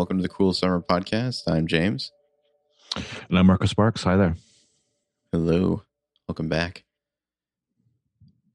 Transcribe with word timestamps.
Welcome 0.00 0.16
to 0.16 0.22
the 0.22 0.30
Cruel 0.30 0.54
Summer 0.54 0.80
Podcast. 0.80 1.42
I'm 1.46 1.66
James. 1.66 2.10
And 2.96 3.38
I'm 3.38 3.46
Marco 3.46 3.66
Sparks. 3.66 4.02
Hi 4.04 4.16
there. 4.16 4.34
Hello. 5.30 5.82
Welcome 6.26 6.48
back. 6.48 6.84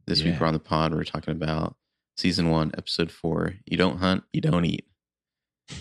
This 0.08 0.24
week 0.24 0.40
we're 0.40 0.48
on 0.48 0.54
the 0.54 0.60
pod. 0.60 0.92
We're 0.92 1.04
talking 1.04 1.34
about 1.34 1.76
season 2.18 2.50
one, 2.50 2.72
episode 2.76 3.12
four. 3.12 3.54
You 3.68 3.78
don't 3.78 4.00
hunt, 4.00 4.24
you 4.34 4.42
don't 4.42 4.66
eat. 4.66 4.86
I 5.70 5.76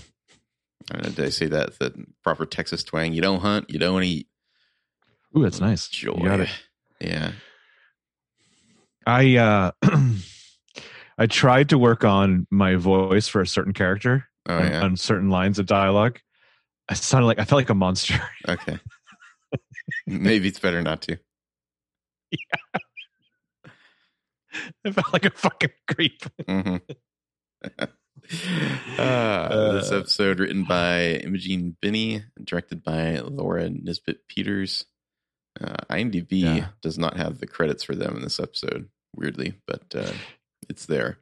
don't 0.91 1.05
know, 1.05 1.11
did 1.13 1.25
I 1.25 1.29
say 1.31 1.47
that? 1.47 1.79
The 1.79 1.95
proper 2.23 2.45
Texas 2.45 2.85
twang. 2.85 3.15
You 3.15 3.23
don't 3.23 3.41
hunt, 3.41 3.71
you 3.71 3.79
don't 3.79 4.05
eat. 4.05 4.27
Ooh, 5.35 5.45
that's 5.45 5.63
nice. 5.63 5.89
Joy. 5.89 6.19
You 6.19 6.25
got 6.25 6.41
it. 6.41 6.51
Yeah. 7.01 7.33
I 9.07 9.37
uh 9.37 9.71
I 11.19 11.27
tried 11.27 11.71
to 11.71 11.79
work 11.79 12.05
on 12.05 12.47
my 12.51 12.75
voice 12.75 13.29
for 13.29 13.41
a 13.41 13.47
certain 13.47 13.73
character 13.73 14.29
Oh 14.47 14.57
on, 14.59 14.71
yeah. 14.71 14.83
on 14.83 14.97
certain 14.97 15.31
lines 15.31 15.59
of 15.59 15.67
dialogue. 15.67 16.21
I 16.89 16.95
sounded 16.95 17.27
like 17.27 17.39
I 17.39 17.45
felt 17.45 17.59
like 17.61 17.71
a 17.71 17.75
monster. 17.75 18.15
Okay. 18.49 18.79
Maybe 20.07 20.49
it's 20.49 20.59
better 20.59 20.83
not 20.83 21.03
to. 21.03 21.17
I 24.85 24.91
felt 24.93 25.13
like 25.13 25.25
a 25.25 25.31
fucking 25.31 25.71
creep. 25.89 26.23
hmm 26.49 26.77
uh, 28.99 29.73
this 29.73 29.91
Uh, 29.93 29.99
episode 29.99 30.39
written 30.41 30.65
by 30.65 31.21
Imogen 31.25 31.77
Binnie, 31.81 32.25
directed 32.43 32.83
by 32.83 33.19
Laura 33.21 33.69
Nisbet 33.71 34.19
Peters. 34.29 34.85
Uh, 35.61 35.77
IMDb 35.91 36.27
Yeah. 36.43 36.69
does 36.83 36.99
not 36.99 37.17
have 37.17 37.39
the 37.39 37.47
credits 37.47 37.85
for 37.85 37.95
them 37.95 38.17
in 38.17 38.23
this 38.23 38.41
episode, 38.41 38.89
weirdly, 39.15 39.55
but 39.67 39.95
uh, 39.95 40.13
it's 40.69 40.87
there. 40.87 41.19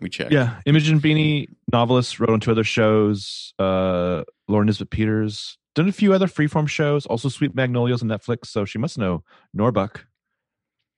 We 0.00 0.08
checked. 0.08 0.32
Yeah, 0.32 0.60
Imogen 0.66 0.98
Binnie, 0.98 1.48
novelist, 1.72 2.18
wrote 2.18 2.30
on 2.30 2.40
two 2.40 2.50
other 2.50 2.64
shows. 2.64 3.54
Uh, 3.58 4.24
Lauren 4.48 4.66
Nisbet 4.66 4.90
Peters 4.90 5.56
done 5.74 5.88
a 5.88 5.92
few 5.92 6.12
other 6.12 6.26
freeform 6.26 6.68
shows, 6.68 7.06
also 7.06 7.28
Sweet 7.28 7.54
Magnolias 7.54 8.02
on 8.02 8.08
Netflix. 8.08 8.46
So 8.46 8.64
she 8.64 8.78
must 8.78 8.98
know 8.98 9.22
Norbuck. 9.56 10.00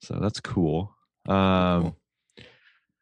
So 0.03 0.19
that's 0.21 0.41
cool. 0.41 0.95
Um, 1.29 1.83
Cool. 1.83 1.97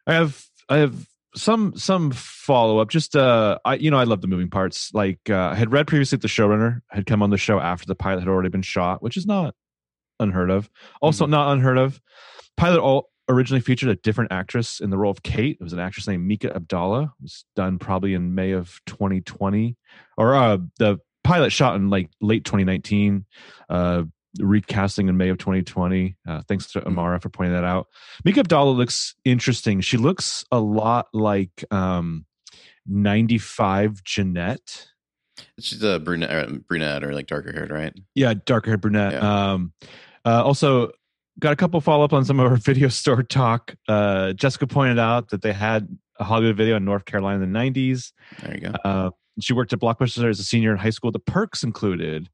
I 0.07 0.15
have 0.15 0.45
I 0.69 0.77
have 0.79 1.09
some 1.35 1.77
some 1.77 2.11
follow 2.13 2.79
up. 2.79 2.91
Just 2.91 3.17
uh, 3.17 3.59
I 3.65 3.75
you 3.77 3.91
know 3.91 3.99
I 3.99 4.05
love 4.05 4.21
the 4.21 4.27
moving 4.27 4.51
parts. 4.51 4.93
Like 4.95 5.19
uh, 5.31 5.51
I 5.53 5.55
had 5.55 5.73
read 5.73 5.87
previously 5.87 6.17
that 6.17 6.23
the 6.23 6.29
showrunner 6.29 6.81
had 6.91 7.07
come 7.07 7.23
on 7.23 7.31
the 7.31 7.39
show 7.39 7.59
after 7.59 7.87
the 7.87 7.95
pilot 7.95 8.21
had 8.21 8.29
already 8.29 8.51
been 8.51 8.63
shot, 8.63 9.03
which 9.03 9.17
is 9.17 9.27
not 9.27 9.55
unheard 10.21 10.51
of. 10.51 10.71
Also 11.01 11.27
not 11.27 11.53
unheard 11.53 11.79
of. 11.79 12.01
Pilot 12.57 12.81
all 12.81 13.11
originally 13.29 13.61
featured 13.61 13.89
a 13.89 13.97
different 13.97 14.33
actress 14.33 14.81
in 14.81 14.91
the 14.91 14.99
role 14.99 15.11
of 15.11 15.23
Kate. 15.23 15.57
It 15.61 15.63
was 15.63 15.73
an 15.73 15.79
actress 15.79 16.07
named 16.07 16.27
Mika 16.27 16.49
Abdalla. 16.51 17.05
It 17.05 17.23
was 17.23 17.45
done 17.57 17.79
probably 17.79 18.15
in 18.15 18.35
May 18.35 18.53
of 18.53 18.81
2020, 18.87 19.77
or 20.17 20.35
uh, 20.35 20.59
the 20.79 20.99
pilot 21.23 21.51
shot 21.51 21.77
in 21.77 21.91
like 21.91 22.11
late 22.21 22.45
2019. 22.45 23.25
Uh, 23.69 24.03
recasting 24.41 25.09
in 25.09 25.17
May 25.17 25.29
of 25.29 25.39
2020. 25.39 26.17
Uh, 26.27 26.43
thanks 26.49 26.73
to 26.73 26.85
Amara 26.85 27.21
for 27.21 27.29
pointing 27.29 27.55
that 27.55 27.65
out. 27.65 27.87
Mika 28.25 28.43
Abdalla 28.43 28.77
looks 28.77 29.15
interesting. 29.25 29.81
She 29.81 29.97
looks 29.97 30.45
a 30.51 30.59
lot 30.59 31.07
like 31.13 31.65
um, 31.71 32.27
95 32.87 34.03
Jeanette. 34.05 34.89
She's 35.59 35.83
a 35.83 35.99
brunette, 35.99 36.31
uh, 36.31 36.53
brunette 36.69 37.05
or 37.05 37.13
like 37.13 37.27
darker 37.27 37.53
haired, 37.53 37.71
right? 37.71 37.93
Yeah, 38.15 38.35
darker 38.45 38.71
haired 38.71 38.81
brunette. 38.81 39.23
Um, 39.23 39.73
uh, 40.25 40.43
also, 40.45 40.91
got 41.41 41.53
a 41.53 41.57
couple 41.57 41.81
follow 41.81 42.05
up 42.05 42.13
on 42.13 42.25
some 42.25 42.41
of 42.41 42.51
our 42.51 42.57
video 42.59 42.89
store 42.89 43.23
talk. 43.23 43.75
Uh, 43.89 44.33
Jessica 44.33 44.67
pointed 44.67 44.99
out 44.99 45.31
that 45.31 45.43
they 45.43 45.53
had 45.53 45.89
a 46.19 46.25
Hollywood 46.25 46.57
video 46.57 46.77
in 46.77 46.85
North 46.85 47.05
Carolina 47.05 47.43
in 47.43 47.53
the 47.53 47.59
90s. 47.59 48.13
There 48.43 48.55
you 48.55 48.61
go. 48.61 48.73
Uh, 48.85 49.11
she 49.41 49.53
worked 49.53 49.73
at 49.73 49.81
Blockbuster 49.81 50.29
as 50.31 50.39
a 50.39 50.45
senior 50.45 50.71
in 50.71 50.79
high 50.79 50.91
school. 50.91 51.11
The 51.11 51.19
perks 51.19 51.65
included 51.65 52.29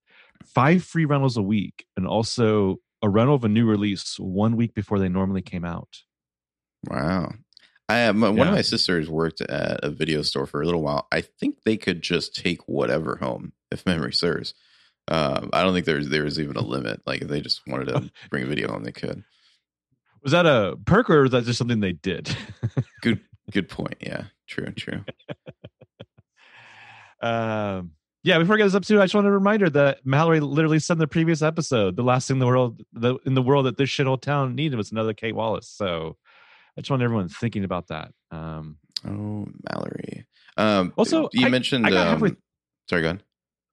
five 0.45 0.85
free 0.85 1.07
rentals 1.07 1.37
a 1.37 1.43
week 1.43 1.87
and 1.97 2.07
also 2.07 2.77
a 3.03 3.09
rental 3.09 3.35
of 3.35 3.45
a 3.45 3.49
new 3.49 3.65
release 3.67 4.19
one 4.19 4.57
week 4.57 4.75
before 4.75 4.99
they 4.99 5.09
normally 5.09 5.41
came 5.41 5.65
out. 5.65 5.89
Wow. 6.89 7.33
I 7.89 7.97
have, 7.97 8.15
my, 8.17 8.29
one 8.29 8.37
Yeah. 8.39 8.49
of 8.49 8.55
my 8.55 8.61
sisters 8.63 9.09
worked 9.11 9.41
at 9.41 9.81
a 9.83 9.91
video 9.91 10.23
store 10.23 10.47
for 10.47 10.61
a 10.63 10.65
little 10.67 10.83
while. 10.83 11.09
I 11.11 11.23
think 11.23 11.63
they 11.65 11.77
could 11.77 12.03
just 12.03 12.37
take 12.37 12.69
whatever 12.69 13.17
home, 13.17 13.53
if 13.73 13.85
memory 13.87 14.13
serves. 14.13 14.55
Um, 15.11 15.51
I 15.53 15.63
don't 15.63 15.75
think 15.75 15.87
there's 15.87 16.09
there 16.09 16.25
was 16.25 16.39
even 16.39 16.57
a 16.57 16.63
limit. 16.63 17.01
Like 17.07 17.21
if 17.23 17.29
they 17.29 17.41
just 17.41 17.61
wanted 17.67 17.89
to 17.89 18.11
bring 18.31 18.45
a 18.45 18.47
video 18.47 18.69
home, 18.71 18.85
they 18.85 18.93
could. 18.93 19.25
Was 20.23 20.33
that 20.33 20.47
a 20.47 20.77
perk 20.85 21.11
or 21.11 21.23
was 21.23 21.31
that 21.33 21.45
just 21.45 21.59
something 21.59 21.81
they 21.81 21.93
did? 21.93 22.35
Good 23.03 23.21
good 23.51 23.69
point. 23.69 23.97
Yeah, 24.01 24.25
true, 24.47 24.71
true. 24.73 25.05
um, 27.23 27.93
yeah, 28.23 28.39
before 28.39 28.55
I 28.55 28.59
get 28.59 28.65
this 28.65 28.75
episode, 28.75 28.99
I 29.01 29.05
just 29.05 29.15
want 29.15 29.27
a 29.27 29.31
reminder 29.31 29.71
that 29.71 30.05
Mallory 30.05 30.41
literally 30.41 30.79
said 30.79 30.95
in 30.95 30.99
the 30.99 31.07
previous 31.07 31.41
episode, 31.43 31.97
the 31.97 32.03
last 32.03 32.29
thing 32.29 32.37
in 32.37 32.39
the 32.41 32.47
world 32.47 32.83
the, 32.93 33.17
in 33.25 33.35
the 33.35 33.43
world 33.43 33.65
that 33.67 33.79
this 33.79 33.89
shithole 33.89 34.21
town 34.21 34.55
needed 34.55 34.77
was 34.77 34.93
another 34.93 35.15
Kate 35.15 35.35
Wallace. 35.35 35.69
So 35.69 36.17
I 36.77 36.83
just 36.83 36.91
want 36.91 37.03
everyone 37.03 37.29
thinking 37.29 37.65
about 37.65 37.89
that. 37.89 38.13
Um, 38.31 38.77
Oh, 39.07 39.47
Mallory. 39.73 40.27
Um, 40.59 40.93
Also, 40.99 41.31
you 41.33 41.47
I- 41.47 41.49
mentioned. 41.49 41.87
I 41.87 41.91
got 41.91 42.07
um, 42.07 42.13
halfway- 42.13 42.37
sorry, 42.91 43.01
go 43.03 43.09
ahead. 43.09 43.23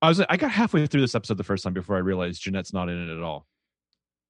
I 0.02 0.10
was 0.10 0.20
I 0.22 0.38
got 0.38 0.52
halfway 0.52 0.86
through 0.86 1.02
this 1.02 1.16
episode 1.16 1.38
the 1.38 1.44
first 1.44 1.64
time 1.64 1.74
before 1.74 1.96
I 1.96 2.00
realized 2.00 2.42
Jeanette's 2.42 2.74
not 2.74 2.90
in 2.90 3.10
it 3.10 3.16
at 3.16 3.24
all. 3.24 3.48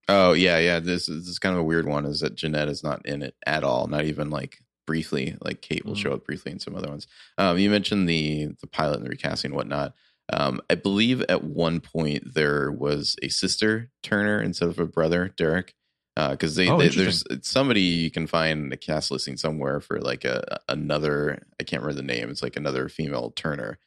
Oh 0.08 0.34
yeah, 0.34 0.58
yeah. 0.60 0.80
This 0.80 1.10
is, 1.10 1.24
this 1.26 1.28
is 1.32 1.40
kind 1.40 1.54
of 1.56 1.60
a 1.62 1.66
weird 1.66 1.86
one. 1.88 2.06
Is 2.06 2.22
that 2.22 2.36
Jeanette 2.36 2.70
is 2.70 2.84
not 2.84 3.06
in 3.06 3.22
it 3.22 3.36
at 3.46 3.64
all? 3.64 3.88
Not 3.88 4.06
even 4.06 4.30
like 4.30 4.60
briefly. 4.86 5.36
Like 5.42 5.62
Kate 5.62 5.86
will 5.86 5.96
Mm. 5.96 5.98
show 5.98 6.14
up 6.14 6.26
briefly 6.26 6.54
in 6.54 6.60
some 6.60 6.76
other 6.76 6.88
ones. 6.88 7.08
Um, 7.38 7.58
you 7.58 7.70
mentioned 7.70 8.08
the 8.08 8.48
the 8.62 8.68
pilot 8.68 8.98
and 8.98 9.06
the 9.06 9.10
recasting 9.10 9.50
and 9.50 9.56
whatnot. 9.56 9.94
Um, 10.32 10.62
I 10.70 10.76
believe 10.76 11.22
at 11.30 11.44
one 11.44 11.80
point 11.82 12.34
there 12.34 12.72
was 12.72 13.16
a 13.22 13.30
sister 13.30 13.92
Turner 14.04 14.42
instead 14.42 14.70
of 14.70 14.80
a 14.80 14.86
brother 14.86 15.34
Derek. 15.38 15.74
Because 16.16 16.56
they, 16.56 16.68
Oh, 16.68 16.80
they 16.80 16.88
there's 16.90 17.24
somebody 17.44 17.82
you 17.82 18.10
can 18.10 18.26
find 18.26 18.66
in 18.66 18.74
a 18.74 18.78
cast 18.78 19.12
listing 19.12 19.38
somewhere 19.38 19.80
for 19.80 20.00
like 20.02 20.26
a 20.26 20.60
another 20.68 21.44
I 21.60 21.64
can't 21.64 21.84
remember 21.84 22.02
the 22.02 22.08
name. 22.08 22.30
It's 22.32 22.42
like 22.42 22.56
another 22.56 22.90
female 22.90 23.30
Turner, 23.36 23.78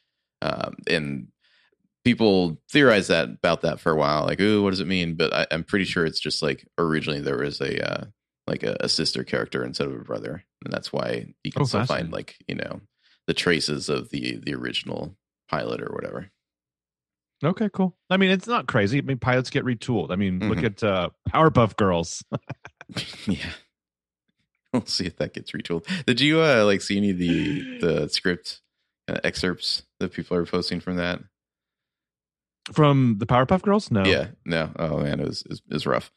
um, 0.41 0.75
and 0.87 1.27
people 2.03 2.57
theorize 2.71 3.07
that 3.07 3.29
about 3.29 3.61
that 3.61 3.79
for 3.79 3.91
a 3.91 3.95
while 3.95 4.25
like 4.25 4.39
ooh 4.39 4.63
what 4.63 4.71
does 4.71 4.79
it 4.79 4.87
mean 4.87 5.15
but 5.15 5.33
I, 5.33 5.47
i'm 5.51 5.63
pretty 5.63 5.85
sure 5.85 6.05
it's 6.05 6.19
just 6.19 6.41
like 6.41 6.67
originally 6.77 7.19
there 7.21 7.37
was 7.37 7.61
a 7.61 7.79
uh 7.87 8.05
like 8.47 8.63
a, 8.63 8.75
a 8.79 8.89
sister 8.89 9.23
character 9.23 9.63
instead 9.63 9.87
of 9.87 9.93
a 9.93 10.03
brother 10.03 10.43
and 10.65 10.73
that's 10.73 10.91
why 10.91 11.33
you 11.43 11.51
can 11.51 11.61
Oh, 11.61 11.65
still 11.65 11.85
find 11.85 12.11
like 12.11 12.37
you 12.47 12.55
know 12.55 12.81
the 13.27 13.33
traces 13.35 13.87
of 13.89 14.09
the 14.09 14.37
the 14.43 14.55
original 14.55 15.15
pilot 15.49 15.81
or 15.81 15.93
whatever 15.93 16.29
Okay, 17.43 17.69
cool. 17.73 17.95
I 18.07 18.17
mean, 18.17 18.29
it's 18.29 18.45
not 18.45 18.67
crazy. 18.67 18.99
I 18.99 19.01
mean, 19.01 19.17
pilots 19.17 19.49
get 19.49 19.65
retooled. 19.65 20.11
I 20.11 20.15
mean, 20.15 20.37
look 20.47 20.59
Mhm. 20.59 20.63
at 20.65 20.83
uh, 20.83 21.09
Powerpuff 21.27 21.75
Girls. 21.75 22.23
yeah 23.25 23.49
we'll 24.73 24.85
see 24.85 25.05
if 25.05 25.17
that 25.17 25.33
gets 25.33 25.51
retooled 25.51 25.85
did 26.05 26.19
you 26.21 26.39
uh 26.41 26.63
like 26.65 26.81
see 26.81 26.97
any 26.97 27.09
of 27.11 27.17
the 27.17 27.79
the 27.79 28.07
script 28.09 28.61
uh, 29.07 29.17
excerpts 29.23 29.83
that 29.99 30.13
people 30.13 30.35
are 30.37 30.45
posting 30.45 30.79
from 30.79 30.97
that 30.97 31.19
From 32.73 33.15
the 33.17 33.25
Powerpuff 33.25 33.61
Girls? 33.63 33.89
No. 33.91 34.03
yeah 34.05 34.27
no 34.45 34.69
oh 34.77 34.97
man 34.99 35.19
it 35.19 35.27
was 35.27 35.41
it 35.49 35.59
was, 35.69 35.85
rough 35.85 36.11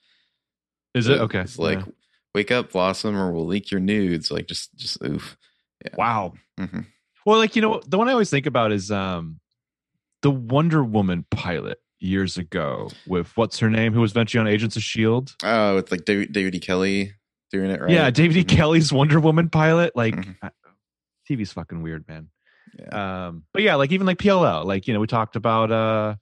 Is 0.95 1.09
it? 1.09 1.21
Okay. 1.21 1.41
it's 1.41 1.59
like 1.59 1.79
Yeah. 1.79 1.93
wake 2.35 2.51
up 2.51 2.73
blossom 2.73 3.17
or 3.17 3.33
we'll 3.33 3.47
leak 3.47 3.71
your 3.71 3.81
nudes 3.81 4.31
like 4.31 4.47
just 4.47 4.75
just 4.77 5.03
oof 5.05 5.37
yeah. 5.85 5.95
wow. 5.97 6.35
hmm 6.59 6.81
Well, 7.27 7.39
like, 7.39 7.57
you 7.57 7.63
know, 7.63 7.81
the 7.87 7.99
one 7.99 8.09
I 8.09 8.13
always 8.13 8.31
think 8.31 8.47
about 8.47 8.73
is 8.73 8.91
um 8.91 9.41
the 10.23 10.31
Wonder 10.31 10.83
Woman 10.85 11.25
pilot 11.31 11.79
years 11.99 12.37
ago 12.39 12.91
with 13.07 13.35
what's 13.37 13.59
her 13.59 13.69
name, 13.71 13.93
who 13.93 14.01
was 14.01 14.13
eventually 14.13 14.41
on 14.41 14.47
Agents 14.47 14.77
of 14.77 14.81
S.H.I.E.L.D. 14.81 15.33
Oh, 15.43 15.77
it's 15.79 15.91
like 15.91 16.05
David, 16.07 16.33
David 16.33 16.55
E. 16.55 16.61
Kelley 16.61 17.13
doing 17.51 17.71
it 17.71 17.81
right. 17.81 17.91
Yeah, 17.91 18.11
David 18.11 18.37
E. 18.37 18.45
Mhm. 18.45 18.49
Kelley's 18.49 18.93
Wonder 18.93 19.21
Woman 19.21 19.49
pilot. 19.51 19.95
Like, 19.97 20.15
Mhm. 20.15 20.37
uh, 20.43 20.49
TV's 21.29 21.53
fucking 21.53 21.83
weird, 21.83 22.07
man. 22.09 22.29
Yeah. 22.79 23.27
Um, 23.29 23.45
but 23.53 23.63
yeah, 23.63 23.75
like 23.77 23.93
even 23.93 24.07
like 24.07 24.19
PLL, 24.19 24.65
like 24.65 24.87
you 24.89 24.95
know, 24.95 25.01
we 25.01 25.07
talked 25.07 25.37
about 25.37 25.71
uh 25.71 26.15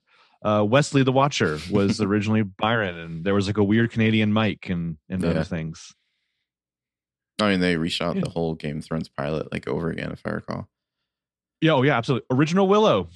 uh 0.43 0.63
Wesley 0.67 1.03
the 1.03 1.11
Watcher 1.11 1.59
was 1.71 2.01
originally 2.09 2.43
Byron, 2.43 2.97
and 2.97 3.23
there 3.23 3.33
was 3.33 3.47
like 3.47 3.57
a 3.57 3.63
weird 3.63 3.91
Canadian 3.91 4.33
Mike 4.33 4.67
and 4.69 4.97
and 5.09 5.21
Yeah. 5.23 5.29
other 5.29 5.43
things. 5.43 5.93
I 7.41 7.49
mean, 7.49 7.59
they 7.61 7.75
reshot 7.75 8.15
Yeah. 8.15 8.21
the 8.21 8.29
whole 8.29 8.53
Game 8.55 8.77
of 8.79 8.85
Thrones 8.85 9.09
pilot 9.09 9.51
like 9.51 9.67
over 9.67 9.89
again, 9.89 10.11
if 10.11 10.21
I 10.25 10.29
recall. 10.31 10.67
Yeah, 11.61 11.71
oh 11.73 11.81
yeah, 11.83 11.97
absolutely. 11.97 12.27
Original 12.31 12.67
Willow, 12.67 13.07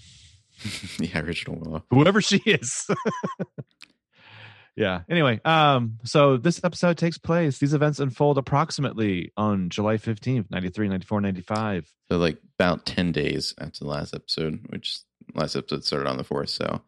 yeah, 0.99 1.19
original 1.19 1.57
Willow. 1.59 1.83
whoever 1.91 2.21
she 2.21 2.37
is. 2.45 2.87
yeah. 4.75 5.01
Anyway, 5.09 5.41
um, 5.43 5.97
so 6.03 6.37
this 6.37 6.61
episode 6.63 6.97
takes 6.97 7.17
place. 7.17 7.57
These 7.57 7.73
events 7.73 7.99
unfold 7.99 8.37
approximately 8.37 9.31
on 9.35 9.69
July 9.69 9.97
15th, 9.97 10.45
93, 10.51 10.87
94, 10.87 11.21
95. 11.21 11.91
So 12.11 12.17
like 12.17 12.37
about 12.59 12.85
ten 12.85 13.11
days 13.11 13.53
after 13.59 13.79
the 13.79 13.87
last 13.89 14.13
episode, 14.13 14.59
which 14.69 14.99
last 15.35 15.55
episode 15.55 15.83
started 15.83 16.07
on 16.07 16.17
the 16.17 16.23
fourth. 16.23 16.49
So 16.49 16.81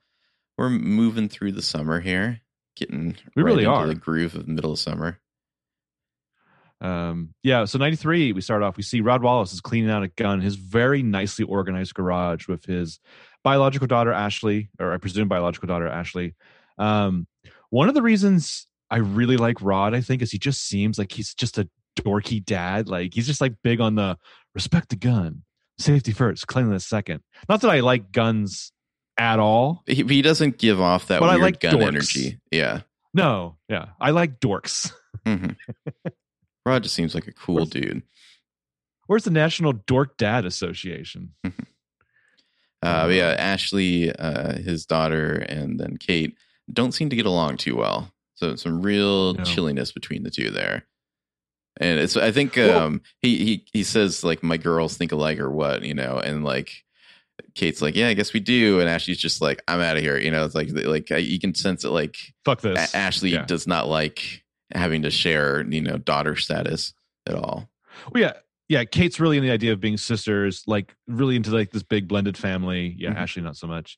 we're 0.59 0.69
moving 0.69 1.29
through 1.29 1.53
the 1.53 1.61
summer 1.61 2.01
here, 2.01 2.41
getting 2.75 3.15
We 3.33 3.43
really 3.43 3.63
into 3.63 3.71
are. 3.73 3.87
the 3.87 3.95
groove 3.95 4.35
of 4.35 4.45
middle 4.45 4.73
of 4.73 4.79
summer. 4.79 5.17
Um, 6.81 7.33
yeah, 7.43 7.63
so 7.63 7.77
93, 7.77 8.33
we 8.33 8.41
start 8.41 8.61
off, 8.61 8.75
we 8.75 8.83
see 8.83 8.99
Rod 8.99 9.23
Wallace 9.23 9.53
is 9.53 9.61
cleaning 9.61 9.89
out 9.89 10.03
a 10.03 10.09
gun, 10.09 10.41
his 10.41 10.55
very 10.55 11.01
nicely 11.01 11.45
organized 11.45 11.93
garage 11.93 12.49
with 12.49 12.65
his 12.65 12.99
biological 13.41 13.87
daughter, 13.87 14.11
Ashley, 14.11 14.69
or 14.81 14.91
I 14.91 14.97
presume 14.97 15.29
biological 15.29 15.67
daughter, 15.67 15.87
Ashley. 15.87 16.35
Um, 16.77 17.25
one 17.69 17.87
of 17.87 17.95
the 17.95 18.01
reasons 18.01 18.67
I 18.91 18.97
really 18.97 19.37
like 19.37 19.61
Rod, 19.61 19.93
I 19.93 20.01
think, 20.01 20.21
is 20.21 20.31
he 20.31 20.39
just 20.39 20.67
seems 20.67 20.97
like 20.99 21.13
he's 21.13 21.33
just 21.33 21.57
a 21.57 21.69
dorky 21.97 22.43
dad. 22.43 22.89
Like 22.89 23.13
he's 23.13 23.27
just 23.27 23.39
like 23.39 23.53
big 23.63 23.79
on 23.79 23.95
the 23.95 24.17
respect 24.53 24.89
the 24.89 24.97
gun, 24.97 25.43
safety 25.77 26.11
first, 26.11 26.47
cleanliness 26.47 26.85
second. 26.85 27.21
Not 27.47 27.61
that 27.61 27.71
I 27.71 27.79
like 27.79 28.11
guns 28.11 28.73
at 29.19 29.37
all. 29.39 29.83
He, 29.85 30.03
he 30.03 30.21
doesn't 30.23 30.57
give 30.57 30.79
off 30.81 31.07
that 31.07 31.19
But 31.19 31.29
I 31.29 31.35
like 31.35 31.59
gun 31.59 31.75
dorks. 31.75 31.87
energy. 31.87 32.39
Yeah. 32.51 32.81
No, 33.13 33.57
yeah, 33.67 33.87
I 33.99 34.11
like 34.11 34.39
dorks. 34.39 34.91
hmm 35.25 35.47
Rod 36.65 36.83
just 36.83 36.95
seems 36.95 37.13
like 37.15 37.27
a 37.27 37.33
cool 37.33 37.55
Where's- 37.55 37.69
dude. 37.69 38.03
Where's 39.07 39.23
the 39.23 39.31
National 39.31 39.73
Dork 39.73 40.17
Dad 40.17 40.45
Association? 40.45 41.33
Uh, 42.81 43.09
yeah, 43.11 43.35
Ashley, 43.37 44.09
uh, 44.09 44.53
his 44.57 44.85
daughter, 44.85 45.33
and 45.33 45.77
then 45.77 45.97
Kate 45.97 46.37
don't 46.71 46.93
seem 46.93 47.09
to 47.09 47.15
get 47.17 47.25
along 47.25 47.57
too 47.57 47.75
well. 47.75 48.09
So 48.35 48.55
some 48.55 48.81
real 48.81 49.33
No. 49.33 49.43
chilliness 49.43 49.91
between 49.91 50.23
the 50.23 50.29
two 50.31 50.49
there. 50.49 50.85
And 51.81 51.99
it's 51.99 52.15
I 52.15 52.31
think 52.31 52.57
um 52.57 53.01
he 53.21 53.37
he 53.43 53.65
he 53.73 53.83
says 53.83 54.23
like 54.23 54.43
my 54.43 54.55
girls 54.55 54.95
think 54.95 55.11
alike 55.11 55.39
or 55.39 55.51
what, 55.51 55.83
you 55.83 55.93
know, 55.93 56.19
and 56.19 56.45
like 56.45 56.85
Kate's 57.55 57.81
like, 57.81 57.95
yeah, 57.95 58.07
I 58.07 58.13
guess 58.13 58.33
we 58.33 58.39
do, 58.39 58.79
and 58.79 58.89
Ashley's 58.89 59.17
just 59.17 59.41
like, 59.41 59.61
I'm 59.67 59.81
out 59.81 59.97
of 59.97 60.03
here, 60.03 60.17
you 60.17 60.31
know. 60.31 60.45
It's 60.45 60.55
like 60.55 60.69
like 60.71 61.09
you 61.09 61.39
can 61.39 61.53
sense 61.55 61.83
it. 61.83 61.89
Like 61.89 62.15
Fuck 62.45 62.61
this. 62.61 62.93
A- 62.93 62.97
Ashley 62.97 63.31
Yeah. 63.31 63.45
does 63.45 63.67
not 63.67 63.87
like 63.87 64.43
having 64.73 65.01
to 65.03 65.11
share, 65.11 65.65
you 65.69 65.81
know, 65.81 65.97
daughter 65.97 66.35
status 66.35 66.93
at 67.27 67.35
all. 67.35 67.69
Well, 68.11 68.21
yeah, 68.21 68.33
yeah. 68.67 68.83
Kate's 68.85 69.19
really 69.19 69.37
in 69.37 69.43
the 69.43 69.51
idea 69.51 69.73
of 69.73 69.79
being 69.79 69.97
sisters, 69.97 70.63
like 70.67 70.93
really 71.07 71.35
into 71.35 71.51
like 71.51 71.71
this 71.71 71.83
big 71.83 72.07
blended 72.07 72.37
family. 72.37 72.95
Yeah, 72.97 73.11
Mhm. 73.11 73.17
Ashley 73.17 73.41
not 73.43 73.57
so 73.57 73.67
much. 73.67 73.97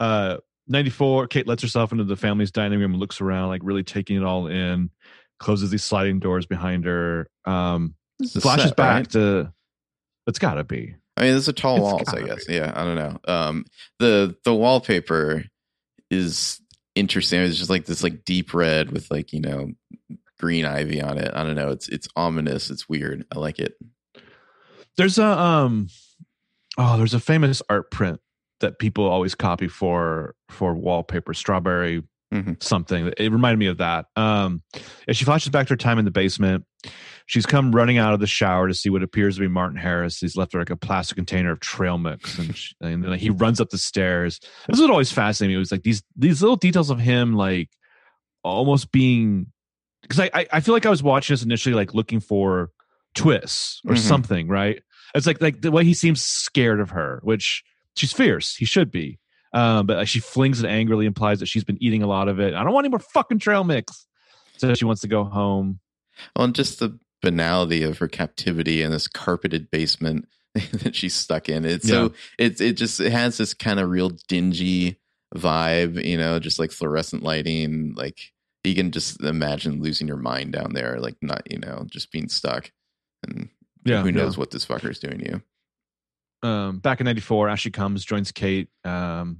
Uh, 0.00 0.38
ninety 0.66 0.90
four. 0.90 1.26
Kate 1.26 1.46
lets 1.46 1.62
herself 1.62 1.92
into 1.92 2.04
the 2.04 2.16
family's 2.16 2.50
dining 2.50 2.80
room 2.80 2.92
and 2.92 3.00
looks 3.00 3.20
around, 3.20 3.48
like 3.48 3.60
really 3.64 3.84
taking 3.84 4.16
it 4.16 4.24
all 4.24 4.46
in. 4.46 4.90
Closes 5.38 5.70
these 5.70 5.84
sliding 5.84 6.18
doors 6.18 6.46
behind 6.46 6.86
her. 6.86 7.28
Um, 7.44 7.94
flashes 8.40 8.68
set, 8.68 8.76
back 8.76 8.94
right? 8.94 9.10
to. 9.10 9.52
It's 10.26 10.38
got 10.38 10.54
to 10.54 10.64
be. 10.64 10.96
I 11.16 11.22
mean, 11.22 11.32
those 11.32 11.48
a 11.48 11.52
tall 11.52 11.76
It's 11.76 11.82
walls, 11.82 12.08
I 12.08 12.20
gotta 12.20 12.26
guess. 12.26 12.48
Yeah, 12.48 12.72
I 12.74 12.84
don't 12.84 12.96
know. 12.96 13.18
Um, 13.26 13.64
the 13.98 14.36
the 14.44 14.54
wallpaper 14.54 15.44
is 16.10 16.60
interesting. 16.94 17.40
It's 17.40 17.58
just 17.58 17.70
like 17.70 17.86
this 17.86 18.02
like 18.02 18.24
deep 18.24 18.52
red 18.52 18.90
with 18.90 19.10
like 19.10 19.32
you 19.32 19.40
know 19.40 19.72
green 20.38 20.64
ivy 20.64 21.00
on 21.00 21.18
it. 21.18 21.30
I 21.34 21.42
don't 21.42 21.54
know. 21.54 21.70
It's 21.70 21.88
it's 21.88 22.08
ominous. 22.16 22.70
It's 22.70 22.88
weird. 22.88 23.24
I 23.34 23.38
like 23.38 23.58
it. 23.58 23.74
There's 24.96 25.18
a 25.18 25.26
um, 25.26 25.88
oh, 26.78 26.96
there's 26.96 27.14
a 27.14 27.20
famous 27.20 27.62
art 27.68 27.90
print 27.90 28.20
that 28.60 28.78
people 28.78 29.06
always 29.06 29.34
copy 29.34 29.68
for 29.68 30.34
for 30.50 30.74
wallpaper. 30.74 31.34
Strawberry 31.34 32.02
Mhm. 32.42 32.62
something. 32.62 33.12
It 33.16 33.32
reminded 33.32 33.58
me 33.58 33.66
of 33.66 33.78
that. 33.78 34.06
Um, 34.16 34.62
as 35.08 35.16
she 35.16 35.24
flashes 35.24 35.50
back 35.50 35.66
to 35.68 35.72
her 35.72 35.76
time 35.76 35.98
in 35.98 36.04
the 36.04 36.10
basement, 36.10 36.64
she's 37.26 37.46
come 37.46 37.72
running 37.74 37.98
out 37.98 38.14
of 38.14 38.20
the 38.20 38.26
shower 38.26 38.68
to 38.68 38.74
see 38.74 38.90
what 38.90 39.02
appears 39.02 39.36
to 39.36 39.40
be 39.40 39.48
Martin 39.48 39.78
Harris. 39.78 40.18
He's 40.18 40.36
left 40.36 40.52
her 40.52 40.58
like 40.58 40.70
a 40.70 40.76
plastic 40.76 41.16
container 41.16 41.50
of 41.52 41.60
trail 41.60 41.98
mix, 41.98 42.38
and, 42.38 42.56
she, 42.56 42.74
and 42.80 43.02
then 43.04 43.18
he 43.18 43.30
runs 43.30 43.60
up 43.60 43.70
the 43.70 43.78
stairs. 43.78 44.38
This 44.68 44.76
is 44.76 44.80
what 44.80 44.90
always 44.90 45.12
fascinated 45.12 45.50
me. 45.52 45.56
It 45.56 45.58
was 45.58 45.72
like 45.72 45.82
these 45.82 46.02
these 46.16 46.40
little 46.42 46.56
details 46.56 46.90
of 46.90 46.98
him, 47.00 47.34
like 47.34 47.70
almost 48.42 48.92
being 48.92 49.46
because 50.02 50.20
I, 50.20 50.30
I 50.34 50.46
I 50.52 50.60
feel 50.60 50.74
like 50.74 50.86
I 50.86 50.90
was 50.90 51.02
watching 51.02 51.34
this 51.34 51.42
initially, 51.42 51.74
like 51.74 51.94
looking 51.94 52.20
for 52.20 52.70
twists 53.14 53.80
or 53.86 53.94
Mhm. 53.94 53.98
something, 53.98 54.48
right? 54.48 54.82
It's 55.14 55.26
like 55.26 55.40
like 55.40 55.60
the 55.62 55.70
way 55.70 55.84
he 55.84 55.94
seems 55.94 56.22
scared 56.24 56.80
of 56.80 56.90
her, 56.90 57.20
which 57.22 57.64
she's 57.96 58.12
fierce. 58.12 58.54
He 58.56 58.64
should 58.66 58.90
be. 58.90 59.18
Um, 59.56 59.86
but 59.86 60.06
she 60.06 60.20
flings 60.20 60.62
it 60.62 60.68
angrily, 60.68 61.06
implies 61.06 61.40
that 61.40 61.46
she's 61.46 61.64
been 61.64 61.78
eating 61.82 62.02
a 62.02 62.06
lot 62.06 62.28
of 62.28 62.38
it. 62.40 62.52
I 62.52 62.62
don't 62.62 62.74
want 62.74 62.84
any 62.84 62.90
more 62.90 62.98
fucking 62.98 63.38
trail 63.38 63.64
mix. 63.64 64.06
So 64.58 64.74
she 64.74 64.84
wants 64.84 65.00
to 65.00 65.08
go 65.08 65.24
home. 65.24 65.80
Well, 66.34 66.44
and 66.44 66.54
just 66.54 66.78
the 66.78 66.98
banality 67.22 67.82
of 67.82 67.96
her 67.98 68.08
captivity 68.08 68.82
in 68.82 68.90
this 68.90 69.08
carpeted 69.08 69.70
basement 69.70 70.28
that 70.54 70.94
she's 70.94 71.14
stuck 71.14 71.48
in. 71.48 71.64
It's 71.64 71.88
so 71.88 72.12
it 72.38 72.60
it 72.60 72.74
just 72.74 73.00
it 73.00 73.12
has 73.12 73.38
this 73.38 73.54
kind 73.54 73.80
of 73.80 73.88
real 73.88 74.10
dingy 74.28 75.00
vibe, 75.34 76.04
you 76.04 76.18
know, 76.18 76.38
just 76.38 76.58
like 76.58 76.70
fluorescent 76.70 77.22
lighting. 77.22 77.94
Like 77.96 78.32
you 78.62 78.74
can 78.74 78.90
just 78.90 79.22
imagine 79.22 79.80
losing 79.80 80.06
your 80.06 80.18
mind 80.18 80.52
down 80.52 80.74
there, 80.74 81.00
like 81.00 81.16
not, 81.22 81.50
you 81.50 81.58
know, 81.58 81.86
just 81.88 82.12
being 82.12 82.28
stuck. 82.28 82.72
And 83.26 83.48
Yeah, 83.84 84.02
who 84.02 84.08
yeah. 84.08 84.16
knows 84.16 84.36
what 84.36 84.50
this 84.50 84.66
fucker's 84.66 84.98
doing 84.98 85.18
to 85.20 85.26
you. 85.26 85.42
Um, 86.42 86.78
back 86.78 87.00
in 87.00 87.04
94 87.06 87.48
ashley 87.48 87.70
comes 87.70 88.04
joins 88.04 88.30
kate 88.30 88.68
um, 88.84 89.38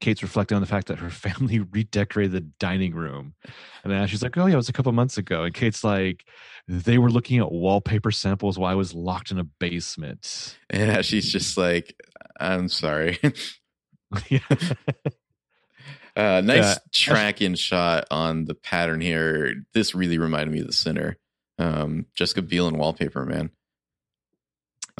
kate's 0.00 0.22
reflecting 0.22 0.54
on 0.54 0.60
the 0.62 0.66
fact 0.66 0.86
that 0.88 0.98
her 0.98 1.10
family 1.26 1.58
redecorated 1.58 2.32
the 2.32 2.40
dining 2.60 2.94
room 2.94 3.34
and 3.84 3.92
then 3.92 4.00
ashley's 4.00 4.22
like 4.22 4.36
oh 4.38 4.46
yeah 4.46 4.54
it 4.54 4.56
was 4.56 4.68
a 4.68 4.72
couple 4.72 4.90
months 4.92 5.18
ago 5.18 5.42
and 5.44 5.54
kate's 5.54 5.82
like 5.84 6.24
they 6.68 6.98
were 6.98 7.10
looking 7.10 7.38
at 7.38 7.50
wallpaper 7.52 8.10
samples 8.10 8.58
while 8.58 8.70
i 8.70 8.74
was 8.74 8.94
locked 8.94 9.30
in 9.30 9.38
a 9.38 9.44
basement 9.44 10.56
Yeah, 10.72 11.02
she's 11.02 11.30
just 11.30 11.56
like, 11.58 11.94
I'm 12.40 12.68
sorry. 12.68 13.18
yeah. 14.28 14.38
Uh, 16.16 16.40
nice 16.42 16.56
Yeah. 16.64 16.74
track 16.92 17.42
in 17.42 17.54
shot 17.54 18.06
on 18.10 18.46
the 18.46 18.54
pattern 18.54 19.02
here. 19.02 19.52
This 19.74 19.94
really 19.94 20.16
reminded 20.16 20.50
me 20.50 20.60
of 20.60 20.66
the 20.66 20.72
Sinner. 20.72 21.18
Um, 21.58 22.06
Jessica 22.14 22.40
Biel 22.40 22.68
and 22.68 22.78
wallpaper, 22.78 23.26
man. 23.26 23.50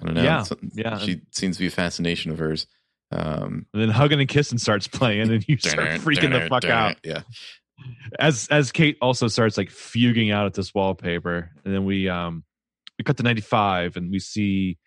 I 0.00 0.04
don't 0.06 0.14
know. 0.14 0.22
Yeah, 0.22 0.42
It's- 0.42 0.70
yeah. 0.74 0.98
She 0.98 1.22
seems 1.32 1.56
to 1.56 1.62
be 1.62 1.66
a 1.68 1.70
fascination 1.70 2.30
of 2.30 2.38
hers. 2.38 2.66
Um, 3.12 3.66
and 3.72 3.82
then 3.82 3.88
hugging 3.90 4.18
and 4.20 4.28
kissing 4.28 4.58
starts 4.58 4.88
playing 4.88 5.30
and 5.30 5.48
you 5.48 5.56
start 5.58 6.00
freaking 6.00 6.32
the 6.32 6.48
fuck 6.48 6.64
out 6.64 6.96
Yeah. 7.04 7.22
as 8.18 8.48
as 8.48 8.72
Kate 8.72 8.96
also 9.00 9.28
starts 9.28 9.56
like 9.56 9.68
fuging 9.70 10.32
out 10.32 10.46
at 10.46 10.54
this 10.54 10.74
wallpaper, 10.74 11.50
and 11.64 11.72
then 11.74 11.84
we 11.84 12.08
um 12.08 12.42
we 12.98 13.04
cut 13.04 13.16
to 13.18 13.22
ninety 13.22 13.42
five, 13.42 13.96
and 13.96 14.10
we 14.10 14.18
see 14.18 14.78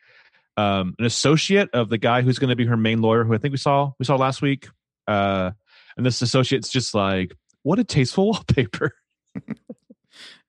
um 0.57 0.95
an 0.99 1.05
associate 1.05 1.69
of 1.73 1.87
the 1.89 1.97
guy 1.97 2.21
who's 2.21 2.39
going 2.39 2.49
to 2.49 2.55
be 2.57 2.65
her 2.65 2.75
main 2.75 3.01
lawyer, 3.01 3.23
who 3.23 3.33
I 3.33 3.37
think 3.37 3.53
we 3.53 3.57
saw 3.57 3.91
we 3.99 4.05
saw 4.05 4.15
last 4.17 4.41
week. 4.41 4.67
Uh, 5.07 5.51
and 5.95 6.05
this 6.05 6.21
associate's 6.21 6.69
just 6.69 6.93
like, 6.93 7.31
"What 7.63 7.79
a 7.79 7.83
tasteful 7.85 8.25
wallpaper." 8.31 8.93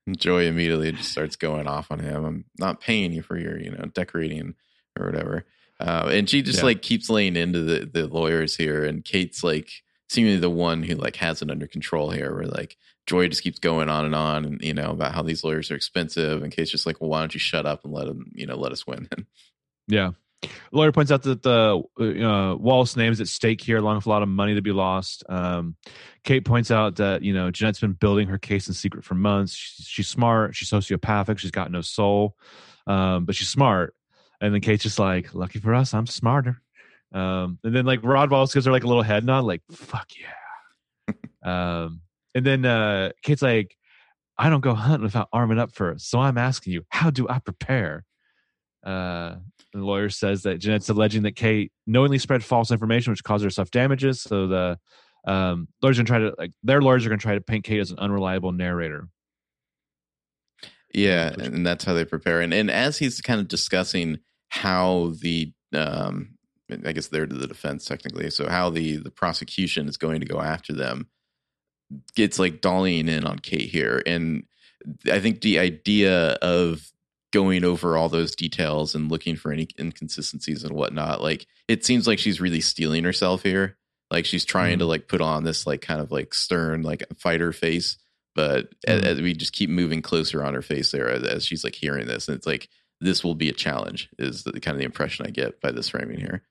Joy 0.17 0.45
immediately 0.45 0.91
just 0.91 1.11
starts 1.11 1.35
going 1.35 1.67
off 1.67 1.91
on 1.91 1.99
him. 1.99 2.25
I'm 2.25 2.45
not 2.57 2.81
paying 2.81 3.13
you 3.13 3.21
for 3.21 3.37
your, 3.37 3.59
you 3.59 3.71
know, 3.71 3.85
decorating 3.93 4.55
or 4.99 5.05
whatever. 5.05 5.45
Uh, 5.79 6.09
and 6.11 6.29
she 6.29 6.41
just 6.41 6.59
Yeah. 6.59 6.65
like 6.65 6.81
keeps 6.81 7.09
laying 7.09 7.35
into 7.35 7.61
the, 7.61 7.85
the 7.85 8.07
lawyers 8.07 8.55
here. 8.55 8.83
And 8.85 9.03
Kate's 9.03 9.43
like 9.43 9.69
seemingly 10.09 10.39
the 10.39 10.49
one 10.49 10.83
who 10.83 10.95
like 10.95 11.15
has 11.17 11.41
it 11.41 11.49
under 11.49 11.67
control 11.67 12.11
here 12.11 12.33
where 12.35 12.45
like 12.45 12.77
Joy 13.07 13.27
just 13.27 13.41
keeps 13.43 13.57
going 13.59 13.89
on 13.89 14.05
and 14.05 14.13
on 14.15 14.45
and, 14.45 14.61
you 14.61 14.73
know, 14.73 14.91
about 14.91 15.13
how 15.15 15.23
these 15.23 15.43
lawyers 15.43 15.71
are 15.71 15.75
expensive. 15.75 16.43
And 16.43 16.51
Kate's 16.51 16.69
just 16.71 16.85
like, 16.85 17.01
well, 17.01 17.09
why 17.09 17.19
don't 17.19 17.33
you 17.33 17.39
shut 17.39 17.65
up 17.65 17.83
and 17.83 17.93
let 17.93 18.07
him, 18.07 18.31
you 18.35 18.45
know, 18.45 18.55
let 18.57 18.71
us 18.71 18.85
win. 18.85 19.07
Yeah. 19.87 20.11
Lawyer 20.71 20.91
points 20.91 21.11
out 21.11 21.23
that 21.23 21.43
the 21.43 21.83
uh, 21.99 22.55
Wallace 22.55 22.95
name 22.95 23.11
is 23.11 23.21
at 23.21 23.27
stake 23.27 23.61
here, 23.61 23.77
along 23.77 23.97
with 23.97 24.05
a 24.05 24.09
lot 24.09 24.23
of 24.23 24.29
money 24.29 24.55
to 24.55 24.61
be 24.61 24.71
lost. 24.71 25.23
Um, 25.29 25.75
Kate 26.23 26.43
points 26.43 26.71
out 26.71 26.95
that 26.95 27.21
you 27.21 27.33
know 27.33 27.51
Jeanette's 27.51 27.79
been 27.79 27.93
building 27.93 28.27
her 28.27 28.37
case 28.37 28.67
in 28.67 28.73
secret 28.73 29.03
for 29.03 29.15
months. 29.15 29.53
She's, 29.53 29.85
she's 29.87 30.07
smart. 30.07 30.55
She's 30.55 30.69
sociopathic. 30.69 31.37
She's 31.37 31.51
got 31.51 31.71
no 31.71 31.81
soul, 31.81 32.35
um, 32.87 33.25
but 33.25 33.35
she's 33.35 33.49
smart. 33.49 33.95
And 34.39 34.53
then 34.53 34.61
Kate's 34.61 34.83
just 34.83 34.99
like, 34.99 35.33
"Lucky 35.35 35.59
for 35.59 35.75
us, 35.75 35.93
I'm 35.93 36.07
smarter." 36.07 36.61
Um, 37.13 37.59
and 37.63 37.75
then 37.75 37.85
like 37.85 37.99
Rod 38.03 38.31
Wallace 38.31 38.53
gives 38.53 38.65
her 38.65 38.71
like 38.71 38.83
a 38.83 38.87
little 38.87 39.03
head 39.03 39.25
nod, 39.25 39.45
like 39.45 39.61
"Fuck 39.71 40.09
yeah." 40.19 41.13
um, 41.83 42.01
and 42.33 42.45
then 42.45 42.65
uh, 42.65 43.11
Kate's 43.21 43.41
like, 43.41 43.77
"I 44.37 44.49
don't 44.49 44.61
go 44.61 44.73
hunting 44.73 45.03
without 45.03 45.29
arming 45.31 45.59
up 45.59 45.71
first, 45.71 46.09
so 46.09 46.19
I'm 46.19 46.37
asking 46.37 46.73
you, 46.73 46.85
how 46.89 47.11
do 47.11 47.27
I 47.29 47.39
prepare?" 47.39 48.05
Uh, 48.83 49.35
the 49.73 49.79
lawyer 49.79 50.09
says 50.09 50.43
that 50.43 50.59
Jeanette's 50.59 50.89
alleging 50.89 51.23
that 51.23 51.35
Kate 51.35 51.71
knowingly 51.87 52.17
spread 52.17 52.43
false 52.43 52.71
information, 52.71 53.11
which 53.11 53.23
caused 53.23 53.43
herself 53.43 53.71
damages. 53.71 54.21
So 54.21 54.47
the 54.47 54.79
um, 55.25 55.67
lawyers 55.81 55.99
are 55.99 56.03
going 56.03 56.05
to 56.05 56.11
try 56.11 56.19
to 56.19 56.35
like 56.37 56.51
their 56.63 56.81
lawyers 56.81 57.05
are 57.05 57.09
going 57.09 57.19
to 57.19 57.23
try 57.23 57.35
to 57.35 57.41
paint 57.41 57.63
Kate 57.63 57.79
as 57.79 57.91
an 57.91 57.99
unreliable 57.99 58.51
narrator. 58.51 59.07
Yeah, 60.93 61.35
Which- 61.35 61.47
and 61.47 61.65
that's 61.65 61.83
how 61.85 61.93
they 61.93 62.05
prepare. 62.05 62.41
And 62.41 62.53
and 62.53 62.69
as 62.69 62.97
he's 62.97 63.21
kind 63.21 63.39
of 63.39 63.47
discussing 63.47 64.19
how 64.49 65.13
the 65.21 65.53
um 65.73 66.37
I 66.85 66.91
guess 66.93 67.07
they're 67.07 67.25
the 67.25 67.47
defense 67.47 67.85
technically, 67.85 68.29
so 68.29 68.49
how 68.49 68.69
the 68.69 68.97
the 68.97 69.11
prosecution 69.11 69.87
is 69.87 69.97
going 69.97 70.19
to 70.21 70.25
go 70.25 70.41
after 70.41 70.73
them, 70.73 71.07
it's 72.17 72.39
like 72.39 72.61
dollying 72.61 73.07
in 73.09 73.25
on 73.25 73.39
Kate 73.39 73.69
here. 73.69 74.01
And 74.05 74.43
I 75.11 75.19
think 75.19 75.41
the 75.41 75.59
idea 75.59 76.31
of 76.41 76.81
going 77.31 77.63
over 77.63 77.95
all 77.97 78.09
those 78.09 78.35
details 78.35 78.93
and 78.95 79.09
looking 79.11 79.35
for 79.35 79.51
any 79.51 79.67
inconsistencies 79.79 80.63
and 80.63 80.75
whatnot, 80.75 81.21
like 81.21 81.47
it 81.67 81.85
seems 81.85 82.07
like 82.07 82.19
she's 82.19 82.41
really 82.41 82.61
steeling 82.61 83.03
herself 83.03 83.43
here. 83.43 83.77
Like 84.09 84.25
she's 84.25 84.43
trying 84.45 84.79
to 84.79 84.85
like 84.85 85.07
put 85.07 85.21
on 85.21 85.43
this 85.45 85.65
like 85.65 85.81
kind 85.81 86.01
of 86.01 86.11
like 86.11 86.33
stern 86.33 86.81
like 86.83 87.03
fighter 87.17 87.53
face 87.53 87.97
but 88.33 88.69
as, 88.87 89.01
Mhm. 89.01 89.05
as 89.05 89.21
we 89.21 89.33
just 89.33 89.51
keep 89.51 89.69
moving 89.69 90.01
closer 90.01 90.41
on 90.43 90.53
her 90.53 90.61
face 90.61 90.91
there 90.91 91.09
as, 91.09 91.23
as 91.23 91.45
she's 91.45 91.65
like 91.65 91.75
hearing 91.75 92.07
this, 92.07 92.29
and 92.29 92.37
it's 92.37 92.47
like 92.47 92.69
this 93.01 93.23
will 93.25 93.35
be 93.35 93.49
a 93.49 93.53
challenge. 93.53 94.07
Is 94.19 94.43
the 94.43 94.53
kind 94.61 94.73
of 94.75 94.79
the 94.79 94.85
impression 94.85 95.25
I 95.25 95.31
get 95.31 95.59
by 95.59 95.71
this 95.71 95.89
framing 95.89 96.17
here. 96.19 96.43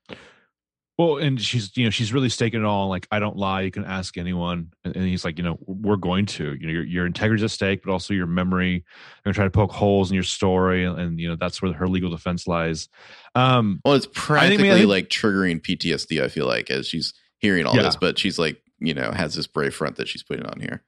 Well, 1.00 1.16
and 1.16 1.40
she's 1.40 1.74
you 1.78 1.84
know 1.84 1.90
she's 1.90 2.12
really 2.12 2.28
staking 2.28 2.60
it 2.60 2.66
all. 2.66 2.90
Like 2.90 3.08
I 3.10 3.20
don't 3.20 3.34
lie. 3.38 3.62
You 3.62 3.70
can 3.70 3.86
ask 3.86 4.18
anyone, 4.18 4.70
and, 4.84 4.94
and 4.94 5.06
he's 5.06 5.24
like, 5.24 5.38
you 5.38 5.42
know, 5.44 5.56
we're 5.66 5.96
going 5.96 6.26
to. 6.26 6.52
You 6.60 6.66
know, 6.66 6.72
your 6.74 6.84
your 6.84 7.06
integrity 7.06 7.42
at 7.42 7.50
stake, 7.50 7.80
but 7.82 7.90
also 7.90 8.12
your 8.12 8.26
memory. 8.26 8.84
I'm 8.84 9.20
gonna 9.24 9.32
try 9.34 9.44
to 9.44 9.50
poke 9.50 9.72
holes 9.72 10.10
in 10.10 10.14
your 10.14 10.24
story, 10.24 10.84
and, 10.84 10.98
and 11.00 11.18
you 11.18 11.26
know 11.30 11.36
that's 11.36 11.62
where 11.62 11.72
her 11.72 11.88
legal 11.88 12.10
defense 12.10 12.46
lies. 12.46 12.90
Um, 13.34 13.80
Well, 13.82 13.94
it's 13.94 14.08
practically 14.12 14.70
I 14.70 14.74
think- 14.74 14.90
like 14.90 15.08
triggering 15.08 15.62
PTSD. 15.62 16.22
I 16.22 16.28
feel 16.28 16.46
like 16.46 16.70
as 16.70 16.86
she's 16.86 17.14
hearing 17.38 17.64
all 17.64 17.74
Yeah. 17.76 17.84
this, 17.84 17.96
but 17.96 18.18
she's 18.18 18.38
like 18.38 18.60
you 18.78 18.92
know 18.92 19.10
has 19.10 19.34
this 19.34 19.46
brave 19.46 19.74
front 19.74 19.96
that 19.96 20.06
she's 20.06 20.22
putting 20.22 20.44
on 20.44 20.60
here. 20.60 20.82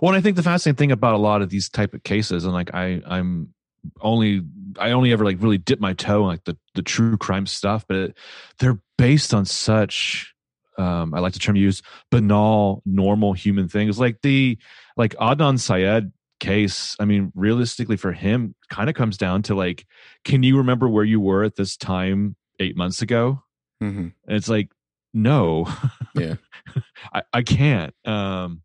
Well, 0.00 0.12
and 0.12 0.16
I 0.16 0.22
think 0.22 0.36
the 0.36 0.42
fascinating 0.42 0.78
thing 0.78 0.90
about 0.92 1.12
a 1.12 1.18
lot 1.18 1.42
of 1.42 1.50
these 1.50 1.68
type 1.68 1.92
of 1.92 2.02
cases, 2.02 2.44
and 2.44 2.54
like 2.54 2.72
I, 2.72 3.02
I'm 3.06 3.52
only, 4.00 4.42
I 4.78 4.92
only 4.92 5.12
ever 5.12 5.24
like 5.24 5.40
really 5.40 5.58
dip 5.58 5.80
my 5.80 5.92
toe 5.92 6.22
in 6.22 6.26
like 6.26 6.44
the 6.44 6.56
the 6.74 6.82
true 6.82 7.16
crime 7.16 7.46
stuff, 7.46 7.84
but 7.86 7.96
it, 7.96 8.18
they're 8.58 8.78
based 8.96 9.34
on 9.34 9.44
such, 9.44 10.34
um, 10.78 11.14
I 11.14 11.20
like 11.20 11.32
the 11.32 11.38
term 11.38 11.56
use 11.56 11.82
banal, 12.10 12.82
normal 12.86 13.32
human 13.32 13.68
things, 13.68 13.98
like 13.98 14.22
the 14.22 14.58
like 14.96 15.14
Adnan 15.16 15.58
Syed 15.58 16.12
case. 16.40 16.96
I 16.98 17.04
mean, 17.04 17.32
realistically, 17.34 17.96
for 17.96 18.12
him, 18.12 18.54
kind 18.68 18.88
of 18.88 18.96
comes 18.96 19.16
down 19.16 19.42
to 19.42 19.54
like, 19.54 19.86
can 20.24 20.42
you 20.42 20.58
remember 20.58 20.88
where 20.88 21.04
you 21.04 21.20
were 21.20 21.44
at 21.44 21.56
this 21.56 21.76
time 21.76 22.36
eight 22.58 22.76
months 22.76 23.02
ago? 23.02 23.42
Mm-hmm. 23.82 24.08
And 24.26 24.36
it's 24.36 24.48
like, 24.48 24.70
no. 25.14 25.66
Yeah. 26.14 26.34
I, 27.12 27.22
I 27.32 27.42
can't. 27.42 27.94
Um 28.06 28.62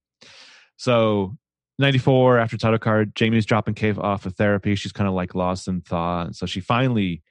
so 0.75 1.38
94 1.79 2.39
after 2.39 2.57
title 2.57 2.79
card, 2.79 3.15
Jamie's 3.15 3.46
dropping 3.46 3.75
Kate 3.75 3.98
off 3.98 4.25
of 4.25 4.36
therapy. 4.36 4.75
She's 4.75 4.91
kind 4.91 5.07
of 5.07 5.13
like 5.13 5.36
lost 5.36 5.67
in 5.67 5.81
thought. 5.81 6.27
and 6.27 6.36
So 6.36 6.46
she 6.46 6.60
finally 6.60 7.22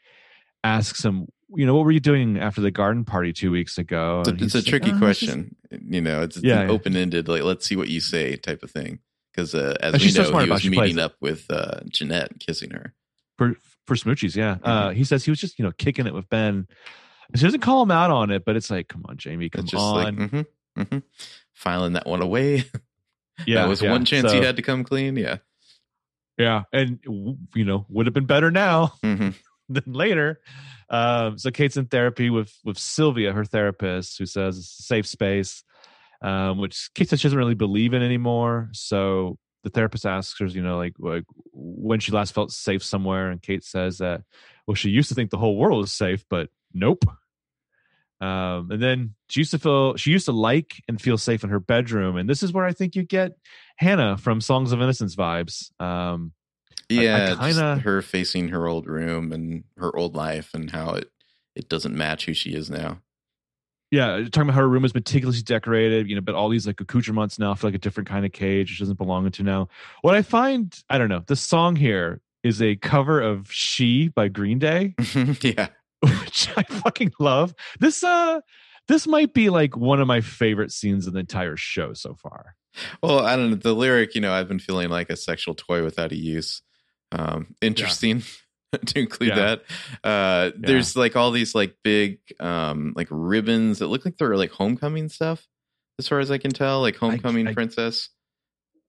asks 0.63 1.05
him, 1.05 1.27
you 1.55 1.67
know, 1.67 1.75
what 1.75 1.85
were 1.85 1.93
you 1.93 2.01
doing 2.01 2.39
after 2.39 2.61
the 2.61 2.71
garden 2.71 3.05
party 3.05 3.33
two 3.33 3.51
weeks 3.51 3.79
ago? 3.79 4.21
It's 4.21 4.29
a, 4.29 4.33
And 4.33 4.43
it's 4.43 4.55
a 4.55 4.59
like, 4.59 4.67
tricky 4.67 4.91
"Oh, 4.91 5.07
it's 5.09 5.21
just-" 5.21 5.33
question. 5.33 5.57
You 5.71 6.01
know, 6.01 6.23
it's, 6.23 6.37
it's 6.37 6.45
Yeah, 6.45 6.63
an 6.63 6.67
yeah. 6.67 6.73
open 6.73 6.97
ended, 6.97 7.29
like 7.29 7.43
let's 7.43 7.67
see 7.67 7.77
what 7.77 7.89
you 7.89 8.01
say 8.01 8.37
type 8.37 8.63
of 8.63 8.71
thing. 8.71 9.01
Because 9.33 9.55
uh, 9.55 9.77
as 9.81 9.95
And 9.95 10.03
we 10.03 10.13
know, 10.13 10.39
he 10.39 10.51
was. 10.51 10.63
She 10.63 10.71
plays 10.71 10.95
meeting 10.95 10.99
up 10.99 11.15
with 11.21 11.47
uh, 11.51 11.81
Jeanette 11.91 12.39
kissing 12.41 12.71
her. 12.71 12.95
for 13.39 13.55
for 13.87 13.95
smoochies, 13.97 14.35
yeah. 14.35 14.57
Uh 14.63 14.89
Mm-hmm. 14.89 14.97
he 14.99 15.05
says 15.05 15.25
he 15.25 15.31
was 15.31 15.39
just, 15.39 15.59
you 15.59 15.65
know, 15.65 15.73
kicking 15.77 16.07
it 16.07 16.15
with 16.15 16.29
Ben. 16.29 16.67
She 17.35 17.43
doesn't 17.43 17.61
call 17.61 17.83
him 17.83 17.91
out 17.91 18.11
on 18.11 18.31
it, 18.31 18.45
but 18.45 18.57
it's 18.57 18.71
like, 18.71 18.89
come 18.89 19.05
on, 19.09 19.17
Jamie, 19.19 19.51
come 19.51 19.63
It's 19.65 19.73
just 19.73 19.85
on. 19.85 20.17
like 20.17 20.31
hmm 20.31 20.83
hmm 20.83 20.99
filing 21.53 21.93
that 21.95 22.07
one 22.07 22.23
away. 22.23 22.65
yeah, 23.47 23.63
that 23.63 23.69
was 23.69 23.83
yeah. 23.83 23.91
one 23.91 24.05
chance 24.05 24.31
So- 24.31 24.37
you 24.37 24.45
had 24.45 24.57
to 24.57 24.63
come 24.63 24.85
clean. 24.85 25.17
Yeah. 25.17 25.39
Yeah. 26.39 26.63
And 26.73 27.01
you 27.55 27.65
know, 27.65 27.87
would 27.89 28.07
have 28.07 28.15
been 28.15 28.27
better 28.27 28.51
now. 28.51 28.93
hmm 29.03 29.31
then 29.69 29.83
later 29.87 30.41
um 30.91 31.39
so 31.39 31.51
kate's 31.51 31.77
in 31.77 31.87
therapy 31.87 32.31
with 32.31 32.53
with 32.65 32.79
sylvia 32.79 33.33
her 33.33 33.45
therapist 33.45 34.19
who 34.19 34.27
says 34.27 34.59
it's 34.59 34.79
a 34.79 34.83
safe 34.83 35.07
space 35.07 35.65
um 36.23 36.59
which 36.59 36.91
kate 36.95 37.09
says 37.09 37.21
she 37.21 37.27
doesn't 37.27 37.39
really 37.39 37.55
believe 37.55 37.93
in 37.93 38.03
anymore 38.03 38.69
so 38.73 39.37
the 39.65 39.71
therapist 39.71 40.07
asks 40.07 40.39
her 40.39 40.47
you 40.47 40.63
know 40.63 40.77
like, 40.77 40.95
like 40.99 41.25
when 41.53 41.99
she 41.99 42.13
last 42.13 42.33
felt 42.33 42.53
safe 42.53 42.85
somewhere 42.85 43.31
and 43.31 43.43
kate 43.43 43.65
says 43.65 43.99
that 43.99 44.23
well 44.69 44.77
she 44.77 44.91
used 44.91 45.09
to 45.09 45.15
think 45.17 45.31
the 45.31 45.39
whole 45.39 45.57
world 45.57 45.81
was 45.81 45.93
safe 45.93 46.25
but 46.31 46.49
nope 46.73 47.05
um 48.21 48.71
and 48.71 48.83
then 48.83 49.15
she 49.29 49.41
used 49.41 49.51
to 49.51 49.59
feel 49.59 49.97
she 49.97 50.11
used 50.11 50.25
to 50.27 50.33
like 50.33 50.83
and 50.89 51.01
feel 51.01 51.19
safe 51.19 51.45
in 51.45 51.51
her 51.51 51.61
bedroom 51.61 52.17
and 52.17 52.29
this 52.31 52.43
is 52.43 52.53
where 52.53 52.65
i 52.65 52.73
think 52.73 52.95
you 52.97 53.03
get 53.03 53.33
hannah 53.77 54.17
from 54.17 54.41
songs 54.41 54.73
of 54.73 54.81
innocence 54.81 55.15
vibes 55.15 55.71
um 55.81 56.33
Yeah, 56.89 57.35
kinda- 57.37 57.81
her 57.81 58.01
facing 58.03 58.49
her 58.49 58.67
old 58.67 58.87
room 58.87 59.33
and 59.33 59.65
her 59.77 59.95
old 59.97 60.15
life 60.15 60.55
and 60.55 60.71
how 60.71 60.91
it 60.95 61.11
it 61.55 61.69
doesn't 61.69 61.95
match 61.97 62.27
who 62.27 62.35
she 62.35 62.55
is 62.55 62.71
now. 62.71 63.01
yeah, 63.91 64.17
talking 64.31 64.43
about 64.43 64.55
how 64.55 64.61
her 64.61 64.69
room 64.69 64.85
is 64.85 64.95
meticulously 64.95 65.43
decorated, 65.43 66.09
you 66.09 66.15
know, 66.15 66.21
but 66.21 66.35
all 66.35 66.49
these 66.51 66.67
like 66.67 66.81
accoutrements 66.81 67.39
now 67.39 67.55
feel 67.55 67.69
like 67.69 67.75
a 67.77 67.79
different 67.79 68.09
kind 68.09 68.27
of 68.27 68.33
cage, 68.33 68.71
which 68.71 68.79
doesn't 68.81 68.99
belong 68.99 69.25
into 69.27 69.43
now. 69.43 69.69
What 70.03 70.15
I 70.15 70.23
find, 70.23 70.77
I 70.91 70.99
don't 70.99 71.09
know, 71.09 71.23
the 71.27 71.37
song 71.37 71.77
here 71.77 72.21
is 72.43 72.61
a 72.61 72.77
cover 72.77 73.21
of 73.23 73.51
She 73.51 74.09
by 74.09 74.29
Green 74.29 74.59
Day, 74.59 74.95
yeah, 75.41 75.69
which 76.23 76.49
I 76.57 76.63
fucking 76.63 77.13
love. 77.19 77.55
This 77.81 78.03
uh 78.05 78.41
this 78.89 79.07
might 79.07 79.35
be 79.35 79.51
like 79.51 79.77
one 79.77 80.01
of 80.01 80.07
my 80.07 80.21
favorite 80.21 80.71
scenes 80.73 81.07
in 81.07 81.15
the 81.15 81.21
entire 81.21 81.57
show 81.57 81.93
so 81.95 82.15
far. 82.15 82.55
Well, 83.03 83.21
I 83.21 83.35
don't 83.37 83.51
know. 83.51 83.57
The 83.57 83.75
lyric, 83.75 84.15
you 84.15 84.21
know, 84.21 84.33
I've 84.33 84.49
been 84.49 84.59
feeling 84.61 84.91
like 84.91 85.11
a 85.11 85.17
sexual 85.17 85.55
toy 85.55 85.83
without 85.83 86.13
a 86.13 86.17
use. 86.17 86.63
Um, 87.11 87.55
interesting 87.63 88.23
to 88.87 88.99
include 88.99 89.31
Yeah. 89.31 89.57
that. 89.57 89.63
Uh, 90.05 90.51
there's 90.59 90.95
like 90.97 91.17
all 91.17 91.31
these 91.31 91.55
like 91.55 91.75
big 91.83 92.19
um 92.39 92.93
like 92.95 93.09
ribbons 93.11 93.79
that 93.79 93.87
look 93.89 94.05
like 94.05 94.17
they're 94.19 94.37
like 94.37 94.51
homecoming 94.51 95.09
stuff, 95.09 95.47
as 95.99 96.07
far 96.07 96.21
as 96.21 96.31
I 96.31 96.39
can 96.39 96.51
tell, 96.53 96.81
like 96.81 96.97
homecoming 96.97 97.49
I- 97.49 97.55
princess. 97.55 98.11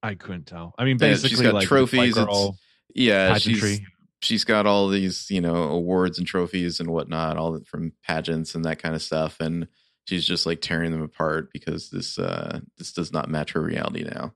I 0.04 0.14
couldn't 0.14 0.46
tell. 0.46 0.76
I 0.78 0.86
mean, 0.86 0.98
Yeah, 1.02 1.14
she's 1.14 1.24
basically 1.24 1.46
got 1.46 1.54
like 1.56 1.68
trophies, 1.68 2.16
Like 2.18 2.54
Yeah, 2.94 3.34
pageantry. 3.34 3.70
she's 3.78 3.82
she's 4.22 4.44
got 4.44 4.66
all 4.66 4.88
these, 4.90 5.30
you 5.30 5.42
know, 5.42 5.56
awards 5.56 6.18
and 6.18 6.28
trophies 6.28 6.80
and 6.80 6.90
whatnot, 6.90 7.38
all 7.38 7.60
from 7.66 7.94
pageants 8.04 8.56
and 8.56 8.66
that 8.66 8.82
kind 8.82 8.96
of 8.96 9.02
stuff. 9.02 9.40
And 9.40 9.68
she's 10.06 10.26
just 10.26 10.46
like 10.46 10.62
tearing 10.62 10.92
them 10.92 11.02
apart 11.04 11.50
because 11.52 11.90
this 11.90 12.18
uh 12.18 12.60
this 12.78 12.94
does 12.94 13.12
not 13.12 13.30
match 13.30 13.52
her 13.54 13.62
reality 13.62 14.04
now. 14.04 14.34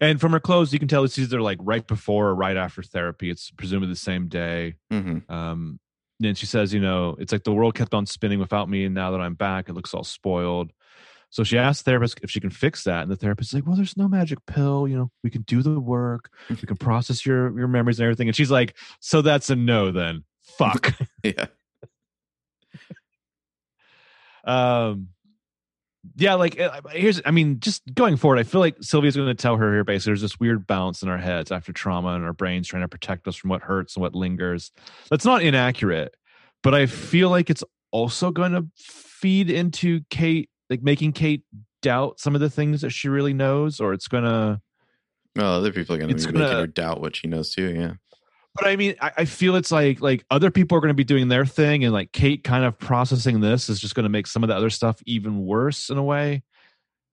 And 0.00 0.20
from 0.20 0.32
her 0.32 0.40
clothes, 0.40 0.72
you 0.72 0.78
can 0.78 0.88
tell 0.88 1.04
it's 1.04 1.18
either 1.18 1.40
like 1.40 1.58
right 1.60 1.86
before 1.86 2.28
or 2.28 2.34
right 2.34 2.56
after 2.56 2.82
therapy. 2.82 3.30
It's 3.30 3.50
presumably 3.50 3.88
the 3.88 3.96
same 3.96 4.28
day. 4.28 4.76
hmm 4.90 5.18
Um, 5.28 5.80
then 6.20 6.36
she 6.36 6.46
says, 6.46 6.72
you 6.72 6.80
know, 6.80 7.16
it's 7.18 7.32
like 7.32 7.42
the 7.42 7.52
world 7.52 7.74
kept 7.74 7.92
on 7.92 8.06
spinning 8.06 8.38
without 8.38 8.70
me, 8.70 8.84
and 8.84 8.94
now 8.94 9.10
that 9.10 9.20
I'm 9.20 9.34
back, 9.34 9.68
it 9.68 9.72
looks 9.72 9.92
all 9.92 10.04
spoiled. 10.04 10.72
So 11.34 11.42
she 11.42 11.58
asks 11.58 11.82
the 11.82 11.90
therapist 11.90 12.20
if 12.22 12.30
she 12.30 12.38
can 12.38 12.50
fix 12.50 12.84
that, 12.84 13.02
and 13.02 13.10
the 13.10 13.16
therapist 13.16 13.50
is 13.50 13.54
like, 13.54 13.66
"Well, 13.66 13.74
there's 13.74 13.96
no 13.96 14.06
magic 14.06 14.38
pill. 14.46 14.86
You 14.86 14.96
know, 14.96 15.10
we 15.24 15.30
can 15.30 15.42
do 15.42 15.62
the 15.62 15.80
work. 15.80 16.30
We 16.48 16.54
can 16.54 16.76
process 16.78 17.26
your 17.26 17.58
your 17.58 17.66
memories 17.66 17.98
and 17.98 18.04
everything." 18.04 18.28
And 18.28 18.36
she's 18.36 18.52
like, 18.52 18.76
"So 19.00 19.20
that's 19.20 19.50
a 19.50 19.56
no, 19.56 19.90
then. 19.90 20.22
Fuck." 20.42 20.94
Yeah. 21.24 21.46
um, 24.44 25.08
yeah, 26.14 26.34
like 26.34 26.60
uh, 26.60 26.82
here's, 26.92 27.20
I 27.24 27.32
mean, 27.32 27.58
just 27.58 27.82
going 27.92 28.16
forward, 28.16 28.38
I 28.38 28.44
feel 28.44 28.60
like 28.60 28.76
Sylvia's 28.80 29.16
going 29.16 29.26
to 29.26 29.34
tell 29.34 29.56
her 29.56 29.72
here 29.72 29.82
basically 29.82 30.10
there's 30.10 30.20
this 30.20 30.38
weird 30.38 30.68
bounce 30.68 31.02
in 31.02 31.08
our 31.08 31.18
heads 31.18 31.50
after 31.50 31.72
trauma 31.72 32.10
and 32.10 32.24
our 32.24 32.32
brains 32.32 32.68
trying 32.68 32.82
to 32.82 32.88
protect 32.88 33.26
us 33.26 33.34
from 33.34 33.50
what 33.50 33.62
hurts 33.62 33.96
and 33.96 34.02
what 34.02 34.14
lingers. 34.14 34.70
That's 35.10 35.24
not 35.24 35.42
inaccurate, 35.42 36.14
but 36.62 36.74
I 36.74 36.86
feel 36.86 37.30
like 37.30 37.50
it's 37.50 37.64
also 37.90 38.30
going 38.30 38.52
to 38.52 38.66
feed 38.76 39.50
into 39.50 40.02
Kate, 40.10 40.50
like 40.70 40.82
making 40.82 41.12
Kate 41.12 41.42
doubt 41.82 42.18
some 42.20 42.34
of 42.34 42.40
the 42.40 42.50
things 42.50 42.80
that 42.82 42.90
she 42.90 43.08
really 43.08 43.34
knows, 43.34 43.80
or 43.80 43.92
it's 43.92 44.08
going 44.08 44.24
to. 44.24 44.60
Well, 45.36 45.54
other 45.54 45.72
people 45.72 45.94
are 45.94 45.98
going 45.98 46.08
to 46.08 46.14
be 46.14 46.18
It's 46.18 46.26
making 46.26 46.40
gonna- 46.42 46.60
her 46.60 46.66
doubt 46.66 47.00
what 47.00 47.16
she 47.16 47.26
knows 47.26 47.52
too. 47.52 47.74
Yeah. 47.74 47.94
But 48.54 48.68
I 48.68 48.76
mean, 48.76 48.94
I, 49.00 49.10
I 49.18 49.24
feel 49.24 49.56
it's 49.56 49.72
like 49.72 50.00
like 50.00 50.24
other 50.30 50.50
people 50.52 50.78
are 50.78 50.80
going 50.80 50.90
to 50.90 50.94
be 50.94 51.02
doing 51.02 51.26
their 51.26 51.44
thing, 51.44 51.82
and 51.82 51.92
like 51.92 52.12
Kate 52.12 52.44
kind 52.44 52.64
of 52.64 52.78
processing 52.78 53.40
this 53.40 53.68
is 53.68 53.80
just 53.80 53.96
going 53.96 54.04
to 54.04 54.08
make 54.10 54.28
some 54.28 54.44
of 54.44 54.48
the 54.48 54.54
other 54.54 54.70
stuff 54.70 55.00
even 55.06 55.44
worse 55.44 55.90
in 55.90 55.98
a 55.98 56.02
way. 56.04 56.44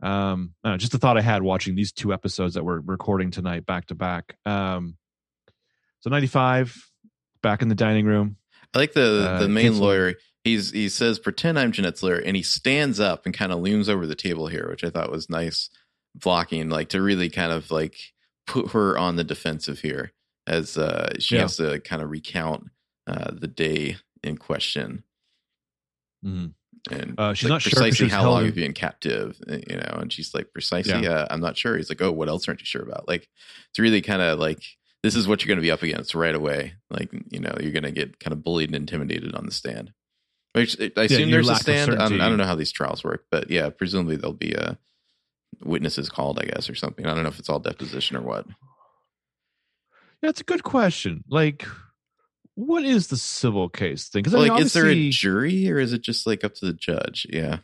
Um, 0.03 0.53
know, 0.63 0.77
just 0.77 0.91
the 0.91 0.99
thought 0.99 1.17
I 1.17 1.21
had 1.21 1.41
watching 1.41 1.73
these 1.75 1.91
two 1.91 2.13
episodes 2.13 2.53
that 2.53 2.63
we're 2.63 2.79
recording 2.79 3.31
tonight 3.31 3.65
back 3.65 3.87
to 3.87 3.95
back. 3.95 4.37
Um, 4.45 4.97
so 6.01 6.11
ninety 6.11 6.27
five, 6.27 6.75
back 7.41 7.63
in 7.63 7.69
the 7.69 7.75
dining 7.75 8.05
room. 8.05 8.37
I 8.75 8.77
like 8.79 8.93
the 8.93 9.27
Uh, 9.31 9.39
the 9.39 9.49
main 9.49 9.79
lawyer. 9.79 10.13
He's 10.43 10.71
he 10.71 10.89
says, 10.89 11.19
"Pretend 11.19 11.59
I'm 11.59 11.71
Jeanette's 11.71 12.01
lawyer," 12.01 12.17
and 12.17 12.35
he 12.35 12.41
stands 12.43 12.99
up 12.99 13.25
and 13.25 13.33
kind 13.35 13.51
of 13.51 13.59
looms 13.59 13.87
over 13.89 14.07
the 14.07 14.15
table 14.15 14.47
here, 14.47 14.67
which 14.69 14.83
I 14.83 14.89
thought 14.89 15.11
was 15.11 15.29
nice 15.29 15.69
blocking, 16.15 16.69
like 16.69 16.89
to 16.89 17.01
really 17.01 17.29
kind 17.29 17.51
of 17.51 17.69
like 17.71 17.95
put 18.47 18.71
her 18.71 18.97
on 18.97 19.15
the 19.15 19.23
defensive 19.23 19.79
here 19.79 20.11
as 20.47 20.77
uh, 20.77 21.13
she 21.19 21.35
Yeah. 21.35 21.41
has 21.43 21.57
to 21.57 21.79
kind 21.79 22.01
of 22.01 22.09
recount 22.09 22.69
uh, 23.07 23.31
the 23.31 23.47
day 23.47 23.97
in 24.23 24.37
question 24.37 25.03
and 26.89 27.13
Uh, 27.17 27.33
she's 27.33 27.45
like, 27.49 27.55
not 27.55 27.61
sure 27.61 27.71
precisely 27.71 28.05
was 28.05 28.13
how 28.13 28.29
long 28.29 28.45
you've 28.45 28.55
been 28.55 28.73
captive, 28.73 29.39
uh, 29.49 29.57
you 29.69 29.75
know. 29.77 29.97
And 29.99 30.11
she's 30.11 30.33
like, 30.33 30.51
precisely, 30.51 31.03
Yeah. 31.03 31.11
uh, 31.11 31.27
I'm 31.29 31.39
not 31.41 31.57
sure. 31.57 31.77
He's 31.77 31.89
like, 31.89 32.01
oh, 32.01 32.11
what 32.11 32.27
else 32.27 32.47
aren't 32.47 32.59
you 32.59 32.65
sure 32.65 32.81
about? 32.81 33.07
Like, 33.07 33.29
it's 33.69 33.79
really 33.79 34.01
kind 34.01 34.21
of 34.21 34.39
like 34.39 34.63
this 35.03 35.15
is 35.15 35.27
what 35.27 35.41
you're 35.41 35.47
going 35.47 35.57
to 35.57 35.61
be 35.63 35.71
up 35.71 35.83
against 35.83 36.13
right 36.15 36.35
away. 36.35 36.73
Like, 36.89 37.11
you 37.29 37.39
know, 37.39 37.55
you're 37.59 37.71
going 37.71 37.83
to 37.83 37.91
get 37.91 38.19
kind 38.19 38.33
of 38.33 38.43
bullied 38.43 38.69
and 38.69 38.75
intimidated 38.75 39.33
on 39.35 39.45
the 39.45 39.51
stand. 39.51 39.93
I 40.53 40.61
assume 40.61 41.29
your 41.29 41.43
there's 41.43 41.49
a 41.49 41.55
stand. 41.55 41.93
I 41.93 42.09
don't, 42.09 42.21
I 42.21 42.27
don't 42.27 42.37
know 42.37 42.45
how 42.45 42.55
these 42.55 42.71
trials 42.71 43.03
work, 43.03 43.25
but 43.31 43.49
yeah, 43.49 43.69
presumably 43.69 44.17
there'll 44.17 44.33
be 44.33 44.55
uh, 44.55 44.73
witnesses 45.63 46.09
called, 46.09 46.39
I 46.39 46.45
guess, 46.45 46.69
or 46.69 46.75
something. 46.75 47.05
I 47.05 47.13
don't 47.13 47.23
know 47.23 47.29
if 47.29 47.39
it's 47.39 47.49
all 47.49 47.59
deposition 47.59 48.17
or 48.17 48.21
what. 48.21 48.45
Yeah, 50.21 50.29
it's 50.29 50.41
a 50.41 50.45
good 50.45 50.63
question. 50.63 51.23
Like, 51.29 51.65
what 52.55 52.83
is 52.83 53.07
the 53.07 53.17
civil 53.17 53.69
case 53.69 54.09
thing? 54.09 54.23
Because 54.23 54.33
like, 54.47 54.59
is 54.61 54.73
there 54.73 54.87
a 54.87 55.09
jury 55.09 55.71
or 55.71 55.79
is 55.79 55.93
it 55.93 56.01
just 56.01 56.27
like 56.27 56.43
up 56.43 56.53
to 56.55 56.65
the 56.65 56.73
judge? 56.73 57.25
Yeah. 57.29 57.59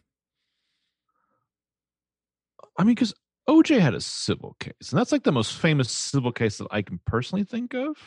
I 2.77 2.83
mean, 2.83 2.95
because 2.95 3.13
OJ 3.49 3.79
had 3.79 3.95
a 3.95 4.01
civil 4.01 4.55
case, 4.59 4.91
and 4.91 4.99
that's 4.99 5.11
like 5.11 5.23
the 5.23 5.31
most 5.31 5.53
famous 5.53 5.91
civil 5.91 6.31
case 6.31 6.57
that 6.59 6.67
I 6.69 6.81
can 6.81 6.99
personally 7.05 7.43
think 7.43 7.73
of. 7.73 7.97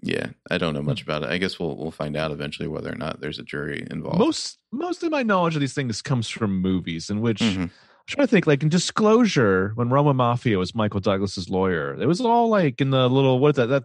Yeah, 0.00 0.28
I 0.50 0.58
don't 0.58 0.74
know 0.74 0.80
Hmm. 0.80 0.86
much 0.86 1.02
about 1.02 1.24
it. 1.24 1.30
I 1.30 1.38
guess 1.38 1.58
we'll 1.58 1.76
we'll 1.76 1.90
find 1.90 2.16
out 2.16 2.30
eventually 2.30 2.68
whether 2.68 2.90
or 2.92 2.94
not 2.96 3.20
there's 3.20 3.38
a 3.38 3.42
jury 3.42 3.86
involved. 3.90 4.18
Most 4.18 4.58
most 4.72 5.02
of 5.02 5.10
my 5.10 5.22
knowledge 5.22 5.54
of 5.56 5.60
these 5.60 5.74
things 5.74 6.00
comes 6.02 6.28
from 6.28 6.60
movies, 6.60 7.10
in 7.10 7.20
which 7.20 7.40
Mhm. 7.40 7.62
I'm 7.64 7.70
trying 8.06 8.26
to 8.26 8.30
think, 8.30 8.46
like 8.46 8.62
in 8.62 8.68
Disclosure, 8.68 9.72
when 9.74 9.90
Roma 9.90 10.14
Maffia 10.14 10.56
was 10.58 10.74
Michael 10.74 11.00
Douglas's 11.00 11.50
lawyer, 11.50 11.94
it 12.00 12.06
was 12.06 12.20
all 12.20 12.48
like 12.48 12.80
in 12.80 12.90
the 12.90 13.08
little 13.10 13.38
what 13.40 13.50
is 13.50 13.56
that 13.56 13.66
that 13.66 13.82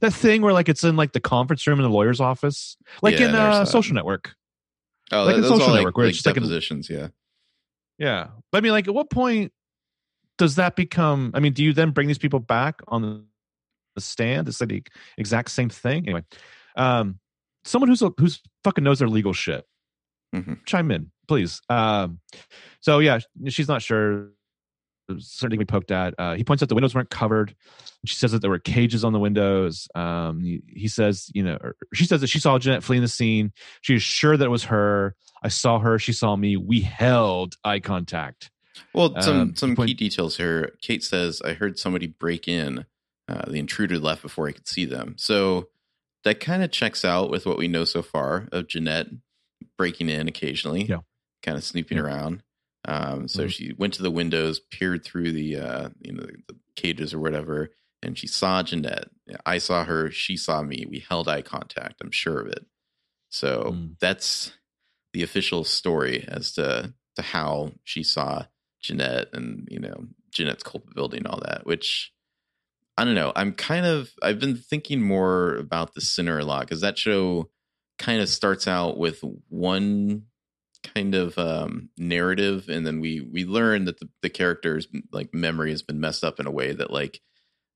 that 0.00 0.12
thing 0.12 0.40
where 0.42 0.52
like 0.52 0.68
it's 0.68 0.84
in 0.84 0.94
like 0.96 1.12
the 1.12 1.20
conference 1.20 1.66
room 1.66 1.78
in 1.80 1.82
the 1.82 1.90
lawyer's 1.90 2.20
office, 2.20 2.76
like 3.02 3.18
Yeah, 3.18 3.28
in 3.30 3.34
uh. 3.34 3.64
Social 3.64 3.94
Network. 3.94 4.34
Oh, 5.12 5.24
like 5.24 5.36
that, 5.36 5.42
in 5.42 5.48
Social 5.48 5.66
like, 5.68 5.76
Network, 5.76 5.96
where 5.96 6.06
like 6.06 6.10
it's 6.10 6.18
just 6.18 6.26
like 6.26 6.36
a- 6.36 6.40
depositions. 6.40 6.88
yeah. 6.88 7.08
Yeah, 7.98 8.28
but 8.52 8.58
I 8.58 8.60
mean, 8.60 8.72
like, 8.72 8.88
at 8.88 8.94
what 8.94 9.08
point 9.10 9.52
does 10.38 10.56
that 10.56 10.76
become? 10.76 11.30
I 11.34 11.40
mean, 11.40 11.54
do 11.54 11.64
you 11.64 11.72
then 11.72 11.90
bring 11.92 12.08
these 12.08 12.18
people 12.18 12.40
back 12.40 12.80
on 12.88 13.24
the, 13.96 14.00
stand? 14.00 14.46
It's 14.48 14.60
like 14.60 14.68
the 14.68 14.82
exact 15.18 15.50
same 15.50 15.68
thing. 15.68 16.04
Anyway, 16.04 16.22
um, 16.76 17.18
someone 17.64 17.88
who's 17.88 18.02
who's 18.18 18.40
fucking 18.62 18.84
knows 18.84 19.00
their 19.00 19.08
legal 19.08 19.32
shit, 19.32 19.66
Mhm. 20.34 20.64
chime 20.66 20.90
in, 20.92 21.10
please. 21.26 21.60
Um, 21.68 22.20
so 22.80 23.00
yeah, 23.00 23.18
she's 23.48 23.68
not 23.68 23.82
sure. 23.82 24.30
Certainly, 25.18 25.58
we 25.58 25.64
poked 25.64 25.92
at. 25.92 26.14
Uh, 26.18 26.34
he 26.34 26.42
points 26.42 26.64
out 26.64 26.68
the 26.68 26.74
windows 26.74 26.92
weren't 26.92 27.10
covered. 27.10 27.54
She 28.06 28.16
says 28.16 28.32
that 28.32 28.40
there 28.40 28.50
were 28.50 28.58
cages 28.58 29.04
on 29.04 29.12
the 29.12 29.20
windows. 29.20 29.86
Um, 29.94 30.40
he, 30.40 30.62
he 30.66 30.88
says, 30.88 31.30
you 31.32 31.44
know, 31.44 31.56
or 31.60 31.76
she 31.94 32.04
says 32.06 32.20
that 32.22 32.26
she 32.26 32.40
saw 32.40 32.58
Jeanette 32.58 32.82
fleeing 32.82 33.02
the 33.02 33.08
scene. 33.08 33.52
She 33.82 33.94
is 33.94 34.02
sure 34.02 34.36
that 34.36 34.44
it 34.44 34.50
was 34.50 34.64
her. 34.64 35.14
I 35.44 35.48
saw 35.48 35.78
her. 35.78 36.00
She 36.00 36.12
saw 36.12 36.34
me. 36.34 36.56
We 36.56 36.80
held 36.80 37.54
eye 37.62 37.78
contact. 37.78 38.50
Well, 38.92 39.14
some 39.22 39.40
Um, 39.40 39.54
some 39.54 39.76
point- 39.76 39.88
key 39.88 39.94
details 39.94 40.36
here. 40.38 40.76
Kate 40.82 41.04
says, 41.04 41.40
"I 41.40 41.52
heard 41.54 41.78
somebody 41.78 42.08
break 42.08 42.48
in. 42.48 42.84
Uh, 43.28 43.50
the 43.50 43.58
intruder 43.58 43.98
left 43.98 44.22
before 44.22 44.48
I 44.48 44.52
could 44.52 44.68
see 44.68 44.84
them." 44.84 45.14
So 45.18 45.70
that 46.24 46.40
kind 46.40 46.62
of 46.62 46.70
checks 46.70 47.04
out 47.04 47.30
with 47.30 47.46
what 47.46 47.58
we 47.58 47.68
know 47.68 47.84
so 47.84 48.02
far 48.02 48.48
of 48.52 48.68
Jeanette 48.68 49.08
breaking 49.78 50.08
in 50.08 50.28
occasionally, 50.28 50.84
Yeah. 50.84 51.00
kind 51.42 51.56
of 51.56 51.64
snooping 51.64 51.98
Yeah. 51.98 52.04
around. 52.04 52.42
Um, 52.84 53.26
so 53.28 53.44
Mhm. 53.46 53.50
she 53.50 53.72
went 53.72 53.94
to 53.94 54.02
the 54.02 54.10
windows, 54.10 54.60
peered 54.60 55.04
through 55.04 55.32
the 55.32 55.56
uh, 55.56 55.88
you 56.00 56.12
know 56.12 56.22
the, 56.22 56.36
the 56.48 56.56
cages 56.76 57.12
or 57.14 57.18
whatever, 57.18 57.70
and 58.02 58.16
she 58.18 58.26
saw 58.26 58.62
Jeanette. 58.62 59.08
I 59.44 59.58
saw 59.58 59.84
her. 59.84 60.10
She 60.10 60.36
saw 60.36 60.62
me. 60.62 60.86
We 60.88 61.00
held 61.00 61.26
eye 61.28 61.42
contact. 61.42 62.00
I'm 62.00 62.12
sure 62.12 62.40
of 62.40 62.48
it. 62.48 62.64
So 63.28 63.72
Mm. 63.72 63.98
that's 63.98 64.52
the 65.12 65.22
official 65.22 65.64
story 65.64 66.24
as 66.28 66.52
to 66.52 66.94
to 67.16 67.22
how 67.22 67.72
she 67.82 68.02
saw 68.02 68.46
Jeanette 68.80 69.30
and 69.32 69.66
you 69.70 69.80
know 69.80 70.06
Jeanette's 70.30 70.62
culpability 70.62 71.16
and 71.18 71.26
all 71.26 71.40
that. 71.40 71.66
Which 71.66 72.12
I 72.98 73.04
don't 73.04 73.14
know. 73.14 73.32
I'm 73.36 73.52
kind 73.52 73.84
of 73.86 74.10
I've 74.22 74.40
been 74.40 74.56
thinking 74.56 75.02
more 75.02 75.56
about 75.56 75.94
the 75.94 76.00
sinner 76.00 76.38
a 76.38 76.44
lot 76.44 76.60
because 76.60 76.80
that 76.80 76.98
show 76.98 77.50
kind 77.98 78.20
of 78.20 78.28
starts 78.28 78.66
out 78.66 78.98
with 78.98 79.20
one 79.48 80.22
kind 80.94 81.14
of 81.14 81.36
um 81.38 81.88
narrative 81.98 82.68
and 82.68 82.86
then 82.86 83.00
we 83.00 83.20
we 83.20 83.44
learn 83.44 83.86
that 83.86 83.98
the, 83.98 84.08
the 84.22 84.30
character's 84.30 84.86
like 85.10 85.34
memory 85.34 85.70
has 85.70 85.82
been 85.82 85.98
messed 85.98 86.22
up 86.22 86.38
in 86.38 86.46
a 86.46 86.50
way 86.50 86.72
that 86.72 86.92
like 86.92 87.20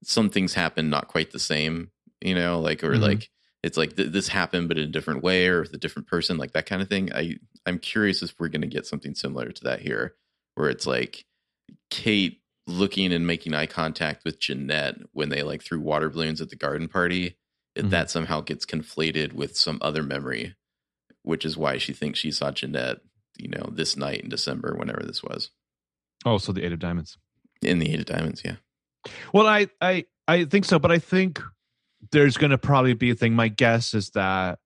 some 0.04 0.30
things 0.30 0.54
happen 0.54 0.90
not 0.90 1.08
quite 1.08 1.32
the 1.32 1.38
same 1.38 1.90
you 2.20 2.34
know 2.34 2.60
like 2.60 2.84
or 2.84 2.92
Mhm. 2.94 3.00
like 3.00 3.30
it's 3.64 3.76
like 3.76 3.96
th- 3.96 4.12
this 4.12 4.28
happened 4.28 4.68
but 4.68 4.78
in 4.78 4.84
a 4.84 4.92
different 4.92 5.22
way 5.24 5.48
or 5.48 5.62
with 5.62 5.72
a 5.74 5.78
different 5.78 6.06
person 6.08 6.36
like 6.38 6.52
that 6.52 6.66
kind 6.66 6.80
of 6.82 6.88
thing 6.88 7.12
i 7.12 7.34
i'm 7.66 7.78
curious 7.78 8.22
if 8.22 8.32
we're 8.38 8.48
going 8.48 8.62
to 8.62 8.68
get 8.68 8.86
something 8.86 9.14
similar 9.14 9.50
to 9.50 9.64
that 9.64 9.80
here 9.80 10.14
where 10.54 10.68
it's 10.70 10.86
like 10.86 11.24
kate 11.90 12.40
looking 12.66 13.12
and 13.12 13.26
making 13.26 13.54
eye 13.54 13.66
contact 13.66 14.25
with 14.25 14.38
jeanette 14.40 14.96
when 15.12 15.28
they 15.28 15.42
like 15.42 15.62
threw 15.62 15.80
water 15.80 16.08
balloons 16.10 16.40
at 16.40 16.50
the 16.50 16.56
garden 16.56 16.88
party 16.88 17.36
Mhm. 17.78 17.90
that 17.90 18.10
somehow 18.10 18.40
gets 18.40 18.66
conflated 18.66 19.32
with 19.32 19.56
some 19.56 19.78
other 19.80 20.02
memory 20.02 20.54
which 21.23 21.44
is 21.44 21.56
why 21.56 21.78
she 21.78 21.92
thinks 21.92 22.18
she 22.18 22.30
saw 22.32 22.50
jeanette 22.50 22.99
you 23.38 23.49
know 23.49 23.70
this 23.73 23.96
night 23.96 24.20
in 24.20 24.28
december 24.28 24.75
whenever 24.76 25.02
this 25.04 25.23
was 25.23 25.50
Oh, 26.26 26.36
so 26.38 26.52
the 26.52 26.64
Eight 26.64 26.73
of 26.73 26.78
Diamonds. 26.80 27.16
in 27.62 27.78
the 27.78 27.92
eight 27.92 28.00
of 28.00 28.06
diamonds 28.06 28.42
yeah 28.44 28.56
Well, 29.32 29.46
I 29.46 29.68
I 29.80 30.04
I 30.28 30.44
think 30.44 30.64
so, 30.66 30.78
but 30.78 30.92
I 30.92 30.99
think 30.99 31.40
there's 32.12 32.36
going 32.36 32.50
to 32.50 32.58
probably 32.58 32.92
be 32.94 33.10
a 33.10 33.14
thing. 33.14 33.34
My 33.34 33.49
guess 33.49 33.94
is 33.94 34.10
that 34.10 34.58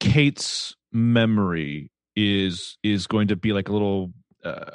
Kate's 0.00 0.74
memory 0.92 1.90
is 2.16 2.76
is 2.82 3.06
going 3.06 3.28
to 3.28 3.36
be 3.36 3.52
like 3.52 3.68
a 3.68 3.72
little. 3.72 4.12
Uh, 4.44 4.70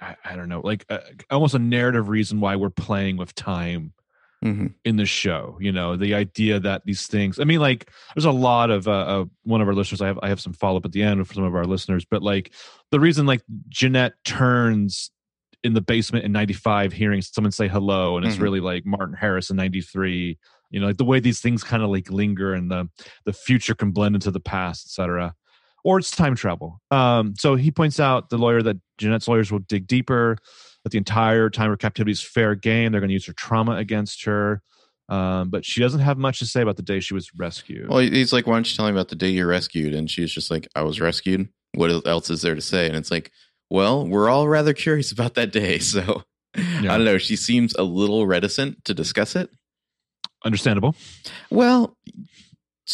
I, 0.00 0.16
I 0.24 0.36
don't 0.36 0.48
know, 0.48 0.60
like 0.60 0.84
uh, 0.88 0.98
almost 1.30 1.54
a 1.54 1.58
narrative 1.58 2.08
reason 2.08 2.40
why 2.40 2.56
we're 2.56 2.70
playing 2.70 3.16
with 3.16 3.34
time 3.34 3.92
mm-hmm. 4.44 4.68
in 4.84 4.96
the 4.96 5.06
show. 5.06 5.58
You 5.60 5.72
know, 5.72 5.96
the 5.96 6.14
idea 6.14 6.60
that 6.60 6.82
these 6.84 7.06
things. 7.06 7.38
I 7.38 7.44
mean, 7.44 7.60
like, 7.60 7.90
there's 8.14 8.24
a 8.24 8.30
lot 8.30 8.70
of 8.70 8.88
uh, 8.88 8.92
uh 8.92 9.24
one 9.44 9.60
of 9.60 9.68
our 9.68 9.74
listeners. 9.74 10.00
I 10.00 10.06
have 10.06 10.18
I 10.22 10.28
have 10.28 10.40
some 10.40 10.52
follow 10.52 10.78
up 10.78 10.84
at 10.84 10.92
the 10.92 11.02
end 11.02 11.26
for 11.26 11.34
some 11.34 11.44
of 11.44 11.54
our 11.54 11.64
listeners, 11.64 12.04
but 12.04 12.22
like 12.22 12.52
the 12.90 13.00
reason 13.00 13.26
like 13.26 13.42
Jeanette 13.68 14.14
turns 14.24 15.10
in 15.62 15.74
the 15.74 15.80
basement 15.80 16.24
in 16.24 16.32
95 16.32 16.92
hearing 16.92 17.20
someone 17.20 17.52
say 17.52 17.68
hello 17.68 18.16
and 18.16 18.26
it's 18.26 18.36
Mhm. 18.36 18.40
really 18.40 18.60
like 18.60 18.86
martin 18.86 19.14
harris 19.14 19.50
in 19.50 19.56
93 19.56 20.38
you 20.70 20.80
know 20.80 20.86
like 20.86 20.96
the 20.96 21.04
way 21.04 21.20
these 21.20 21.40
things 21.40 21.62
kind 21.62 21.82
of 21.82 21.90
like 21.90 22.10
linger 22.10 22.54
and 22.54 22.70
the 22.70 22.88
the 23.26 23.32
future 23.32 23.74
can 23.74 23.90
blend 23.90 24.14
into 24.14 24.30
the 24.30 24.40
past 24.40 24.86
etc 24.86 25.34
or 25.84 25.98
it's 25.98 26.10
time 26.10 26.34
travel 26.34 26.80
um 26.90 27.34
so 27.36 27.54
he 27.54 27.70
points 27.70 28.00
out 28.00 28.30
the 28.30 28.38
lawyer 28.38 28.62
that 28.62 28.76
jeanette's 28.98 29.28
lawyers 29.28 29.50
will 29.50 29.60
dig 29.60 29.86
deeper 29.86 30.36
that 30.84 30.90
the 30.90 30.98
entire 30.98 31.50
time 31.50 31.66
of 31.66 31.72
her 31.72 31.76
captivity 31.76 32.12
is 32.12 32.22
fair 32.22 32.54
game 32.54 32.92
they're 32.92 33.00
going 33.00 33.08
to 33.08 33.14
use 33.14 33.26
her 33.26 33.32
trauma 33.32 33.76
against 33.76 34.24
her 34.24 34.62
um, 35.10 35.50
but 35.50 35.64
she 35.64 35.80
doesn't 35.80 36.00
have 36.00 36.18
much 36.18 36.38
to 36.38 36.46
say 36.46 36.62
about 36.62 36.76
the 36.76 36.82
day 36.82 37.00
she 37.00 37.14
was 37.14 37.34
rescued. 37.34 37.88
Well, 37.88 37.98
he's 37.98 38.32
like, 38.32 38.46
"Why 38.46 38.54
don't 38.54 38.70
you 38.70 38.76
tell 38.76 38.86
me 38.86 38.92
about 38.92 39.08
the 39.08 39.16
day 39.16 39.28
you're 39.28 39.48
rescued?" 39.48 39.92
And 39.92 40.08
she's 40.08 40.30
just 40.30 40.52
like, 40.52 40.68
"I 40.76 40.82
was 40.82 41.00
rescued. 41.00 41.48
What 41.74 42.06
else 42.06 42.30
is 42.30 42.42
there 42.42 42.54
to 42.54 42.60
say?" 42.60 42.86
And 42.86 42.96
it's 42.96 43.10
like, 43.10 43.32
"Well, 43.68 44.06
we're 44.06 44.30
all 44.30 44.46
rather 44.46 44.72
curious 44.72 45.10
about 45.12 45.34
that 45.34 45.50
day." 45.50 45.80
So 45.80 46.22
I 46.56 46.82
don't 46.82 47.04
know. 47.04 47.18
She 47.18 47.34
seems 47.34 47.74
a 47.74 47.82
little 47.82 48.24
reticent 48.24 48.84
to 48.84 48.94
discuss 48.94 49.34
it. 49.34 49.50
Understandable. 50.44 50.94
Well, 51.50 51.96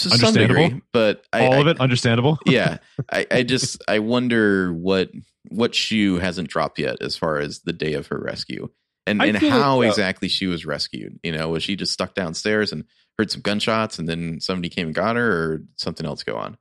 to 0.03 0.11
some 0.11 0.13
Understandable. 0.13 0.63
degree, 0.69 0.83
but 0.93 1.25
I, 1.33 1.47
All 1.47 1.55
I, 1.55 1.57
of 1.59 1.67
it 1.69 1.81
understandable. 1.81 2.39
yeah, 2.47 2.79
I, 3.11 3.27
I 3.31 3.43
just 3.43 3.83
I 3.89 3.99
wonder 4.01 4.73
what 4.73 5.11
what 5.49 5.75
shoe 5.75 6.19
hasn't 6.19 6.49
dropped 6.49 6.79
yet 6.79 7.01
as 7.01 7.17
far 7.17 7.39
as 7.39 7.61
the 7.61 7.73
day 7.73 7.95
of 7.95 8.09
her 8.09 8.19
rescue 8.19 8.69
and 9.07 9.23
I 9.23 9.27
and 9.27 9.39
feel 9.39 9.51
like, 9.51 9.61
how 9.61 9.79
uh, 9.79 9.83
exactly 9.83 10.29
she 10.29 10.47
was 10.47 10.67
rescued. 10.67 11.19
You 11.23 11.33
know, 11.33 11.49
was 11.51 11.63
she 11.63 11.77
just 11.77 11.93
stuck 11.93 12.15
downstairs 12.15 12.73
and 12.73 12.85
heard 13.19 13.31
some 13.31 13.41
gunshots 13.41 13.99
and 13.99 14.09
then 14.09 14.41
somebody 14.41 14.69
came 14.69 14.87
and 14.87 14.95
got 14.95 15.17
her, 15.17 15.31
or 15.53 15.63
something 15.77 16.05
else 16.07 16.23
go 16.25 16.37
on? 16.37 16.59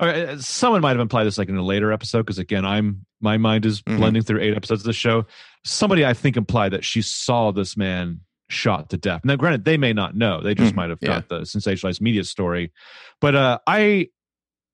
Okay, 0.00 0.26
uh, 0.26 0.38
someone 0.38 0.82
might 0.82 0.90
have 0.90 1.00
implied 1.00 1.24
this 1.24 1.38
like 1.38 1.48
in 1.48 1.56
a 1.56 1.64
later 1.64 1.92
episode 1.92 2.18
because 2.26 2.38
again, 2.38 2.64
I'm 2.66 3.06
my 3.20 3.38
mind 3.38 3.64
is 3.64 3.80
Mhm. 3.82 3.96
blending 3.96 4.22
through 4.22 4.40
eight 4.42 4.54
episodes 4.54 4.82
of 4.82 4.86
the 4.86 4.92
show. 4.92 5.24
Somebody 5.64 6.04
I 6.04 6.12
think 6.12 6.36
implied 6.36 6.72
that 6.72 6.84
she 6.84 7.00
saw 7.02 7.50
this 7.52 7.76
man 7.76 8.20
shot 8.52 8.90
to 8.90 8.96
death. 8.96 9.24
Now, 9.24 9.36
granted, 9.36 9.64
they 9.64 9.76
may 9.76 9.92
not 9.92 10.14
know; 10.14 10.40
they 10.40 10.54
just 10.54 10.72
Mhm, 10.72 10.76
might 10.76 10.90
have 10.90 10.98
yeah. 11.02 11.08
got 11.08 11.28
the 11.28 11.40
sensationalized 11.40 12.00
media 12.00 12.24
story. 12.24 12.72
But 13.20 13.34
uh, 13.34 13.58
I, 13.66 14.08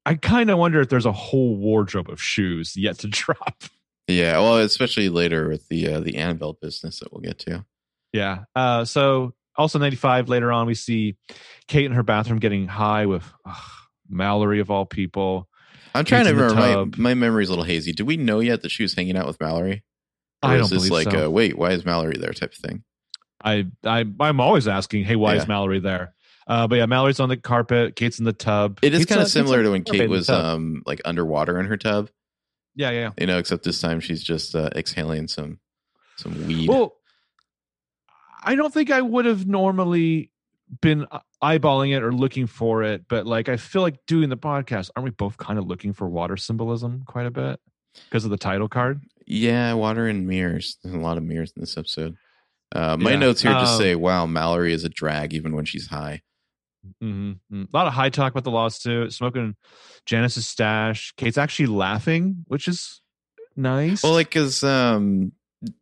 I 0.05 0.15
kind 0.15 0.51
of 0.51 0.59
wonder 0.59 0.81
if 0.81 0.89
there's 0.89 1.07
a 1.07 1.13
whole 1.13 1.57
wardrobe 1.57 2.11
of 2.11 2.21
shoes 2.21 2.75
yet 2.77 2.99
to 3.01 3.09
drop. 3.09 3.63
Yeah, 4.07 4.39
well, 4.39 4.57
especially 4.59 5.09
later 5.11 5.49
with 5.49 5.69
the 5.69 5.89
uh, 5.95 6.01
the 6.01 6.17
Annabelle 6.17 6.55
business 6.61 7.01
that 7.01 7.13
we'll 7.13 7.21
get 7.23 7.39
to. 7.41 7.65
Yeah. 8.13 8.45
Uh, 8.57 8.85
so 8.87 9.35
also 9.57 9.79
95 9.79 10.29
later 10.31 10.51
on, 10.51 10.67
we 10.67 10.75
see 10.75 11.17
Kate 11.67 11.85
in 11.85 11.93
her 11.93 12.03
bathroom 12.03 12.39
getting 12.39 12.67
high 12.69 13.05
with 13.07 13.25
ugh, 13.45 13.57
Mallory 14.09 14.61
of 14.61 14.71
all 14.71 14.87
people. 14.87 15.47
I'm 15.95 16.05
trying 16.07 16.25
to 16.25 16.31
Kate's 16.33 16.53
remember. 16.55 16.97
My, 16.97 17.11
my 17.11 17.15
memory's 17.15 17.49
a 17.49 17.53
little 17.53 17.65
hazy. 17.65 17.93
Do 17.93 18.05
we 18.07 18.17
know 18.17 18.41
yet 18.41 18.63
that 18.63 18.71
she 18.71 18.83
was 18.83 18.95
hanging 18.95 19.17
out 19.17 19.27
with 19.27 19.39
Mallory? 19.41 19.85
Or 20.43 20.51
I 20.51 20.55
is 20.55 20.61
don't 20.63 20.71
this 20.79 20.89
believe 20.89 21.07
like 21.07 21.13
so. 21.13 21.27
a 21.27 21.31
wait? 21.31 21.59
Why 21.59 21.73
is 21.73 21.85
Mallory 21.85 22.17
there? 22.19 22.33
Type 22.33 22.53
of 22.53 22.59
thing. 22.59 22.85
I, 23.45 23.67
I, 23.85 24.05
I'm 24.21 24.41
always 24.41 24.67
asking, 24.69 25.05
hey, 25.05 25.17
why 25.17 25.35
Yeah. 25.35 25.43
is 25.43 25.49
Mallory 25.49 25.81
there? 25.81 26.15
Uh, 26.47 26.67
but 26.67 26.77
yeah, 26.77 26.87
Mallory's 26.87 27.21
on 27.21 27.29
the 27.29 27.37
carpet. 27.37 27.95
Kate's 27.95 28.19
in 28.19 28.25
the 28.25 28.33
tub. 28.33 28.79
It 28.83 28.95
is 28.95 29.05
kind 29.07 29.21
of 29.21 29.29
similar 29.29 29.63
to 29.63 29.71
when 29.71 29.85
Kate 29.85 30.09
was 30.09 30.29
um 30.31 30.83
like 30.87 31.01
underwater 31.05 31.61
in 31.61 31.67
her 31.67 31.77
tub. 31.77 32.09
yeah, 32.75 32.91
yeah, 32.91 33.01
yeah. 33.01 33.11
You 33.21 33.27
know, 33.27 33.39
except 33.39 33.65
this 33.65 33.81
time 33.81 34.01
she's 34.01 34.23
just 34.23 34.55
uh, 34.55 34.71
exhaling 34.75 35.29
some 35.29 35.59
some 36.17 36.47
weed. 36.47 36.69
Well, 36.69 36.95
I 38.43 38.55
don't 38.55 38.73
think 38.73 38.91
I 38.91 39.03
would 39.03 39.25
have 39.27 39.47
normally 39.47 40.31
been 40.81 41.07
uh, 41.11 41.21
eyeballing 41.43 41.97
it 41.97 42.03
or 42.03 42.13
looking 42.13 42.47
for 42.47 42.83
it, 42.83 43.05
but 43.09 43.27
like 43.27 43.49
I 43.49 43.57
feel 43.57 43.83
like 43.83 43.99
doing 44.07 44.29
the 44.29 44.37
podcast, 44.37 44.91
aren't 44.97 45.05
we 45.05 45.11
both 45.11 45.37
kind 45.37 45.59
of 45.59 45.67
looking 45.67 45.93
for 45.93 46.09
water 46.09 46.37
symbolism 46.37 47.03
quite 47.07 47.27
a 47.27 47.31
bit 47.31 47.61
because 48.09 48.25
of 48.25 48.31
the 48.31 48.37
title 48.39 48.69
card? 48.69 49.03
yeah, 49.27 49.75
water 49.75 50.07
and 50.09 50.27
mirrors. 50.27 50.79
There's 50.83 50.95
a 50.95 50.99
lot 50.99 51.19
of 51.19 51.23
mirrors 51.25 51.53
in 51.55 51.61
this 51.61 51.77
episode. 51.77 52.17
Uh, 52.75 52.97
my 52.99 53.13
Yeah. 53.13 53.19
notes 53.19 53.43
here 53.43 53.53
just 53.53 53.75
Um, 53.75 53.79
say, 53.81 53.95
"Wow, 53.95 54.27
Mallory 54.27 54.73
is 54.73 54.85
a 54.85 54.89
drag 54.89 55.33
even 55.35 55.55
when 55.55 55.65
she's 55.65 55.87
high." 55.87 56.23
Mm-hmm. 57.03 57.63
A 57.63 57.67
lot 57.73 57.87
of 57.87 57.93
high 57.93 58.11
talk 58.11 58.33
about 58.33 58.45
the 58.45 58.51
lawsuit, 58.51 59.13
smoking 59.13 59.57
Janice's 60.07 60.47
stash. 60.47 61.13
Kate's 61.17 61.39
actually 61.39 61.67
laughing, 61.67 62.45
which 62.47 62.69
is 62.69 63.01
nice. 63.57 64.03
Well, 64.03 64.13
like 64.13 64.29
because 64.29 64.63
um, 64.63 65.33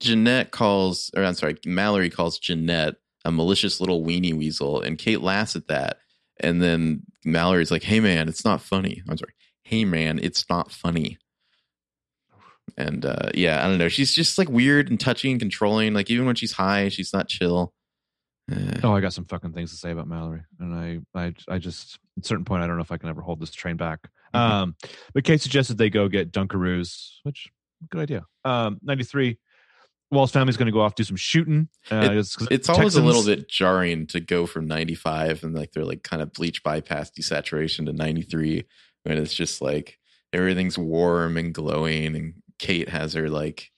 Jeanette 0.01 0.51
calls, 0.51 1.11
or 1.17 1.25
I'm 1.25 1.35
sorry, 1.35 1.57
Mallory 1.67 2.11
calls 2.11 2.39
Jeanette 2.39 2.97
a 3.25 3.31
malicious 3.33 3.81
little 3.81 4.05
weenie 4.05 4.35
weasel, 4.35 4.81
and 4.81 4.99
Kate 4.99 5.21
laughs 5.21 5.57
at 5.57 5.69
that. 5.69 5.99
And 6.41 6.63
then 6.63 7.03
Mallory's 7.25 7.71
like, 7.71 7.83
"Hey 7.83 8.01
man, 8.01 8.29
it's 8.29 8.45
not 8.45 8.61
funny." 8.63 9.03
I'm 9.09 9.17
sorry. 9.17 9.33
Hey 9.63 9.85
man, 9.85 10.19
it's 10.23 10.49
not 10.49 10.71
funny. 10.71 11.19
And 12.77 13.05
uh, 13.07 13.31
yeah, 13.35 13.65
I 13.65 13.69
don't 13.69 13.79
know. 13.79 13.89
She's 13.89 14.13
just 14.15 14.37
like 14.39 14.49
weird 14.51 14.91
and 14.91 15.01
touchy 15.01 15.31
and 15.31 15.41
controlling. 15.41 15.95
Like 15.95 16.11
even 16.11 16.27
when 16.27 16.35
she's 16.37 16.53
high, 16.53 16.89
she's 16.89 17.13
not 17.13 17.29
chill. 17.29 17.73
Uh, 18.53 18.79
Oh, 18.85 18.93
I 18.95 19.01
got 19.01 19.13
some 19.13 19.25
fucking 19.25 19.53
things 19.55 19.71
to 19.71 19.77
say 19.77 19.91
about 19.91 20.07
Mallory, 20.09 20.43
and 20.61 20.73
I, 20.75 21.01
I, 21.21 21.35
I 21.49 21.59
just 21.59 21.99
at 22.19 22.25
a 22.25 22.27
certain 22.29 22.45
point, 22.45 22.63
I 22.63 22.67
don't 22.67 22.77
know 22.77 22.83
if 22.83 22.93
I 22.93 22.97
can 22.99 23.09
ever 23.09 23.21
hold 23.23 23.41
this 23.41 23.51
train 23.51 23.77
back. 23.77 24.09
Mhm. 24.35 24.39
Um, 24.39 24.77
but 25.15 25.25
Kate 25.25 25.41
suggested 25.41 25.79
they 25.79 25.91
go 25.91 26.09
get 26.09 26.33
Dunkaroos, 26.33 27.15
which 27.25 27.49
good 27.91 28.03
idea. 28.03 28.25
Um, 28.45 28.79
ninety 28.83 29.05
three. 29.05 29.39
Wallace 30.13 30.31
family's 30.31 30.57
going 30.57 30.67
to 30.67 30.73
go 30.73 30.83
off 30.83 30.95
do 30.95 31.03
some 31.03 31.17
shooting. 31.17 31.69
Uh, 31.91 31.97
It- 32.13 32.17
it's 32.19 32.37
it's 32.51 32.69
always 32.69 32.95
a 32.95 33.03
little 33.03 33.25
bit 33.25 33.49
jarring 33.49 34.07
to 34.09 34.21
go 34.21 34.47
from 34.47 34.67
95 34.69 35.43
and 35.43 35.53
like 35.53 35.73
they're 35.73 35.85
like 35.85 36.05
kind 36.05 36.23
of 36.23 36.33
bleach 36.33 36.63
bypass 36.63 37.11
desaturation 37.11 37.87
to 37.87 37.93
93 37.93 38.65
when 39.03 39.19
it's 39.19 39.35
just 39.35 39.61
like 39.61 39.99
everything's 40.33 40.79
warm 40.79 41.37
and 41.37 41.53
glowing 41.53 42.15
and 42.15 42.35
Kate 42.59 42.89
has 42.89 43.15
her 43.15 43.29
like 43.29 43.71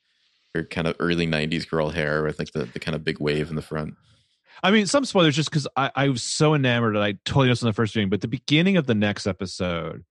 her 0.55 0.65
kind 0.65 0.87
of 0.87 0.97
early 0.99 1.27
90s 1.27 1.69
girl 1.69 1.91
hair 1.91 2.23
with 2.23 2.39
like 2.39 2.53
the, 2.53 2.65
the 2.65 2.81
kind 2.81 2.95
of 2.95 3.05
big 3.05 3.21
wave 3.21 3.51
in 3.51 3.57
the 3.57 3.63
front. 3.63 3.95
I 4.63 4.71
mean, 4.71 4.87
some 4.87 5.05
spoilers 5.05 5.37
just 5.37 5.51
because 5.51 5.69
I, 5.77 5.91
I 5.95 6.09
was 6.09 6.23
so 6.23 6.55
enamored 6.55 6.97
that 6.97 7.03
I 7.03 7.13
totally 7.25 7.49
missed 7.49 7.63
on 7.63 7.69
the 7.69 7.75
first 7.75 7.93
viewing. 7.93 8.09
But 8.09 8.21
the 8.21 8.29
beginning 8.29 8.77
of 8.77 8.87
the 8.87 8.95
next 8.95 9.27
episode, 9.27 10.05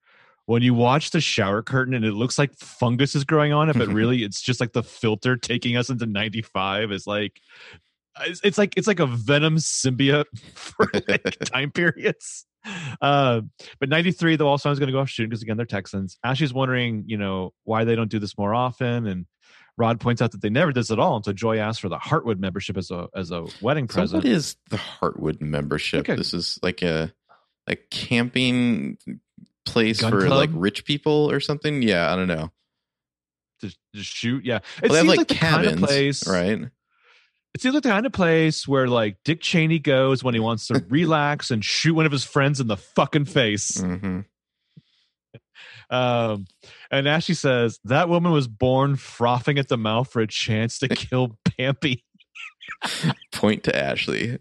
when 0.45 0.61
you 0.61 0.73
watch 0.73 1.11
the 1.11 1.19
shower 1.19 1.61
curtain 1.61 1.93
and 1.93 2.05
it 2.05 2.13
looks 2.13 2.37
like 2.37 2.53
fungus 2.55 3.15
is 3.15 3.25
growing 3.25 3.51
on 3.51 3.69
it, 3.69 3.77
but 3.77 3.87
really 3.89 4.23
it's 4.23 4.41
just 4.41 4.61
like 4.61 4.71
the 4.71 4.83
filter 4.83 5.35
taking 5.35 5.75
us 5.75 5.89
into 5.89 6.05
'95 6.05 6.91
is 6.91 7.07
like. 7.07 7.41
It's, 8.43 8.57
like 8.57 8.75
it's 8.77 8.87
like 8.87 8.99
a 8.99 9.05
venom 9.05 9.57
symbiote 9.57 10.25
for 10.55 10.89
like 11.07 11.37
time 11.45 11.71
periods. 11.71 12.45
Uh, 13.01 13.41
but 13.79 13.89
93, 13.89 14.35
the 14.35 14.45
Wall 14.45 14.57
Song's 14.57 14.79
going 14.79 14.87
to 14.87 14.93
go 14.93 14.99
off 14.99 15.09
shooting 15.09 15.29
because 15.29 15.41
again 15.41 15.57
they're 15.57 15.65
Texans. 15.65 16.17
Ashley's 16.23 16.53
wondering, 16.53 17.03
you 17.07 17.17
know, 17.17 17.53
why 17.63 17.83
they 17.85 17.95
don't 17.95 18.09
do 18.11 18.19
this 18.19 18.37
more 18.37 18.53
often, 18.53 19.07
and 19.07 19.25
Rod 19.77 19.99
points 19.99 20.21
out 20.21 20.31
that 20.31 20.41
they 20.41 20.49
never 20.49 20.71
did 20.71 20.81
this 20.81 20.91
at 20.91 20.99
all. 20.99 21.17
And 21.17 21.23
so 21.25 21.31
Joy 21.33 21.59
asks 21.59 21.79
for 21.79 21.87
the 21.89 21.97
Heartwood 21.97 22.39
membership 22.39 22.77
as 22.77 22.89
a 22.91 23.07
as 23.15 23.31
a 23.31 23.45
wedding 23.61 23.87
So 23.87 23.93
present. 23.99 24.23
what 24.23 24.31
is 24.31 24.55
the 24.69 24.77
Heartwood 24.77 25.39
membership? 25.39 26.01
Okay. 26.01 26.15
This 26.15 26.33
is 26.33 26.57
like 26.63 26.81
a 26.81 27.13
a 27.67 27.75
camping 27.75 28.97
place 29.65 30.01
Gun 30.01 30.11
for 30.11 30.21
club? 30.21 30.31
like 30.31 30.49
rich 30.53 30.83
people 30.85 31.29
or 31.29 31.39
something. 31.39 31.81
Yeah, 31.83 32.11
I 32.11 32.15
don't 32.15 32.27
know. 32.27 32.51
to, 33.61 33.69
to 33.69 34.03
shoot. 34.03 34.43
Yeah, 34.45 34.59
it 34.81 34.89
Well, 34.89 34.91
they 34.91 34.97
have 34.97 35.05
seems 35.05 35.09
like, 35.09 35.17
like, 35.19 35.27
the 35.27 35.35
kind 35.35 35.67
of 35.67 35.77
place, 35.79 36.27
right? 36.27 36.59
It 37.57 37.61
seems 37.61 37.73
like 37.73 37.81
the 37.81 37.89
kind 37.89 38.05
of 38.05 38.11
place 38.13 38.67
where 38.67 38.87
like 38.87 39.17
Dick 39.25 39.41
Cheney 39.41 39.79
goes 39.79 40.23
when 40.23 40.35
he 40.35 40.39
wants 40.39 40.67
to 40.67 40.85
relax 40.89 41.49
and 41.49 41.65
shoot 41.65 41.95
one 41.95 42.05
of 42.05 42.11
his 42.11 42.23
friends 42.23 42.59
in 42.59 42.67
the 42.67 42.77
fucking 42.77 43.25
face. 43.25 43.81
hmm 43.81 44.19
Um, 45.89 46.45
and 46.91 47.07
Ashley 47.07 47.33
says 47.33 47.79
that 47.85 48.09
woman 48.09 48.31
was 48.31 48.47
born 48.47 48.95
frothing 48.95 49.57
at 49.57 49.69
the 49.69 49.77
mouth 49.77 50.07
for 50.11 50.21
a 50.21 50.27
chance 50.27 50.77
to 50.79 50.87
kill 50.95 51.39
Bambi. 51.57 52.03
Point 53.31 53.63
to 53.63 53.75
Ashley. 53.75 54.37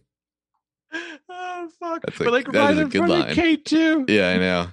oh 0.93 1.69
fuck! 1.81 2.03
That's 2.05 2.19
but 2.19 2.33
like 2.35 2.53
that 2.53 2.59
right 2.61 2.73
is 2.75 2.79
a 2.79 2.83
in 2.83 2.89
good 2.91 2.99
front 2.99 3.13
line. 3.13 3.29
of 3.31 3.35
Kate 3.35 3.65
too. 3.65 4.05
Yeah, 4.09 4.29
I 4.29 4.37
know. 4.37 4.67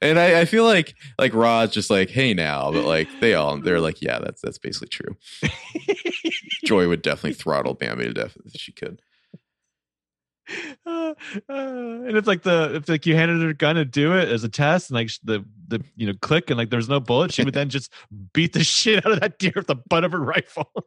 And 0.00 0.20
I, 0.20 0.42
I 0.42 0.44
feel 0.44 0.62
like 0.62 0.94
like 1.18 1.34
Rod's 1.34 1.72
just 1.74 1.90
like, 1.90 2.10
hey 2.10 2.32
now, 2.32 2.70
but 2.70 2.84
like 2.84 3.08
they 3.18 3.34
all 3.34 3.58
they're 3.60 3.80
like, 3.80 4.00
yeah, 4.00 4.20
that's 4.20 4.40
that's 4.40 4.58
basically 4.58 4.86
true. 4.88 5.16
Joy 6.68 6.86
would 6.86 7.00
definitely 7.00 7.32
throttle 7.32 7.72
Bambi 7.72 8.04
to 8.04 8.12
death 8.12 8.36
if 8.44 8.60
she 8.60 8.72
could. 8.72 9.00
Uh, 10.84 11.14
uh, 11.48 11.52
and 11.54 12.14
it's 12.14 12.26
like 12.26 12.42
the 12.42 12.74
if 12.74 12.90
like 12.90 13.06
you 13.06 13.14
handed 13.14 13.40
her 13.40 13.48
a 13.48 13.54
gun 13.54 13.76
to 13.76 13.86
do 13.86 14.12
it 14.12 14.28
as 14.28 14.44
a 14.44 14.50
test 14.50 14.90
and 14.90 14.94
like 14.96 15.10
the 15.24 15.42
the 15.66 15.82
you 15.96 16.06
know 16.06 16.12
click 16.20 16.50
and 16.50 16.58
like 16.58 16.68
there's 16.68 16.90
no 16.90 17.00
bullet. 17.00 17.32
She 17.32 17.42
would 17.42 17.54
then 17.54 17.70
just 17.70 17.90
beat 18.34 18.52
the 18.52 18.64
shit 18.64 19.06
out 19.06 19.12
of 19.12 19.20
that 19.20 19.38
deer 19.38 19.54
with 19.56 19.66
the 19.66 19.76
butt 19.76 20.04
of 20.04 20.12
her 20.12 20.20
rifle. 20.20 20.70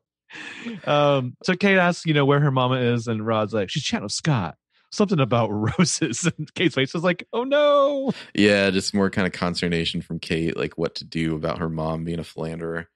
Um 0.86 1.36
so 1.44 1.56
kate 1.56 1.78
asks 1.78 2.06
you 2.06 2.13
know 2.13 2.24
where 2.24 2.39
her 2.39 2.52
mama 2.52 2.76
is 2.76 3.10
and 3.10 3.28
rod's 3.28 3.54
like 3.54 3.70
she's 3.70 3.84
chatting 3.84 4.04
with 4.04 4.13
scott. 4.13 4.56
Something 4.89 5.20
about 5.20 5.50
roses. 5.50 6.24
And 6.38 6.54
kate's 6.54 6.76
face 6.76 6.96
is 6.96 7.04
like 7.04 7.28
oh 7.34 7.44
no. 7.44 8.13
Yeah, 8.34 8.70
just 8.70 8.94
more 8.94 9.10
kind 9.10 9.28
of 9.28 9.34
consternation 9.34 10.02
from 10.02 10.20
Kate, 10.20 10.56
like 10.56 10.78
what 10.78 10.96
to 10.96 11.04
do 11.04 11.36
about 11.36 11.58
her 11.58 11.67
mom 11.67 12.06
being 12.06 12.20
a 12.20 12.24
philanderer. 12.24 12.88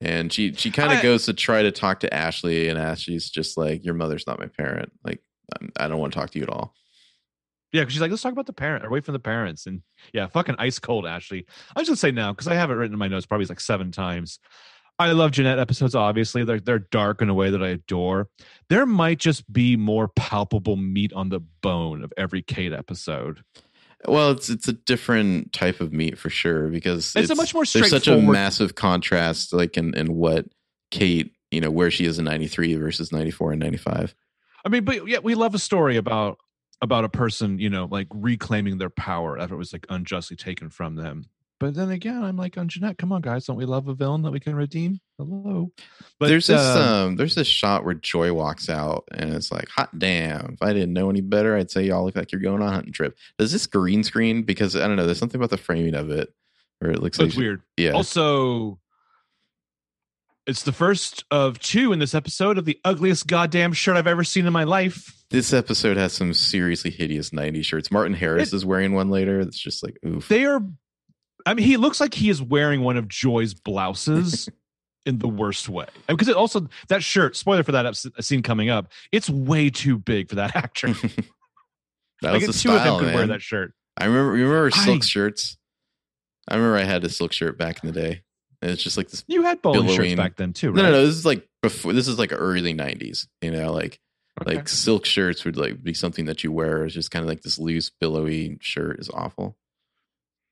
And 0.00 0.32
she 0.32 0.52
she 0.54 0.70
kind 0.70 0.92
of 0.92 1.02
goes 1.02 1.26
to 1.26 1.34
try 1.34 1.62
to 1.62 1.72
talk 1.72 2.00
to 2.00 2.14
Ashley, 2.14 2.68
and 2.68 2.78
Ashley's 2.78 3.30
just 3.30 3.56
like, 3.56 3.84
"Your 3.84 3.94
mother's 3.94 4.26
not 4.26 4.38
my 4.38 4.46
parent. 4.46 4.92
Like, 5.04 5.20
I'm, 5.58 5.72
I 5.78 5.88
don't 5.88 5.98
want 5.98 6.12
to 6.12 6.18
talk 6.18 6.30
to 6.30 6.38
you 6.38 6.44
at 6.44 6.50
all." 6.50 6.74
yeah 7.72 7.82
because 7.82 7.92
she's 7.92 8.00
like 8.00 8.10
let's 8.10 8.22
talk 8.22 8.32
about 8.32 8.46
the 8.46 8.52
parent 8.52 8.84
or 8.84 8.90
wait 8.90 9.04
for 9.04 9.12
the 9.12 9.18
parents 9.18 9.66
and 9.66 9.82
yeah 10.14 10.26
fucking 10.26 10.56
ice 10.58 10.78
cold 10.78 11.06
ashley 11.06 11.44
I 11.76 11.80
just 11.80 11.88
gonna 11.88 11.96
say 11.96 12.10
now 12.10 12.32
because 12.32 12.48
i 12.48 12.54
have 12.54 12.70
it 12.70 12.74
written 12.74 12.94
in 12.94 12.98
my 12.98 13.08
notes 13.08 13.26
probably 13.26 13.46
like 13.46 13.60
seven 13.60 13.92
times 13.92 14.38
I 15.00 15.12
love 15.12 15.30
Jeanette 15.30 15.60
episodes. 15.60 15.94
Obviously, 15.94 16.44
they're 16.44 16.58
they're 16.58 16.80
dark 16.80 17.22
in 17.22 17.28
a 17.28 17.34
way 17.34 17.50
that 17.50 17.62
I 17.62 17.68
adore. 17.68 18.28
There 18.68 18.84
might 18.84 19.18
just 19.18 19.50
be 19.52 19.76
more 19.76 20.08
palpable 20.08 20.76
meat 20.76 21.12
on 21.12 21.28
the 21.28 21.38
bone 21.38 22.02
of 22.02 22.12
every 22.16 22.42
Kate 22.42 22.72
episode. 22.72 23.44
Well, 24.06 24.30
it's 24.30 24.48
it's 24.48 24.68
a 24.68 24.72
different 24.72 25.52
type 25.52 25.80
of 25.80 25.92
meat 25.92 26.18
for 26.18 26.30
sure 26.30 26.68
because 26.68 27.12
It's 27.16 27.30
a 27.30 27.34
much 27.34 27.52
more 27.52 27.64
there's 27.64 27.90
such 27.90 28.06
a 28.06 28.16
massive 28.20 28.74
contrast, 28.74 29.52
like 29.52 29.76
in 29.76 29.94
in 29.94 30.14
what 30.14 30.46
Kate, 30.90 31.32
you 31.50 31.60
know, 31.60 31.70
where 31.70 31.90
she 31.90 32.04
is 32.04 32.18
in 32.18 32.24
'93 32.24 32.76
versus 32.76 33.10
'94 33.10 33.52
and 33.52 33.60
'95. 33.60 34.14
I 34.64 34.68
mean, 34.68 34.84
but 34.84 35.08
yeah, 35.08 35.18
we 35.18 35.34
love 35.34 35.54
a 35.54 35.58
story 35.58 35.96
about 35.96 36.38
about 36.80 37.04
a 37.04 37.08
person, 37.08 37.58
you 37.58 37.70
know, 37.70 37.88
like 37.90 38.06
reclaiming 38.14 38.78
their 38.78 38.90
power 38.90 39.38
after 39.38 39.54
it 39.54 39.58
was 39.58 39.72
like 39.72 39.86
unjustly 39.88 40.36
taken 40.36 40.70
from 40.70 40.94
them. 40.94 41.24
But 41.60 41.74
then 41.74 41.90
again, 41.90 42.22
I'm 42.22 42.36
like 42.36 42.56
on 42.56 42.68
Jeanette. 42.68 42.98
Come 42.98 43.10
on, 43.10 43.20
guys, 43.20 43.46
don't 43.46 43.56
we 43.56 43.64
love 43.64 43.88
a 43.88 43.94
villain 43.94 44.22
that 44.22 44.30
we 44.30 44.38
can 44.38 44.54
redeem? 44.54 45.00
Hello. 45.18 45.72
But 46.20 46.28
there's 46.28 46.46
this 46.46 46.60
uh, 46.60 47.04
um 47.06 47.16
there's 47.16 47.34
this 47.34 47.48
shot 47.48 47.84
where 47.84 47.94
Joy 47.94 48.32
walks 48.32 48.68
out 48.68 49.08
and 49.12 49.34
it's 49.34 49.50
like, 49.50 49.68
hot 49.68 49.98
damn! 49.98 50.52
If 50.54 50.62
I 50.62 50.72
didn't 50.72 50.92
know 50.92 51.10
any 51.10 51.20
better, 51.20 51.56
I'd 51.56 51.70
say 51.70 51.82
y'all 51.82 52.04
look 52.04 52.14
like 52.14 52.30
you're 52.30 52.40
going 52.40 52.62
on 52.62 52.68
a 52.68 52.72
hunting 52.72 52.92
trip. 52.92 53.16
Does 53.38 53.50
this 53.50 53.66
green 53.66 54.04
screen? 54.04 54.44
Because 54.44 54.76
I 54.76 54.86
don't 54.86 54.94
know. 54.96 55.04
There's 55.06 55.18
something 55.18 55.40
about 55.40 55.50
the 55.50 55.56
framing 55.56 55.94
of 55.96 56.10
it 56.10 56.32
where 56.78 56.92
it 56.92 57.02
looks 57.02 57.16
so 57.16 57.24
like 57.24 57.30
it's 57.30 57.36
weird. 57.38 57.62
Yeah, 57.76 57.90
Also, 57.92 58.78
it's 60.46 60.62
the 60.62 60.72
first 60.72 61.24
of 61.30 61.58
two 61.58 61.92
in 61.92 61.98
this 61.98 62.14
episode 62.14 62.56
of 62.56 62.64
the 62.64 62.78
ugliest 62.84 63.26
goddamn 63.26 63.72
shirt 63.72 63.96
I've 63.96 64.06
ever 64.06 64.22
seen 64.24 64.46
in 64.46 64.52
my 64.52 64.64
life. 64.64 65.12
this 65.30 65.52
episode 65.52 65.96
has 65.96 66.12
some 66.12 66.32
seriously 66.34 66.90
hideous 66.92 67.30
'90s 67.30 67.64
shirts. 67.64 67.90
Martin 67.90 68.14
Harris 68.14 68.52
It- 68.52 68.56
is 68.56 68.64
wearing 68.64 68.92
one 68.92 69.10
later. 69.10 69.40
It's 69.40 69.58
just 69.58 69.82
like 69.82 69.98
oof. 70.06 70.28
They 70.28 70.44
are. 70.44 70.60
I 71.46 71.54
mean, 71.54 71.66
he 71.66 71.76
looks 71.76 72.00
like 72.00 72.14
he 72.14 72.28
is 72.28 72.42
wearing 72.42 72.82
one 72.82 72.96
of 72.96 73.08
Joy's 73.08 73.54
blouses 73.54 74.48
in 75.06 75.18
the 75.18 75.28
worst 75.28 75.68
way. 75.68 75.86
Because 76.06 76.28
it 76.28 76.36
also 76.36 76.68
that 76.88 77.02
shirt. 77.02 77.36
Spoiler 77.36 77.62
for 77.62 77.72
that 77.72 77.86
uh, 77.86 77.92
scene 78.22 78.42
coming 78.42 78.68
up. 78.70 78.92
It's 79.12 79.30
way 79.30 79.70
too 79.70 79.98
big 79.98 80.28
for 80.28 80.36
that 80.36 80.54
actor. 80.56 80.88
that 82.22 82.32
like 82.32 82.46
was 82.46 82.56
the 82.56 82.62
two 82.62 82.68
of 82.70 82.74
them 82.76 82.82
style, 82.82 82.98
could 83.00 83.14
wear 83.14 83.26
that 83.28 83.42
shirt. 83.42 83.72
I 83.96 84.06
remember. 84.06 84.36
You 84.36 84.46
remember 84.46 84.70
silk 84.70 85.02
I- 85.02 85.06
shirts? 85.06 85.56
I 86.50 86.56
remember 86.56 86.76
I 86.78 86.84
had 86.84 87.04
a 87.04 87.08
silk 87.10 87.32
shirt 87.32 87.58
back 87.58 87.82
in 87.84 87.92
the 87.92 88.00
day. 88.00 88.22
And 88.60 88.70
it's 88.72 88.82
just 88.82 88.96
like 88.96 89.08
this. 89.08 89.22
You 89.28 89.42
had 89.42 89.62
bowling 89.62 89.82
Billowing. 89.82 89.96
shirts 90.10 90.14
back 90.16 90.36
then 90.36 90.52
too, 90.52 90.70
right? 90.70 90.76
No, 90.76 90.82
no, 90.84 90.90
no. 90.90 91.06
This 91.06 91.14
is 91.14 91.24
like 91.26 91.46
before. 91.62 91.92
This 91.92 92.08
is 92.08 92.18
like 92.18 92.32
early 92.32 92.74
'90s. 92.74 93.26
You 93.40 93.52
know, 93.52 93.72
like 93.72 94.00
Okay. 94.40 94.56
like 94.56 94.68
silk 94.68 95.04
shirts 95.04 95.44
would 95.44 95.56
like 95.56 95.82
be 95.82 95.94
something 95.94 96.24
that 96.26 96.42
you 96.42 96.50
wear. 96.52 96.84
It's 96.84 96.94
just 96.94 97.10
kind 97.12 97.22
of 97.22 97.28
like 97.28 97.42
this 97.42 97.58
loose, 97.58 97.90
billowy 98.00 98.58
shirt 98.60 98.98
is 98.98 99.08
awful. 99.10 99.56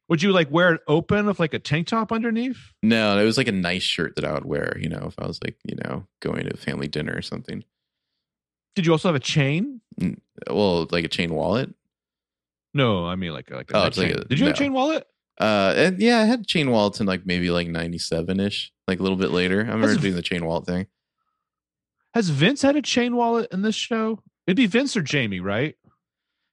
Would 0.09 0.23
you 0.23 0.33
like 0.33 0.51
wear 0.51 0.75
it 0.75 0.81
open 0.87 1.27
with 1.27 1.41
like 1.41 1.55
a 1.55 1.59
tank 1.59 1.89
top 1.89 2.13
underneath? 2.13 2.59
No, 2.83 3.19
it 3.19 3.25
was 3.25 3.37
like 3.37 3.49
a 3.49 3.53
nice 3.53 3.83
shirt 3.83 4.15
that 4.17 4.25
I 4.25 4.33
would 4.33 4.45
wear. 4.45 4.77
You 4.81 4.89
know, 4.89 5.05
if 5.09 5.15
I 5.19 5.27
was 5.27 5.39
like 5.45 5.57
you 5.65 5.77
know 5.85 6.07
going 6.21 6.45
to 6.45 6.55
a 6.55 6.57
family 6.57 6.89
dinner 6.89 7.15
or 7.17 7.23
something. 7.23 7.65
Did 8.75 8.85
you 8.87 8.93
also 8.93 9.09
have 9.09 9.15
a 9.17 9.21
chain? 9.21 9.81
Well, 10.51 10.87
like 10.91 11.05
a 11.05 11.09
chain 11.09 11.33
wallet. 11.35 11.75
No, 12.75 13.07
I 13.07 13.17
mean 13.17 13.33
like 13.33 13.51
like 13.51 13.71
a 13.71 13.77
Oh, 13.77 13.83
like 13.85 13.97
a- 14.11 14.25
Did 14.25 14.39
you 14.39 14.47
have 14.47 14.55
a 14.55 14.59
chain 14.59 14.73
wallet? 14.73 15.07
Uh, 15.41 15.75
and 15.77 16.01
yeah, 16.01 16.19
I 16.21 16.25
had 16.25 16.47
chain 16.47 16.71
wallets 16.71 17.01
in 17.01 17.07
like 17.07 17.25
maybe 17.27 17.51
like 17.51 17.69
'97 17.69 18.39
ish, 18.41 18.73
like 18.87 19.01
a 19.01 19.03
little 19.03 19.19
bit 19.19 19.31
later. 19.31 19.57
I 19.57 19.65
remember 19.65 19.87
That's- 19.89 20.03
doing 20.03 20.15
the 20.15 20.23
chain 20.23 20.45
wallet 20.45 20.67
thing. 20.67 20.87
Has 22.15 22.31
Vince 22.31 22.63
had 22.63 22.77
a 22.77 22.83
chain 22.83 23.15
wallet 23.17 23.49
in 23.53 23.61
this 23.63 23.75
show? 23.75 24.23
It'd 24.47 24.57
be 24.57 24.67
Vince 24.67 24.97
or 24.97 25.03
Jamie, 25.03 25.41
right? 25.41 25.77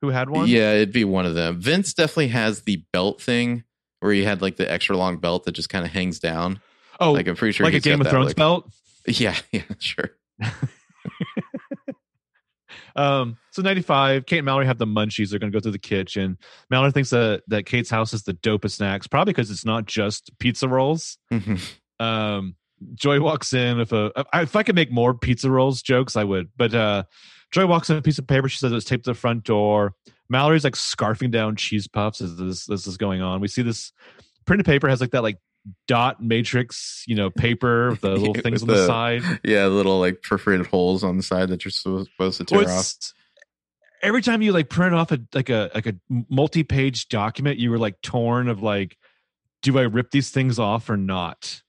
Who 0.04 0.10
had 0.10 0.30
one? 0.30 0.50
Yeah, 0.50 0.74
it'd 0.74 0.92
be 0.92 1.06
one 1.06 1.26
of 1.26 1.34
them. 1.34 1.62
Vince 1.62 1.94
definitely 1.94 2.28
has 2.28 2.64
the 2.64 2.84
belt 2.92 3.22
thing 3.22 3.64
where 4.02 4.12
he 4.12 4.22
had 4.26 4.42
like 4.42 4.58
the 4.58 4.70
extra 4.70 4.98
long 4.98 5.16
belt 5.16 5.46
that 5.46 5.54
just 5.54 5.70
kind 5.70 5.86
of 5.86 5.92
hangs 5.92 6.20
down. 6.20 6.60
Oh, 7.00 7.14
Like 7.14 7.26
I'm 7.30 7.38
pretty 7.38 7.54
sure 7.54 7.66
like 7.66 7.74
a 7.74 7.80
Game 7.80 8.02
of 8.02 8.08
Thrones 8.08 8.34
belt. 8.34 8.70
Yeah, 9.08 9.36
yeah, 9.54 9.62
sure. 9.80 10.10
Um, 12.96 13.38
so 13.52 13.62
95, 13.62 14.26
Kate 14.26 14.38
and 14.38 14.46
Mallory 14.46 14.66
have 14.68 14.78
the 14.78 14.86
munchies. 14.86 15.30
They're 15.30 15.40
going 15.40 15.52
to 15.52 15.56
go 15.56 15.62
through 15.62 15.72
the 15.72 15.80
kitchen. 15.80 16.38
Mallory 16.70 16.92
thinks 16.92 17.10
that, 17.10 17.42
that 17.48 17.66
Kate's 17.66 17.90
house 17.90 18.14
is 18.14 18.22
the 18.24 18.34
dopest 18.36 18.74
snacks, 18.74 19.08
probably 19.08 19.34
because 19.34 19.50
it's 19.50 19.66
not 19.66 19.86
just 19.86 20.32
pizza 20.38 20.68
rolls. 20.68 21.18
Um, 22.00 22.56
Joy 22.94 23.20
walks 23.20 23.54
in 23.54 23.78
with 23.78 23.94
a. 23.94 24.12
If 24.34 24.56
I 24.56 24.64
could 24.64 24.76
make 24.76 24.92
more 24.92 25.14
pizza 25.14 25.50
rolls 25.50 25.82
jokes, 25.82 26.16
I 26.16 26.24
would. 26.24 26.50
But 26.58 26.74
uh 26.74 27.04
Joy 27.54 27.68
walks 27.68 27.92
in 27.92 27.98
a 27.98 28.02
piece 28.02 28.18
of 28.18 28.26
paper. 28.26 28.50
She 28.50 28.58
says 28.58 28.72
it's 28.72 28.84
taped 28.84 29.06
to 29.06 29.12
the 29.12 29.16
front 29.16 29.44
door. 29.44 29.94
Mallory's 30.28 30.64
like 30.64 30.74
scarfing 30.74 31.30
down 31.30 31.56
cheese 31.56 31.88
puffs 31.88 32.20
as 32.20 32.36
this 32.36 32.66
this 32.66 32.88
is 32.88 32.98
going 32.98 33.22
on. 33.22 33.42
We 33.42 33.48
see 33.48 33.62
this 33.62 33.94
printed 34.46 34.66
paper 34.66 34.90
has 34.90 35.00
like 35.00 35.12
that 35.12 35.22
like 35.22 35.38
dot 35.88 36.22
matrix, 36.22 37.04
you 37.08 37.16
know, 37.16 37.30
paper, 37.30 37.96
the 38.02 38.16
little 38.16 38.34
things 38.42 38.64
on 38.64 38.68
the, 38.68 38.74
the, 38.74 38.88
side. 38.88 39.22
Yeah, 39.44 39.68
little 39.68 40.00
like 40.00 40.24
perforated 40.24 40.66
holes 40.66 41.04
on 41.04 41.16
the 41.16 41.24
side 41.24 41.50
that 41.50 41.64
you're 41.64 41.72
supposed 41.72 42.38
to 42.38 42.44
tear 42.44 42.64
well, 42.64 42.80
off. 42.80 42.96
Every 44.02 44.24
time 44.24 44.42
you 44.42 44.52
like 44.52 44.70
print 44.70 44.96
off 44.96 45.12
a 45.12 45.20
like 45.36 45.50
a 45.50 45.70
like 45.76 45.86
a 45.86 45.96
multi-page 46.10 47.08
document, 47.08 47.60
you 47.60 47.70
were 47.70 47.78
like 47.78 48.02
torn 48.02 48.48
of 48.48 48.64
like, 48.64 48.98
do 49.62 49.78
I 49.78 49.84
rip 49.84 50.10
these 50.10 50.32
things 50.32 50.58
off 50.58 50.90
or 50.90 50.98
not? 50.98 51.62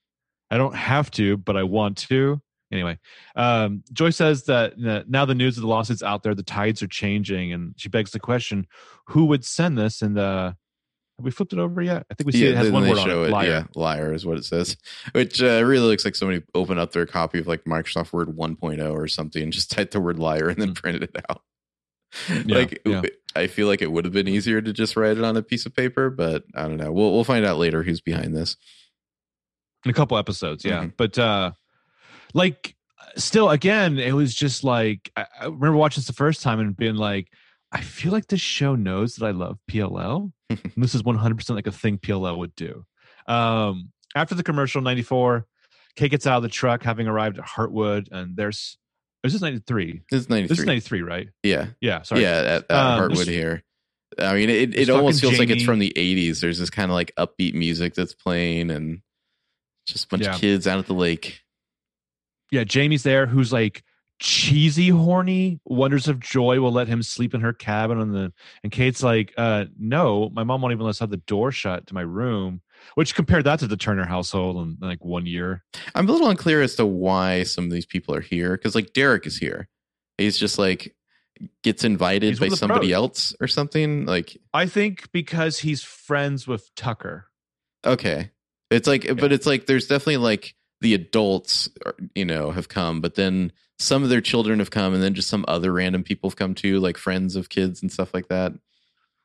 I 0.49 0.57
don't 0.57 0.75
have 0.75 1.11
to, 1.11 1.37
but 1.37 1.55
I 1.55 1.63
want 1.63 1.97
to. 2.09 2.41
Anyway, 2.75 2.99
um, 3.35 3.83
Joy 3.93 4.09
says 4.09 4.43
that 4.43 4.73
uh, 4.85 5.03
now 5.07 5.23
the 5.23 5.33
news 5.33 5.57
of 5.57 5.61
the 5.61 5.67
lawsuit's 5.67 6.03
out 6.03 6.23
there, 6.23 6.35
the 6.35 6.43
tides 6.43 6.83
are 6.83 6.87
changing, 6.87 7.53
and 7.53 7.73
she 7.77 7.87
begs 7.87 8.11
the 8.11 8.19
question: 8.19 8.67
Who 9.07 9.25
would 9.25 9.45
send 9.45 9.77
this? 9.77 10.01
And 10.01 10.19
uh, 10.19 10.53
have 11.17 11.23
we 11.23 11.31
flipped 11.31 11.53
it 11.53 11.59
over 11.59 11.81
yet? 11.81 12.05
I 12.11 12.15
think 12.15 12.25
we 12.25 12.33
see 12.33 12.43
yeah, 12.43 12.51
it 12.51 12.57
has 12.57 12.71
one 12.71 12.87
word 12.87 12.97
on 12.97 13.09
it. 13.09 13.29
Liar. 13.29 13.47
Yeah, 13.47 13.63
liar 13.75 14.13
is 14.13 14.25
what 14.25 14.37
it 14.37 14.43
says. 14.43 14.75
Which 15.13 15.41
uh, 15.41 15.63
really 15.63 15.87
looks 15.87 16.03
like 16.03 16.15
somebody 16.15 16.43
opened 16.53 16.79
up 16.79 16.91
their 16.91 17.05
copy 17.05 17.39
of 17.39 17.47
like 17.47 17.63
Microsoft 17.63 18.11
Word 18.11 18.27
1.0 18.27 18.93
or 18.93 19.07
something 19.07 19.41
and 19.41 19.53
just 19.53 19.71
typed 19.71 19.93
the 19.93 20.01
word 20.01 20.19
liar 20.19 20.49
and 20.49 20.61
then 20.61 20.71
mm. 20.71 20.75
printed 20.75 21.03
it 21.03 21.15
out. 21.29 21.41
Yeah, 22.45 22.57
like 22.57 22.81
yeah. 22.85 23.01
I 23.35 23.47
feel 23.47 23.67
like 23.67 23.81
it 23.81 23.91
would 23.91 24.05
have 24.05 24.13
been 24.13 24.29
easier 24.29 24.61
to 24.61 24.71
just 24.71 24.95
write 24.95 25.17
it 25.17 25.23
on 25.25 25.35
a 25.35 25.41
piece 25.41 25.65
of 25.65 25.75
paper, 25.75 26.09
but 26.09 26.43
I 26.55 26.61
don't 26.61 26.77
know. 26.77 26.89
We'll 26.89 27.11
we'll 27.11 27.25
find 27.25 27.45
out 27.45 27.57
later 27.57 27.83
who's 27.83 27.99
behind 27.99 28.33
this. 28.33 28.55
In 29.83 29.91
a 29.91 29.93
couple 29.93 30.17
episodes, 30.17 30.63
yeah. 30.63 30.79
Mm-hmm. 30.79 30.89
But 30.95 31.19
uh 31.19 31.51
like 32.35 32.75
still 33.15 33.49
again, 33.49 33.97
it 33.97 34.13
was 34.13 34.35
just 34.35 34.63
like 34.63 35.09
I, 35.15 35.25
I 35.41 35.45
remember 35.45 35.77
watching 35.77 36.01
this 36.01 36.07
the 36.07 36.13
first 36.13 36.43
time 36.43 36.59
and 36.59 36.77
being 36.77 36.95
like, 36.95 37.29
I 37.71 37.81
feel 37.81 38.11
like 38.11 38.27
this 38.27 38.41
show 38.41 38.75
knows 38.75 39.15
that 39.15 39.25
I 39.25 39.31
love 39.31 39.57
PLL. 39.71 40.31
this 40.77 40.93
is 40.93 41.01
100% 41.01 41.49
like 41.55 41.65
a 41.65 41.71
thing 41.71 41.97
PLL 41.97 42.37
would 42.37 42.55
do. 42.55 42.85
Um, 43.27 43.91
after 44.15 44.35
the 44.35 44.43
commercial, 44.43 44.81
94, 44.81 45.47
Kate 45.95 46.11
gets 46.11 46.27
out 46.27 46.37
of 46.37 46.43
the 46.43 46.49
truck, 46.49 46.83
having 46.83 47.07
arrived 47.07 47.39
at 47.39 47.45
Heartwood, 47.45 48.11
and 48.11 48.35
there's 48.37 48.77
is 49.23 49.33
this 49.33 49.41
93? 49.41 50.03
This 50.11 50.21
is 50.21 50.29
93. 50.29 50.47
This 50.47 50.59
is 50.59 50.65
93, 50.65 51.01
right? 51.01 51.29
Yeah. 51.41 51.67
Yeah. 51.81 52.03
Sorry. 52.03 52.21
Yeah. 52.21 52.37
At, 52.37 52.65
at 52.69 52.71
um, 52.71 52.99
Heartwood 52.99 53.27
here. 53.27 53.63
I 54.19 54.35
mean, 54.35 54.49
it, 54.51 54.77
it 54.77 54.89
almost 54.89 55.19
feels 55.19 55.33
Jamie. 55.33 55.47
like 55.47 55.55
it's 55.55 55.65
from 55.65 55.79
the 55.79 55.91
80s. 55.95 56.41
There's 56.41 56.59
this 56.59 56.69
kind 56.69 56.91
of 56.91 56.95
like 56.95 57.11
upbeat 57.17 57.55
music 57.55 57.95
that's 57.95 58.13
playing 58.13 58.69
and 58.69 59.01
just 59.87 60.05
a 60.05 60.07
bunch 60.09 60.23
yeah. 60.23 60.35
of 60.35 60.41
kids 60.41 60.67
out 60.67 60.77
at 60.77 60.85
the 60.85 60.93
lake. 60.93 61.41
Yeah. 62.51 62.63
Jamie's 62.63 63.03
there 63.03 63.25
who's 63.25 63.51
like 63.51 63.83
cheesy 64.19 64.89
horny 64.89 65.59
wonders 65.65 66.07
if 66.07 66.19
joy 66.19 66.59
will 66.59 66.71
let 66.71 66.87
him 66.87 67.03
sleep 67.03 67.33
in 67.33 67.41
her 67.41 67.51
cabin 67.51 67.99
on 67.99 68.13
the 68.13 68.31
and 68.63 68.71
kate's 68.71 69.03
like 69.03 69.33
uh 69.37 69.65
no 69.77 70.29
my 70.29 70.43
mom 70.43 70.61
won't 70.61 70.71
even 70.71 70.85
let 70.85 70.91
us 70.91 70.99
have 70.99 71.09
the 71.09 71.17
door 71.17 71.51
shut 71.51 71.85
to 71.85 71.93
my 71.93 72.01
room 72.01 72.61
which 72.93 73.13
compared 73.13 73.43
that 73.43 73.59
to 73.59 73.67
the 73.67 73.75
turner 73.75 74.05
household 74.05 74.55
in 74.55 74.77
like 74.79 75.03
one 75.03 75.25
year 75.25 75.65
i'm 75.95 76.07
a 76.07 76.11
little 76.11 76.29
unclear 76.29 76.61
as 76.61 76.75
to 76.75 76.85
why 76.85 77.43
some 77.43 77.65
of 77.65 77.71
these 77.71 77.85
people 77.85 78.15
are 78.15 78.21
here 78.21 78.51
because 78.51 78.73
like 78.73 78.93
derek 78.93 79.25
is 79.25 79.37
here 79.37 79.67
he's 80.17 80.37
just 80.37 80.57
like 80.57 80.95
gets 81.61 81.83
invited 81.83 82.29
he's 82.29 82.39
by 82.39 82.47
somebody 82.47 82.87
pros. 82.87 82.93
else 82.93 83.35
or 83.41 83.47
something 83.47 84.05
like 84.05 84.37
i 84.53 84.65
think 84.65 85.11
because 85.11 85.59
he's 85.59 85.83
friends 85.83 86.47
with 86.47 86.73
tucker 86.75 87.25
okay 87.85 88.31
it's 88.71 88.87
like 88.87 89.03
yeah. 89.03 89.13
but 89.13 89.33
it's 89.33 89.45
like 89.45 89.65
there's 89.65 89.87
definitely 89.87 90.17
like 90.17 90.55
the 90.85 90.93
adults 90.93 91.67
you 92.13 92.23
know 92.23 92.51
have 92.51 92.69
come 92.69 93.01
but 93.01 93.15
then 93.15 93.51
some 93.79 94.03
of 94.03 94.09
their 94.09 94.21
children 94.21 94.59
have 94.59 94.69
come 94.69 94.93
and 94.93 95.01
then 95.01 95.15
just 95.15 95.27
some 95.29 95.43
other 95.47 95.73
random 95.73 96.03
people 96.03 96.29
have 96.29 96.37
come 96.37 96.53
too 96.53 96.79
like 96.79 96.95
friends 96.95 97.35
of 97.35 97.49
kids 97.49 97.81
and 97.81 97.91
stuff 97.91 98.13
like 98.13 98.27
that. 98.27 98.53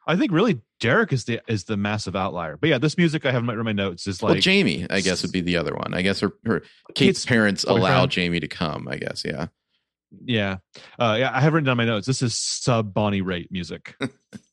I 0.06 0.16
think 0.16 0.32
really 0.32 0.62
derek 0.80 1.12
is 1.12 1.26
the 1.26 1.42
is 1.46 1.64
the 1.64 1.76
massive 1.76 2.16
outlier. 2.16 2.56
But 2.56 2.70
yeah 2.70 2.78
this 2.78 2.96
music 2.96 3.26
i 3.26 3.30
have 3.30 3.46
in 3.46 3.62
my 3.62 3.72
notes 3.72 4.06
is 4.06 4.22
like 4.22 4.32
well, 4.32 4.40
jamie 4.40 4.86
i 4.88 5.02
guess 5.02 5.20
would 5.20 5.32
be 5.32 5.42
the 5.42 5.58
other 5.58 5.74
one. 5.74 5.92
I 5.92 6.00
guess 6.00 6.20
her, 6.20 6.32
her 6.46 6.60
kate's, 6.60 6.70
kate's 6.94 7.26
parents 7.26 7.64
boyfriend. 7.66 7.84
allow 7.84 8.06
jamie 8.06 8.40
to 8.40 8.48
come 8.48 8.88
i 8.88 8.96
guess 8.96 9.22
yeah. 9.22 9.48
Yeah. 10.24 10.56
Uh 10.98 11.16
yeah 11.20 11.30
i 11.32 11.40
have 11.42 11.52
written 11.52 11.66
down 11.66 11.76
my 11.76 11.84
notes 11.84 12.06
this 12.06 12.22
is 12.22 12.36
sub 12.38 12.94
bonnie 12.94 13.20
raitt 13.20 13.50
music 13.50 13.94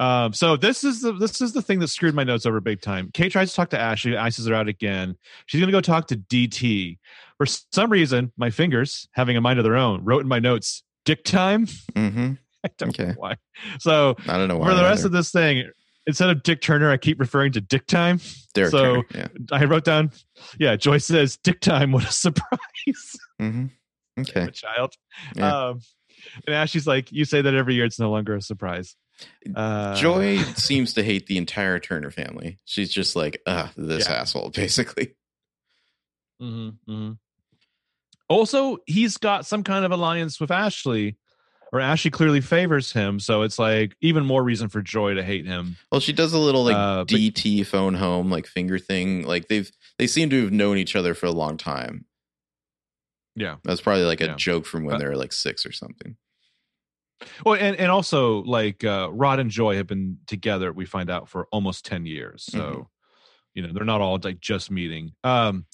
Um, 0.00 0.32
so 0.32 0.56
this 0.56 0.82
is 0.82 1.02
the 1.02 1.12
this 1.12 1.42
is 1.42 1.52
the 1.52 1.60
thing 1.60 1.78
that 1.80 1.88
screwed 1.88 2.14
my 2.14 2.24
notes 2.24 2.46
over 2.46 2.60
big 2.60 2.80
time. 2.80 3.10
Kate 3.12 3.30
tries 3.30 3.50
to 3.50 3.56
talk 3.56 3.68
to 3.70 3.78
Ashley, 3.78 4.16
ices 4.16 4.46
her 4.46 4.54
out 4.54 4.66
again. 4.66 5.16
She's 5.44 5.60
gonna 5.60 5.72
go 5.72 5.82
talk 5.82 6.08
to 6.08 6.16
DT. 6.16 6.98
For 7.36 7.44
some 7.46 7.92
reason, 7.92 8.32
my 8.38 8.48
fingers, 8.48 9.08
having 9.12 9.36
a 9.36 9.42
mind 9.42 9.58
of 9.58 9.64
their 9.64 9.76
own, 9.76 10.02
wrote 10.02 10.22
in 10.22 10.28
my 10.28 10.38
notes, 10.38 10.82
"Dick 11.04 11.22
time." 11.24 11.66
Mm-hmm. 11.66 12.32
I 12.64 12.70
don't 12.78 12.88
okay. 12.90 13.08
know 13.08 13.14
why. 13.18 13.36
So 13.78 14.16
I 14.26 14.38
don't 14.38 14.48
know 14.48 14.56
why. 14.56 14.70
For 14.70 14.74
the 14.74 14.82
rest 14.82 15.04
of 15.04 15.12
this 15.12 15.30
thing, 15.30 15.70
instead 16.06 16.30
of 16.30 16.42
Dick 16.42 16.60
Turner, 16.60 16.90
I 16.90 16.96
keep 16.96 17.20
referring 17.20 17.52
to 17.52 17.60
Dick 17.60 17.86
Time. 17.86 18.20
Derek 18.54 18.70
so 18.70 19.02
Turner, 19.02 19.04
yeah. 19.14 19.28
I 19.52 19.64
wrote 19.64 19.84
down, 19.84 20.12
yeah, 20.58 20.76
Joyce 20.76 21.06
says, 21.06 21.36
Dick 21.36 21.60
Time, 21.60 21.92
what 21.92 22.04
a 22.04 22.12
surprise. 22.12 22.58
Mm-hmm. 23.40 23.66
Okay. 24.20 24.42
a 24.42 24.50
child. 24.50 24.92
Yeah. 25.34 25.68
Um, 25.68 25.80
and 26.46 26.54
Ashley's 26.54 26.86
like, 26.86 27.10
you 27.10 27.24
say 27.24 27.40
that 27.40 27.54
every 27.54 27.74
year, 27.74 27.86
it's 27.86 27.98
no 27.98 28.10
longer 28.10 28.36
a 28.36 28.42
surprise. 28.42 28.96
Uh, 29.54 29.94
Joy 29.96 30.38
seems 30.54 30.94
to 30.94 31.02
hate 31.02 31.26
the 31.26 31.38
entire 31.38 31.78
Turner 31.78 32.10
family. 32.10 32.58
She's 32.64 32.90
just 32.90 33.16
like, 33.16 33.40
uh, 33.46 33.68
this 33.76 34.08
yeah. 34.08 34.16
asshole, 34.16 34.50
basically. 34.54 35.14
Mm-hmm, 36.40 36.90
mm-hmm. 36.90 37.12
Also, 38.28 38.78
he's 38.86 39.16
got 39.16 39.46
some 39.46 39.64
kind 39.64 39.84
of 39.84 39.90
alliance 39.90 40.40
with 40.40 40.50
Ashley, 40.50 41.16
or 41.72 41.80
Ashley 41.80 42.10
clearly 42.10 42.40
favors 42.40 42.92
him. 42.92 43.18
So 43.18 43.42
it's 43.42 43.58
like 43.58 43.94
even 44.00 44.24
more 44.24 44.42
reason 44.42 44.68
for 44.68 44.82
Joy 44.82 45.14
to 45.14 45.22
hate 45.22 45.46
him. 45.46 45.76
Well, 45.90 46.00
she 46.00 46.12
does 46.12 46.32
a 46.32 46.38
little 46.38 46.64
like 46.64 46.76
uh, 46.76 47.04
DT 47.04 47.58
but, 47.58 47.66
phone 47.66 47.94
home 47.94 48.30
like 48.30 48.46
finger 48.46 48.78
thing. 48.78 49.26
Like 49.26 49.48
they've 49.48 49.70
they 49.98 50.06
seem 50.06 50.30
to 50.30 50.44
have 50.44 50.52
known 50.52 50.78
each 50.78 50.96
other 50.96 51.14
for 51.14 51.26
a 51.26 51.32
long 51.32 51.56
time. 51.56 52.04
Yeah, 53.36 53.56
that's 53.64 53.80
probably 53.80 54.04
like 54.04 54.20
a 54.20 54.26
yeah. 54.26 54.34
joke 54.36 54.66
from 54.66 54.84
when 54.84 54.96
uh, 54.96 54.98
they 54.98 55.06
were 55.06 55.16
like 55.16 55.32
six 55.32 55.64
or 55.64 55.72
something. 55.72 56.16
Well, 57.44 57.54
and, 57.54 57.76
and 57.76 57.90
also 57.90 58.42
like 58.42 58.84
uh, 58.84 59.10
Rod 59.12 59.40
and 59.40 59.50
Joy 59.50 59.76
have 59.76 59.86
been 59.86 60.18
together. 60.26 60.72
We 60.72 60.84
find 60.86 61.10
out 61.10 61.28
for 61.28 61.46
almost 61.52 61.84
ten 61.84 62.06
years, 62.06 62.44
so 62.44 62.58
mm-hmm. 62.58 62.82
you 63.54 63.62
know 63.62 63.72
they're 63.72 63.84
not 63.84 64.00
all 64.00 64.18
like 64.22 64.40
just 64.40 64.70
meeting. 64.70 65.12
Um, 65.24 65.66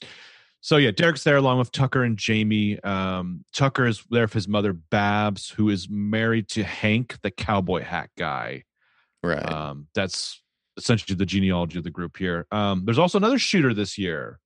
so 0.61 0.79
yeah, 0.79 0.91
Derek's 0.91 1.23
there 1.23 1.37
along 1.37 1.59
with 1.59 1.71
Tucker 1.71 2.03
and 2.03 2.17
Jamie. 2.17 2.81
Um, 2.81 3.45
Tucker 3.55 3.87
is 3.87 4.03
there 4.11 4.27
for 4.27 4.35
his 4.35 4.49
mother 4.49 4.73
Babs, 4.73 5.49
who 5.49 5.69
is 5.69 5.89
married 5.89 6.49
to 6.51 6.65
Hank, 6.65 7.19
the 7.23 7.31
cowboy 7.31 7.83
hat 7.83 8.11
guy. 8.19 8.65
Right. 9.23 9.49
Um, 9.49 9.87
that's 9.95 10.43
essentially 10.77 11.17
the 11.17 11.27
genealogy 11.27 11.79
of 11.79 11.85
the 11.85 11.91
group 11.91 12.17
here. 12.17 12.47
Um, 12.51 12.85
there's 12.85 12.99
also 12.99 13.19
another 13.19 13.39
shooter 13.39 13.75
this 13.75 13.97
year. 13.97 14.41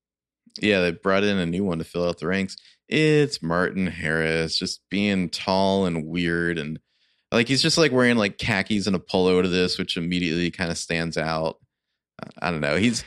Yeah, 0.60 0.80
they 0.82 0.90
brought 0.90 1.24
in 1.24 1.38
a 1.38 1.46
new 1.46 1.64
one 1.64 1.78
to 1.78 1.84
fill 1.84 2.06
out 2.06 2.18
the 2.18 2.26
ranks. 2.26 2.56
It's 2.88 3.42
Martin 3.42 3.86
Harris, 3.86 4.58
just 4.58 4.82
being 4.90 5.30
tall 5.30 5.86
and 5.86 6.06
weird 6.06 6.58
and 6.58 6.78
like 7.32 7.48
he's 7.48 7.62
just 7.62 7.78
like 7.78 7.92
wearing 7.92 8.16
like 8.16 8.38
khakis 8.38 8.86
and 8.86 8.96
a 8.96 9.00
polo 9.00 9.40
to 9.40 9.48
this, 9.48 9.78
which 9.78 9.96
immediately 9.96 10.50
kind 10.50 10.70
of 10.70 10.78
stands 10.78 11.16
out. 11.16 11.58
I 12.40 12.50
don't 12.50 12.60
know. 12.60 12.76
He's 12.76 13.04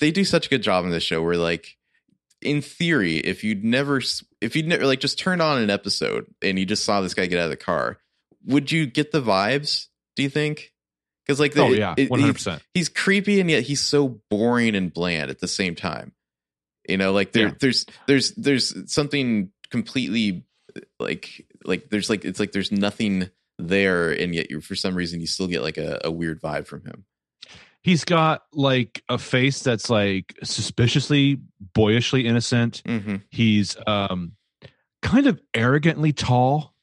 they 0.00 0.10
do 0.10 0.24
such 0.24 0.46
a 0.46 0.50
good 0.50 0.62
job 0.62 0.84
in 0.84 0.90
this 0.90 1.02
show 1.02 1.22
where 1.22 1.36
like 1.36 1.76
in 2.42 2.62
theory, 2.62 3.16
if 3.16 3.44
you'd 3.44 3.64
never 3.64 4.00
if 4.40 4.56
you'd 4.56 4.66
never 4.66 4.86
like 4.86 5.00
just 5.00 5.18
turned 5.18 5.42
on 5.42 5.62
an 5.62 5.70
episode 5.70 6.26
and 6.42 6.58
you 6.58 6.66
just 6.66 6.84
saw 6.84 7.00
this 7.00 7.14
guy 7.14 7.26
get 7.26 7.38
out 7.38 7.44
of 7.44 7.50
the 7.50 7.56
car, 7.56 7.98
would 8.44 8.72
you 8.72 8.86
get 8.86 9.12
the 9.12 9.22
vibes? 9.22 9.86
Do 10.16 10.22
you 10.22 10.28
think? 10.28 10.72
Because 11.26 11.40
like, 11.40 11.54
the, 11.54 11.62
oh 11.62 11.68
yeah, 11.68 11.94
one 12.08 12.20
hundred 12.20 12.34
percent. 12.34 12.62
He's 12.74 12.88
creepy 12.88 13.40
and 13.40 13.50
yet 13.50 13.62
he's 13.62 13.80
so 13.80 14.20
boring 14.30 14.74
and 14.74 14.92
bland 14.92 15.30
at 15.30 15.40
the 15.40 15.48
same 15.48 15.74
time. 15.74 16.12
You 16.86 16.98
know, 16.98 17.12
like 17.12 17.32
there, 17.32 17.48
yeah. 17.48 17.54
there's, 17.60 17.86
there's, 18.06 18.32
there's 18.32 18.92
something 18.92 19.50
completely 19.70 20.44
like 21.00 21.46
like 21.64 21.90
there's 21.90 22.10
like 22.10 22.24
it's 22.24 22.40
like 22.40 22.52
there's 22.52 22.72
nothing 22.72 23.30
there 23.58 24.10
and 24.10 24.34
yet 24.34 24.50
you 24.50 24.60
for 24.60 24.74
some 24.74 24.94
reason 24.94 25.20
you 25.20 25.26
still 25.26 25.46
get 25.46 25.62
like 25.62 25.78
a, 25.78 26.00
a 26.04 26.10
weird 26.10 26.40
vibe 26.40 26.66
from 26.66 26.84
him 26.84 27.04
he's 27.82 28.04
got 28.04 28.42
like 28.52 29.02
a 29.08 29.18
face 29.18 29.62
that's 29.62 29.88
like 29.88 30.34
suspiciously 30.42 31.40
boyishly 31.74 32.26
innocent 32.26 32.82
mm-hmm. 32.84 33.16
he's 33.30 33.76
um 33.86 34.32
kind 35.02 35.26
of 35.26 35.40
arrogantly 35.54 36.12
tall 36.12 36.74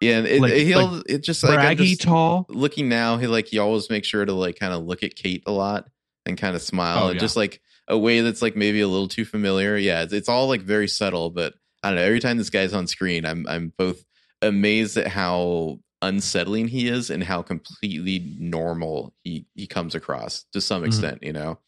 yeah 0.00 0.20
it, 0.20 0.40
like, 0.40 0.52
he'll 0.52 0.88
like 0.88 1.04
it 1.08 1.22
just 1.22 1.42
like 1.42 1.58
braggy 1.58 1.90
just 1.90 2.02
tall 2.02 2.46
looking 2.48 2.88
now 2.88 3.16
he 3.16 3.26
like 3.26 3.46
he 3.46 3.58
always 3.58 3.88
makes 3.88 4.08
sure 4.08 4.24
to 4.24 4.32
like 4.32 4.58
kind 4.58 4.74
of 4.74 4.84
look 4.84 5.02
at 5.02 5.14
kate 5.14 5.42
a 5.46 5.52
lot 5.52 5.88
and 6.26 6.36
kind 6.36 6.54
of 6.54 6.62
smile 6.62 7.04
oh, 7.04 7.06
and 7.06 7.14
yeah. 7.14 7.20
just 7.20 7.36
like 7.36 7.62
a 7.88 7.96
way 7.96 8.20
that's 8.20 8.42
like 8.42 8.54
maybe 8.54 8.80
a 8.80 8.88
little 8.88 9.08
too 9.08 9.24
familiar 9.24 9.76
yeah 9.76 10.02
it's, 10.02 10.12
it's 10.12 10.28
all 10.28 10.48
like 10.48 10.60
very 10.60 10.88
subtle 10.88 11.30
but 11.30 11.54
I 11.82 11.88
don't 11.88 11.96
know. 11.96 12.02
Every 12.02 12.20
time 12.20 12.36
this 12.36 12.50
guy's 12.50 12.74
on 12.74 12.86
screen, 12.86 13.24
I'm 13.24 13.46
I'm 13.48 13.72
both 13.76 14.04
amazed 14.42 14.96
at 14.96 15.08
how 15.08 15.78
unsettling 16.02 16.68
he 16.68 16.88
is 16.88 17.10
and 17.10 17.22
how 17.22 17.42
completely 17.42 18.34
normal 18.38 19.12
he 19.22 19.46
he 19.54 19.66
comes 19.66 19.94
across 19.94 20.44
to 20.52 20.60
some 20.60 20.78
mm-hmm. 20.78 20.86
extent. 20.88 21.16
Mm-hmm. 21.16 21.26
You 21.26 21.32
know. 21.32 21.58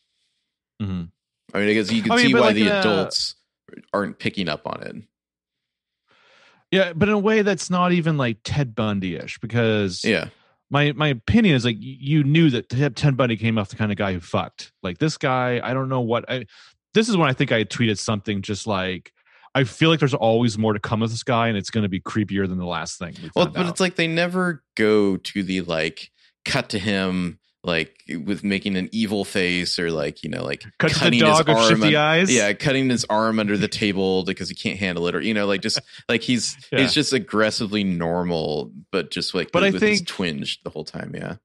Mm-hmm. 0.83 1.03
I 1.55 1.59
mean, 1.59 1.69
I 1.69 1.75
guess 1.75 1.93
you 1.93 2.03
can 2.03 2.13
I 2.13 2.23
see 2.23 2.33
but 2.33 2.41
why 2.41 2.47
like 2.49 2.57
the 2.57 2.69
a- 2.69 2.81
adults 2.81 3.35
aren't 3.93 4.19
picking 4.19 4.49
up 4.49 4.67
on 4.67 4.83
it. 4.83 4.97
Yeah, 6.71 6.95
but 6.95 7.09
in 7.09 7.15
a 7.15 7.19
way 7.19 7.43
that's 7.43 7.69
not 7.69 7.93
even 7.93 8.17
like 8.17 8.39
Ted 8.45 8.75
Bundy-ish 8.75 9.39
because 9.41 10.03
Yeah, 10.05 10.29
my 10.71 10.93
my 10.93 11.09
opinion 11.09 11.55
is 11.55 11.67
like 11.67 11.77
you 11.79 12.25
knew 12.25 12.49
that 12.51 12.71
Ted 12.71 12.97
Ted 12.97 13.17
Bundy 13.17 13.37
came 13.37 13.59
off 13.59 13.69
the 13.69 13.77
kind 13.77 13.93
of 13.93 13.99
guy 13.99 14.15
who 14.15 14.21
fucked. 14.21 14.73
Like 14.83 14.99
this 14.99 15.19
guy, 15.19 15.61
I 15.63 15.75
don't 15.75 15.91
know 15.91 16.01
what 16.01 16.25
I. 16.31 16.47
This 16.95 17.09
is 17.09 17.17
when 17.17 17.29
I 17.29 17.35
think 17.35 17.53
I 17.53 17.65
tweeted 17.65 17.99
something 17.99 18.43
just 18.43 18.67
like. 18.67 19.13
I 19.55 19.65
feel 19.65 19.91
like 19.91 19.99
there's 19.99 20.15
always 20.15 20.57
more 20.57 20.73
to 20.73 20.81
come 20.81 21.01
with 21.01 21.11
this 21.11 21.23
guy, 21.23 21.49
and 21.49 21.59
it's 21.59 21.71
going 21.71 21.83
to 21.83 21.89
be 21.89 22.01
creepier 22.01 22.49
than 22.49 22.59
the 22.59 22.65
last 22.67 22.99
thing. 22.99 23.15
we 23.23 23.31
well, 23.37 23.47
but 23.49 23.67
out. 23.67 23.69
it's 23.71 23.81
like 23.81 23.97
they 23.97 24.07
never 24.09 24.63
go 24.77 25.17
to 25.19 25.43
the 25.43 25.61
like 25.63 26.11
cut 26.45 26.71
to 26.71 26.79
him 26.79 27.39
like 27.65 27.95
with 28.25 28.43
making 28.43 28.77
an 28.77 28.89
evil 28.91 29.25
face 29.25 29.79
or 29.79 29.93
like 29.93 30.25
you 30.25 30.29
know 30.31 30.43
like 30.43 30.65
cut 30.81 30.91
cutting 30.91 31.21
dog 31.21 31.47
his 31.47 31.71
arm 31.71 31.83
un- 31.85 31.95
eyes. 31.95 32.35
yeah 32.35 32.53
cutting 32.55 32.91
his 32.91 33.05
arm 33.09 33.39
under 33.39 33.57
the 33.57 33.69
table 33.69 34.25
because 34.25 34.49
he 34.49 34.55
can't 34.57 34.81
handle 34.81 35.07
it 35.07 35.15
or 35.15 35.21
you 35.21 35.33
know 35.33 35.47
like 35.47 35.61
just 35.61 35.79
like 36.09 36.23
he's 36.23 36.57
Yeah. 36.73 36.81
he's 36.81 36.93
just 36.93 37.13
aggressively 37.13 37.85
normal 37.85 38.73
but 38.91 39.13
just 39.13 39.33
like 39.33 39.53
But 39.53 39.63
I 39.63 39.71
with 39.71 39.81
his 39.81 39.99
think- 40.01 40.09
twinge 40.09 40.61
the 40.65 40.71
whole 40.71 40.83
time 40.85 41.13
yeah 41.15 41.37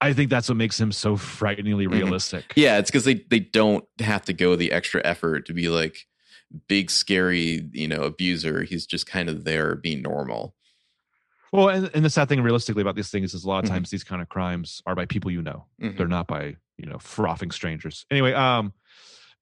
I 0.00 0.12
think 0.14 0.30
that's 0.30 0.48
what 0.48 0.56
makes 0.56 0.80
him 0.80 0.90
so 0.90 1.16
frighteningly 1.16 1.86
Mhm. 1.86 1.92
realistic. 1.92 2.44
yeah 2.56 2.78
it's 2.78 2.90
because 2.90 3.04
they 3.04 3.14
they 3.30 3.38
don't 3.38 3.84
have 4.00 4.24
to 4.24 4.32
go 4.32 4.56
the 4.56 4.72
extra 4.72 5.00
effort 5.04 5.46
to 5.46 5.52
be 5.52 5.68
like 5.68 6.08
big 6.68 6.90
scary 6.90 7.68
you 7.72 7.88
know 7.88 8.02
abuser 8.02 8.62
he's 8.62 8.86
just 8.86 9.06
kind 9.06 9.28
of 9.28 9.44
there 9.44 9.74
being 9.76 10.02
normal 10.02 10.54
Well, 11.52 11.68
and, 11.68 11.90
and 11.94 12.04
the 12.04 12.10
sad 12.10 12.28
thing 12.28 12.42
realistically 12.42 12.82
about 12.82 12.96
these 12.96 13.10
things 13.10 13.32
is 13.34 13.44
a 13.44 13.48
lot 13.48 13.64
of 13.64 13.70
Mhm. 13.70 13.74
times 13.74 13.90
these 13.90 14.02
kind 14.04 14.20
of 14.20 14.28
crimes 14.28 14.82
are 14.86 14.94
by 14.96 15.06
people 15.06 15.30
you 15.30 15.40
know. 15.40 15.66
Mhm. 15.80 15.96
They're 15.96 16.08
not 16.08 16.26
by, 16.26 16.56
you 16.76 16.86
know, 16.86 16.98
frothing 16.98 17.52
strangers. 17.52 18.06
Anyway, 18.10 18.32
um 18.32 18.72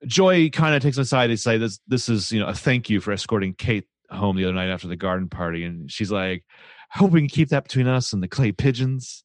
Joy 0.07 0.51
kind 0.51 0.75
of 0.75 0.83
takes 0.83 0.97
him 0.97 1.03
aside 1.03 1.29
to 1.29 1.37
say 1.37 1.59
this 1.59 1.79
this 1.87 2.09
is, 2.09 2.31
you 2.33 2.41
know, 2.41 2.49
a 2.49 2.55
thank 2.55 2.91
you 2.91 3.01
for 3.01 3.13
escorting 3.13 3.55
Kate 3.55 3.87
home 4.11 4.37
the 4.37 4.45
other 4.45 4.53
night 4.53 4.69
after 4.69 4.89
the 4.89 4.97
garden 4.97 5.29
party. 5.29 5.65
And 5.65 5.91
she's 5.91 6.11
like, 6.11 6.45
I 6.95 6.99
hope 6.99 7.13
we 7.13 7.21
can 7.21 7.29
keep 7.29 7.49
that 7.51 7.63
between 7.65 7.87
us 7.87 8.13
and 8.13 8.23
the 8.23 8.29
clay 8.29 8.53
pigeons. 8.53 9.25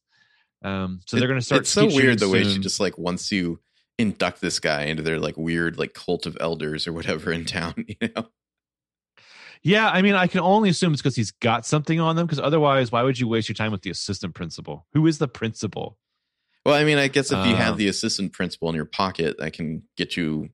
Um, 0.62 1.00
so 1.06 1.18
they're 1.18 1.28
gonna 1.28 1.42
start 1.42 1.62
it's 1.62 1.70
so 1.70 1.86
weird 1.86 2.18
the 2.20 2.26
shooting 2.26 2.46
way 2.46 2.52
she 2.54 2.58
just 2.60 2.80
like 2.80 2.96
wants 2.96 3.28
to 3.30 3.58
induct 3.98 4.40
this 4.40 4.60
guy 4.60 4.84
into 4.84 5.02
their 5.02 5.18
like 5.18 5.36
weird 5.36 5.78
like 5.78 5.92
cult 5.92 6.24
of 6.24 6.36
elders 6.40 6.86
or 6.86 6.92
whatever 6.92 7.32
in 7.32 7.44
town 7.44 7.74
you 7.88 7.96
know 8.14 8.28
Yeah, 9.62 9.88
I 9.90 10.02
mean, 10.02 10.14
I 10.14 10.28
can 10.28 10.40
only 10.40 10.70
assume 10.70 10.92
it's 10.92 11.02
because 11.02 11.16
he's 11.16 11.32
got 11.32 11.66
something 11.66 11.98
on 11.98 12.14
them. 12.14 12.26
Because 12.26 12.38
otherwise, 12.38 12.92
why 12.92 13.02
would 13.02 13.18
you 13.18 13.26
waste 13.26 13.48
your 13.48 13.56
time 13.56 13.72
with 13.72 13.82
the 13.82 13.90
assistant 13.90 14.34
principal? 14.34 14.86
Who 14.92 15.04
is 15.08 15.18
the 15.18 15.26
principal? 15.26 15.98
Well, 16.64 16.76
I 16.76 16.84
mean, 16.84 16.96
I 16.98 17.08
guess 17.08 17.32
if 17.32 17.44
you 17.44 17.56
have 17.56 17.72
Um, 17.72 17.78
the 17.78 17.88
assistant 17.88 18.32
principal 18.32 18.68
in 18.68 18.76
your 18.76 18.84
pocket, 18.84 19.36
that 19.38 19.52
can 19.54 19.82
get 19.96 20.16
you. 20.16 20.50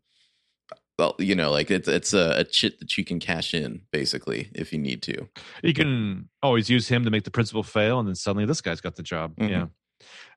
Well, 0.98 1.16
you 1.18 1.34
know, 1.34 1.50
like 1.50 1.70
it's 1.70 1.86
it's 1.86 2.14
a, 2.14 2.34
a 2.38 2.44
chit 2.44 2.78
that 2.78 2.96
you 2.96 3.04
can 3.04 3.20
cash 3.20 3.52
in, 3.52 3.82
basically, 3.92 4.48
if 4.54 4.72
you 4.72 4.78
need 4.78 5.02
to. 5.02 5.28
You 5.62 5.74
can 5.74 6.30
always 6.40 6.70
use 6.70 6.88
him 6.88 7.04
to 7.04 7.10
make 7.10 7.24
the 7.24 7.30
principal 7.30 7.62
fail, 7.62 7.98
and 7.98 8.08
then 8.08 8.14
suddenly 8.14 8.46
this 8.46 8.62
guy's 8.62 8.80
got 8.80 8.94
the 8.96 9.02
job. 9.02 9.36
Mhm. 9.36 9.50
Yeah. 9.50 9.66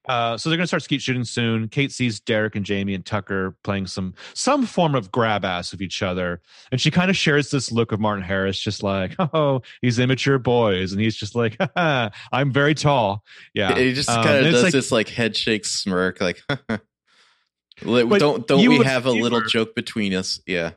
Uh, 0.07 0.37
so 0.37 0.49
they're 0.49 0.57
gonna 0.57 0.67
start 0.67 0.83
skeet 0.83 1.01
shooting 1.01 1.23
soon. 1.23 1.67
Kate 1.67 1.91
sees 1.91 2.19
Derek 2.19 2.55
and 2.55 2.65
Jamie 2.65 2.93
and 2.93 3.05
Tucker 3.05 3.55
playing 3.63 3.87
some 3.87 4.13
some 4.33 4.65
form 4.65 4.95
of 4.95 5.11
grab 5.11 5.43
ass 5.45 5.73
of 5.73 5.81
each 5.81 6.01
other, 6.01 6.41
and 6.71 6.79
she 6.79 6.89
kind 6.91 7.09
of 7.09 7.17
shares 7.17 7.51
this 7.51 7.71
look 7.71 7.91
of 7.91 7.99
Martin 7.99 8.23
Harris, 8.23 8.59
just 8.59 8.83
like, 8.83 9.15
oh, 9.33 9.61
he's 9.81 9.99
immature 9.99 10.39
boys, 10.39 10.91
and 10.93 11.01
he's 11.01 11.15
just 11.15 11.35
like, 11.35 11.57
I'm 11.75 12.51
very 12.51 12.73
tall. 12.75 13.23
Yeah, 13.53 13.75
He 13.77 13.93
just 13.93 14.09
Um, 14.09 14.23
kind 14.23 14.45
of 14.45 14.51
does 14.53 14.63
like- 14.63 14.71
this 14.73 14.91
like 14.91 15.09
head 15.09 15.35
shake 15.35 15.65
smirk, 15.65 16.21
like, 16.21 16.41
don't 17.83 18.47
don't 18.47 18.67
we 18.67 18.83
have 18.83 19.05
a 19.05 19.11
little 19.11 19.41
joke 19.41 19.75
between 19.75 20.13
us? 20.13 20.39
Yeah. 20.47 20.71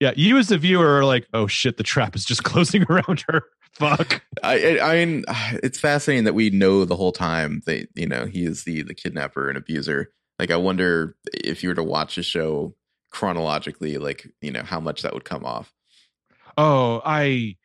Yeah, 0.00 0.12
you 0.16 0.38
as 0.38 0.48
the 0.48 0.56
viewer 0.58 0.98
are 0.98 1.04
like, 1.04 1.26
oh 1.34 1.46
shit, 1.46 1.76
the 1.76 1.82
trap 1.82 2.16
is 2.16 2.24
just 2.24 2.42
closing 2.44 2.84
around 2.84 3.24
her. 3.28 3.42
Fuck. 3.72 4.22
I, 4.42 4.78
I 4.80 5.04
mean, 5.04 5.24
it's 5.62 5.78
fascinating 5.78 6.24
that 6.24 6.34
we 6.34 6.50
know 6.50 6.84
the 6.84 6.96
whole 6.96 7.12
time 7.12 7.62
that 7.66 7.88
you 7.94 8.06
know 8.06 8.26
he 8.26 8.44
is 8.44 8.64
the 8.64 8.82
the 8.82 8.94
kidnapper 8.94 9.48
and 9.48 9.56
abuser. 9.58 10.10
Like, 10.38 10.50
I 10.50 10.56
wonder 10.56 11.16
if 11.34 11.62
you 11.62 11.68
were 11.68 11.74
to 11.74 11.82
watch 11.84 12.16
the 12.16 12.22
show 12.22 12.74
chronologically, 13.10 13.98
like 13.98 14.26
you 14.40 14.50
know 14.50 14.62
how 14.62 14.80
much 14.80 15.02
that 15.02 15.12
would 15.12 15.24
come 15.24 15.44
off. 15.44 15.72
Oh, 16.56 17.02
I 17.04 17.56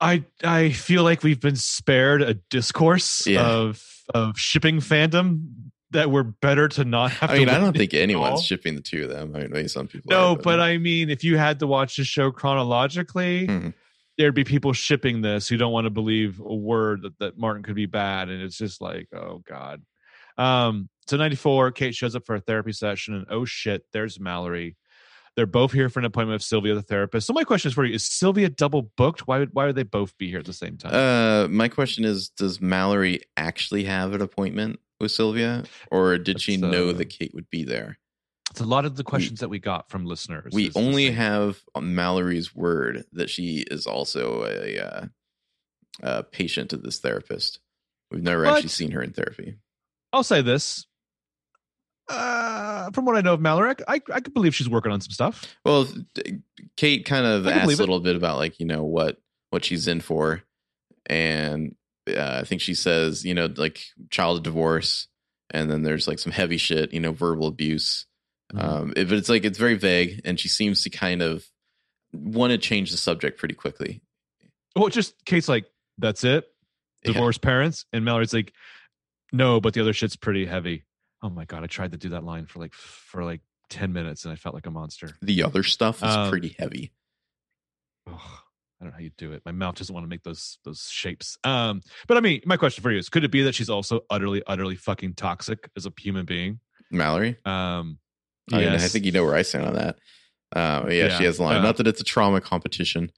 I 0.00 0.24
I 0.42 0.70
feel 0.70 1.02
like 1.02 1.22
we've 1.22 1.40
been 1.40 1.56
spared 1.56 2.22
a 2.22 2.34
discourse 2.34 3.26
Yeah. 3.26 3.46
of 3.46 3.84
of 4.14 4.38
shipping 4.38 4.80
fandom 4.80 5.67
that 5.90 6.10
we're 6.10 6.22
better 6.22 6.68
to 6.68 6.84
not 6.84 7.10
have 7.12 7.30
I 7.30 7.34
to 7.34 7.38
mean, 7.40 7.48
I 7.48 7.58
don't 7.58 7.76
think 7.76 7.94
anyone's 7.94 8.44
shipping 8.44 8.74
the 8.74 8.80
two 8.82 9.04
of 9.04 9.10
them. 9.10 9.34
I 9.34 9.40
mean, 9.40 9.50
maybe 9.50 9.68
some 9.68 9.86
people. 9.88 10.10
No, 10.10 10.32
are, 10.32 10.36
but 10.36 10.60
I 10.60 10.78
mean, 10.78 11.08
if 11.10 11.24
you 11.24 11.36
had 11.38 11.58
to 11.60 11.66
watch 11.66 11.96
the 11.96 12.04
show 12.04 12.30
chronologically, 12.30 13.46
Mhm. 13.46 13.74
there'd 14.18 14.34
be 14.34 14.44
people 14.44 14.72
shipping 14.72 15.22
this 15.22 15.48
who 15.48 15.56
don't 15.56 15.72
want 15.72 15.86
to 15.86 15.90
believe 15.90 16.40
a 16.40 16.54
word 16.54 17.02
that, 17.02 17.18
that 17.18 17.38
Martin 17.38 17.62
could 17.62 17.74
be 17.76 17.86
bad, 17.86 18.28
and 18.28 18.42
it's 18.42 18.58
just 18.58 18.80
like, 18.80 19.08
oh 19.14 19.42
god. 19.48 19.82
Um, 20.36 20.88
so 21.06 21.16
ninety 21.16 21.36
four, 21.36 21.70
Kate 21.72 21.94
shows 21.94 22.14
up 22.14 22.26
for 22.26 22.34
a 22.34 22.40
therapy 22.40 22.72
session, 22.72 23.14
and 23.14 23.26
oh 23.30 23.44
shit, 23.44 23.84
there's 23.92 24.20
Mallory. 24.20 24.76
They're 25.36 25.46
both 25.46 25.72
here 25.72 25.88
for 25.88 26.00
an 26.00 26.04
appointment 26.04 26.34
with 26.34 26.42
Sylvia, 26.42 26.74
the 26.74 26.82
therapist. 26.82 27.26
So 27.26 27.32
my 27.32 27.44
question 27.44 27.68
is 27.68 27.74
for 27.74 27.84
you: 27.84 27.94
Is 27.94 28.04
Sylvia 28.04 28.48
double 28.48 28.82
booked? 28.96 29.26
Why 29.26 29.38
would 29.38 29.50
why 29.52 29.66
would 29.66 29.76
they 29.76 29.84
both 29.84 30.18
be 30.18 30.28
here 30.28 30.40
at 30.40 30.44
the 30.44 30.52
same 30.52 30.76
time? 30.76 30.92
Uh, 30.94 31.48
my 31.48 31.68
question 31.68 32.04
is: 32.04 32.28
Does 32.28 32.60
Mallory 32.60 33.20
actually 33.36 33.84
have 33.84 34.12
an 34.14 34.20
appointment 34.20 34.80
with 35.00 35.12
Sylvia, 35.12 35.64
or 35.90 36.18
did 36.18 36.40
she 36.40 36.56
know 36.56 36.90
uh, 36.90 36.92
that 36.94 37.06
Kate 37.06 37.34
would 37.34 37.50
be 37.50 37.64
there? 37.64 37.98
it's 38.50 38.60
a 38.60 38.64
lot 38.64 38.84
of 38.84 38.96
the 38.96 39.04
questions 39.04 39.40
that 39.40 39.48
we 39.48 39.58
got 39.58 39.90
from 39.90 40.06
listeners. 40.06 40.52
We 40.52 40.70
only 40.74 41.10
have 41.10 41.60
Mallory's 41.78 42.54
word 42.54 43.04
that 43.12 43.28
she 43.28 43.64
is 43.70 43.86
also 43.86 44.44
a, 44.44 44.78
uh, 44.78 45.06
a 46.02 46.22
patient 46.22 46.72
of 46.72 46.82
this 46.82 46.98
therapist. 46.98 47.60
We've 48.10 48.22
never 48.22 48.46
actually 48.46 48.68
seen 48.68 48.92
her 48.92 49.02
in 49.02 49.12
therapy. 49.12 49.56
I'll 50.12 50.22
say 50.22 50.40
this. 50.40 50.86
Uh, 52.08 52.90
from 52.92 53.04
what 53.04 53.16
I 53.16 53.20
know 53.20 53.34
of 53.34 53.40
Mallory, 53.40 53.74
I, 53.86 53.94
I, 53.94 54.00
I 54.14 54.20
could 54.20 54.32
believe 54.32 54.54
she's 54.54 54.68
working 54.68 54.92
on 54.92 55.02
some 55.02 55.10
stuff. 55.10 55.54
Well, 55.62 55.86
Kate 56.76 57.04
kind 57.04 57.26
of 57.26 57.46
asked 57.46 57.68
a 57.68 57.72
it. 57.72 57.78
little 57.78 58.00
bit 58.00 58.16
about 58.16 58.38
like 58.38 58.58
you 58.58 58.64
know 58.64 58.82
what 58.82 59.18
what 59.50 59.62
she's 59.62 59.86
in 59.86 60.00
for, 60.00 60.42
and 61.04 61.74
uh, 62.16 62.40
I 62.40 62.44
think 62.44 62.60
she 62.60 62.74
says 62.74 63.24
you 63.24 63.34
know 63.34 63.48
like 63.56 63.82
child 64.10 64.42
divorce, 64.44 65.08
and 65.50 65.70
then 65.70 65.82
there's 65.82 66.06
like 66.08 66.18
some 66.18 66.32
heavy 66.32 66.56
shit, 66.56 66.92
you 66.92 67.00
know, 67.00 67.12
verbal 67.12 67.46
abuse. 67.48 68.06
Mhm. 68.52 68.62
Um, 68.62 68.92
it- 68.96 69.08
but 69.08 69.18
it's 69.18 69.28
like 69.28 69.44
it's 69.44 69.58
very 69.58 69.74
vague, 69.74 70.20
and 70.24 70.38
she 70.40 70.48
seems 70.48 70.82
to 70.84 70.90
kind 70.90 71.20
of 71.22 71.46
want 72.12 72.50
to 72.52 72.58
change 72.58 72.90
the 72.90 72.96
subject 72.96 73.38
pretty 73.38 73.54
quickly. 73.54 74.00
Well, 74.74 74.88
just 74.88 75.14
Kate's 75.26 75.48
like, 75.48 75.66
that's 75.98 76.24
it. 76.24 76.46
Yeah. 77.04 77.30
Parents, 77.42 77.84
and 77.92 78.04
Mallory's 78.04 78.32
like, 78.32 78.52
no, 79.32 79.60
but 79.60 79.74
the 79.74 79.80
other 79.80 79.92
shit's 79.92 80.16
pretty 80.16 80.46
heavy. 80.46 80.84
Oh 81.22 81.28
my 81.30 81.44
god, 81.44 81.62
I 81.62 81.66
tried 81.66 81.92
to 81.92 81.98
do 81.98 82.10
that 82.10 82.24
line 82.24 82.46
for 82.46 82.58
like 82.60 82.72
for 82.74 83.24
like 83.24 83.40
ten 83.68 83.92
minutes, 83.92 84.24
and 84.24 84.32
I 84.32 84.36
felt 84.36 84.54
like 84.54 84.66
a 84.66 84.70
monster. 84.70 85.10
The 85.20 85.42
other 85.42 85.62
stuff 85.62 85.98
is 86.02 86.14
Um, 86.14 86.30
pretty 86.30 86.54
heavy. 86.58 86.92
Ugh, 88.06 88.20
I 88.80 88.84
don't 88.84 88.92
know 88.92 88.96
how 88.96 89.02
you 89.02 89.10
do 89.18 89.32
it. 89.32 89.42
My 89.44 89.52
mouth 89.52 89.74
doesn't 89.74 89.92
want 89.92 90.04
to 90.04 90.08
make 90.08 90.22
those 90.22 90.58
those 90.64 90.88
shapes. 90.90 91.36
Um, 91.42 91.80
but 92.06 92.16
I 92.16 92.20
mean, 92.20 92.42
my 92.46 92.56
question 92.56 92.82
for 92.82 92.92
you 92.92 92.98
is: 92.98 93.08
Could 93.08 93.24
it 93.24 93.30
be 93.30 93.42
that 93.42 93.54
she's 93.54 93.70
also 93.70 94.02
utterly, 94.08 94.42
utterly 94.46 94.76
fucking 94.76 95.14
toxic 95.14 95.68
as 95.76 95.84
a 95.86 95.92
human 95.98 96.24
being? 96.26 96.60
Mallory. 96.90 97.36
Um, 97.44 97.98
I 98.52 98.58
mean, 98.58 98.68
I 98.68 98.78
think 98.78 99.04
you 99.04 99.12
know 99.12 99.24
where 99.24 99.34
I 99.34 99.42
stand 99.42 99.66
on 99.66 99.74
that. 99.74 99.96
Uh, 100.54 100.86
yeah, 100.88 101.18
she 101.18 101.24
has 101.24 101.38
a 101.38 101.42
line. 101.42 101.56
uh, 101.56 101.62
Not 101.62 101.76
that 101.78 101.86
it's 101.86 102.00
a 102.00 102.04
trauma 102.04 102.40
competition. 102.40 103.10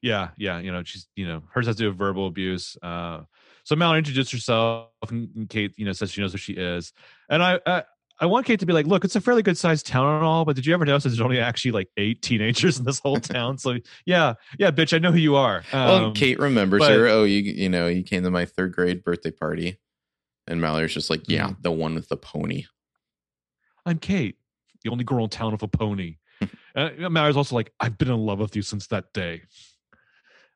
yeah 0.00 0.28
yeah 0.36 0.60
you 0.60 0.70
know 0.70 0.82
she's 0.84 1.08
you 1.16 1.26
know 1.26 1.42
hers 1.52 1.66
has 1.66 1.76
to 1.76 1.82
do 1.82 1.88
with 1.88 1.98
verbal 1.98 2.28
abuse 2.28 2.76
uh 2.82 3.20
so 3.64 3.74
mallory 3.74 3.98
introduced 3.98 4.30
herself 4.30 4.88
and 5.10 5.28
and 5.34 5.48
kate 5.48 5.72
you 5.76 5.84
know 5.84 5.92
says 5.92 6.12
she 6.12 6.20
knows 6.20 6.30
who 6.30 6.38
she 6.38 6.52
is 6.52 6.92
and 7.28 7.42
i 7.42 7.58
i, 7.66 7.82
I 8.20 8.26
want 8.26 8.46
kate 8.46 8.58
to 8.60 8.66
be 8.66 8.72
like 8.72 8.86
look 8.86 9.04
it's 9.04 9.14
a 9.16 9.20
fairly 9.20 9.42
good 9.42 9.56
sized 9.56 9.86
town 9.86 10.16
and 10.16 10.24
all 10.24 10.44
but 10.44 10.56
did 10.56 10.66
you 10.66 10.74
ever 10.74 10.84
notice 10.84 11.04
there's 11.04 11.20
only 11.20 11.38
actually 11.38 11.70
like 11.72 11.88
eight 11.96 12.20
teenagers 12.22 12.78
in 12.78 12.84
this 12.84 12.98
whole 12.98 13.20
town 13.20 13.58
so 13.58 13.76
yeah 14.06 14.34
yeah 14.58 14.70
bitch 14.70 14.92
i 14.92 14.98
know 14.98 15.12
who 15.12 15.18
you 15.18 15.36
are 15.36 15.62
well, 15.72 16.06
Um, 16.06 16.14
Kate 16.14 16.38
remembers 16.38 16.80
but- 16.80 16.90
her. 16.92 17.06
Oh, 17.08 17.24
you 17.24 17.40
you 17.40 17.68
know, 17.68 17.86
you 17.86 18.02
came 18.02 18.22
to 18.24 18.30
my 18.30 18.44
third 18.44 18.72
grade 18.74 19.04
birthday 19.04 19.30
party, 19.30 19.78
and 20.46 20.60
Mallory's 20.60 20.94
just 20.94 21.10
like, 21.10 21.28
yeah, 21.28 21.48
Mm-hmm. 21.48 21.62
the 21.62 21.70
one 21.72 21.94
with 21.94 22.08
the 22.08 22.16
pony. 22.16 22.64
i'm 23.86 23.98
kate 23.98 24.36
the 24.84 24.90
only 24.90 25.04
girl 25.04 25.24
in 25.24 25.30
town 25.30 25.52
with 25.52 25.62
a 25.62 25.68
pony 25.68 26.16
uh, 26.76 26.90
mallory's 27.10 27.36
also 27.36 27.54
like 27.54 27.72
i've 27.80 27.98
been 27.98 28.10
in 28.10 28.18
love 28.18 28.38
with 28.38 28.54
you 28.56 28.62
since 28.62 28.86
that 28.88 29.12
day 29.12 29.42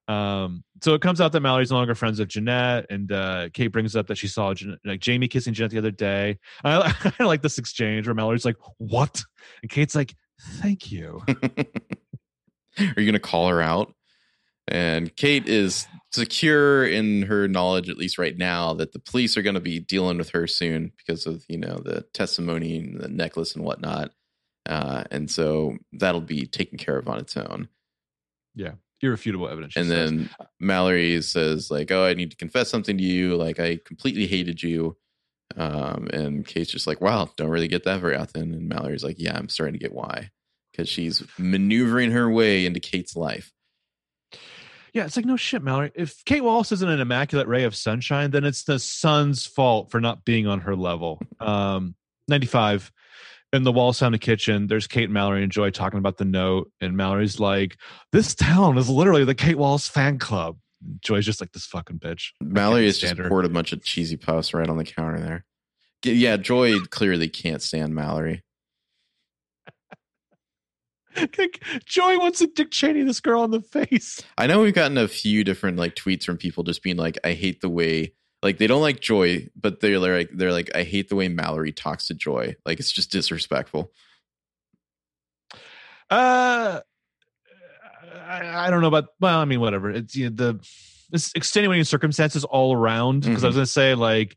um 0.09 0.65
so 0.83 0.95
it 0.95 1.01
comes 1.01 1.21
out 1.21 1.31
that 1.33 1.41
mallory's 1.41 1.71
no 1.71 1.77
longer 1.77 1.95
friends 1.95 2.19
with 2.19 2.29
jeanette 2.29 2.87
and 2.91 3.13
uh 3.13 3.49
kate 3.53 3.69
brings 3.69 3.95
up 3.95 4.09
that 4.09 4.17
she 4.17 4.27
saw 4.27 4.53
Jeanette, 4.53 4.81
like 4.85 5.01
jamie 5.01 5.29
kissing 5.29 5.55
jeanette 5.55 5.71
the 5.71 5.79
other 5.79 5.93
day 5.93 6.39
I, 6.65 7.13
I 7.21 7.25
like 7.25 7.43
this 7.43 7.59
exchange 7.59 8.07
where 8.07 8.15
mallory's 8.15 8.45
like 8.45 8.57
what 8.79 9.23
and 9.63 9.71
kate's 9.71 9.95
like 9.95 10.15
thank 10.61 10.91
you 10.91 11.23
Are 12.79 13.01
you 13.01 13.07
gonna 13.07 13.19
call 13.19 13.49
her 13.49 13.61
out? 13.61 13.95
And 14.69 15.15
Kate 15.17 15.49
is 15.49 15.87
secure 16.13 16.87
in 16.87 17.23
her 17.23 17.49
knowledge, 17.49 17.89
at 17.89 17.97
least 17.97 18.17
right 18.17 18.37
now, 18.37 18.75
that 18.75 18.93
the 18.93 19.01
police 19.01 19.37
are 19.37 19.43
going 19.43 19.55
to 19.55 19.61
be 19.61 19.81
dealing 19.81 20.19
with 20.19 20.31
her 20.31 20.47
soon 20.47 20.93
because 20.97 21.27
of 21.27 21.45
you 21.49 21.59
know 21.59 21.79
the 21.85 22.03
testimony 22.15 22.79
and 22.79 23.01
the 23.01 23.09
necklace 23.09 23.55
and 23.55 23.65
whatnot. 23.65 24.13
Uh, 24.65 25.03
and 25.11 25.31
so 25.31 25.77
that'll 25.93 26.21
be 26.21 26.47
taken 26.47 26.79
care 26.79 26.97
of 26.97 27.09
on 27.09 27.19
its 27.19 27.37
own. 27.37 27.69
Yeah, 28.55 28.73
irrefutable 29.03 29.49
evidence. 29.49 29.77
And 29.77 29.89
says. 29.89 30.11
then 30.11 30.31
Mallory 30.61 31.21
says 31.23 31.71
like, 31.71 31.91
"Oh, 31.91 32.05
I 32.05 32.15
need 32.15 32.31
to 32.31 32.37
confess 32.37 32.71
something 32.71 32.97
to 32.97 33.05
you. 33.05 33.37
Like, 33.37 33.59
I 33.61 33.79
completely 33.85 34.27
hated 34.27 34.63
you." 34.63 34.97
Um, 35.57 36.09
and 36.13 36.47
Kate's 36.47 36.71
just 36.71 36.87
like, 36.87 37.01
"Wow, 37.01 37.31
don't 37.37 37.51
really 37.51 37.69
get 37.69 37.85
that 37.85 38.01
very 38.01 38.17
often." 38.17 38.55
And 38.55 38.69
Mallory's 38.69 39.05
like, 39.05 39.17
"Yeah, 39.19 39.37
I'm 39.37 39.49
starting 39.49 39.75
to 39.75 39.81
get 39.81 39.93
why." 39.93 40.31
Because 40.71 40.89
she's 40.89 41.23
maneuvering 41.39 42.13
her 42.13 42.31
way 42.31 42.65
into 42.65 42.81
Kate's 42.81 43.15
life. 43.15 43.53
Yeah, 44.95 45.07
it's 45.07 45.17
like 45.17 45.27
no 45.27 45.37
shit, 45.37 45.63
Mallory. 45.63 45.91
If 45.95 46.25
Kate 46.25 46.45
Wallace 46.45 46.73
isn't 46.73 46.89
an 46.89 47.01
immaculate 47.01 47.49
ray 47.49 47.65
of 47.65 47.75
sunshine, 47.75 48.31
then 48.31 48.45
it's 48.45 48.65
the 48.65 48.79
sun's 48.79 49.47
fault 49.47 49.91
for 49.91 50.01
not 50.01 50.25
being 50.25 50.47
on 50.47 50.61
her 50.61 50.77
level. 50.77 51.21
Um, 51.41 51.95
95 52.29 52.93
in 53.53 53.65
the 53.65 53.73
Wallace 53.73 53.99
Family 53.99 54.19
kitchen, 54.19 54.67
there's 54.67 54.87
Kate, 54.87 55.05
and 55.05 55.13
Mallory, 55.13 55.43
and 55.43 55.53
Joy 55.53 55.71
talking 55.71 55.99
about 55.99 56.17
the 56.17 56.25
note, 56.25 56.71
and 56.81 56.97
Mallory's 56.97 57.39
like, 57.39 57.77
"This 58.11 58.35
town 58.35 58.79
is 58.79 58.89
literally 58.89 59.25
the 59.25 59.35
Kate 59.35 59.59
Wallace 59.59 59.89
fan 59.89 60.19
club." 60.19 60.59
Joy's 61.01 61.27
just 61.27 61.41
like 61.41 61.53
this 61.53 61.67
fucking 61.67 61.99
bitch. 61.99 62.31
Mallory 62.41 62.87
has 62.87 62.99
just 62.99 63.17
her. 63.17 63.29
poured 63.29 63.45
a 63.45 63.49
bunch 63.49 63.73
of 63.73 63.85
cheesy 63.85 64.17
puffs 64.17 64.53
right 64.53 64.69
on 64.69 64.79
the 64.79 64.85
counter 64.85 65.21
there. 65.21 65.45
Yeah, 66.05 66.37
Joy 66.37 66.81
clearly 66.81 67.29
can't 67.29 67.63
stand 67.63 67.95
Mallory. 67.95 68.43
Joy 71.85 72.19
wants 72.19 72.41
to 72.41 72.47
Dick 72.49 72.71
Cheney 72.71 73.03
this 73.03 73.21
girl 73.21 73.45
in 73.45 73.51
the 73.51 73.61
face. 73.61 74.21
I 74.37 74.47
know 74.47 74.63
we've 74.63 74.75
gotten 74.75 74.99
a 74.99 75.07
few 75.07 75.45
different 75.45 75.77
like 75.77 75.95
tweets 75.95 76.25
from 76.25 76.39
people 76.39 76.65
just 76.65 76.83
being 76.83 76.97
like, 76.97 77.19
I 77.23 77.35
hate 77.35 77.61
the 77.61 77.69
way 77.69 78.15
like 78.43 78.59
they 78.59 78.67
don't 78.67 78.83
like 78.83 79.01
Joy, 79.01 79.49
but 79.55 79.81
they're 79.81 79.99
like 79.99 80.31
they're 80.33 80.53
like, 80.53 80.71
I 80.75 80.83
hate 80.83 81.09
the 81.09 81.17
way 81.17 81.29
Mallory 81.29 81.73
talks 81.73 82.09
to 82.09 82.15
Joy. 82.15 82.57
Like 82.67 82.81
it's 82.81 82.93
just 82.93 83.13
disrespectful. 83.13 83.93
Uh 86.11 86.81
I, 88.27 88.67
I 88.67 88.71
don't 88.71 88.81
know 88.81 88.89
about 88.89 89.09
well, 89.21 89.39
I 89.39 89.45
mean, 89.45 89.61
whatever. 89.61 89.91
It's 89.91 90.17
you 90.17 90.31
know, 90.31 90.37
the 90.37 90.69
extenuating 91.35 91.85
circumstances 91.85 92.45
all 92.45 92.75
around. 92.75 93.21
Because 93.21 93.37
mm-hmm. 93.37 93.45
I 93.45 93.49
was 93.49 93.57
gonna 93.57 93.67
say, 93.67 93.95
like, 93.95 94.37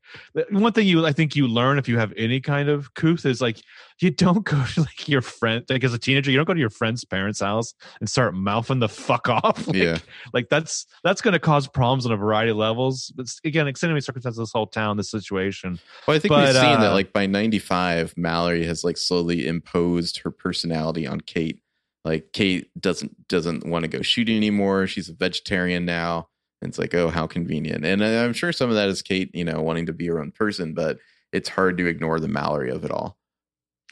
one 0.49 0.73
thing 0.73 0.87
you 0.87 1.05
I 1.05 1.11
think 1.11 1.35
you 1.35 1.47
learn 1.47 1.77
if 1.77 1.87
you 1.87 1.97
have 1.97 2.13
any 2.17 2.41
kind 2.41 2.69
of 2.69 2.93
couth 2.93 3.25
is 3.25 3.41
like 3.41 3.57
you 4.01 4.11
don't 4.11 4.43
go 4.43 4.63
to 4.73 4.81
like 4.81 5.07
your 5.07 5.21
friend 5.21 5.63
like 5.69 5.83
as 5.83 5.93
a 5.93 5.99
teenager, 5.99 6.31
you 6.31 6.37
don't 6.37 6.45
go 6.45 6.53
to 6.53 6.59
your 6.59 6.69
friend's 6.69 7.05
parents' 7.05 7.39
house 7.39 7.73
and 7.99 8.09
start 8.09 8.33
mouthing 8.33 8.79
the 8.79 8.89
fuck 8.89 9.29
off. 9.29 9.65
Like, 9.75 9.75
yeah, 9.75 9.97
like 10.31 10.49
that's 10.49 10.85
that's 11.03 11.21
gonna 11.21 11.39
cause 11.39 11.67
problems 11.67 12.05
on 12.05 12.11
a 12.11 12.17
variety 12.17 12.51
of 12.51 12.57
levels. 12.57 13.11
But 13.15 13.27
again, 13.43 13.67
extenuating 13.67 14.01
circumstances, 14.01 14.37
this 14.37 14.51
whole 14.51 14.67
town, 14.67 14.97
this 14.97 15.09
situation. 15.09 15.79
Well, 16.07 16.15
I 16.15 16.19
think 16.19 16.29
but, 16.29 16.45
we've 16.45 16.55
seen 16.55 16.65
uh, 16.65 16.81
that 16.81 16.93
like 16.93 17.11
by 17.11 17.25
'95, 17.25 18.15
Mallory 18.15 18.65
has 18.65 18.83
like 18.83 18.97
slowly 18.97 19.47
imposed 19.47 20.19
her 20.19 20.31
personality 20.31 21.07
on 21.07 21.21
Kate. 21.21 21.61
Like 22.03 22.31
Kate 22.31 22.69
doesn't 22.79 23.27
doesn't 23.27 23.65
want 23.65 23.83
to 23.83 23.87
go 23.87 24.01
shooting 24.01 24.37
anymore. 24.37 24.85
She's 24.87 25.09
a 25.09 25.13
vegetarian 25.13 25.85
now 25.85 26.27
it's 26.69 26.79
like, 26.79 26.93
oh, 26.93 27.09
how 27.09 27.27
convenient. 27.27 27.85
And 27.85 28.03
I'm 28.03 28.33
sure 28.33 28.51
some 28.51 28.69
of 28.69 28.75
that 28.75 28.89
is 28.89 29.01
Kate, 29.01 29.33
you 29.33 29.43
know, 29.43 29.61
wanting 29.61 29.85
to 29.87 29.93
be 29.93 30.07
her 30.07 30.19
own 30.19 30.31
person, 30.31 30.73
but 30.73 30.97
it's 31.31 31.49
hard 31.49 31.77
to 31.77 31.87
ignore 31.87 32.19
the 32.19 32.27
Mallory 32.27 32.71
of 32.71 32.85
it 32.85 32.91
all. 32.91 33.17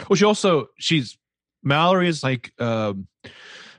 Well, 0.09 0.15
she 0.15 0.25
also 0.25 0.67
she's 0.79 1.17
Mallory 1.63 2.07
is 2.07 2.23
like 2.23 2.51
um, 2.59 3.07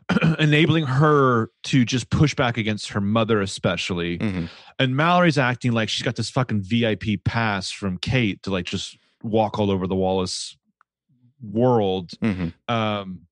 enabling 0.39 0.85
her 0.85 1.51
to 1.65 1.85
just 1.85 2.11
push 2.11 2.35
back 2.35 2.57
against 2.57 2.91
her 2.91 3.01
mother, 3.01 3.41
especially. 3.41 4.19
Mm-hmm. 4.19 4.47
And 4.79 4.97
Mallory's 4.97 5.39
acting 5.39 5.73
like 5.73 5.89
she's 5.89 6.03
got 6.03 6.17
this 6.17 6.31
fucking 6.31 6.63
VIP 6.63 7.25
pass 7.25 7.71
from 7.71 7.99
Kate 7.99 8.43
to 8.43 8.51
like 8.51 8.67
just 8.67 8.97
walk 9.23 9.59
all 9.59 9.71
over 9.71 9.87
the 9.87 9.95
Wallace 9.95 10.57
world. 11.43 12.11
Mm-hmm. 12.23 12.49
Um, 12.75 13.27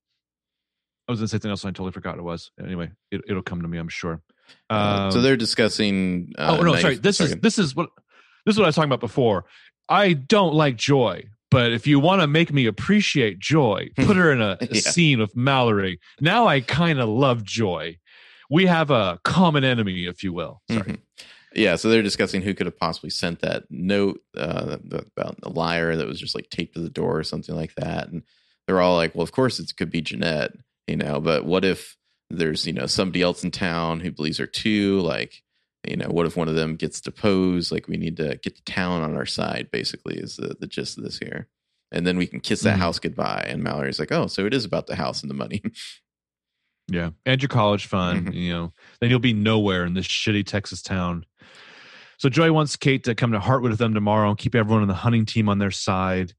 I 1.09 1.13
was 1.13 1.21
gonna 1.21 1.29
say 1.29 1.33
something 1.33 1.51
else, 1.51 1.65
and 1.65 1.71
I 1.71 1.73
totally 1.73 1.93
forgot 1.93 2.19
it 2.19 2.23
was. 2.23 2.53
Anyway, 2.63 2.91
it, 3.11 3.23
will 3.29 3.43
come 3.43 3.63
to 3.63 3.69
me, 3.69 3.79
I'm 3.79 3.89
sure. 3.89 4.23
Uh, 4.71 5.11
so 5.11 5.21
they're 5.21 5.37
discussing. 5.37 6.33
Uh, 6.39 6.57
oh 6.59 6.63
no, 6.63 6.77
sorry. 6.77 6.97
This 6.97 7.21
is 7.21 7.37
this 7.37 7.59
is 7.59 7.75
what 7.77 7.91
this 8.47 8.55
is 8.55 8.59
what 8.59 8.65
I 8.65 8.69
was 8.69 8.75
talking 8.75 8.89
about 8.89 9.01
before. 9.01 9.45
I 9.89 10.13
don't 10.13 10.55
like 10.55 10.77
Joy, 10.77 11.25
but 11.51 11.73
if 11.73 11.87
you 11.87 12.01
want 12.01 12.23
to 12.23 12.27
make 12.27 12.53
me 12.53 12.67
appreciate 12.67 13.39
Joy, 13.39 13.91
put 13.97 14.17
her 14.17 14.33
in 14.33 14.41
a, 14.41 14.57
a 14.61 14.69
yeah. 14.71 14.81
scene 14.81 15.21
with 15.21 15.37
Mallory. 15.37 16.01
Now 16.21 16.47
I 16.47 16.61
kind 16.61 17.01
of 17.01 17.09
love 17.09 17.45
Joy. 17.45 17.99
We 18.51 18.67
have 18.67 18.91
a 18.91 19.19
common 19.25 19.65
enemy, 19.65 20.05
if 20.07 20.23
you 20.23 20.33
will. 20.33 20.63
Sorry. 20.71 20.83
Mm-hmm. 20.83 20.95
Yeah, 21.55 21.77
so 21.77 21.89
they're 21.89 22.03
discussing 22.03 22.43
who 22.43 22.55
could 22.55 22.67
have 22.67 22.79
possibly 22.79 23.11
sent 23.11 23.41
that 23.41 23.65
note 23.71 24.21
uh, 24.37 24.79
about 24.91 25.41
the 25.41 25.51
liar 25.51 25.97
that 25.97 26.07
was 26.07 26.19
just 26.19 26.35
like 26.35 26.49
taped 26.49 26.75
to 26.75 26.81
the 26.81 26.91
door 26.91 27.19
or 27.19 27.25
something 27.25 27.55
like 27.55 27.75
that, 27.75 28.09
and 28.09 28.23
they're 28.67 28.81
all 28.81 28.97
like, 28.97 29.15
"Well, 29.15 29.23
of 29.23 29.33
course 29.33 29.59
it 29.59 29.71
could 29.77 29.91
be 29.91 30.01
Jeanette, 30.01 30.53
you 30.87 30.97
know, 30.97 31.21
but 31.21 31.45
what 31.45 31.65
if 31.65 31.97
there's 32.33 32.67
you 32.67 32.73
know 32.73 32.87
somebody 32.87 33.23
else 33.23 33.45
in 33.45 33.51
town 33.51 34.01
who 34.01 34.11
believes 34.11 34.39
her 34.39 34.47
too 34.47 35.01
like 35.01 35.43
you 35.87 35.97
know 35.97 36.09
what 36.09 36.27
if 36.27 36.37
one 36.37 36.49
of 36.49 36.55
them 36.55 36.77
gets 36.77 37.01
deposed? 37.01 37.73
Like 37.73 37.89
we 37.89 37.97
need 37.97 38.17
to 38.19 38.39
get 38.43 38.57
the 38.57 38.63
town 38.73 39.03
on 39.03 39.17
our 39.17 39.27
side 39.27 39.69
basically 39.73 40.17
is 40.17 40.37
the, 40.37 40.57
the 40.59 40.67
gist 40.67 40.97
of 40.97 41.05
this 41.05 41.19
here. 41.19 41.49
And 41.91 42.07
then 42.07 42.17
we 42.17 42.27
can 42.27 42.41
kiss 42.41 42.63
that 42.63 42.75
mm-hmm. 42.75 42.81
house 42.81 42.99
goodbye. 42.99 43.45
And 43.47 43.63
mallory's 43.63 43.99
like 43.99 44.13
oh 44.13 44.27
so 44.27 44.47
it 44.47 44.55
is 44.55 44.65
about 44.65 44.87
the 44.87 44.97
house 44.97 45.23
and 45.23 45.31
the 45.31 45.35
money. 45.35 45.63
Yeah. 46.89 47.11
And 47.25 47.41
your 47.41 47.49
college 47.49 47.87
fund 47.87 48.27
mm-hmm. 48.27 48.33
you 48.37 48.53
know 48.53 48.73
then 49.01 49.09
you'll 49.09 49.21
be 49.21 49.33
nowhere 49.33 49.85
in 49.85 49.95
this 49.95 50.07
shitty 50.07 50.45
texas 50.45 50.83
town. 50.83 51.25
So 52.19 52.29
joy 52.29 52.53
wants 52.53 52.77
kate 52.77 53.05
to 53.05 53.15
come 53.15 53.33
to 53.33 53.39
hartwood 53.39 53.71
with 53.71 53.79
them 53.79 53.95
tomorrow 53.95 54.29
and 54.29 54.39
keep 54.39 54.55
everyone 54.55 54.83
on 54.83 54.89
the 54.89 54.95
hunting 54.95 55.25
team 55.25 55.49
on 55.49 55.59
their 55.59 55.71
side 55.71 56.35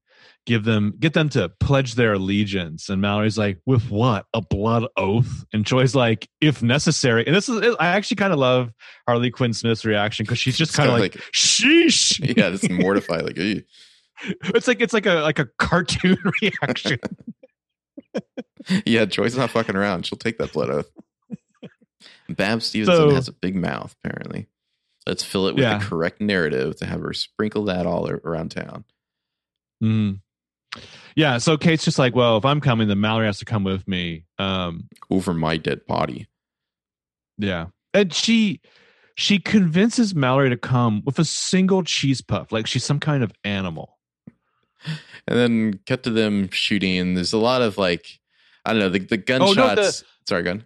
give 0.46 0.64
them 0.64 0.94
get 0.98 1.14
them 1.14 1.28
to 1.30 1.48
pledge 1.60 1.94
their 1.94 2.14
allegiance. 2.14 2.88
And 2.88 3.00
mallory's 3.00 3.38
like 3.38 3.58
with 3.66 3.90
what? 3.90 4.26
A 4.34 4.40
blood 4.40 4.86
oath? 4.96 5.44
And 5.52 5.64
joy's 5.64 5.94
like 5.94 6.28
if 6.40 6.62
necessary. 6.62 7.26
And 7.26 7.34
this 7.34 7.48
is 7.48 7.76
i 7.80 7.88
actually 7.88 8.16
kind 8.16 8.32
of 8.32 8.38
love 8.38 8.70
harley 9.06 9.30
quinn 9.30 9.52
smith's 9.52 9.84
reaction 9.84 10.24
because 10.24 10.38
she's 10.38 10.56
just 10.56 10.74
kind 10.74 10.90
of 10.90 10.98
like, 10.98 11.14
like, 11.14 11.24
sheesh! 11.32 12.20
Yeah 12.36 12.48
it's 12.48 12.68
mortified 12.68 13.22
like 13.22 13.36
Eey. 13.36 13.64
it's 14.54 14.68
like 14.68 14.80
it's 14.80 14.92
like 14.92 15.06
a 15.06 15.14
like 15.16 15.38
a 15.38 15.46
cartoon 15.58 16.18
reaction. 16.42 16.98
Yeah 18.86 19.04
joy's 19.04 19.36
not 19.36 19.50
fucking 19.50 19.76
around. 19.76 20.06
She'll 20.06 20.18
take 20.18 20.38
that 20.38 20.52
blood 20.52 20.70
oath. 20.70 20.90
Babs 22.28 22.66
stevenson 22.66 23.10
so, 23.10 23.14
has 23.14 23.28
a 23.28 23.32
big 23.32 23.56
mouth 23.56 23.94
apparently. 24.02 24.48
Let's 25.06 25.22
fill 25.22 25.48
it 25.48 25.54
with 25.54 25.64
yeah. 25.64 25.78
the 25.78 25.84
correct 25.84 26.20
narrative 26.20 26.76
to 26.76 26.86
have 26.86 27.00
her 27.00 27.12
sprinkle 27.12 27.64
that 27.64 27.86
all 27.86 28.08
around 28.08 28.52
town. 28.52 28.84
Mm. 29.82 30.20
Yeah, 31.16 31.38
so 31.38 31.56
Kate's 31.56 31.84
just 31.84 31.98
like, 31.98 32.14
well, 32.14 32.36
if 32.36 32.44
I'm 32.44 32.60
coming, 32.60 32.88
then 32.88 33.00
Mallory 33.00 33.26
has 33.26 33.38
to 33.38 33.44
come 33.44 33.64
with 33.64 33.86
me. 33.86 34.24
Um, 34.38 34.88
over 35.10 35.32
my 35.32 35.56
dead 35.56 35.86
body. 35.86 36.26
Yeah, 37.38 37.66
and 37.92 38.12
she 38.12 38.60
she 39.16 39.38
convinces 39.38 40.14
Mallory 40.14 40.50
to 40.50 40.56
come 40.56 41.02
with 41.04 41.18
a 41.18 41.24
single 41.24 41.82
cheese 41.84 42.20
puff, 42.20 42.52
like 42.52 42.66
she's 42.66 42.84
some 42.84 43.00
kind 43.00 43.22
of 43.22 43.32
animal. 43.44 43.98
And 45.26 45.38
then 45.38 45.80
cut 45.86 46.02
to 46.02 46.10
them 46.10 46.50
shooting. 46.50 47.14
There's 47.14 47.32
a 47.32 47.38
lot 47.38 47.62
of 47.62 47.78
like, 47.78 48.20
I 48.66 48.72
don't 48.72 48.80
know, 48.80 48.88
the, 48.90 48.98
the 48.98 49.16
gunshots. 49.16 49.58
Oh, 49.58 49.66
no, 49.66 49.74
the, 49.74 50.02
Sorry, 50.28 50.42
gun 50.42 50.64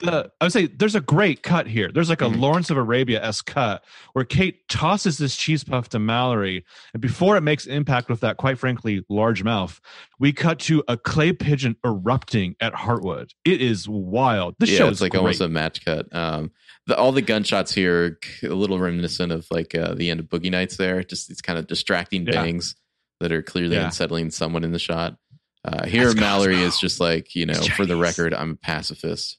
the 0.00 0.30
I 0.40 0.44
would 0.44 0.52
say 0.52 0.66
there's 0.66 0.94
a 0.94 1.00
great 1.00 1.42
cut 1.42 1.66
here. 1.66 1.90
There's 1.92 2.08
like 2.08 2.20
a 2.20 2.24
mm-hmm. 2.24 2.40
Lawrence 2.40 2.70
of 2.70 2.76
Arabia 2.76 3.22
s 3.22 3.40
cut 3.40 3.84
where 4.12 4.24
Kate 4.24 4.68
tosses 4.68 5.18
this 5.18 5.36
cheese 5.36 5.64
puff 5.64 5.88
to 5.90 5.98
Mallory, 5.98 6.64
and 6.92 7.00
before 7.00 7.36
it 7.36 7.42
makes 7.42 7.66
impact 7.66 8.08
with 8.08 8.20
that, 8.20 8.36
quite 8.36 8.58
frankly, 8.58 9.04
large 9.08 9.44
mouth, 9.44 9.80
we 10.18 10.32
cut 10.32 10.58
to 10.60 10.82
a 10.88 10.96
clay 10.96 11.32
pigeon 11.32 11.76
erupting 11.84 12.56
at 12.60 12.72
Hartwood. 12.72 13.30
It 13.44 13.60
is 13.60 13.88
wild. 13.88 14.54
This 14.58 14.70
yeah, 14.70 14.78
show 14.78 14.88
is 14.88 15.00
like 15.00 15.12
great. 15.12 15.20
almost 15.20 15.40
a 15.40 15.48
match 15.48 15.84
cut. 15.84 16.14
Um, 16.14 16.50
the, 16.86 16.96
all 16.96 17.12
the 17.12 17.22
gunshots 17.22 17.72
here 17.72 18.18
a 18.42 18.48
little 18.48 18.78
reminiscent 18.78 19.32
of 19.32 19.46
like 19.50 19.74
uh, 19.74 19.94
the 19.94 20.10
end 20.10 20.20
of 20.20 20.26
Boogie 20.26 20.50
Nights. 20.50 20.76
There, 20.76 21.02
just 21.02 21.28
these 21.28 21.42
kind 21.42 21.58
of 21.58 21.66
distracting 21.66 22.26
yeah. 22.26 22.32
bangs 22.32 22.74
that 23.20 23.32
are 23.32 23.42
clearly 23.42 23.76
yeah. 23.76 23.86
unsettling 23.86 24.30
someone 24.30 24.64
in 24.64 24.72
the 24.72 24.78
shot. 24.78 25.16
Uh, 25.62 25.84
here, 25.86 26.06
That's 26.06 26.18
Mallory 26.18 26.62
is 26.62 26.78
just 26.78 27.00
like 27.00 27.34
you 27.34 27.46
know, 27.46 27.60
for 27.76 27.84
the 27.84 27.96
record, 27.96 28.32
I'm 28.32 28.52
a 28.52 28.56
pacifist. 28.56 29.38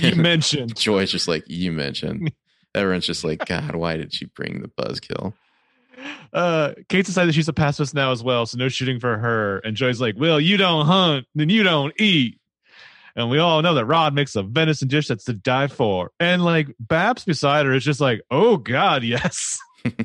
You 0.00 0.14
mentioned 0.16 0.76
Joy's 0.76 1.10
just 1.10 1.28
like 1.28 1.44
you 1.46 1.72
mentioned. 1.72 2.32
Everyone's 2.74 3.06
just 3.06 3.24
like, 3.24 3.44
God, 3.46 3.74
why 3.74 3.96
did 3.96 4.12
she 4.12 4.26
bring 4.26 4.62
the 4.62 4.68
buzzkill? 4.68 5.32
Uh, 6.32 6.74
Kate 6.88 7.06
decided 7.06 7.34
she's 7.34 7.48
a 7.48 7.52
pacifist 7.52 7.94
now 7.94 8.12
as 8.12 8.22
well, 8.22 8.46
so 8.46 8.58
no 8.58 8.68
shooting 8.68 9.00
for 9.00 9.18
her. 9.18 9.58
And 9.58 9.76
Joy's 9.76 10.00
like, 10.00 10.14
Well, 10.16 10.40
you 10.40 10.56
don't 10.56 10.86
hunt, 10.86 11.26
then 11.34 11.48
you 11.48 11.62
don't 11.62 11.92
eat. 11.98 12.38
And 13.16 13.30
we 13.30 13.38
all 13.38 13.62
know 13.62 13.74
that 13.74 13.86
Rod 13.86 14.14
makes 14.14 14.36
a 14.36 14.44
venison 14.44 14.86
dish 14.86 15.08
that's 15.08 15.24
to 15.24 15.32
die 15.32 15.66
for. 15.66 16.12
And 16.20 16.44
like 16.44 16.68
Babs 16.78 17.24
beside 17.24 17.66
her 17.66 17.72
is 17.72 17.84
just 17.84 18.00
like, 18.00 18.20
Oh 18.30 18.58
God, 18.58 19.02
yes. 19.02 19.58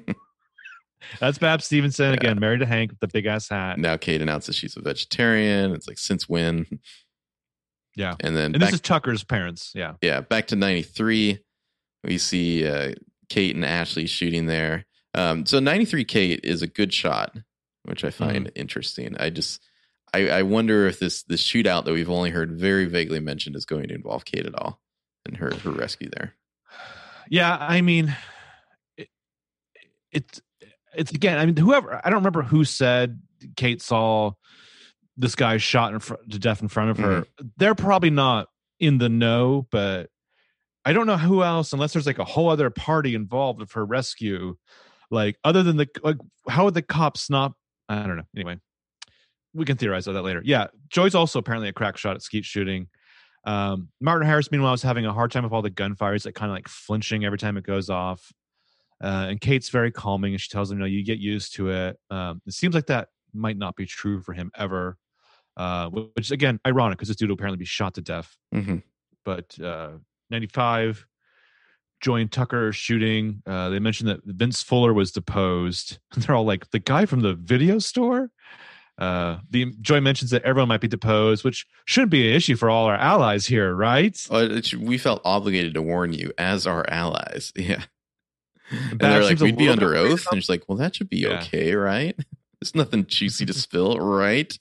That's 1.20 1.38
Babs 1.38 1.66
Stevenson 1.66 2.14
again, 2.14 2.40
married 2.40 2.62
to 2.62 2.66
Hank 2.66 2.92
with 2.92 3.00
the 3.00 3.08
big 3.08 3.28
ass 3.28 3.48
hat. 3.48 3.78
Now 3.78 3.98
Kate 3.98 4.22
announces 4.22 4.56
she's 4.56 4.76
a 4.76 4.82
vegetarian. 4.82 5.72
It's 5.74 5.88
like 5.88 6.00
since 6.00 6.28
when? 6.28 6.66
Yeah. 7.96 8.16
And 8.20 8.36
then 8.36 8.46
And 8.46 8.60
back, 8.60 8.70
this 8.70 8.76
is 8.76 8.82
Tucker's 8.82 9.24
parents. 9.24 9.72
Yeah. 9.76 9.94
yeah, 10.02 10.22
back 10.22 10.48
to 10.48 10.56
93, 10.56 11.40
we 12.04 12.18
see 12.18 12.68
uh, 12.68 12.94
Kate 13.30 13.56
and 13.56 13.66
Ashley 13.66 14.08
shooting 14.08 14.46
there. 14.46 14.86
Um, 15.16 15.46
so 15.46 15.60
93 15.60 16.06
Kate 16.06 16.40
is 16.44 16.62
a 16.62 16.68
good 16.68 16.94
shot, 16.94 17.38
which 17.84 18.04
I 18.04 18.10
find 18.10 18.52
interesting. 18.56 19.16
I 19.20 19.30
just, 19.30 19.62
I, 20.14 20.30
I 20.30 20.42
wonder 20.44 20.88
if 20.88 21.00
this 21.00 21.24
this 21.24 21.44
shootout 21.44 21.86
that 21.86 21.94
we've 21.94 22.10
only 22.10 22.32
heard 22.32 22.52
very 22.52 22.86
vaguely 22.86 23.20
mentioned 23.20 23.56
is 23.56 23.66
going 23.66 23.88
to 23.90 23.96
involve 23.96 24.26
Kate 24.26 24.46
at 24.46 24.56
all 24.56 24.80
and 25.26 25.38
her 25.38 25.54
her 25.64 25.72
rescue 25.72 26.10
there. 26.12 26.34
Yeah, 27.30 27.58
I 27.58 27.80
mean, 27.80 28.14
it, 28.98 29.08
it's 30.12 30.42
it's 30.94 31.12
again. 31.12 31.40
I 31.40 31.46
mean, 31.46 31.56
whoever 31.56 32.02
I 32.06 32.10
don't 32.10 32.20
remember 32.20 32.42
who 32.42 32.66
said 32.66 33.22
Kate 33.56 33.82
saw 33.82 34.34
this 35.18 35.36
guy 35.36 35.58
shot 35.58 35.94
in 35.94 36.00
fr- 36.00 36.16
to 36.30 36.40
death 36.40 36.62
in 36.62 36.68
front 36.68 36.92
of 36.92 36.98
her. 36.98 37.26
They're 37.58 37.76
probably 37.76 38.10
not 38.10 38.48
in 38.80 38.98
the 38.98 39.10
know, 39.10 39.68
but 39.72 40.10
I 40.86 40.94
don't 40.94 41.08
know 41.08 41.18
who 41.18 41.44
else, 41.44 41.74
unless 41.74 41.94
there's 41.94 42.08
like 42.08 42.20
a 42.20 42.26
whole 42.26 42.50
other 42.50 42.70
party 42.70 43.16
involved 43.16 43.62
of 43.62 43.72
her 43.74 43.86
rescue. 43.86 44.58
Like 45.12 45.38
other 45.44 45.64
than 45.64 45.78
the 45.78 45.88
like, 46.04 46.18
how 46.50 46.66
would 46.66 46.74
the 46.74 46.82
cops 46.82 47.30
not? 47.30 47.54
I 47.88 48.06
don't 48.06 48.18
know. 48.18 48.24
Anyway, 48.36 48.60
we 49.54 49.66
can 49.66 49.78
theorize 49.78 50.08
about 50.08 50.14
that 50.14 50.24
later. 50.24 50.42
Yeah, 50.44 50.68
Joy's 50.90 51.16
also 51.16 51.40
apparently 51.40 51.70
a 51.70 51.74
crack 51.74 51.98
shot 51.98 52.16
at 52.16 52.22
skeet 52.22 52.46
shooting. 52.46 52.88
Um, 53.46 53.90
Martin 54.02 54.28
Harris, 54.28 54.52
meanwhile, 54.52 54.74
is 54.74 54.82
having 54.82 55.06
a 55.06 55.14
hard 55.14 55.32
time 55.32 55.44
with 55.44 55.54
all 55.54 55.62
the 55.62 55.70
gunfires, 55.70 56.26
like 56.26 56.36
kind 56.36 56.50
of 56.50 56.56
like 56.56 56.68
flinching 56.68 57.26
every 57.26 57.38
time 57.38 57.58
it 57.58 57.66
goes 57.66 57.90
off. 57.90 58.32
Uh, 59.04 59.28
and 59.30 59.42
Kate's 59.42 59.70
very 59.70 59.92
calming, 59.92 60.34
and 60.34 60.42
she 60.42 60.50
tells 60.50 60.72
him, 60.72 60.78
you 60.78 60.80
know, 60.80 60.88
you 60.88 61.04
get 61.04 61.20
used 61.20 61.56
to 61.56 61.70
it." 61.70 61.98
Um, 62.10 62.42
it 62.48 62.54
seems 62.54 62.74
like 62.74 62.88
that 62.88 63.10
might 63.34 63.58
not 63.58 63.76
be 63.76 63.86
true 63.86 64.22
for 64.22 64.34
him 64.34 64.50
ever, 64.58 64.98
uh, 65.58 65.90
which 65.90 66.32
again, 66.32 66.60
ironic 66.66 66.98
because 66.98 67.08
this 67.10 67.18
dude 67.18 67.30
will 67.30 67.36
apparently 67.36 67.58
be 67.60 67.66
shot 67.66 67.94
to 67.96 68.02
death. 68.02 68.36
hmm 68.52 68.78
But 69.26 69.58
uh, 69.60 69.92
ninety-five, 70.30 71.06
Joy 72.02 72.22
and 72.22 72.32
Tucker 72.32 72.72
shooting. 72.74 73.42
Uh, 73.46 73.70
they 73.70 73.80
mentioned 73.80 74.10
that 74.10 74.20
Vince 74.26 74.62
Fuller 74.64 74.94
was 74.94 75.12
deposed. 75.12 76.00
They're 76.18 76.36
all 76.36 76.46
like, 76.46 76.72
"The 76.72 76.80
guy 76.80 77.06
from 77.06 77.22
the 77.22 77.34
video 77.34 77.80
store." 77.80 78.30
Uh, 79.00 79.40
the 79.50 79.74
Joy 79.82 80.00
mentions 80.02 80.30
that 80.32 80.44
everyone 80.44 80.68
might 80.70 80.82
be 80.82 80.88
deposed, 80.88 81.44
which 81.44 81.66
shouldn't 81.86 82.12
be 82.12 82.30
an 82.30 82.36
issue 82.36 82.56
for 82.56 82.70
all 82.70 82.86
our 82.86 82.96
allies 82.96 83.48
here, 83.48 83.74
right? 83.74 84.16
Should- 84.16 84.76
we 84.86 85.00
felt 85.00 85.20
obligated 85.26 85.74
to 85.74 85.82
warn 85.82 86.14
you 86.14 86.32
as 86.38 86.68
our 86.68 86.88
allies. 86.90 87.52
Yeah. 87.58 87.84
And 88.72 89.00
they're 89.00 89.24
like, 89.24 89.40
we'd 89.40 89.58
be 89.58 89.68
under 89.70 89.96
oath. 89.96 90.26
And 90.32 90.42
she's 90.42 90.50
like, 90.50 90.64
well, 90.68 90.78
that 90.78 90.96
should 90.96 91.10
be 91.10 91.18
Yeah. 91.18 91.42
okay, 91.42 91.74
right? 91.76 92.16
There's 92.62 92.74
nothing 92.74 93.06
juicy 93.06 93.46
to 93.46 93.54
spill, 93.54 94.00
right? 94.00 94.58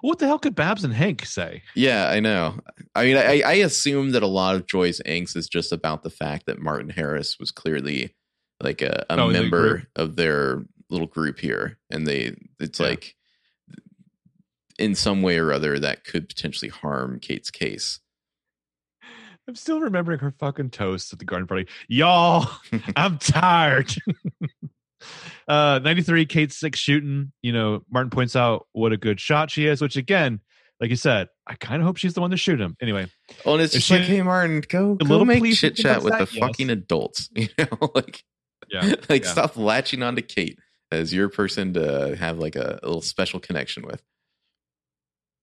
What 0.00 0.18
the 0.18 0.26
hell 0.26 0.38
could 0.38 0.54
Babs 0.54 0.84
and 0.84 0.94
Hank 0.94 1.24
say? 1.26 1.62
Yeah, 1.74 2.08
I 2.08 2.20
know. 2.20 2.58
I 2.94 3.04
mean, 3.04 3.16
I, 3.16 3.42
I 3.44 3.52
assume 3.54 4.10
that 4.12 4.22
a 4.22 4.26
lot 4.28 4.54
of 4.54 4.66
Joy's 4.66 5.00
angst 5.06 5.36
is 5.36 5.48
just 5.48 5.72
about 5.72 6.02
the 6.02 6.10
fact 6.10 6.46
that 6.46 6.60
Martin 6.60 6.90
Harris 6.90 7.38
was 7.40 7.50
clearly 7.50 8.14
like 8.62 8.80
a, 8.82 9.04
a 9.10 9.14
Oh, 9.20 9.26
the 9.28 9.32
member 9.40 9.84
of 9.96 10.16
their 10.16 10.64
little 10.90 11.06
group 11.06 11.38
here, 11.40 11.78
and 11.90 12.06
they 12.06 12.36
it's 12.60 12.78
Yeah. 12.80 12.86
like 12.88 13.14
in 14.78 14.94
some 14.94 15.22
way 15.22 15.38
or 15.38 15.52
other 15.52 15.78
that 15.78 16.04
could 16.04 16.28
potentially 16.28 16.68
harm 16.70 17.18
Kate's 17.20 17.50
case. 17.50 17.98
I'm 19.48 19.54
still 19.56 19.80
remembering 19.80 20.18
her 20.20 20.30
fucking 20.38 20.70
toast 20.70 21.12
at 21.12 21.18
the 21.18 21.24
garden 21.24 21.46
party. 21.48 21.66
Y'all, 21.88 22.46
I'm 22.96 23.18
tired. 23.18 23.92
uh 25.48 25.80
93 25.82 26.26
Kate 26.26 26.52
six 26.52 26.78
shooting. 26.78 27.32
You 27.42 27.52
know, 27.52 27.82
Martin 27.90 28.10
points 28.10 28.36
out 28.36 28.66
what 28.72 28.92
a 28.92 28.96
good 28.96 29.20
shot 29.20 29.50
she 29.50 29.66
is, 29.66 29.80
which 29.80 29.96
again, 29.96 30.40
like 30.80 30.90
you 30.90 30.96
said, 30.96 31.28
I 31.46 31.54
kind 31.54 31.80
of 31.82 31.86
hope 31.86 31.96
she's 31.96 32.14
the 32.14 32.20
one 32.20 32.30
to 32.30 32.36
shoot 32.36 32.60
him. 32.60 32.76
Anyway, 32.80 33.06
Well, 33.44 33.54
and 33.56 33.64
it's 33.64 33.74
just 33.74 33.86
she 33.86 33.94
like, 33.94 34.04
hey, 34.04 34.22
Martin, 34.22 34.62
go, 34.68 34.92
a 34.92 34.96
go 34.96 35.04
little 35.06 35.24
make 35.24 35.42
chit 35.54 35.74
chat 35.76 36.02
with 36.02 36.12
the? 36.12 36.28
Yes. 36.32 36.38
fucking 36.38 36.70
adults. 36.70 37.28
You 37.36 37.48
know, 37.58 37.90
like 37.94 38.22
yeah. 38.70 38.94
like 39.08 39.24
yeah. 39.24 39.30
stop 39.30 39.56
latching 39.56 40.02
on 40.02 40.16
to 40.16 40.22
Kate 40.22 40.58
as 40.92 41.12
your 41.12 41.28
person 41.28 41.74
to 41.74 42.16
have 42.16 42.38
like 42.38 42.56
a, 42.56 42.78
a 42.82 42.86
little 42.86 43.02
special 43.02 43.40
connection 43.40 43.84
with. 43.86 44.02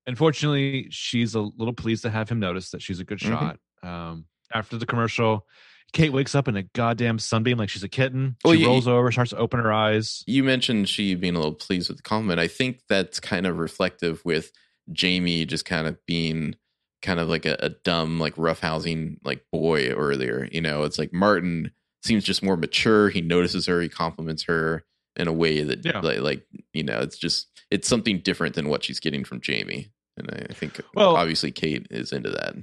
Unfortunately, 0.08 0.88
she's 0.91 1.34
a 1.36 1.39
little 1.41 1.74
pleased 1.74 2.03
to 2.03 2.10
have 2.12 2.30
him 2.30 2.39
notice 2.39 2.70
that 2.72 2.82
she's 2.82 2.99
a 2.99 3.03
good 3.03 3.20
Mhm. 3.20 3.28
shot. 3.30 3.60
Um, 3.82 4.26
after 4.53 4.78
the 4.78 4.86
commercial, 4.86 5.45
Kate 5.93 6.11
wakes 6.11 6.36
up 6.36 6.47
in 6.47 6.55
a 6.57 6.63
goddamn 6.63 7.19
sunbeam 7.19 7.57
like 7.57 7.69
she's 7.69 7.83
a 7.83 7.88
kitten. 7.89 8.36
Well, 8.43 8.53
she 8.53 8.61
you- 8.61 8.67
rolls 8.67 8.88
over, 8.88 9.11
starts 9.11 9.29
to 9.31 9.38
open 9.38 9.59
her 9.61 9.71
eyes. 9.71 10.23
You 10.27 10.43
mentioned 10.43 10.89
she 10.89 11.15
being 11.15 11.36
a 11.36 11.39
little 11.39 11.53
pleased 11.53 11.88
with 11.89 11.97
the 11.97 12.03
compliment. 12.03 12.39
I 12.39 12.47
think 12.47 12.81
that's 12.89 13.19
kind 13.19 13.45
of 13.47 13.57
reflective 13.57 14.23
with 14.25 14.51
Jamie 14.91 15.45
just 15.45 15.65
kind 15.65 15.88
of 15.88 15.97
being 16.05 16.55
kind 17.01 17.19
of 17.19 17.29
like 17.29 17.45
a, 17.45 17.55
a 17.59 17.69
dumb, 17.69 18.19
like 18.19 18.36
roughhousing 18.36 19.17
like 19.23 19.45
boy 19.51 19.89
earlier. 19.89 20.49
You 20.51 20.61
know, 20.61 20.83
it's 20.83 20.99
like 20.99 21.13
Martin 21.13 21.71
seems 22.03 22.23
just 22.23 22.43
more 22.43 22.57
mature. 22.57 23.09
He 23.09 23.21
notices 23.21 23.65
her, 23.67 23.79
he 23.81 23.89
compliments 23.89 24.43
her 24.43 24.83
in 25.15 25.27
a 25.29 25.33
way 25.33 25.61
that 25.63 25.86
Yeah. 25.86 25.99
like, 26.01 26.19
like 26.19 26.45
you 26.73 26.83
know, 26.83 26.99
it's 26.99 27.17
just 27.17 27.47
it's 27.71 27.88
something 27.88 28.19
different 28.19 28.55
than 28.55 28.67
what 28.69 28.83
she's 28.83 28.99
getting 28.99 29.23
from 29.23 29.39
Jamie. 29.41 29.91
And 30.17 30.29
I 30.49 30.53
think 30.53 30.79
Well- 30.93 31.15
obviously 31.15 31.51
Kate 31.51 31.88
is 31.89 32.11
into 32.11 32.29
that. 32.31 32.55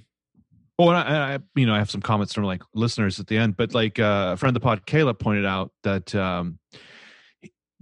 Well, 0.87 0.97
and 0.97 0.99
I, 0.99 1.35
I, 1.35 1.39
you 1.55 1.66
know, 1.66 1.74
I 1.74 1.78
have 1.78 1.91
some 1.91 2.01
comments 2.03 2.35
from 2.35 2.45
like 2.45 2.62
listeners 2.74 3.20
at 3.20 3.26
the 3.28 3.39
end, 3.39 3.57
but 3.57 3.72
like 3.74 3.99
uh, 3.99 4.30
a 4.33 4.37
friend 4.37 4.55
of 4.57 4.61
the 4.61 4.64
pod, 4.64 4.85
Kayla, 4.87 5.18
pointed 5.18 5.47
out 5.47 5.70
that 5.85 6.14
um, 6.14 6.59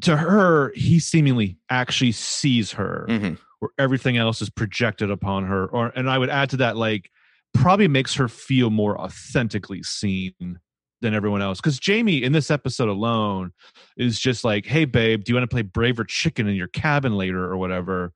to 0.02 0.16
her, 0.16 0.72
he 0.74 0.98
seemingly 0.98 1.58
actually 1.70 2.12
sees 2.12 2.72
her, 2.72 3.06
Mhm. 3.08 3.38
where 3.60 3.70
everything 3.78 4.16
else 4.16 4.40
is 4.42 4.50
projected 4.50 5.10
upon 5.10 5.46
her. 5.46 5.66
Or, 5.66 5.88
and 5.88 6.08
I 6.10 6.18
would 6.18 6.30
add 6.30 6.50
to 6.50 6.56
that, 6.58 6.76
like, 6.76 7.10
probably 7.54 7.88
makes 7.88 8.14
her 8.14 8.28
feel 8.28 8.70
more 8.70 8.98
authentically 9.00 9.82
seen 9.82 10.58
than 11.00 11.14
everyone 11.14 11.42
else. 11.42 11.58
Because 11.60 11.78
Jamie 11.78 12.22
in 12.22 12.32
this 12.32 12.50
episode 12.50 12.88
alone 12.88 13.52
is 13.96 14.18
just 14.20 14.44
like, 14.44 14.66
"Hey, 14.66 14.84
babe, 14.84 15.24
do 15.24 15.32
you 15.32 15.36
want 15.36 15.48
to 15.48 15.54
play 15.54 15.62
braver 15.62 16.04
chicken 16.04 16.46
in 16.46 16.54
your 16.54 16.68
cabin 16.68 17.14
later 17.16 17.44
or 17.44 17.56
whatever?" 17.56 18.12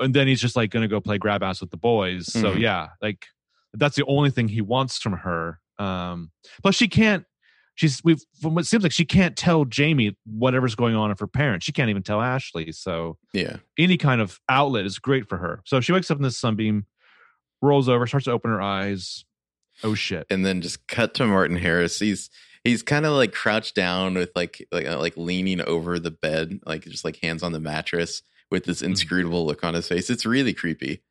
And 0.00 0.12
then 0.14 0.26
he's 0.26 0.40
just 0.40 0.56
like 0.56 0.70
going 0.70 0.82
to 0.82 0.88
go 0.88 1.00
play 1.00 1.16
grab 1.18 1.42
ass 1.42 1.60
with 1.60 1.70
the 1.70 1.76
boys. 1.76 2.30
So 2.32 2.54
Mhm. 2.54 2.60
yeah, 2.60 2.88
like 3.00 3.26
that's 3.74 3.96
the 3.96 4.04
only 4.06 4.30
thing 4.30 4.48
he 4.48 4.60
wants 4.60 4.98
from 4.98 5.14
her. 5.14 5.58
Um, 5.78 6.30
plus, 6.62 6.74
she 6.74 6.88
can't. 6.88 7.24
She's 7.74 8.02
we've 8.04 8.20
from 8.40 8.54
what 8.54 8.66
seems 8.66 8.82
like 8.82 8.92
she 8.92 9.06
can't 9.06 9.34
tell 9.36 9.64
Jamie 9.64 10.16
whatever's 10.26 10.74
going 10.74 10.94
on 10.94 11.08
with 11.08 11.20
her 11.20 11.26
parents. 11.26 11.64
She 11.64 11.72
can't 11.72 11.88
even 11.88 12.02
tell 12.02 12.20
Ashley. 12.20 12.70
So 12.72 13.16
Yeah. 13.32 13.56
any 13.78 13.96
kind 13.96 14.20
of 14.20 14.38
outlet 14.48 14.84
is 14.84 14.98
great 14.98 15.26
for 15.28 15.38
her. 15.38 15.62
So 15.64 15.80
she 15.80 15.92
wakes 15.92 16.10
up 16.10 16.18
in 16.18 16.22
this 16.22 16.36
sunbeam, 16.36 16.84
rolls 17.62 17.88
over, 17.88 18.06
starts 18.06 18.24
to 18.26 18.32
open 18.32 18.50
her 18.50 18.60
eyes. 18.60 19.24
Oh 19.82 19.94
shit! 19.94 20.26
and 20.28 20.44
then 20.44 20.60
just 20.60 20.86
cut 20.86 21.14
to 21.14 21.26
Martin 21.26 21.56
Harris. 21.56 21.98
He's 21.98 22.28
he's 22.62 22.82
kind 22.82 23.06
of 23.06 23.12
like 23.14 23.32
crouched 23.32 23.74
down 23.74 24.14
with 24.14 24.30
like 24.36 24.64
like 24.70 24.86
uh, 24.86 24.98
like 24.98 25.16
leaning 25.16 25.62
over 25.62 25.98
the 25.98 26.10
bed, 26.10 26.60
like 26.66 26.82
just 26.84 27.06
like 27.06 27.16
hands 27.22 27.42
on 27.42 27.52
the 27.52 27.58
mattress 27.58 28.22
with 28.50 28.64
this 28.64 28.82
Mhm. 28.82 28.88
inscrutable 28.88 29.46
look 29.46 29.64
on 29.64 29.72
his 29.72 29.88
face. 29.88 30.10
It's 30.10 30.26
really 30.26 30.52
creepy. 30.52 31.02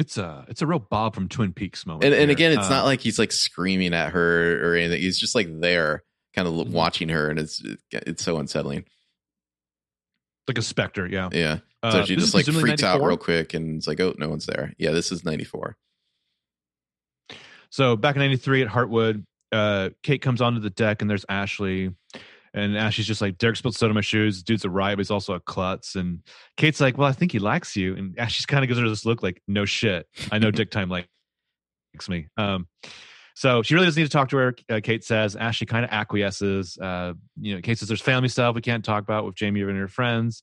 It's 0.00 0.16
a 0.16 0.46
it's 0.48 0.62
a 0.62 0.66
real 0.66 0.78
Bob 0.78 1.14
from 1.14 1.28
Twin 1.28 1.52
Peaks 1.52 1.84
moment. 1.84 2.04
And 2.06 2.14
and 2.14 2.30
again, 2.30 2.52
it's 2.52 2.66
Uh, 2.68 2.70
not 2.70 2.84
like 2.86 3.00
he's 3.02 3.18
like 3.18 3.30
screaming 3.32 3.92
at 3.92 4.12
her 4.12 4.72
or 4.72 4.74
anything. 4.74 5.00
He's 5.02 5.18
just 5.20 5.34
like 5.34 5.46
there, 5.60 6.04
kind 6.34 6.48
of 6.48 6.54
Mhm. 6.54 6.70
watching 6.70 7.10
her, 7.10 7.28
and 7.28 7.38
it's 7.38 7.62
it's 7.92 8.24
so 8.24 8.38
unsettling. 8.38 8.86
like 10.48 10.58
a 10.58 10.62
specter. 10.62 11.06
Yeah. 11.06 11.28
Yeah. 11.32 11.58
Uh, 11.80 11.92
So 11.92 12.04
she 12.06 12.16
just 12.16 12.34
like 12.34 12.44
freaks 12.46 12.82
out 12.82 13.00
real 13.02 13.16
quick, 13.16 13.54
and 13.54 13.76
it's 13.76 13.86
like, 13.86 14.00
oh, 14.00 14.14
no 14.18 14.28
one's 14.28 14.46
there. 14.46 14.72
Yeah, 14.78 14.90
this 14.90 15.12
is 15.12 15.24
ninety 15.24 15.44
four. 15.44 15.76
So 17.70 17.94
back 17.96 18.16
in 18.16 18.20
'93 18.20 18.62
at 18.62 18.68
Hartwood, 18.68 19.24
uh, 19.52 19.90
Kate 20.02 20.20
comes 20.22 20.40
onto 20.40 20.58
the 20.60 20.70
deck 20.70 21.02
and 21.02 21.10
there's 21.10 21.24
Ashley, 21.28 21.94
and 22.54 22.76
Ashley's 22.76 23.06
just 23.06 23.20
like, 23.20 23.38
"Derek 23.38 23.56
spilled 23.56 23.76
soda 23.76 23.90
in 23.90 23.94
my 23.94 24.00
shoes. 24.00 24.42
Dude's 24.42 24.64
a 24.64 24.70
riot, 24.70 24.96
but 24.96 25.00
he's 25.00 25.10
also 25.10 25.34
a 25.34 25.40
klutz." 25.40 25.94
And 25.94 26.20
Kate's 26.56 26.80
like, 26.80 26.98
"Well, 26.98 27.08
I 27.08 27.12
think 27.12 27.32
he 27.32 27.38
likes 27.38 27.76
you." 27.76 27.96
And 27.96 28.18
Ashley 28.18 28.44
kind 28.46 28.64
of 28.64 28.68
gives 28.68 28.80
her 28.80 28.88
this 28.88 29.04
look 29.06 29.22
like, 29.22 29.42
"No 29.46 29.64
shit, 29.64 30.06
I 30.30 30.38
know 30.38 30.50
Dick 30.50 30.70
Time 30.70 30.88
likes 30.88 31.08
me." 32.08 32.28
Um, 32.36 32.66
so 33.34 33.62
she 33.62 33.74
really 33.74 33.86
doesn't 33.86 34.00
need 34.00 34.06
to 34.06 34.12
talk 34.12 34.28
to 34.30 34.36
her. 34.36 34.54
Uh, 34.68 34.80
Kate 34.82 35.04
says. 35.04 35.36
Ashley 35.36 35.66
kind 35.66 35.84
of 35.84 35.90
acquiesces. 35.90 36.76
Uh, 36.76 37.14
you 37.40 37.54
know, 37.54 37.60
Kate 37.60 37.78
says, 37.78 37.88
"There's 37.88 38.00
family 38.00 38.28
stuff 38.28 38.54
we 38.54 38.60
can't 38.60 38.84
talk 38.84 39.02
about 39.02 39.24
with 39.24 39.34
Jamie 39.34 39.62
and 39.62 39.78
her 39.78 39.88
friends." 39.88 40.42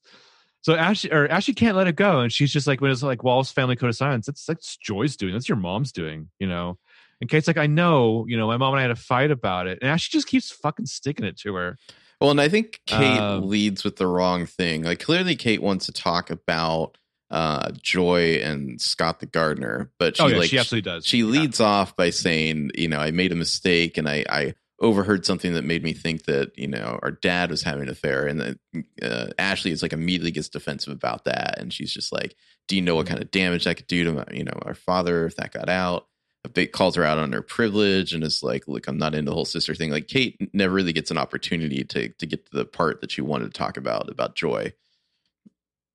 So 0.61 0.75
Ashley 0.75 1.11
or 1.11 1.29
Ashley 1.29 1.53
can't 1.53 1.77
let 1.77 1.87
it 1.87 1.95
go, 1.95 2.21
and 2.21 2.31
she's 2.31 2.51
just 2.51 2.67
like, 2.67 2.81
"When 2.81 2.91
it's 2.91 3.03
like 3.03 3.23
Wallace 3.23 3.51
family 3.51 3.75
code 3.75 3.89
of 3.89 3.95
silence, 3.95 4.25
that's 4.25 4.45
that's 4.45 4.77
Joy's 4.77 5.15
doing. 5.15 5.33
That's 5.33 5.49
your 5.49 5.57
mom's 5.57 5.91
doing." 5.91 6.29
You 6.39 6.47
know. 6.47 6.77
And 7.21 7.29
Kate's 7.29 7.47
like, 7.47 7.57
I 7.57 7.67
know, 7.67 8.25
you 8.27 8.37
know, 8.37 8.47
my 8.47 8.57
mom 8.57 8.73
and 8.73 8.79
I 8.79 8.83
had 8.83 8.91
a 8.91 8.95
fight 8.95 9.31
about 9.31 9.67
it. 9.67 9.79
And 9.81 9.89
Ashley 9.89 10.17
just 10.17 10.27
keeps 10.27 10.51
fucking 10.51 10.85
sticking 10.85 11.25
it 11.25 11.37
to 11.39 11.55
her. 11.55 11.77
Well, 12.21 12.31
and 12.31 12.41
I 12.41 12.49
think 12.49 12.81
Kate 12.85 13.19
Um, 13.19 13.47
leads 13.47 13.83
with 13.83 13.95
the 13.97 14.07
wrong 14.07 14.45
thing. 14.45 14.83
Like 14.83 14.99
clearly, 14.99 15.35
Kate 15.35 15.61
wants 15.61 15.85
to 15.87 15.91
talk 15.91 16.29
about 16.29 16.97
uh, 17.29 17.71
Joy 17.81 18.35
and 18.43 18.79
Scott 18.79 19.19
the 19.19 19.25
gardener, 19.25 19.91
but 19.99 20.17
she 20.17 20.23
oh, 20.23 20.27
yeah, 20.27 20.37
like 20.37 20.49
she 20.49 20.57
absolutely 20.57 20.89
does. 20.89 21.05
she 21.05 21.19
Yeah. 21.19 21.25
leads 21.25 21.59
off 21.59 21.95
by 21.95 22.09
saying, 22.09 22.71
you 22.75 22.87
know, 22.87 22.99
I 22.99 23.11
made 23.11 23.31
a 23.31 23.35
mistake 23.35 23.97
and 23.97 24.07
I, 24.07 24.23
I 24.29 24.53
overheard 24.79 25.25
something 25.25 25.53
that 25.55 25.65
made 25.65 25.83
me 25.83 25.91
think 25.91 26.25
that 26.25 26.51
you 26.57 26.67
know 26.67 26.99
our 27.01 27.09
dad 27.09 27.49
was 27.49 27.63
having 27.63 27.81
an 27.83 27.89
affair 27.89 28.27
and 28.27 28.39
then 28.39 28.59
uh, 29.01 29.25
ashley 29.39 29.71
is 29.71 29.81
like 29.81 29.91
immediately 29.91 30.29
gets 30.29 30.49
defensive 30.49 30.93
about 30.93 31.25
that 31.25 31.57
and 31.57 31.73
she's 31.73 31.91
just 31.91 32.13
like 32.13 32.35
do 32.67 32.75
you 32.75 32.81
know 32.83 32.93
what 32.95 33.07
kind 33.07 33.19
of 33.19 33.31
damage 33.31 33.63
that 33.63 33.75
could 33.75 33.87
do 33.87 34.03
to 34.03 34.11
my, 34.13 34.23
you 34.31 34.43
know 34.43 34.53
our 34.67 34.75
father 34.75 35.25
if 35.25 35.35
that 35.35 35.51
got 35.51 35.67
out 35.67 36.05
big 36.53 36.71
calls 36.71 36.95
her 36.95 37.03
out 37.03 37.17
on 37.17 37.33
her 37.33 37.41
privilege 37.41 38.13
and 38.13 38.23
is 38.23 38.41
like 38.41 38.67
look 38.67 38.87
i'm 38.87 38.97
not 38.97 39.13
into 39.13 39.29
the 39.29 39.35
whole 39.35 39.43
sister 39.45 39.75
thing 39.75 39.91
like 39.91 40.07
kate 40.07 40.37
never 40.53 40.73
really 40.73 40.93
gets 40.93 41.11
an 41.11 41.17
opportunity 41.17 41.83
to 41.83 42.07
to 42.09 42.25
get 42.25 42.45
to 42.45 42.57
the 42.57 42.63
part 42.65 43.01
that 43.01 43.11
she 43.11 43.21
wanted 43.21 43.45
to 43.45 43.51
talk 43.51 43.75
about 43.77 44.09
about 44.09 44.35
joy 44.35 44.71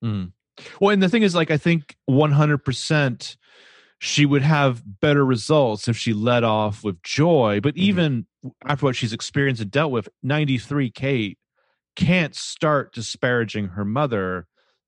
Mm. 0.03 0.33
Well, 0.81 0.89
and 0.91 1.01
the 1.01 1.07
thing 1.09 1.23
is, 1.23 1.33
like, 1.33 1.49
I 1.49 1.57
think 1.57 1.95
100% 2.09 3.37
she 3.99 4.25
would 4.25 4.41
have 4.41 4.83
better 4.99 5.25
results 5.25 5.87
if 5.87 5.95
she 5.95 6.11
led 6.13 6.43
off 6.43 6.83
with 6.83 7.01
joy. 7.03 7.61
But 7.61 7.75
Mhm. 7.75 7.79
even 7.79 8.25
after 8.65 8.85
what 8.85 8.97
she's 8.97 9.13
experienced 9.13 9.61
and 9.61 9.71
dealt 9.71 9.91
with, 9.93 10.09
93 10.21 10.89
Kate 10.91 11.37
can't 11.95 12.35
start 12.35 12.93
disparaging 12.93 13.69
her 13.69 13.85
mother, 13.85 14.45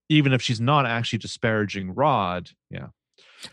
even 0.10 0.34
if 0.34 0.42
she's 0.42 0.60
not 0.60 0.86
actually 0.86 1.20
disparaging 1.20 1.96
Rod. 1.96 2.52
Yeah. 2.70 2.88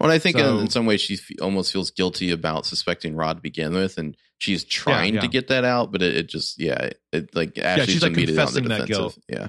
Well, 0.01 0.11
I 0.11 0.19
think 0.19 0.39
So- 0.39 0.57
in, 0.57 0.63
in 0.65 0.71
some 0.71 0.87
ways 0.87 1.01
she 1.01 1.19
almost 1.41 1.73
feels 1.73 1.91
guilty 1.91 2.31
about 2.31 2.67
suspecting 2.67 3.15
Rod 3.15 3.37
to 3.37 3.43
begin 3.43 3.73
with, 3.75 3.99
and 3.99 4.17
she's 4.39 4.65
trying 4.65 5.15
yeah. 5.15 5.21
to 5.21 5.29
get 5.29 5.49
that 5.49 5.65
out, 5.65 5.93
but 5.93 6.03
it, 6.03 6.17
it 6.17 6.29
just 6.29 6.59
yeah, 6.61 6.91
it 7.13 7.35
like 7.35 7.59
Ashley's 7.59 7.89
she's, 7.89 8.03
like, 8.03 8.13
immediately 8.13 8.43
on 8.43 8.53
the 8.53 8.61
confessing 8.61 8.79
that 8.81 8.89
guilt. 8.89 9.19
Yeah, 9.29 9.49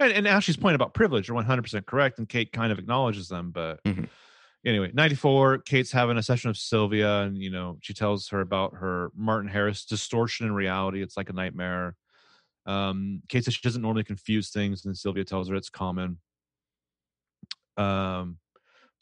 And, 0.00 0.12
and 0.12 0.28
Ashley's 0.28 0.56
point 0.56 0.74
about 0.74 0.94
privilege 0.94 1.28
are 1.30 1.34
100% 1.34 1.86
correct, 1.86 2.18
and 2.18 2.28
Kate 2.28 2.52
kind 2.52 2.72
of 2.72 2.78
acknowledges 2.78 3.28
them. 3.28 3.50
But 3.50 3.82
Mhm. 3.84 4.08
anyway, 4.64 4.90
94, 4.92 5.58
Kate's 5.58 5.92
having 5.92 6.16
a 6.18 6.22
session 6.22 6.50
of 6.50 6.56
Sylvia, 6.56 7.22
and, 7.22 7.38
you 7.38 7.50
know, 7.50 7.78
she 7.82 7.94
tells 7.94 8.28
her 8.28 8.40
about 8.40 8.74
her 8.74 9.10
Martin 9.16 9.50
Harris 9.50 9.84
distortion 9.84 10.46
in 10.46 10.52
reality. 10.52 11.02
It's 11.02 11.16
like 11.16 11.30
a 11.30 11.34
nightmare. 11.34 11.96
Um, 12.66 13.22
Kate 13.28 13.44
says 13.44 13.54
she 13.54 13.60
doesn't 13.62 13.82
normally 13.82 14.04
confuse 14.04 14.50
things, 14.50 14.84
and 14.84 14.96
Sylvia 14.96 15.24
tells 15.24 15.48
her 15.48 15.54
it's 15.56 15.70
common. 15.70 16.18
Um, 17.76 18.38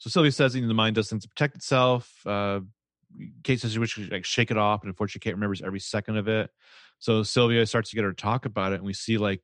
so 0.01 0.09
Sylvia 0.09 0.31
says, 0.31 0.55
you 0.55 0.63
know, 0.63 0.67
the 0.67 0.73
mind 0.73 0.95
does 0.95 1.11
things 1.11 1.21
to 1.21 1.29
protect 1.29 1.55
itself. 1.55 2.11
Uh, 2.25 2.61
Kate 3.43 3.59
says 3.61 3.73
she 3.73 3.77
wishes 3.77 4.09
like 4.09 4.25
shake 4.25 4.49
it 4.49 4.57
off, 4.57 4.81
and 4.81 4.89
unfortunately, 4.89 5.19
Kate 5.29 5.35
remembers 5.35 5.61
every 5.61 5.79
second 5.79 6.17
of 6.17 6.27
it. 6.27 6.49
So 6.97 7.21
Sylvia 7.21 7.67
starts 7.67 7.91
to 7.91 7.95
get 7.95 8.03
her 8.03 8.11
to 8.11 8.19
talk 8.19 8.47
about 8.47 8.71
it, 8.71 8.77
and 8.77 8.83
we 8.83 8.93
see 8.93 9.19
like 9.19 9.43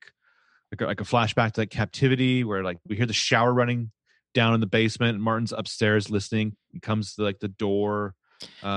like 0.71 0.81
a, 0.81 0.85
like 0.85 0.99
a 0.99 1.03
flashback 1.03 1.51
to 1.51 1.61
like 1.61 1.69
captivity, 1.69 2.43
where 2.43 2.63
like 2.63 2.79
we 2.87 2.95
hear 2.95 3.05
the 3.05 3.13
shower 3.13 3.53
running 3.53 3.91
down 4.33 4.55
in 4.55 4.59
the 4.59 4.65
basement, 4.65 5.13
and 5.13 5.23
Martin's 5.23 5.51
upstairs 5.51 6.09
listening. 6.09 6.55
He 6.71 6.79
comes 6.79 7.13
to 7.15 7.21
like 7.21 7.37
the 7.37 7.49
door. 7.49 8.15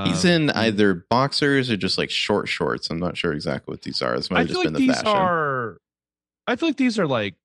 he's 0.04 0.24
Um, 0.26 0.30
in 0.30 0.50
either 0.50 1.06
boxers 1.08 1.70
or 1.70 1.78
just 1.78 1.96
like 1.96 2.10
short 2.10 2.46
shorts. 2.46 2.90
I'm 2.90 2.98
not 2.98 3.16
sure 3.16 3.32
exactly 3.32 3.72
what 3.72 3.80
these 3.80 4.02
are. 4.02 4.16
This 4.16 4.30
might 4.30 4.36
I 4.36 4.40
have 4.40 4.48
feel 4.48 4.56
just 4.56 4.64
like 4.66 4.74
been 4.74 4.82
the 4.82 4.86
these 4.86 4.96
fashion. 4.96 5.16
are. 5.16 5.78
I 6.46 6.56
feel 6.56 6.68
like 6.68 6.76
these 6.76 6.98
are 6.98 7.06
like 7.06 7.36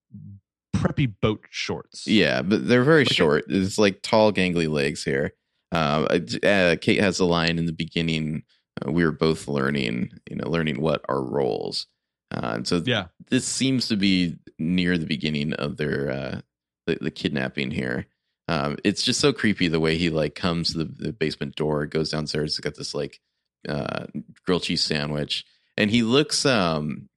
preppy 0.88 1.14
boat 1.22 1.46
shorts. 1.50 2.08
Yeah, 2.08 2.42
but 2.42 2.68
they're 2.68 2.84
very 2.84 3.04
Like 3.04 3.12
a- 3.12 3.14
short. 3.16 3.46
It's 3.50 3.78
like 3.78 4.02
tall, 4.02 4.32
gangly 4.32 4.70
legs 4.70 5.04
here. 5.04 5.34
Um, 5.72 6.08
uh, 6.44 6.76
Kate 6.80 7.02
has 7.02 7.20
a 7.20 7.26
line 7.26 7.58
in 7.58 7.66
the 7.66 7.74
beginning. 7.74 8.44
Uh, 8.82 8.92
we 8.92 9.04
were 9.04 9.12
both 9.12 9.48
learning, 9.48 10.12
you 10.30 10.36
know, 10.36 10.48
learning 10.50 10.80
what 10.80 11.04
our 11.10 11.22
roles. 11.22 11.88
Uh, 12.32 12.54
and 12.56 12.68
so 12.68 12.82
yeah. 12.86 13.08
this 13.30 13.46
seems 13.46 13.88
to 13.88 13.96
be 13.96 14.38
near 14.58 14.98
the 14.98 15.06
beginning 15.06 15.54
of 15.54 15.78
their 15.78 16.12
uh, 16.12 16.42
the, 16.88 16.98
the 17.02 17.12
kidnapping 17.12 17.72
here. 17.72 18.06
Um, 18.48 18.78
it's 18.84 19.02
just 19.02 19.20
so 19.20 19.34
creepy 19.34 19.68
the 19.68 19.80
way 19.80 19.98
he 19.98 20.10
like 20.10 20.36
comes 20.36 20.72
to 20.72 20.80
the, 20.80 20.86
the 20.86 21.14
basement 21.14 21.56
door, 21.56 21.86
goes 21.88 22.12
downstairs, 22.12 22.56
he's 22.56 22.60
got 22.60 22.76
this 22.76 22.94
like 22.94 23.20
uh, 23.68 24.06
grilled 24.46 24.64
cheese 24.64 24.82
sandwich, 24.82 25.46
and 25.78 25.90
he 25.90 26.04
looks 26.04 26.46
um 26.46 27.10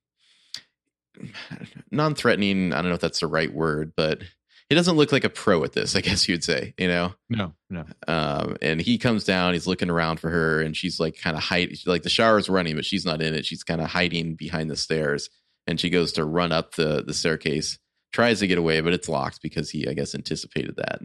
non-threatening. 1.91 2.73
I 2.73 2.77
don't 2.77 2.89
know 2.89 2.95
if 2.95 3.01
that's 3.01 3.21
the 3.21 3.27
right 3.27 3.53
word, 3.53 3.93
but 3.97 4.23
he 4.69 4.75
doesn't 4.75 4.97
look 4.97 5.12
like 5.12 5.25
a 5.25 5.31
pro 5.31 5.64
at 5.64 5.73
this. 5.73 5.97
I 5.97 6.01
guess 6.03 6.29
you'd 6.29 6.45
say, 6.45 6.75
you 6.79 6.89
know. 6.89 7.14
No. 7.31 7.55
No. 7.71 7.85
Um, 8.07 8.57
and 8.62 8.81
he 8.81 8.99
comes 8.99 9.25
down, 9.25 9.55
he's 9.55 9.66
looking 9.66 9.91
around 9.91 10.21
for 10.21 10.31
her, 10.31 10.61
and 10.61 10.77
she's 10.77 11.01
like 11.01 11.21
kind 11.21 11.37
of 11.37 11.43
hiding. 11.43 11.77
Like 11.87 12.03
the 12.03 12.11
shower's 12.11 12.49
running, 12.49 12.77
but 12.77 12.85
she's 12.85 13.05
not 13.05 13.23
in 13.23 13.35
it. 13.35 13.47
She's 13.47 13.62
kind 13.64 13.81
of 13.81 13.89
hiding 13.89 14.35
behind 14.35 14.71
the 14.71 14.77
stairs, 14.77 15.31
and 15.66 15.81
she 15.81 15.91
goes 15.91 16.12
to 16.14 16.25
run 16.25 16.53
up 16.53 16.75
the 16.75 17.03
the 17.07 17.14
staircase, 17.14 17.79
tries 18.12 18.41
to 18.41 18.47
get 18.47 18.59
away, 18.59 18.81
but 18.81 18.93
it's 18.93 19.09
locked 19.09 19.41
because 19.43 19.71
he, 19.71 19.89
I 19.89 19.95
guess, 19.95 20.14
anticipated 20.14 20.77
that, 20.77 21.01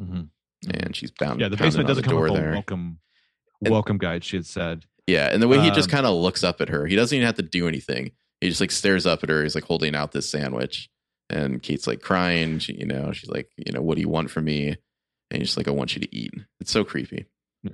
Mhm. 0.00 0.28
and 0.72 0.94
she's 0.96 1.10
bound. 1.10 1.40
Yeah. 1.40 1.48
The 1.48 1.56
basement 1.56 1.88
doesn't 1.88 2.02
the 2.04 2.10
come 2.10 2.20
with 2.20 2.32
a 2.32 2.34
there. 2.34 2.52
welcome 2.52 2.98
And- 3.62 3.72
welcome 3.72 3.98
guide. 3.98 4.24
She 4.24 4.36
had 4.36 4.46
said. 4.46 4.84
Yeah, 5.06 5.28
and 5.30 5.42
the 5.42 5.48
way 5.48 5.60
he 5.60 5.68
just 5.70 5.88
Um, 5.90 5.96
kind 5.96 6.06
of 6.06 6.14
looks 6.14 6.42
up 6.42 6.62
at 6.62 6.70
her, 6.70 6.86
he 6.86 6.96
doesn't 6.96 7.14
even 7.14 7.26
have 7.26 7.34
to 7.36 7.42
do 7.42 7.68
anything. 7.68 8.12
He 8.44 8.50
just 8.50 8.60
like 8.60 8.70
stares 8.70 9.06
up 9.06 9.22
at 9.22 9.30
her. 9.30 9.42
He's 9.42 9.54
like 9.54 9.64
holding 9.64 9.94
out 9.94 10.12
this 10.12 10.28
sandwich, 10.28 10.90
and 11.30 11.62
Kate's 11.62 11.86
like 11.86 12.02
crying. 12.02 12.58
She, 12.58 12.74
you 12.74 12.84
know, 12.84 13.10
she's 13.12 13.30
like, 13.30 13.48
you 13.56 13.72
know, 13.72 13.80
what 13.80 13.94
do 13.94 14.02
you 14.02 14.08
want 14.10 14.30
from 14.30 14.44
me? 14.44 14.68
And 15.30 15.40
he's 15.40 15.48
just 15.48 15.56
like, 15.56 15.66
I 15.66 15.70
want 15.70 15.96
you 15.96 16.02
to 16.02 16.14
eat. 16.14 16.30
It's 16.60 16.70
so 16.70 16.84
creepy. 16.84 17.24
Yeah, 17.62 17.70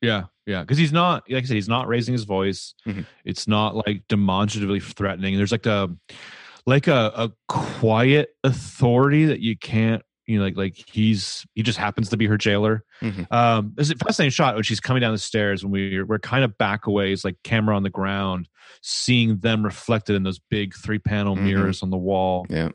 yeah, 0.00 0.22
yeah. 0.46 0.60
because 0.60 0.78
he's 0.78 0.92
not 0.92 1.24
like 1.28 1.42
I 1.42 1.46
said, 1.48 1.54
he's 1.54 1.68
not 1.68 1.88
raising 1.88 2.12
his 2.12 2.22
voice. 2.22 2.74
Mhm. 2.86 3.06
It's 3.24 3.48
not 3.48 3.74
like 3.74 4.06
demonstratively 4.08 4.78
threatening. 4.78 5.36
There's 5.36 5.50
like 5.50 5.66
a 5.66 5.90
like 6.64 6.86
a, 6.86 7.12
a 7.16 7.32
quiet 7.48 8.36
authority 8.44 9.24
that 9.24 9.40
you 9.40 9.58
can't 9.58 10.02
you 10.26 10.38
know 10.38 10.44
like 10.44 10.56
like 10.56 10.74
he's 10.86 11.46
he 11.54 11.62
just 11.62 11.78
happens 11.78 12.08
to 12.10 12.16
be 12.16 12.26
her 12.26 12.38
jailer. 12.38 12.84
Mhm. 13.02 13.30
Um, 13.32 13.72
there's 13.74 13.90
a 13.90 13.96
fascinating 13.96 14.30
shot 14.30 14.54
when 14.54 14.64
she's 14.64 14.80
coming 14.80 15.00
down 15.00 15.12
the 15.12 15.18
stairs 15.18 15.64
when 15.64 15.72
we 15.72 16.02
we're 16.02 16.18
kind 16.18 16.44
of 16.44 16.56
back 16.58 16.86
away. 16.86 17.12
It's 17.12 17.24
like 17.24 17.36
camera 17.44 17.76
on 17.76 17.82
the 17.82 17.90
ground, 17.90 18.48
seeing 18.82 19.38
them 19.38 19.64
reflected 19.64 20.16
in 20.16 20.22
those 20.22 20.38
big 20.38 20.74
three 20.74 20.98
panel 20.98 21.36
Mhm. 21.36 21.42
mirrors 21.44 21.82
on 21.82 21.90
the 21.90 21.96
wall. 21.96 22.46
Yeah. 22.50 22.70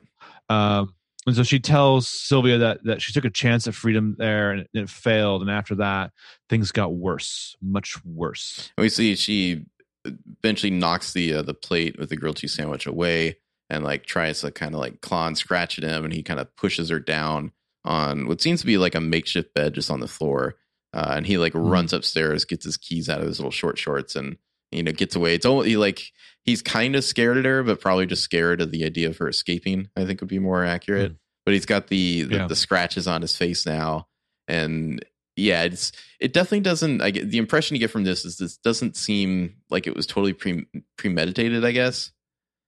Um, 0.50 0.94
and 1.28 1.36
so 1.36 1.44
she 1.44 1.60
tells 1.60 2.08
Sylvia 2.08 2.58
that 2.60 2.84
that 2.86 3.02
she 3.02 3.14
took 3.14 3.26
a 3.26 3.30
chance 3.30 3.68
at 3.68 3.76
freedom 3.76 4.16
there 4.18 4.52
and 4.52 4.62
it, 4.62 4.70
it 4.74 4.90
failed. 4.90 5.42
And 5.42 5.52
after 5.52 5.76
that, 5.76 6.12
things 6.50 6.72
got 6.72 6.94
worse, 6.94 7.56
much 7.62 7.96
worse. 8.06 8.72
And 8.78 8.84
we 8.84 8.90
see 8.90 9.16
she 9.16 9.66
eventually 10.06 10.72
knocks 10.72 11.14
the 11.14 11.34
uh, 11.34 11.42
the 11.42 11.54
plate 11.54 12.00
with 12.00 12.10
the 12.10 12.16
grilled 12.16 12.38
cheese 12.38 12.54
sandwich 12.54 12.86
away 12.88 13.38
and 13.70 13.84
like 13.84 14.06
tries 14.06 14.42
to 14.42 14.52
kind 14.52 14.74
of 14.74 14.80
like 14.82 15.02
claw 15.02 15.28
and 15.28 15.38
scratch 15.38 15.78
at 15.78 15.84
him, 15.84 16.04
and 16.06 16.14
he 16.14 16.24
kind 16.24 16.40
of 16.40 16.56
pushes 16.56 16.90
her 16.90 17.00
down 17.00 17.52
on 17.86 18.28
what 18.28 18.42
seems 18.42 18.60
to 18.62 18.66
be 18.66 18.78
like 18.78 18.96
a 18.96 19.02
makeshift 19.02 19.54
bed 19.54 19.74
just 19.74 19.90
on 19.92 20.00
the 20.00 20.08
floor. 20.08 20.56
Uh, 20.94 21.14
and 21.18 21.28
he 21.28 21.38
like 21.38 21.54
Mhm. 21.54 21.70
runs 21.72 21.94
upstairs, 21.94 22.46
gets 22.46 22.66
his 22.66 22.78
keys 22.78 23.10
out 23.10 23.22
of 23.22 23.28
his 23.28 23.40
little 23.40 23.52
short 23.52 23.78
shorts, 23.78 24.16
and 24.16 24.38
you 24.72 24.82
know 24.84 24.92
gets 24.92 25.16
away. 25.16 25.36
It's 25.36 25.46
only 25.46 25.76
like 25.78 26.02
he's 26.44 26.62
kind 26.64 26.96
of 26.96 27.04
scared 27.04 27.38
at 27.38 27.46
her, 27.46 27.62
but 27.64 27.80
probably 27.80 28.06
just 28.08 28.24
scared 28.24 28.60
of 28.62 28.72
the 28.72 28.84
idea 28.86 29.08
of 29.10 29.18
her 29.18 29.30
escaping. 29.30 29.90
I 29.96 30.06
think 30.06 30.20
would 30.22 30.30
be 30.30 30.40
more 30.40 30.66
accurate. 30.66 31.16
But 31.46 31.54
he's 31.54 31.66
got 31.68 31.88
the 31.88 32.24
the, 32.24 32.36
Yeah. 32.36 32.48
the 32.48 32.56
scratches 32.56 33.08
on 33.08 33.22
his 33.22 33.36
face 33.38 33.66
now, 33.68 34.08
and 34.48 35.04
yeah, 35.36 35.64
it's 35.64 35.92
it 36.20 36.34
definitely 36.34 36.62
doesn't. 36.62 37.02
I 37.02 37.12
get 37.12 37.30
the 37.30 37.38
impression 37.38 37.76
you 37.76 37.80
get 37.80 37.92
from 37.92 38.04
this 38.04 38.26
is 38.26 38.38
this 38.38 38.58
doesn't 38.58 38.98
seem 38.98 39.58
like 39.70 39.86
it 39.88 39.96
was 39.96 40.06
totally 40.08 40.34
pre, 40.34 40.66
premeditated. 40.98 41.64
I 41.64 41.72
guess 41.72 42.12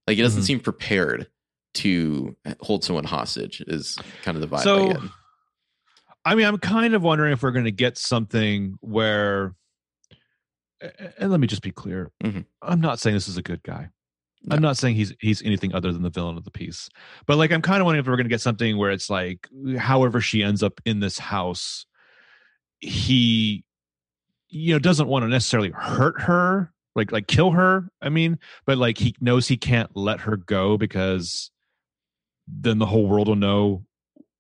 like 0.08 0.18
it 0.18 0.22
doesn't 0.22 0.42
Mhm. 0.42 0.46
seem 0.46 0.60
prepared 0.60 1.28
to 1.76 2.36
hold 2.60 2.84
someone 2.84 3.04
hostage. 3.06 3.62
Is 3.68 3.98
kind 4.24 4.36
of 4.36 4.42
the 4.42 4.56
vibe. 4.56 4.64
So, 4.64 4.94
get. 4.94 5.02
I 6.26 6.36
mean, 6.36 6.46
I'm 6.46 6.58
kind 6.58 6.94
of 6.94 7.02
wondering 7.02 7.34
if 7.34 7.42
we're 7.42 7.52
going 7.52 7.66
to 7.66 7.72
get 7.72 7.98
something 7.98 8.78
where, 8.82 9.56
and 11.18 11.32
let 11.32 11.40
me 11.40 11.48
just 11.48 11.62
be 11.62 11.72
clear, 11.72 12.12
Mhm. 12.24 12.46
I'm 12.62 12.82
not 12.82 13.00
saying 13.00 13.16
this 13.16 13.28
is 13.28 13.38
a 13.38 13.42
good 13.42 13.64
guy. 13.64 13.90
No. 14.44 14.56
I'm 14.56 14.62
not 14.62 14.76
saying 14.78 14.96
he's 14.96 15.14
he's 15.20 15.44
anything 15.44 15.74
other 15.76 15.92
than 15.94 16.02
the 16.02 16.10
villain 16.10 16.36
of 16.38 16.44
the 16.46 16.52
piece. 16.52 16.90
But 17.28 17.38
like 17.38 17.52
I'm 17.52 17.62
kind 17.62 17.80
of 17.80 17.86
wondering 17.86 18.04
if 18.04 18.08
we're 18.10 18.16
going 18.18 18.26
to 18.26 18.30
get 18.34 18.42
something 18.42 18.76
where 18.76 18.90
it's 18.90 19.08
like 19.10 19.48
however 19.78 20.20
she 20.20 20.42
ends 20.42 20.64
up 20.64 20.82
in 20.84 21.00
this 21.00 21.20
house 21.20 21.86
he 22.80 23.64
you 24.50 24.74
know 24.74 24.80
doesn't 24.80 25.08
want 25.08 25.22
to 25.24 25.28
necessarily 25.30 25.70
hurt 25.70 26.20
her, 26.22 26.74
like 26.96 27.12
like 27.12 27.28
kill 27.28 27.52
her, 27.52 27.90
I 28.02 28.10
mean, 28.10 28.40
but 28.66 28.78
like 28.78 28.98
he 28.98 29.16
knows 29.22 29.48
he 29.48 29.58
can't 29.58 29.90
let 29.96 30.22
her 30.22 30.38
go 30.38 30.78
because 30.78 31.52
then 32.48 32.80
the 32.80 32.86
whole 32.86 33.08
world 33.08 33.28
will 33.28 33.36
know 33.36 33.86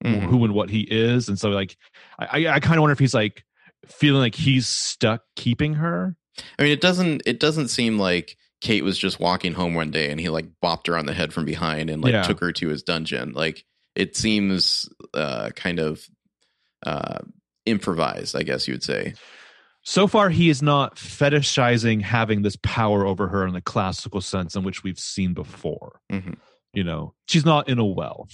Mhm. 0.04 0.22
who 0.24 0.44
and 0.44 0.54
what 0.56 0.72
he 0.72 0.82
is 0.82 1.30
and 1.30 1.38
so 1.40 1.50
like 1.52 1.78
i 2.18 2.46
i, 2.48 2.56
I 2.56 2.60
kind 2.60 2.76
of 2.78 2.82
wonder 2.82 2.92
if 2.94 2.98
he's 2.98 3.14
like 3.14 3.46
feeling 3.86 4.20
like 4.20 4.34
he's 4.34 4.68
stuck 4.68 5.22
keeping 5.36 5.76
her 5.76 6.16
I 6.58 6.64
mean, 6.64 6.72
it 6.72 6.82
doesn't. 6.82 7.24
It 7.26 7.40
doesn't 7.42 7.68
seem 7.68 8.00
like 8.00 8.38
Kate 8.62 8.84
was 8.86 8.98
just 8.98 9.20
walking 9.20 9.54
home 9.54 9.74
one 9.76 9.92
day 9.92 10.10
and 10.10 10.20
he 10.20 10.30
like 10.30 10.46
bopped 10.64 10.88
her 10.88 10.98
on 10.98 11.06
the 11.06 11.14
head 11.14 11.34
from 11.34 11.44
behind 11.46 11.90
and 11.90 12.02
like 12.02 12.14
Yeah. 12.14 12.22
took 12.24 12.40
her 12.40 12.52
to 12.54 12.70
his 12.70 12.84
dungeon. 12.84 13.34
Like 13.34 13.66
it 13.96 14.16
seems 14.16 14.88
uh, 15.14 15.50
kind 15.56 15.78
of 15.80 16.04
uh, 16.86 17.20
improvised, 17.66 18.36
I 18.36 18.44
guess 18.44 18.66
you 18.68 18.74
would 18.74 18.82
say. 18.84 19.14
So 19.84 20.08
far 20.08 20.30
he 20.30 20.50
is 20.50 20.62
not 20.62 20.96
fetishizing 20.96 22.02
having 22.02 22.42
this 22.42 22.58
power 22.62 23.06
over 23.06 23.28
her 23.28 23.46
in 23.48 23.54
the 23.54 23.62
classical 23.62 24.22
sense 24.22 24.56
in 24.56 24.64
which 24.64 24.84
we've 24.84 25.00
seen 25.00 25.34
before 25.34 26.00
Mhm. 26.12 26.38
you 26.74 26.84
know 26.84 27.14
she's 27.28 27.46
not 27.46 27.68
in 27.70 27.80
a 27.80 27.86
well 27.86 28.28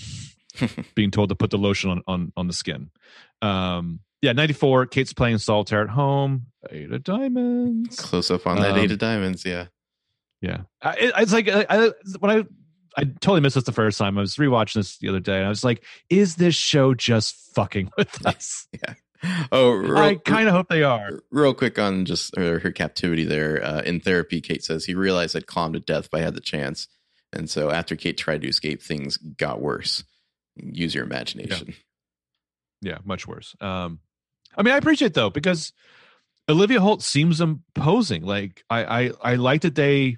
being 0.95 1.11
told 1.11 1.29
to 1.29 1.35
put 1.35 1.49
the 1.51 1.57
lotion 1.57 1.89
on 1.89 2.01
on, 2.07 2.31
on 2.37 2.47
the 2.47 2.53
skin 2.53 2.89
um 3.41 3.99
yeah, 4.19 4.31
94. 4.33 4.87
Kate's 4.87 5.13
playing 5.13 5.37
solitaire 5.37 5.83
at 5.83 5.89
home. 5.89 6.47
Eight 6.71 6.91
of 6.91 7.03
diamonds. 7.03 7.97
Close 7.97 8.31
up 8.31 8.47
on 8.47 8.59
that 8.59 8.71
Um, 8.71 8.79
eight 8.79 8.91
of 8.91 8.97
diamonds. 8.97 9.45
Yeah. 9.45 9.67
Yeah, 10.41 10.61
I, 10.81 10.93
it- 10.95 11.13
it's 11.17 11.31
like 11.31 11.47
I, 11.47 11.65
I 11.69 11.91
when 12.19 12.31
I 12.31 12.43
I 12.99 13.03
totally 13.03 13.41
missed 13.41 13.53
this 13.53 13.65
the 13.65 13.71
first 13.71 13.99
time. 13.99 14.17
I 14.17 14.21
was 14.21 14.35
rewatching 14.37 14.73
this 14.73 14.97
the 14.97 15.09
other 15.09 15.19
day, 15.19 15.37
and 15.37 15.45
I 15.45 15.49
was 15.49 15.63
like, 15.63 15.83
"Is 16.09 16.35
this 16.37 16.55
show 16.55 16.95
just 16.95 17.35
fucking 17.53 17.91
with 17.95 18.25
us?" 18.25 18.67
Oh, 19.51 19.71
real, 19.71 19.97
I 19.97 20.15
kind 20.15 20.47
of 20.47 20.53
hope 20.53 20.67
they 20.69 20.83
are. 20.83 21.21
real 21.31 21.53
quick 21.53 21.79
on 21.79 22.05
just 22.05 22.35
her, 22.35 22.59
her 22.59 22.71
captivity 22.71 23.23
there. 23.23 23.63
Uh, 23.63 23.81
in 23.81 23.99
therapy, 23.99 24.41
Kate 24.41 24.63
says 24.63 24.85
he 24.85 24.93
realized 24.93 25.35
I'd 25.35 25.47
calmed 25.47 25.73
to 25.75 25.79
death 25.79 26.05
if 26.05 26.13
I 26.13 26.19
had 26.19 26.35
the 26.35 26.41
chance. 26.41 26.87
And 27.33 27.49
so 27.49 27.69
after 27.71 27.95
Kate 27.95 28.17
tried 28.17 28.41
to 28.41 28.47
escape, 28.47 28.81
things 28.81 29.17
got 29.17 29.61
worse. 29.61 30.03
Use 30.55 30.93
your 30.95 31.03
imagination. 31.03 31.73
Yeah, 32.81 32.97
much 33.05 33.27
worse. 33.27 33.55
Um, 33.61 33.99
I 34.55 34.63
mean, 34.63 34.73
I 34.73 34.77
appreciate 34.77 35.13
though 35.13 35.29
because 35.29 35.71
Olivia 36.49 36.79
Holt 36.79 37.01
seems 37.03 37.41
imposing. 37.41 38.23
Like 38.23 38.63
I, 38.69 38.83
I, 39.05 39.11
I 39.21 39.35
like 39.35 39.61
that 39.61 39.75
they. 39.75 40.17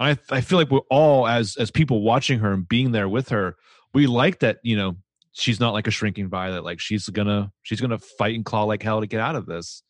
I, 0.00 0.18
I 0.30 0.40
feel 0.40 0.58
like 0.58 0.70
we're 0.70 0.80
all 0.90 1.28
as 1.28 1.56
as 1.56 1.70
people 1.70 2.02
watching 2.02 2.40
her 2.40 2.52
and 2.52 2.66
being 2.68 2.92
there 2.92 3.08
with 3.08 3.28
her. 3.28 3.56
We 3.94 4.06
like 4.06 4.40
that 4.40 4.58
you 4.62 4.76
know 4.76 4.96
she's 5.32 5.60
not 5.60 5.72
like 5.72 5.86
a 5.86 5.90
shrinking 5.90 6.28
violet. 6.28 6.64
Like 6.64 6.80
she's 6.80 7.08
gonna 7.08 7.52
she's 7.62 7.80
gonna 7.80 7.98
fight 7.98 8.34
and 8.34 8.44
claw 8.44 8.64
like 8.64 8.82
hell 8.82 9.00
to 9.00 9.06
get 9.06 9.20
out 9.20 9.36
of 9.36 9.46
this. 9.46 9.82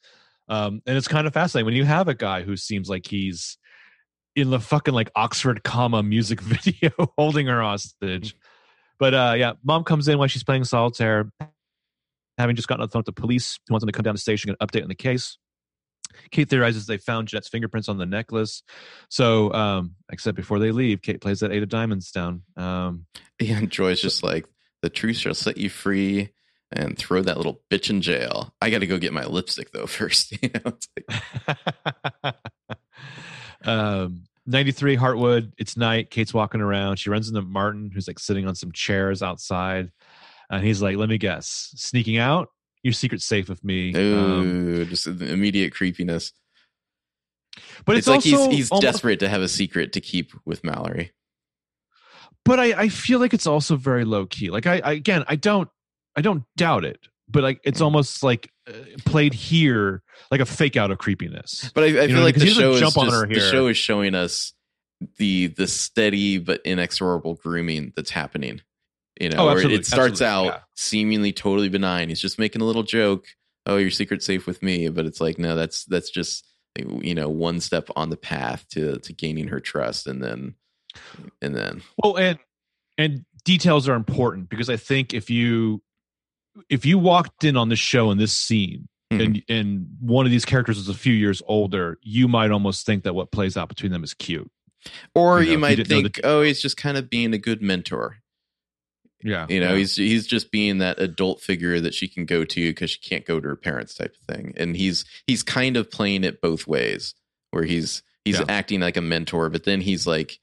Um, 0.48 0.82
and 0.86 0.96
it's 0.96 1.08
kind 1.08 1.26
of 1.26 1.32
fascinating 1.32 1.66
when 1.66 1.74
you 1.74 1.84
have 1.84 2.08
a 2.08 2.14
guy 2.14 2.42
who 2.42 2.56
seems 2.56 2.88
like 2.88 3.06
he's 3.06 3.58
in 4.34 4.50
the 4.50 4.60
fucking 4.60 4.94
like 4.94 5.10
Oxford 5.14 5.62
comma 5.62 6.02
music 6.02 6.40
video 6.40 6.90
holding 7.16 7.46
her 7.46 7.60
hostage. 7.60 8.34
But 8.98 9.14
uh 9.14 9.34
yeah, 9.36 9.52
mom 9.64 9.84
comes 9.84 10.08
in 10.08 10.18
while 10.18 10.28
she's 10.28 10.44
playing 10.44 10.64
solitaire, 10.64 11.30
having 12.38 12.56
just 12.56 12.68
gotten 12.68 12.82
on 12.82 12.88
the 12.88 12.92
phone 12.92 13.00
with 13.00 13.14
the 13.14 13.20
police 13.20 13.58
who 13.66 13.74
wants 13.74 13.82
them 13.82 13.88
to 13.88 13.92
come 13.92 14.04
down 14.04 14.14
to 14.14 14.18
the 14.18 14.20
station 14.20 14.50
and 14.50 14.58
update 14.58 14.82
on 14.82 14.88
the 14.88 14.94
case. 14.94 15.38
Kate 16.30 16.48
theorizes 16.48 16.86
they 16.86 16.98
found 16.98 17.28
Jet's 17.28 17.48
fingerprints 17.48 17.88
on 17.88 17.98
the 17.98 18.06
necklace. 18.06 18.62
So, 19.08 19.52
um, 19.52 19.94
except 20.10 20.36
before 20.36 20.58
they 20.58 20.70
leave, 20.70 21.02
Kate 21.02 21.20
plays 21.20 21.40
that 21.40 21.52
eight 21.52 21.62
of 21.62 21.68
diamonds 21.68 22.10
down. 22.10 22.42
Um, 22.56 23.06
Yeah, 23.40 23.58
and 23.58 23.70
Joy's 23.70 24.00
just 24.00 24.22
like, 24.22 24.46
the 24.82 24.90
truth 24.90 25.16
shall 25.16 25.34
set 25.34 25.56
you 25.56 25.70
free 25.70 26.30
and 26.70 26.96
throw 26.96 27.22
that 27.22 27.36
little 27.36 27.60
bitch 27.70 27.90
in 27.90 28.00
jail. 28.02 28.54
I 28.60 28.70
got 28.70 28.78
to 28.80 28.86
go 28.86 28.98
get 28.98 29.12
my 29.12 29.24
lipstick 29.24 29.72
though 29.72 29.86
first. 29.86 30.32
You 30.42 30.50
know, 30.54 30.72
it's 30.74 30.88
like, 32.24 32.34
um, 33.64 34.24
93 34.46 34.96
Heartwood. 34.96 35.52
It's 35.58 35.76
night. 35.76 36.10
Kate's 36.10 36.34
walking 36.34 36.60
around. 36.60 36.96
She 36.96 37.10
runs 37.10 37.28
into 37.28 37.42
Martin, 37.42 37.90
who's 37.92 38.08
like 38.08 38.18
sitting 38.18 38.46
on 38.46 38.54
some 38.54 38.72
chairs 38.72 39.22
outside. 39.22 39.90
And 40.50 40.64
he's 40.64 40.82
like, 40.82 40.96
let 40.96 41.08
me 41.08 41.18
guess, 41.18 41.72
sneaking 41.76 42.18
out? 42.18 42.48
Your 42.82 42.92
secret's 42.92 43.24
safe 43.24 43.48
with 43.48 43.62
me. 43.64 43.94
Um, 43.94 44.46
ooh, 44.48 44.84
just 44.84 45.04
the 45.18 45.32
immediate 45.32 45.72
creepiness. 45.72 46.32
but 47.84 47.96
It's, 47.96 48.06
it's, 48.06 48.08
like 48.08 48.22
he's 48.22 48.46
he's 48.46 48.70
almost- 48.70 48.82
desperate 48.82 49.20
to 49.20 49.28
have 49.28 49.40
a 49.40 49.48
secret 49.48 49.92
to 49.92 50.00
keep 50.00 50.32
with 50.44 50.64
Mallory. 50.64 51.12
But 52.44 52.58
I, 52.60 52.82
I 52.82 52.88
feel 52.88 53.18
like 53.18 53.34
it's 53.34 53.46
also 53.46 53.76
very 53.76 54.04
low 54.04 54.26
key. 54.26 54.50
Like 54.50 54.66
I, 54.66 54.80
I 54.84 54.92
again, 54.92 55.24
I 55.28 55.36
don't, 55.36 55.68
I 56.16 56.20
don't 56.20 56.44
doubt 56.56 56.84
it, 56.84 57.00
but 57.28 57.42
like 57.42 57.60
it's 57.64 57.80
Mm. 57.80 57.84
almost 57.84 58.22
like 58.22 58.50
uh, 58.68 58.72
played 59.04 59.34
here 59.34 60.02
like 60.30 60.40
a 60.40 60.46
fake 60.46 60.76
out 60.76 60.90
of 60.90 60.98
creepiness. 60.98 61.70
But 61.74 61.84
I, 61.84 61.86
I 61.86 61.88
You 61.88 62.06
feel 62.08 62.16
know, 62.18 62.22
like 62.22 62.34
the 62.36 62.46
show 62.46 62.72
is 62.72 62.80
just, 62.80 62.94
the 62.94 63.48
show 63.50 63.66
is 63.68 63.76
showing 63.76 64.14
us 64.14 64.52
the 65.18 65.48
the 65.48 65.66
steady 65.66 66.38
but 66.38 66.60
inexorable 66.64 67.34
grooming 67.34 67.92
that's 67.96 68.10
happening. 68.10 68.60
You 69.20 69.28
know, 69.30 69.38
Oh, 69.40 69.46
where 69.54 69.58
it 69.70 69.84
starts 69.86 70.20
absolutely, 70.22 70.26
out 70.26 70.44
yeah. 70.56 70.60
seemingly 70.76 71.32
totally 71.32 71.68
benign. 71.68 72.08
He's 72.08 72.20
just 72.20 72.38
making 72.38 72.62
a 72.62 72.64
little 72.64 72.82
joke. 72.82 73.26
Oh, 73.66 73.76
your 73.76 73.90
secret's 73.90 74.26
safe 74.26 74.46
with 74.46 74.62
me, 74.62 74.88
but 74.88 75.06
it's 75.06 75.20
like 75.20 75.38
no, 75.38 75.54
that's 75.54 75.84
that's 75.84 76.10
just 76.10 76.46
you 76.76 77.14
know 77.14 77.28
one 77.28 77.60
step 77.60 77.88
on 77.96 78.10
the 78.10 78.16
path 78.16 78.66
to 78.70 78.98
to 79.00 79.12
gaining 79.12 79.48
her 79.48 79.60
trust, 79.60 80.06
and 80.06 80.22
then 80.22 80.54
and 81.40 81.54
then 81.54 81.82
Well, 82.02 82.16
and 82.18 82.38
and 82.98 83.24
details 83.44 83.88
are 83.88 83.94
important 83.94 84.48
because 84.48 84.68
I 84.70 84.76
think 84.76 85.14
if 85.14 85.30
you 85.30 85.82
if 86.68 86.84
you 86.84 86.98
walked 86.98 87.44
in 87.44 87.56
on 87.56 87.68
this 87.70 87.78
show 87.78 88.10
in 88.10 88.18
this 88.18 88.32
scene 88.32 88.88
Mhm. 89.12 89.24
and 89.24 89.42
and 89.48 89.86
one 90.00 90.26
of 90.26 90.32
these 90.32 90.44
characters 90.44 90.78
is 90.78 90.88
a 90.88 90.94
few 90.94 91.12
years 91.14 91.42
older, 91.46 91.98
you 92.02 92.28
might 92.28 92.50
almost 92.50 92.84
think 92.86 93.04
that 93.04 93.14
what 93.14 93.30
plays 93.32 93.56
out 93.56 93.68
between 93.68 93.92
them 93.92 94.04
is 94.04 94.14
cute. 94.14 94.50
or 95.14 95.38
You 95.38 95.44
know, 95.44 95.46
you 95.46 95.52
you 95.52 95.58
might 95.58 95.74
didn't 95.76 95.88
think, 95.88 96.20
oh, 96.24 96.42
he's 96.42 96.60
just 96.60 96.76
kind 96.76 96.96
of 96.96 97.08
being 97.08 97.32
a 97.34 97.38
good 97.38 97.62
mentor. 97.62 98.18
Yeah, 99.24 99.46
You 99.48 99.60
know, 99.60 99.70
yeah. 99.72 99.78
he's 99.78 99.94
he's 99.96 100.26
just 100.26 100.50
being 100.50 100.78
that 100.78 100.98
adult 101.00 101.40
figure 101.40 101.78
that 101.80 101.94
she 101.94 102.08
can 102.08 102.24
go 102.26 102.44
to 102.44 102.70
because 102.70 102.90
she 102.90 102.98
can't 102.98 103.24
go 103.24 103.38
to 103.38 103.46
her 103.48 103.54
parents, 103.56 103.94
type 103.94 104.16
of 104.20 104.34
thing. 104.34 104.52
And 104.56 104.76
he's 104.76 105.04
he's 105.28 105.44
kind 105.44 105.76
of 105.76 105.90
playing 105.92 106.24
it 106.24 106.40
both 106.40 106.66
ways, 106.66 107.14
where 107.52 107.62
he's 107.62 108.02
he's 108.24 108.40
Yeah. 108.40 108.46
acting 108.48 108.80
like 108.80 108.96
a 108.96 109.00
mentor, 109.00 109.48
but 109.50 109.62
then 109.64 109.80
he's 109.80 110.06
like 110.08 110.40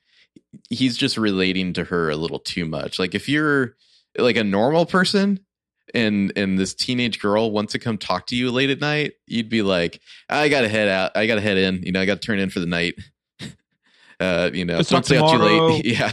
he's 0.69 0.97
just 0.97 1.17
relating 1.17 1.73
to 1.73 1.83
her 1.85 2.09
a 2.09 2.15
little 2.15 2.39
too 2.39 2.65
much. 2.65 2.99
Like 2.99 3.15
if 3.15 3.27
you're 3.29 3.75
like 4.17 4.35
a 4.37 4.43
normal 4.43 4.85
person 4.85 5.39
and 5.93 6.31
and 6.35 6.57
this 6.59 6.73
teenage 6.73 7.19
girl 7.19 7.51
wants 7.51 7.71
to 7.73 7.79
come 7.79 7.97
talk 7.97 8.27
to 8.27 8.35
you 8.35 8.51
late 8.51 8.69
at 8.69 8.79
night, 8.79 9.13
you'd 9.27 9.49
be 9.49 9.61
like, 9.61 9.99
I 10.29 10.49
gotta 10.49 10.69
head 10.69 10.87
out, 10.87 11.11
I 11.15 11.25
gotta 11.27 11.41
head 11.41 11.57
in, 11.57 11.81
you 11.83 11.91
know, 11.91 12.01
I 12.01 12.05
gotta 12.05 12.19
turn 12.19 12.39
in 12.39 12.49
for 12.49 12.59
the 12.59 12.65
night. 12.67 12.95
Uh, 14.21 14.49
you 14.53 14.65
know, 14.65 14.81
stay 14.81 14.97
out 15.17 15.31
too 15.31 15.37
late. 15.37 15.85
yeah. 15.85 16.11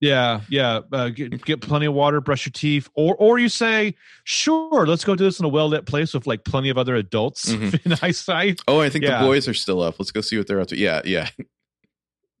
Yeah, 0.00 0.40
yeah. 0.48 0.80
Uh, 0.90 1.10
get, 1.10 1.44
get 1.44 1.60
plenty 1.60 1.84
of 1.84 1.92
water, 1.92 2.20
brush 2.22 2.46
your 2.46 2.52
teeth, 2.52 2.88
or 2.94 3.14
or 3.16 3.38
you 3.38 3.50
say, 3.50 3.94
sure, 4.24 4.86
let's 4.86 5.04
go 5.04 5.14
do 5.14 5.24
this 5.24 5.38
in 5.38 5.44
a 5.44 5.48
well 5.50 5.68
lit 5.68 5.84
place 5.84 6.14
with 6.14 6.26
like 6.26 6.44
plenty 6.44 6.70
of 6.70 6.78
other 6.78 6.94
adults 6.94 7.52
Mhm. 7.52 7.80
in 7.86 7.98
eyesight. 8.02 8.62
Oh, 8.66 8.80
I 8.80 8.88
think 8.88 9.04
Yeah. 9.04 9.20
the 9.20 9.26
boys 9.26 9.46
are 9.48 9.52
still 9.52 9.82
up. 9.82 9.96
Let's 9.98 10.12
go 10.12 10.22
see 10.22 10.38
what 10.38 10.46
they're 10.46 10.60
up 10.60 10.68
to. 10.68 10.78
Yeah, 10.78 11.02
yeah. 11.04 11.28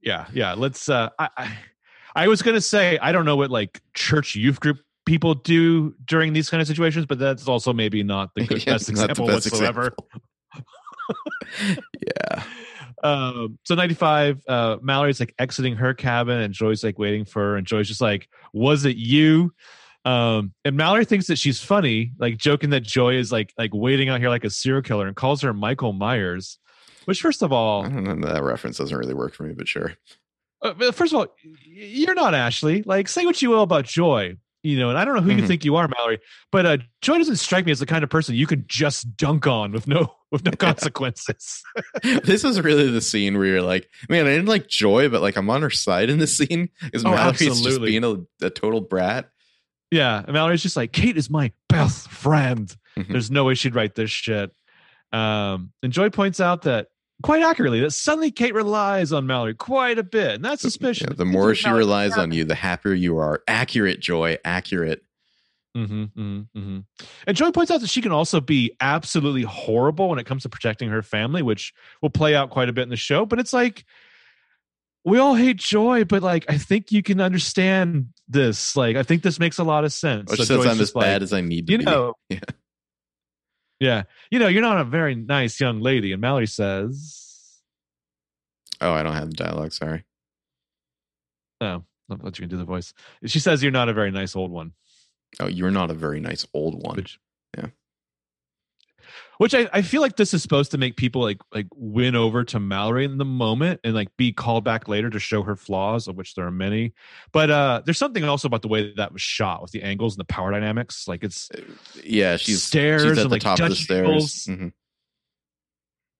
Yeah, 0.04 0.26
yeah. 0.32 0.52
Let's. 0.54 0.88
uh 0.88 1.08
I, 1.18 1.28
I 1.36 1.58
I 2.16 2.28
was 2.28 2.42
gonna 2.42 2.60
say 2.60 2.98
I 2.98 3.10
don't 3.12 3.24
know 3.24 3.36
what 3.36 3.50
like 3.50 3.80
church 3.94 4.34
youth 4.36 4.60
group 4.60 4.78
people 5.06 5.34
do 5.34 5.94
during 6.04 6.32
these 6.32 6.48
kind 6.50 6.60
of 6.60 6.66
situations, 6.68 7.06
but 7.06 7.18
that's 7.18 7.48
also 7.48 7.72
maybe 7.72 8.02
not 8.02 8.30
the 8.34 8.44
good, 8.46 8.64
Yeah, 8.66 8.74
best 8.74 8.88
example 8.88 9.26
best 9.26 9.50
whatsoever. 9.50 9.88
example. 9.88 11.84
yeah. 12.06 12.42
Um, 13.02 13.58
so 13.64 13.74
95, 13.74 14.40
uh, 14.48 14.76
Mallory's 14.80 15.20
like 15.20 15.34
exiting 15.38 15.76
her 15.76 15.92
cabin 15.92 16.38
and 16.38 16.54
Joy's 16.54 16.82
like 16.82 16.98
waiting 16.98 17.26
for 17.26 17.42
her, 17.42 17.56
and 17.56 17.66
Joy's 17.66 17.86
just 17.86 18.00
like, 18.00 18.28
Was 18.54 18.86
it 18.86 18.96
you? 18.96 19.52
Um, 20.06 20.54
and 20.64 20.74
Mallory 20.74 21.04
thinks 21.04 21.26
that 21.26 21.36
she's 21.36 21.60
funny, 21.60 22.12
like 22.18 22.38
joking 22.38 22.70
that 22.70 22.80
Joy 22.82 23.16
is 23.16 23.30
like 23.30 23.52
like 23.58 23.72
waiting 23.74 24.08
out 24.08 24.20
here 24.20 24.30
like 24.30 24.44
a 24.44 24.48
serial 24.50 24.80
killer 24.80 25.06
and 25.06 25.14
calls 25.14 25.42
her 25.42 25.52
Michael 25.52 25.92
Myers. 25.92 26.58
Which 27.06 27.20
first 27.20 27.42
of 27.42 27.52
all, 27.52 27.88
know. 27.88 28.32
That 28.32 28.42
reference 28.42 28.78
doesn't 28.78 28.96
really 28.96 29.14
work 29.14 29.34
for 29.34 29.42
me, 29.44 29.54
but 29.54 29.68
sure. 29.68 29.94
uh, 30.62 30.72
but 30.74 30.94
first 30.94 31.12
of 31.12 31.18
all, 31.20 31.26
you're 31.64 32.14
not 32.14 32.34
Ashley. 32.34 32.82
Like, 32.82 33.08
say 33.08 33.24
what 33.26 33.40
you 33.42 33.50
will 33.50 33.62
about 33.62 33.84
Joy, 33.84 34.36
you 34.62 34.78
know, 34.78 34.88
and 34.88 34.98
I 34.98 35.04
don't 35.04 35.14
know 35.14 35.20
who 35.20 35.32
you 35.32 35.42
Mhm. 35.42 35.46
think 35.46 35.64
you 35.64 35.76
are, 35.76 35.86
Mallory, 35.88 36.20
but 36.50 36.64
uh, 36.66 36.78
Joy 37.02 37.18
doesn't 37.18 37.36
strike 37.36 37.66
me 37.66 37.72
as 37.72 37.80
the 37.80 37.86
kind 37.86 38.02
of 38.04 38.10
person 38.10 38.34
you 38.34 38.46
could 38.46 38.68
just 38.68 39.16
dunk 39.16 39.46
on 39.46 39.72
with 39.72 39.86
no 39.86 40.14
with 40.30 40.44
no 40.44 40.52
consequences. 40.58 41.62
this 42.24 42.42
is 42.44 42.60
really 42.60 42.90
the 42.90 43.00
scene 43.00 43.36
where 43.36 43.46
you're 43.46 43.62
like, 43.62 43.88
man, 44.08 44.26
I 44.26 44.30
didn't 44.30 44.48
like 44.48 44.68
Joy, 44.68 45.08
but 45.08 45.20
like 45.22 45.36
I'm 45.36 45.50
on 45.50 45.62
her 45.62 45.70
side 45.70 46.08
in 46.10 46.18
this 46.18 46.36
scene 46.38 46.70
because 46.82 47.04
Oh, 47.04 47.10
Mallory's 47.10 47.60
just 47.60 47.82
being 47.82 48.02
a, 48.04 48.16
a 48.46 48.50
total 48.50 48.80
brat. 48.80 49.28
yeah, 49.90 50.18
and 50.24 50.32
Mallory's 50.32 50.62
just 50.62 50.76
like, 50.76 50.92
Kate 50.92 51.16
is 51.18 51.28
my 51.30 51.52
best 51.68 52.08
friend. 52.10 52.74
Mhm. 52.98 53.08
There's 53.08 53.30
no 53.30 53.44
way 53.44 53.54
she'd 53.54 53.74
write 53.74 53.94
this 53.94 54.10
shit. 54.10 54.50
Um, 55.12 55.72
and 55.82 55.92
Joy 55.92 56.10
points 56.10 56.40
out 56.40 56.62
that 56.62 56.88
quite 57.22 57.42
accurately 57.42 57.80
that 57.80 57.92
suddenly 57.92 58.30
Kate 58.30 58.54
relies 58.54 59.12
on 59.12 59.26
Mallory 59.26 59.54
quite 59.54 59.98
a 59.98 60.02
bit, 60.02 60.36
and 60.36 60.44
that's 60.44 60.62
suspicious. 60.62 61.06
Yeah, 61.08 61.16
the 61.16 61.24
more 61.24 61.54
she 61.54 61.70
relies 61.70 62.16
on 62.16 62.32
you, 62.32 62.44
the 62.44 62.54
happier 62.54 62.92
you 62.94 63.18
are. 63.18 63.42
Accurate, 63.48 64.00
Joy. 64.00 64.38
Accurate. 64.44 65.02
Mm-hmm, 65.76 66.02
mm-hmm, 66.02 66.58
mm-hmm. 66.58 66.78
And 67.26 67.36
Joy 67.36 67.50
points 67.50 67.70
out 67.72 67.80
that 67.80 67.90
she 67.90 68.00
can 68.00 68.12
also 68.12 68.40
be 68.40 68.72
absolutely 68.80 69.42
horrible 69.42 70.08
when 70.08 70.18
it 70.20 70.24
comes 70.24 70.44
to 70.44 70.48
protecting 70.48 70.88
her 70.90 71.02
family, 71.02 71.42
which 71.42 71.72
will 72.00 72.10
play 72.10 72.34
out 72.34 72.50
quite 72.50 72.68
a 72.68 72.72
bit 72.72 72.82
in 72.82 72.90
the 72.90 72.96
show. 72.96 73.26
But 73.26 73.40
it's 73.40 73.52
like 73.52 73.84
we 75.04 75.18
all 75.18 75.34
hate 75.34 75.56
Joy, 75.56 76.04
but 76.04 76.22
like 76.22 76.44
I 76.48 76.58
think 76.58 76.92
you 76.92 77.02
can 77.02 77.20
understand 77.20 78.08
this. 78.28 78.76
Like 78.76 78.96
I 78.96 79.02
think 79.02 79.22
this 79.22 79.40
makes 79.40 79.58
a 79.58 79.64
lot 79.64 79.84
of 79.84 79.92
sense. 79.92 80.30
Which 80.30 80.38
So 80.38 80.44
says 80.44 80.58
Joy's 80.58 80.66
I'm 80.66 80.80
as 80.80 80.94
like, 80.94 81.04
bad 81.04 81.22
as 81.22 81.32
I 81.32 81.40
need 81.40 81.66
to 81.66 81.72
you 81.72 81.78
be. 81.78 81.84
know. 81.84 82.14
Yeah. 82.30 82.38
Yeah, 83.80 84.04
you 84.30 84.38
know, 84.38 84.48
you're 84.48 84.62
not 84.62 84.80
a 84.80 84.84
very 84.84 85.14
nice 85.14 85.60
young 85.60 85.80
lady. 85.80 86.12
And 86.12 86.20
Mallory 86.20 86.46
says, 86.46 87.60
Oh, 88.80 88.92
I 88.92 89.02
don't 89.02 89.14
have 89.14 89.30
the 89.30 89.36
dialogue. 89.36 89.72
Sorry. 89.72 90.04
"Oh, 91.60 91.84
I'll 92.10 92.18
let 92.22 92.38
you 92.38 92.46
do 92.46 92.56
the 92.56 92.64
voice." 92.64 92.92
She 93.24 93.38
says, 93.38 93.62
"You're 93.62 93.72
not 93.72 93.88
a 93.88 93.94
very 93.94 94.10
nice 94.10 94.36
old 94.36 94.50
one." 94.50 94.72
Oh, 95.40 95.46
you're 95.46 95.70
not 95.70 95.90
a 95.90 95.94
very 95.94 96.20
nice 96.20 96.46
old 96.52 96.82
one. 96.82 96.96
Which, 96.96 97.18
Yeah. 97.56 97.68
Which 99.38 99.54
I, 99.54 99.68
I 99.72 99.82
feel 99.82 100.00
like 100.00 100.16
this 100.16 100.34
is 100.34 100.42
supposed 100.42 100.70
to 100.72 100.78
make 100.78 100.96
people 100.96 101.22
like 101.22 101.40
like 101.52 101.66
win 101.74 102.14
over 102.14 102.44
to 102.44 102.60
Mallory 102.60 103.04
in 103.04 103.18
the 103.18 103.24
moment 103.24 103.80
and 103.84 103.94
like 103.94 104.16
be 104.16 104.32
called 104.32 104.64
back 104.64 104.88
later 104.88 105.10
to 105.10 105.18
show 105.18 105.42
her 105.42 105.56
flaws, 105.56 106.08
of 106.08 106.16
which 106.16 106.34
there 106.34 106.46
are 106.46 106.50
many. 106.50 106.94
But 107.32 107.50
uh 107.50 107.82
there's 107.84 107.98
something 107.98 108.24
also 108.24 108.46
about 108.48 108.62
the 108.62 108.68
way 108.68 108.86
that, 108.86 108.96
that 108.96 109.12
was 109.12 109.22
shot 109.22 109.62
with 109.62 109.72
the 109.72 109.82
angles 109.82 110.14
and 110.14 110.20
the 110.20 110.32
power 110.32 110.50
dynamics. 110.50 111.08
Like 111.08 111.24
it's 111.24 111.48
yeah, 112.02 112.36
she's 112.36 112.62
stairs 112.62 113.02
she's 113.02 113.12
at 113.12 113.18
and 113.18 113.30
the 113.30 113.34
like 113.34 113.42
top 113.42 113.60
of 113.60 113.70
the 113.70 113.76
stairs. 113.76 114.46
Mhm. 114.48 114.72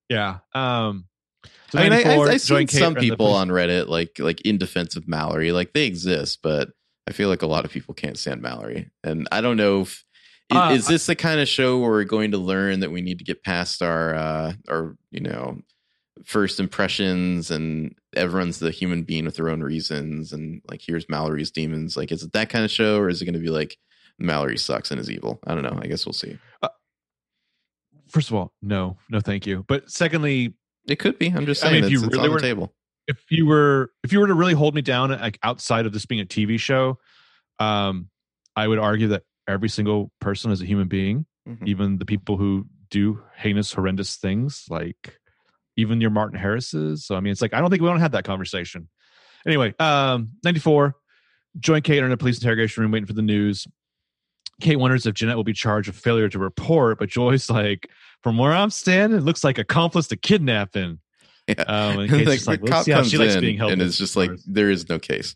Yeah. 0.08 0.38
Um 0.54 1.06
so 1.70 1.80
I 1.80 1.84
mean, 1.84 1.92
I, 1.92 2.02
94, 2.02 2.28
I, 2.28 2.30
I've 2.30 2.40
seen 2.40 2.56
Kate 2.58 2.70
some 2.70 2.82
are 2.82 2.86
in 2.88 2.94
the 2.94 3.10
people 3.10 3.32
on 3.32 3.48
Reddit 3.48 3.88
like 3.88 4.18
like 4.18 4.40
in 4.42 4.58
defense 4.58 4.96
of 4.96 5.08
Mallory, 5.08 5.52
like 5.52 5.72
they 5.72 5.86
exist, 5.86 6.40
but 6.42 6.70
I 7.06 7.12
feel 7.12 7.28
like 7.28 7.42
a 7.42 7.46
lot 7.46 7.64
of 7.64 7.70
people 7.70 7.94
can't 7.94 8.16
stand 8.16 8.40
Mallory, 8.40 8.90
and 9.02 9.28
I 9.30 9.40
don't 9.40 9.56
know 9.56 9.82
if 9.82 10.04
i- 10.50 10.70
Uh, 10.70 10.74
is 10.74 10.86
this 10.86 11.06
the 11.06 11.14
kind 11.16 11.40
of 11.40 11.48
show 11.48 11.78
where 11.78 11.90
we're 11.90 12.04
going 12.04 12.30
to 12.32 12.38
learn 12.38 12.80
that 12.80 12.90
we 12.90 13.00
need 13.02 13.18
to 13.18 13.24
get 13.24 13.42
past 13.42 13.82
our 13.82 14.14
uh 14.14 14.52
our 14.68 14.96
you 15.10 15.20
know 15.20 15.60
first 16.24 16.60
impressions 16.60 17.50
and 17.50 17.94
everyone's 18.14 18.58
the 18.60 18.70
human 18.70 19.02
being 19.02 19.24
with 19.24 19.34
their 19.36 19.48
own 19.48 19.60
reasons 19.62 20.32
and 20.32 20.62
like 20.68 20.80
here's 20.86 21.08
Mallory's 21.08 21.50
demons? 21.50 21.96
Like 21.96 22.12
is 22.12 22.22
it 22.22 22.32
that 22.32 22.48
kind 22.50 22.64
of 22.64 22.70
show 22.70 22.98
or 22.98 23.08
is 23.08 23.20
it 23.20 23.24
going 23.24 23.34
to 23.34 23.40
be 23.40 23.50
like 23.50 23.76
Mallory 24.18 24.56
sucks 24.58 24.90
and 24.92 25.00
is 25.00 25.10
evil? 25.10 25.40
I 25.46 25.54
don't 25.54 25.64
know. 25.64 25.78
I 25.82 25.86
guess 25.88 26.06
we'll 26.06 26.12
see. 26.12 26.38
First 28.08 28.28
of 28.30 28.36
all, 28.36 28.52
no, 28.62 28.96
no, 29.10 29.20
thank 29.20 29.46
you. 29.46 29.64
But 29.66 29.90
secondly, 29.90 30.54
it 30.86 30.98
could 31.00 31.18
be. 31.18 31.28
I'm 31.28 31.46
just 31.46 31.64
I 31.64 31.68
saying 31.70 31.74
mean, 31.82 31.84
if 31.86 31.90
you 31.90 32.04
it's 32.04 32.12
really 32.14 32.28
on 32.28 32.34
were- 32.34 32.40
the 32.40 32.46
table. 32.46 32.74
if 33.08 33.16
you 33.30 33.46
were 33.46 33.90
if 34.04 34.12
you 34.12 34.20
were 34.20 34.26
to 34.28 34.34
really 34.34 34.52
hold 34.54 34.74
me 34.74 34.82
down 34.82 35.10
like 35.10 35.38
outside 35.42 35.84
of 35.86 35.92
this 35.92 36.06
being 36.06 36.20
a 36.20 36.24
TV 36.26 36.58
show, 36.60 36.98
um, 37.58 38.08
I 38.54 38.68
would 38.68 38.78
argue 38.78 39.08
that 39.08 39.22
every 39.48 39.68
single 39.68 40.10
person 40.20 40.50
is 40.50 40.60
a 40.62 40.64
human 40.66 40.88
being, 40.88 41.26
Mhm. 41.48 41.66
even 41.66 41.98
the 41.98 42.04
people 42.04 42.36
who 42.36 42.66
do 42.90 43.22
heinous, 43.36 43.72
horrendous 43.72 44.16
things, 44.16 44.64
like 44.70 45.18
even 45.76 46.00
your 46.00 46.10
Martin 46.10 46.38
Harris's. 46.38 47.04
So 47.04 47.14
I 47.16 47.20
mean, 47.20 47.32
it's 47.32 47.42
like 47.42 47.52
I 47.54 47.60
don't 47.60 47.70
think 47.70 47.82
we 47.82 47.88
don't 47.88 48.00
have 48.00 48.12
that 48.12 48.24
conversation. 48.24 48.88
Anyway, 49.46 49.74
um, 49.78 50.30
ninety 50.44 50.60
four. 50.60 50.94
Join 51.60 51.82
Kate 51.82 52.02
are 52.02 52.06
in 52.06 52.12
a 52.12 52.16
police 52.16 52.38
interrogation 52.38 52.82
room 52.82 52.90
waiting 52.92 53.06
for 53.06 53.12
the 53.12 53.22
news. 53.22 53.66
Kate 54.60 54.76
wonders 54.76 55.06
if 55.06 55.14
Jeanette 55.14 55.36
will 55.36 55.44
be 55.44 55.52
charged 55.52 55.88
with 55.88 55.96
failure 55.96 56.28
to 56.28 56.38
report, 56.38 56.98
but 56.98 57.08
Joy's 57.08 57.48
like, 57.50 57.88
from 58.22 58.38
where 58.38 58.52
I'm 58.52 58.70
standing, 58.70 59.18
it 59.18 59.22
looks 59.22 59.44
like 59.44 59.58
accomplice 59.58 60.06
to 60.08 60.16
kidnapping. 60.16 60.98
Yeah. 61.48 61.54
Um, 61.62 61.98
and 62.00 62.10
Kate's 62.10 62.30
just 62.30 62.46
like, 62.46 62.60
the 62.60 62.68
cop 62.68 62.86
comes 62.86 63.10
she 63.10 63.18
likes 63.18 63.34
in 63.34 63.44
and 63.60 63.82
it's 63.82 63.98
just 63.98 64.16
like 64.16 64.30
there 64.46 64.70
is 64.70 64.88
no 64.88 64.98
case. 64.98 65.34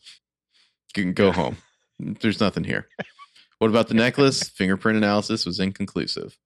You 0.96 1.02
can 1.04 1.12
go 1.12 1.26
Yeah. 1.26 1.32
home. 1.34 1.56
There's 1.98 2.40
nothing 2.40 2.64
here. 2.64 2.88
What 3.58 3.68
about 3.70 3.88
the 3.88 3.94
necklace? 4.06 4.42
Fingerprint 4.48 4.96
analysis 4.98 5.44
was 5.46 5.60
inconclusive, 5.60 6.36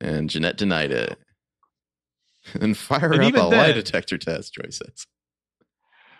and 0.00 0.28
Jeanette 0.30 0.56
denied 0.56 0.90
it. 0.92 1.18
And 2.60 2.74
fire 2.78 3.12
And 3.12 3.22
up 3.22 3.34
a 3.34 3.42
lie 3.54 3.72
detector 3.72 4.16
test. 4.16 4.54
Joy 4.54 4.70
says. 4.70 5.04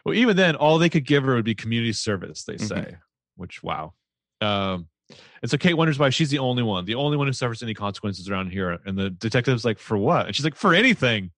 Well, 0.04 0.14
even 0.14 0.36
then, 0.36 0.56
all 0.56 0.76
they 0.78 0.90
could 0.90 1.06
give 1.06 1.24
her 1.24 1.34
would 1.36 1.44
be 1.44 1.54
community 1.54 1.92
service. 1.94 2.44
They 2.44 2.56
Mhm. 2.56 2.68
say, 2.68 2.96
which 3.36 3.62
wow. 3.62 3.94
Um, 4.42 4.88
and 5.40 5.50
so 5.50 5.56
Kate 5.56 5.72
wonders 5.74 5.98
why 5.98 6.10
she's 6.10 6.28
the 6.28 6.38
only 6.38 6.62
one, 6.62 6.84
the 6.84 6.96
only 6.96 7.16
one 7.16 7.28
who 7.28 7.32
suffers 7.32 7.62
any 7.62 7.72
consequences 7.72 8.28
around 8.28 8.50
here. 8.50 8.78
And 8.84 8.98
the 8.98 9.08
detective's 9.08 9.64
like, 9.64 9.78
"For 9.78 9.96
what?" 9.96 10.26
And 10.26 10.36
she's 10.36 10.44
like, 10.44 10.54
"For 10.56 10.74
anything." 10.74 11.30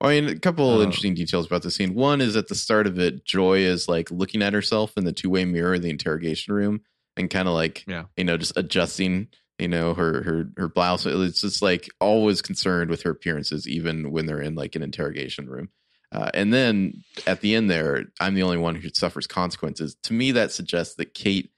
I 0.00 0.20
mean, 0.20 0.28
a 0.28 0.38
couple 0.38 0.78
Uh, 0.78 0.84
interesting 0.84 1.14
details 1.14 1.46
about 1.46 1.62
the 1.62 1.70
scene. 1.70 1.94
One 1.94 2.20
is 2.20 2.36
at 2.36 2.46
the 2.46 2.54
start 2.54 2.86
of 2.86 3.00
it, 3.00 3.24
Joy 3.24 3.58
is 3.60 3.88
like 3.88 4.12
looking 4.12 4.42
at 4.42 4.52
herself 4.52 4.92
in 4.96 5.04
the 5.04 5.12
two 5.12 5.28
way 5.30 5.44
mirror 5.44 5.74
in 5.74 5.82
the 5.82 5.90
interrogation 5.90 6.54
room 6.54 6.82
and 7.20 7.30
kind 7.30 7.46
of 7.48 7.54
like, 7.54 7.84
Yeah. 7.86 8.04
you 8.16 8.24
know, 8.24 8.36
just 8.36 8.56
adjusting, 8.56 9.28
you 9.58 9.68
know, 9.68 9.94
her 9.94 10.22
her 10.22 10.50
her 10.56 10.68
blouse. 10.68 11.06
It's 11.06 11.40
just 11.42 11.62
like 11.62 11.88
always 12.00 12.42
concerned 12.42 12.90
with 12.90 13.02
her 13.02 13.10
appearances, 13.10 13.68
even 13.68 14.10
when 14.10 14.26
they're 14.26 14.40
in 14.40 14.54
like 14.56 14.74
an 14.74 14.82
interrogation 14.82 15.48
room. 15.48 15.68
Uh, 16.12 16.30
and 16.34 16.52
then 16.52 17.04
at 17.26 17.40
the 17.40 17.54
end 17.54 17.70
there, 17.70 18.06
I'm 18.18 18.34
the 18.34 18.42
only 18.42 18.56
one 18.56 18.74
who 18.74 18.88
suffers 18.92 19.28
consequences. 19.28 19.96
To 20.04 20.12
me, 20.12 20.32
that 20.32 20.50
suggests 20.50 20.96
that 20.96 21.14
Kate 21.14 21.52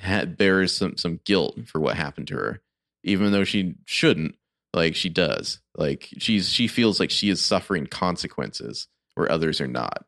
had, 0.00 0.36
bears 0.36 0.76
some 0.76 0.96
some 0.96 1.18
guilt 1.24 1.58
for 1.66 1.80
what 1.80 1.96
happened 1.96 2.28
to 2.28 2.34
her, 2.36 2.60
even 3.02 3.32
though 3.32 3.44
she 3.44 3.74
shouldn't 3.86 4.36
like 4.72 4.94
she 4.94 5.08
does 5.08 5.58
like 5.76 6.08
she's 6.18 6.48
she 6.48 6.68
feels 6.68 7.00
like 7.00 7.10
she 7.10 7.28
is 7.28 7.44
suffering 7.44 7.86
consequences 7.88 8.86
where 9.16 9.28
others 9.32 9.60
are 9.60 9.66
not 9.66 10.04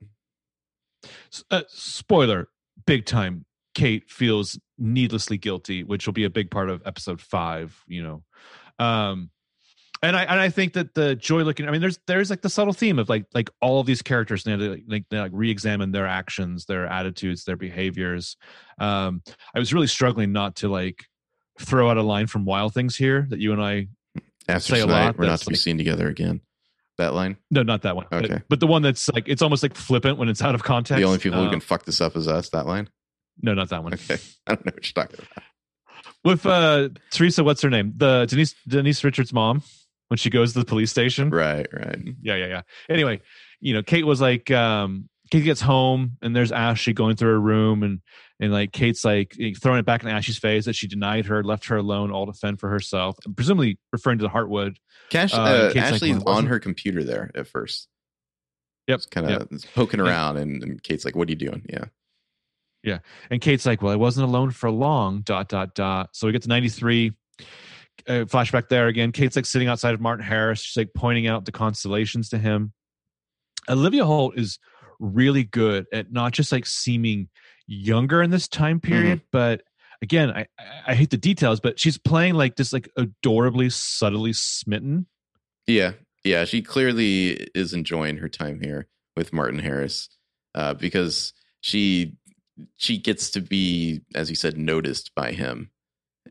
Uh, 1.51 1.63
spoiler, 1.69 2.49
big 2.87 3.05
time. 3.05 3.45
Kate 3.75 4.11
feels 4.11 4.59
needlessly 4.79 5.39
guilty, 5.39 5.85
which 5.85 6.07
will 6.07 6.13
be 6.13 6.25
a 6.25 6.31
big 6.31 6.51
part 6.51 6.69
of 6.71 6.83
episode 6.87 7.21
five. 7.21 7.83
You 7.87 8.03
know, 8.03 8.85
um, 8.85 9.31
and 10.03 10.17
I 10.17 10.23
and 10.25 10.41
I 10.41 10.49
think 10.51 10.73
that 10.75 10.95
the 10.95 11.15
joy 11.15 11.43
looking. 11.43 11.69
I 11.69 11.71
mean, 11.71 11.81
there's 11.81 11.99
there's 12.07 12.31
like 12.31 12.43
the 12.43 12.51
subtle 12.51 12.73
theme 12.73 12.99
of 12.99 13.09
like 13.09 13.25
like 13.35 13.51
all 13.61 13.81
of 13.81 13.87
these 13.87 14.03
characters 14.03 14.47
need 14.47 14.59
to 14.59 14.71
like, 14.71 14.83
like, 14.89 15.05
they, 15.11 15.19
like 15.21 15.33
re-examine 15.35 15.93
their 15.93 16.07
actions, 16.07 16.67
their 16.67 16.87
attitudes, 16.87 17.45
their 17.45 17.57
behaviors. 17.57 18.37
Um, 18.79 19.23
I 19.55 19.59
was 19.59 19.73
really 19.73 19.87
struggling 19.87 20.33
not 20.33 20.57
to 20.57 20.69
like 20.69 21.05
throw 21.61 21.91
out 21.91 21.97
a 21.99 22.03
line 22.03 22.27
from 22.27 22.45
Wild 22.45 22.75
Things 22.75 22.97
here 22.97 23.27
that 23.31 23.39
you 23.39 23.53
and 23.53 23.63
I. 23.63 23.89
after 24.49 24.75
Say 24.75 24.81
a 24.81 24.87
lot 24.87 25.17
we're 25.17 25.27
not 25.27 25.39
to 25.41 25.47
be 25.51 25.55
seen 25.55 25.79
together 25.79 26.09
again 26.09 26.41
that 26.99 27.15
line 27.15 27.37
No, 27.51 27.63
not 27.63 27.83
that 27.83 27.95
one. 27.97 28.07
but- 28.11 28.25
Okay. 28.25 28.43
but, 28.49 28.59
the 28.61 28.67
one 28.67 28.83
that's 28.83 29.09
like 29.11 29.25
it's 29.29 29.41
almost 29.41 29.63
like 29.63 29.75
flippant 29.75 30.19
when 30.19 30.29
it's 30.29 30.43
out 30.43 30.55
of 30.55 30.63
context. 30.63 30.99
the 30.99 31.05
only 31.07 31.19
people 31.19 31.41
who 31.41 31.47
Uh, 31.47 31.51
can 31.51 31.61
fuck 31.61 31.85
this 31.85 32.01
up 32.01 32.17
is 32.17 32.27
us 32.29 32.49
that 32.51 32.67
line 32.67 32.89
no, 33.41 33.55
not 33.55 33.69
that 33.71 33.83
one. 33.83 33.95
okay 33.95 34.19
i 34.47 34.55
don't 34.55 34.67
know 34.67 34.73
what 34.75 34.85
you're 34.85 35.05
talking 35.05 35.19
about 35.19 35.45
with 36.25 36.47
uh 36.47 36.89
Theresa, 37.11 37.45
what's 37.45 37.63
her 37.63 37.71
name? 37.71 37.95
The 37.97 38.27
Denise 38.27 38.55
Denise 38.67 39.03
Richards' 39.05 39.33
mom 39.33 39.63
when 40.09 40.19
she 40.19 40.31
goes 40.31 40.53
to 40.53 40.61
the 40.61 40.65
police 40.65 40.91
station. 40.91 41.31
right 41.31 41.67
right 41.73 41.99
Yeah, 42.23 42.37
yeah, 42.37 42.47
yeah. 42.47 42.63
Anyway, 42.89 43.21
you 43.61 43.75
know, 43.75 43.83
Kate 43.83 44.07
was 44.07 44.21
like, 44.21 44.51
um, 44.51 45.09
Kate 45.31 45.45
gets 45.45 45.61
home 45.61 46.19
and 46.21 46.37
there's 46.37 46.53
Ashley 46.53 46.93
going 46.93 47.17
through 47.17 47.31
her 47.31 47.41
room 47.41 47.83
and 47.83 48.01
and 48.41 48.53
like 48.53 48.73
Kate's 48.73 49.05
like 49.05 49.37
throwing 49.61 49.79
it 49.79 49.87
back 49.87 50.03
in 50.03 50.09
Ashley's 50.09 50.39
face 50.39 50.65
that 50.65 50.75
she 50.75 50.87
denied 50.87 51.27
her, 51.27 51.43
left 51.43 51.67
her 51.67 51.77
alone, 51.77 52.11
all 52.11 52.27
to 52.27 52.33
fend 52.33 52.61
for 52.61 52.69
herself, 52.69 53.17
presumably 53.37 53.79
referring 53.93 54.19
to 54.19 54.25
the 54.25 54.31
Heartwood. 54.31 54.77
cash 55.11 55.33
Uh, 55.33 55.37
uh, 55.37 55.73
Kate's 55.73 56.03
like, 56.03 56.25
well, 56.25 56.37
on 56.37 56.47
her 56.47 56.59
computer 56.59 57.05
there 57.05 57.31
at 57.35 57.47
first 57.47 57.89
Yep, 58.89 59.03
kind 59.13 59.31
of 59.31 59.49
poking 59.75 60.01
around 60.01 60.39
and, 60.39 60.61
and 60.61 60.83
kate's 60.83 61.05
like 61.05 61.15
what 61.15 61.29
are 61.29 61.31
you 61.31 61.37
doing 61.37 61.65
yeah 61.71 61.85
And 63.31 63.41
Kate's 63.41 63.65
like, 63.67 63.83
well, 63.83 63.93
I 63.93 63.97
wasn't 63.97 64.29
alone 64.29 64.51
for 64.51 64.71
long, 64.71 65.21
dot, 65.23 65.49
dot, 65.49 65.75
dot. 65.75 66.11
So 66.13 66.27
we 66.27 66.33
get 66.33 66.43
to 66.43 66.49
93. 66.49 67.13
Uh, 68.09 68.25
flashback 68.25 68.69
there 68.69 68.89
again. 68.89 69.13
Kate's 69.13 69.37
like 69.37 69.47
sitting 69.47 69.69
outside 69.69 69.95
of 69.95 70.01
Martin 70.01 70.25
Harris. 70.25 70.61
She's 70.61 70.77
like 70.77 70.93
pointing 70.95 71.27
out 71.29 71.45
the 71.45 71.53
constellations 71.53 72.31
to 72.31 72.39
him. 72.39 72.73
Olivia 73.69 74.05
Holt 74.05 74.37
is 74.37 74.59
really 74.99 75.45
good 75.45 75.87
at 75.93 76.11
not 76.13 76.33
just 76.33 76.51
like 76.51 76.67
seeming 76.67 77.29
younger 77.67 78.23
in 78.23 78.31
this 78.31 78.49
time 78.49 78.81
period, 78.81 79.21
but 79.31 79.63
again, 80.01 80.31
I, 80.31 80.41
I- 80.59 80.65
I 80.85 80.95
hate 80.95 81.11
the 81.11 81.17
details, 81.17 81.61
but 81.61 81.79
she's 81.79 81.97
playing 81.97 82.35
like 82.35 82.57
this 82.57 82.73
like 82.73 82.91
adorably, 82.97 83.71
subtly 83.71 84.33
smitten. 84.33 85.07
Yeah, 85.69 85.93
yeah, 86.25 86.45
she 86.45 86.61
clearly 86.61 87.49
is 87.55 87.73
enjoying 87.73 88.17
her 88.17 88.29
time 88.29 88.61
here 88.61 88.89
with 89.17 89.33
Martin 89.33 89.61
Harris 89.61 90.09
uh, 90.57 90.75
because 90.75 91.33
she 91.61 92.17
she 92.77 92.99
gets 92.99 93.31
to 93.31 93.41
be, 93.41 94.03
as 94.15 94.31
you 94.31 94.37
said, 94.37 94.57
noticed 94.59 95.15
by 95.15 95.33
him, 95.33 95.71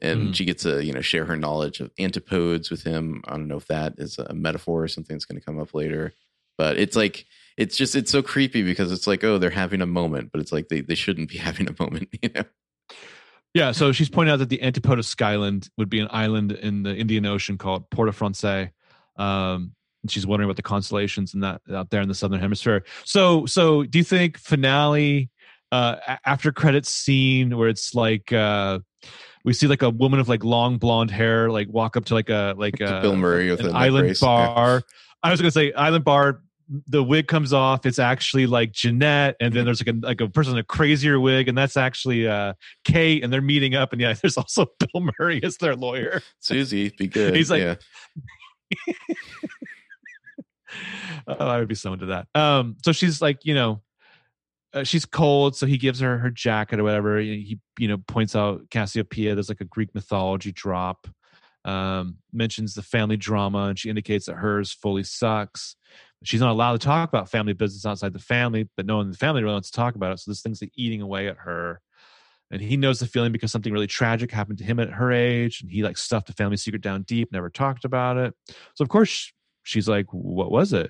and 0.02 0.30
Mhm. 0.30 0.36
she 0.36 0.46
gets 0.46 0.64
to 0.64 0.84
you 0.84 0.94
know 0.94 1.02
share 1.02 1.26
her 1.26 1.38
knowledge 1.38 1.80
of 1.80 1.92
antipodes 2.00 2.70
with 2.70 2.84
him. 2.84 3.22
I 3.28 3.32
don't 3.32 3.48
know 3.48 3.58
if 3.58 3.68
that 3.68 3.96
is 3.98 4.18
a 4.20 4.34
metaphor 4.34 4.84
or 4.84 4.88
something 4.88 5.16
that's 5.16 5.26
going 5.26 5.40
to 5.40 5.46
come 5.46 5.60
up 5.60 5.74
later, 5.74 6.14
but 6.58 6.78
it's 6.78 6.96
like 6.96 7.26
it's 7.58 7.76
just 7.76 7.96
it's 7.96 8.12
so 8.12 8.22
creepy 8.22 8.64
because 8.64 8.92
it's 8.92 9.08
like 9.08 9.24
oh 9.24 9.38
they're 9.38 9.50
having 9.50 9.82
a 9.82 9.86
moment, 9.86 10.32
but 10.32 10.42
it's 10.42 10.52
like 10.52 10.70
they 10.70 10.82
they 10.82 10.96
shouldn't 10.96 11.30
be 11.30 11.38
having 11.50 11.68
a 11.68 11.76
moment, 11.80 12.10
you 12.22 12.30
know. 12.36 12.44
Yeah, 13.54 13.74
so 13.74 13.92
she's 13.92 14.08
pointing 14.10 14.32
out 14.32 14.38
that 14.40 14.48
the 14.48 14.62
antipode 14.62 14.98
of 14.98 15.04
Skylin 15.06 15.70
would 15.78 15.90
be 15.90 16.00
an 16.00 16.08
island 16.12 16.54
in 16.54 16.84
the 16.84 16.96
Indian 16.96 17.26
Ocean 17.26 17.58
called 17.58 17.90
Port 17.90 18.14
Francais. 18.16 18.72
Um, 19.18 19.74
and 20.04 20.10
she's 20.10 20.26
wondering 20.26 20.48
about 20.50 20.56
the 20.56 20.62
constellations 20.64 21.34
and 21.34 21.44
that 21.44 21.62
out 21.70 21.90
there 21.90 22.00
in 22.02 22.08
the 22.08 22.16
southern 22.16 22.40
hemisphere. 22.40 22.86
So, 23.04 23.46
so 23.46 23.84
do 23.84 23.98
you 23.98 24.06
think 24.06 24.38
finale 24.38 25.30
uh, 25.72 25.96
after 26.26 26.52
credits 26.52 26.90
scene 26.90 27.58
where 27.58 27.70
it's 27.70 27.94
like 27.96 28.32
uh, 28.34 28.80
we 29.46 29.54
see 29.54 29.68
like 29.68 29.82
a 29.82 29.90
woman 29.90 30.20
of 30.20 30.28
like 30.30 30.44
long 30.44 30.78
blonde 30.78 31.12
hair 31.12 31.50
like 31.50 31.68
walk 31.70 31.96
up 31.98 32.06
to 32.06 32.14
like 32.14 32.30
a 32.30 32.54
like 32.58 32.80
a 32.82 33.02
Bill 33.02 33.16
Murray 33.16 33.50
with 33.52 33.62
an 33.62 33.76
island 33.76 34.08
brace. 34.08 34.22
Yeah. 34.22 34.28
bar. 34.28 34.82
I 35.24 35.32
was 35.32 35.40
gonna 35.42 35.52
say 35.52 35.72
island 35.74 36.04
bar. 36.04 36.42
The 36.88 37.04
wig 37.04 37.28
comes 37.28 37.52
off. 37.52 37.86
It's 37.86 38.00
actually 38.00 38.48
like 38.48 38.72
Jeanette, 38.72 39.36
and 39.42 39.50
Mm-hmm. 39.52 39.58
then 39.58 39.66
there's 39.66 39.86
like 39.86 39.94
a 39.96 40.00
like 40.08 40.22
a 40.22 40.30
person 40.30 40.54
in 40.54 40.60
a 40.60 40.64
crazier 40.64 41.20
wig, 41.20 41.50
and 41.50 41.58
that's 41.58 41.76
actually 41.76 42.28
uh 42.28 42.54
Kate, 42.86 43.24
and 43.24 43.32
they're 43.34 43.42
meeting 43.42 43.76
up. 43.76 43.92
And 43.92 44.00
yeah, 44.02 44.14
there's 44.22 44.38
also 44.38 44.68
Bill 44.80 45.10
Murray 45.20 45.42
as 45.44 45.58
their 45.58 45.76
lawyer. 45.76 46.22
Susie, 46.40 46.94
be 46.98 47.08
good. 47.10 47.36
He's 47.36 47.52
like- 47.52 47.62
yeah. 47.62 47.76
oh, 51.28 51.34
I 51.48 51.60
would 51.60 51.68
be 51.68 51.76
so 51.76 51.92
into 51.94 52.06
that. 52.08 52.28
Um, 52.36 52.78
so 52.84 52.92
she's 52.92 53.22
like, 53.22 53.40
you 53.46 53.54
know, 53.54 53.82
uh, 54.74 54.84
she's 54.84 55.06
cold, 55.06 55.56
so 55.56 55.66
he 55.66 55.78
gives 55.78 56.00
her 56.00 56.18
her 56.18 56.30
jacket 56.30 56.80
or 56.80 56.84
whatever. 56.84 57.20
He, 57.20 57.60
you 57.78 57.88
know, 57.88 57.98
points 57.98 58.36
out 58.36 58.70
Cassiopeia. 58.70 59.36
There's 59.36 59.50
like 59.50 59.62
a 59.62 59.66
Greek 59.66 59.94
mythology 59.94 60.52
drop. 60.52 61.08
Um, 61.64 62.18
mentions 62.34 62.74
the 62.74 62.82
family 62.82 63.18
drama, 63.18 63.66
and 63.66 63.78
she 63.78 63.90
indicates 63.90 64.26
that 64.26 64.36
hers 64.36 64.72
fully 64.72 65.04
sucks. 65.04 65.76
She's 66.24 66.40
not 66.40 66.52
allowed 66.52 66.80
to 66.80 66.86
talk 66.86 67.10
about 67.10 67.30
family 67.30 67.54
business 67.54 67.86
outside 67.86 68.14
the 68.14 68.20
family, 68.20 68.68
but 68.78 68.86
no 68.86 68.98
one 68.98 69.08
in 69.08 69.12
the 69.12 69.18
family 69.18 69.44
really 69.44 69.54
wants 69.54 69.70
to 69.70 69.76
talk 69.76 69.96
about 69.96 70.12
it. 70.12 70.20
So 70.20 70.32
this 70.32 70.42
thing's 70.42 70.62
like 70.62 70.72
eating 70.76 71.02
away 71.02 71.28
at 71.28 71.38
her. 71.38 71.82
And 72.52 72.62
he 72.62 72.78
knows 72.78 73.00
the 73.00 73.08
feeling 73.08 73.32
because 73.32 73.52
something 73.52 73.72
really 73.72 73.88
tragic 73.88 74.32
happened 74.32 74.58
to 74.58 74.64
him 74.64 74.80
at 74.80 74.90
her 74.90 75.12
age, 75.12 75.62
and 75.62 75.72
he 75.72 75.84
like 75.84 75.98
stuffed 75.98 76.28
the 76.28 76.34
family 76.34 76.58
secret 76.58 76.82
down 76.82 77.04
deep, 77.04 77.32
never 77.32 77.50
talked 77.50 77.86
about 77.86 78.18
it. 78.18 78.34
So 78.76 78.84
of 78.84 78.90
course 78.90 79.32
she's 79.64 79.88
like, 79.88 80.08
"What 80.12 80.52
was 80.52 80.74
it?" 80.74 80.90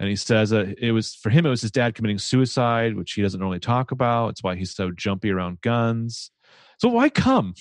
And 0.00 0.08
he 0.08 0.16
says 0.16 0.50
that 0.50 0.76
it 0.78 0.90
was 0.92 1.14
for 1.14 1.30
him. 1.30 1.44
It 1.46 1.50
was 1.50 1.60
his 1.60 1.70
dad 1.70 1.94
committing 1.94 2.18
suicide, 2.18 2.96
which 2.96 3.12
he 3.12 3.22
doesn't 3.22 3.38
normally 3.38 3.60
talk 3.60 3.92
about. 3.92 4.30
It's 4.30 4.42
why 4.42 4.56
he's 4.56 4.74
so 4.74 4.90
jumpy 4.90 5.30
around 5.30 5.60
guns. 5.60 6.30
So 6.78 6.88
why 6.88 7.10
come? 7.10 7.54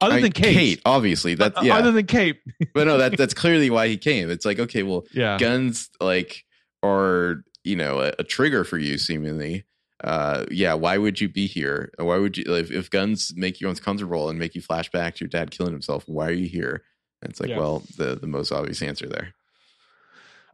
Other 0.00 0.16
I- 0.16 0.20
than 0.20 0.32
Kate, 0.32 0.54
Kate, 0.54 0.82
obviously. 0.84 1.34
That's 1.34 1.56
Uh, 1.58 1.62
yeah. 1.62 1.76
Other 1.76 1.90
than 1.92 2.06
Kate, 2.06 2.38
but 2.74 2.86
no, 2.86 2.98
that 2.98 3.16
that's 3.16 3.34
clearly 3.42 3.70
why 3.70 3.88
he 3.88 3.96
came. 3.96 4.30
It's 4.30 4.44
like, 4.44 4.58
okay, 4.58 4.82
well, 4.82 5.04
yeah. 5.12 5.38
guns 5.38 5.88
like 6.00 6.44
are 6.82 7.42
you 7.64 7.76
know 7.76 8.00
a, 8.00 8.12
a 8.18 8.24
trigger 8.24 8.64
for 8.64 8.76
you 8.76 8.98
seemingly 8.98 9.64
uh 10.02 10.44
yeah 10.50 10.74
why 10.74 10.98
would 10.98 11.20
you 11.20 11.28
be 11.28 11.46
here 11.46 11.92
why 11.98 12.16
would 12.18 12.36
you 12.36 12.42
if, 12.56 12.72
if 12.72 12.90
guns 12.90 13.32
make 13.36 13.60
you 13.60 13.68
uncomfortable 13.68 14.28
and 14.28 14.36
make 14.36 14.56
you 14.56 14.60
flashback 14.60 15.14
to 15.14 15.20
your 15.24 15.28
dad 15.28 15.52
killing 15.52 15.72
himself 15.72 16.02
why 16.08 16.26
are 16.26 16.32
you 16.32 16.48
here 16.48 16.82
and 17.22 17.30
it's 17.30 17.38
like 17.40 17.50
Yeah. 17.50 17.58
well 17.58 17.84
the 17.98 18.16
the 18.16 18.26
most 18.26 18.50
obvious 18.50 18.82
answer 18.82 19.08
there 19.08 19.32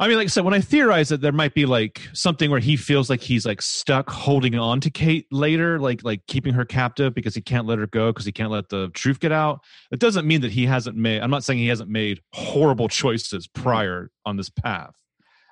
I 0.00 0.06
mean, 0.06 0.16
like 0.16 0.26
I 0.26 0.28
said, 0.28 0.44
when 0.44 0.54
I 0.54 0.60
theorize 0.60 1.08
that 1.08 1.20
there 1.20 1.32
might 1.32 1.54
be 1.54 1.66
like 1.66 2.00
something 2.12 2.50
where 2.52 2.60
he 2.60 2.76
feels 2.76 3.10
like 3.10 3.20
he's 3.20 3.44
like 3.44 3.60
stuck 3.60 4.08
holding 4.10 4.54
on 4.54 4.80
to 4.82 4.90
Kate 4.90 5.26
later, 5.32 5.80
like 5.80 6.04
like 6.04 6.24
keeping 6.26 6.54
her 6.54 6.64
captive 6.64 7.14
because 7.14 7.34
he 7.34 7.40
can't 7.40 7.66
let 7.66 7.78
her 7.80 7.86
go 7.88 8.12
because 8.12 8.24
he 8.24 8.30
can't 8.32 8.50
let 8.52 8.68
the 8.68 8.90
truth 8.90 9.18
get 9.18 9.32
out. 9.32 9.64
It 9.90 9.98
doesn't 9.98 10.26
mean 10.26 10.42
that 10.42 10.52
he 10.52 10.66
hasn't 10.66 10.96
made. 10.96 11.20
I'm 11.20 11.30
not 11.30 11.42
saying 11.42 11.58
he 11.58 11.66
hasn't 11.68 11.90
made 11.90 12.20
horrible 12.32 12.88
choices 12.88 13.48
prior 13.48 14.10
on 14.24 14.36
this 14.36 14.50
path. 14.50 14.94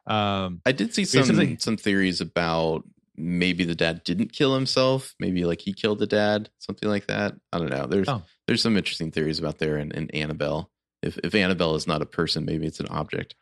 Um, 0.07 0.61
i 0.64 0.70
did 0.70 0.94
see 0.94 1.05
some 1.05 1.24
something- 1.24 1.59
some 1.59 1.76
theories 1.76 2.20
about 2.20 2.84
maybe 3.16 3.64
the 3.64 3.74
dad 3.74 4.05
didn't 4.05 4.32
kill 4.32 4.55
himself 4.55 5.14
maybe 5.18 5.44
like 5.44 5.61
he 5.61 5.72
killed 5.72 5.99
the 5.99 6.07
dad 6.07 6.49
something 6.61 6.88
like 6.88 7.07
that 7.09 7.34
i 7.53 7.59
don't 7.59 7.70
know 7.70 7.86
there's 7.86 8.09
Oh. 8.09 8.22
there's 8.47 8.62
some 8.62 8.76
interesting 8.76 9.11
theories 9.11 9.38
about 9.40 9.59
there 9.59 9.78
in, 9.78 9.90
in 9.92 10.09
annabelle 10.12 10.70
if 11.03 11.18
if 11.24 11.34
annabelle 11.34 11.74
is 11.74 11.88
not 11.88 12.03
a 12.03 12.07
person 12.07 12.44
maybe 12.44 12.66
it's 12.66 12.78
an 12.78 12.86
object 12.88 13.34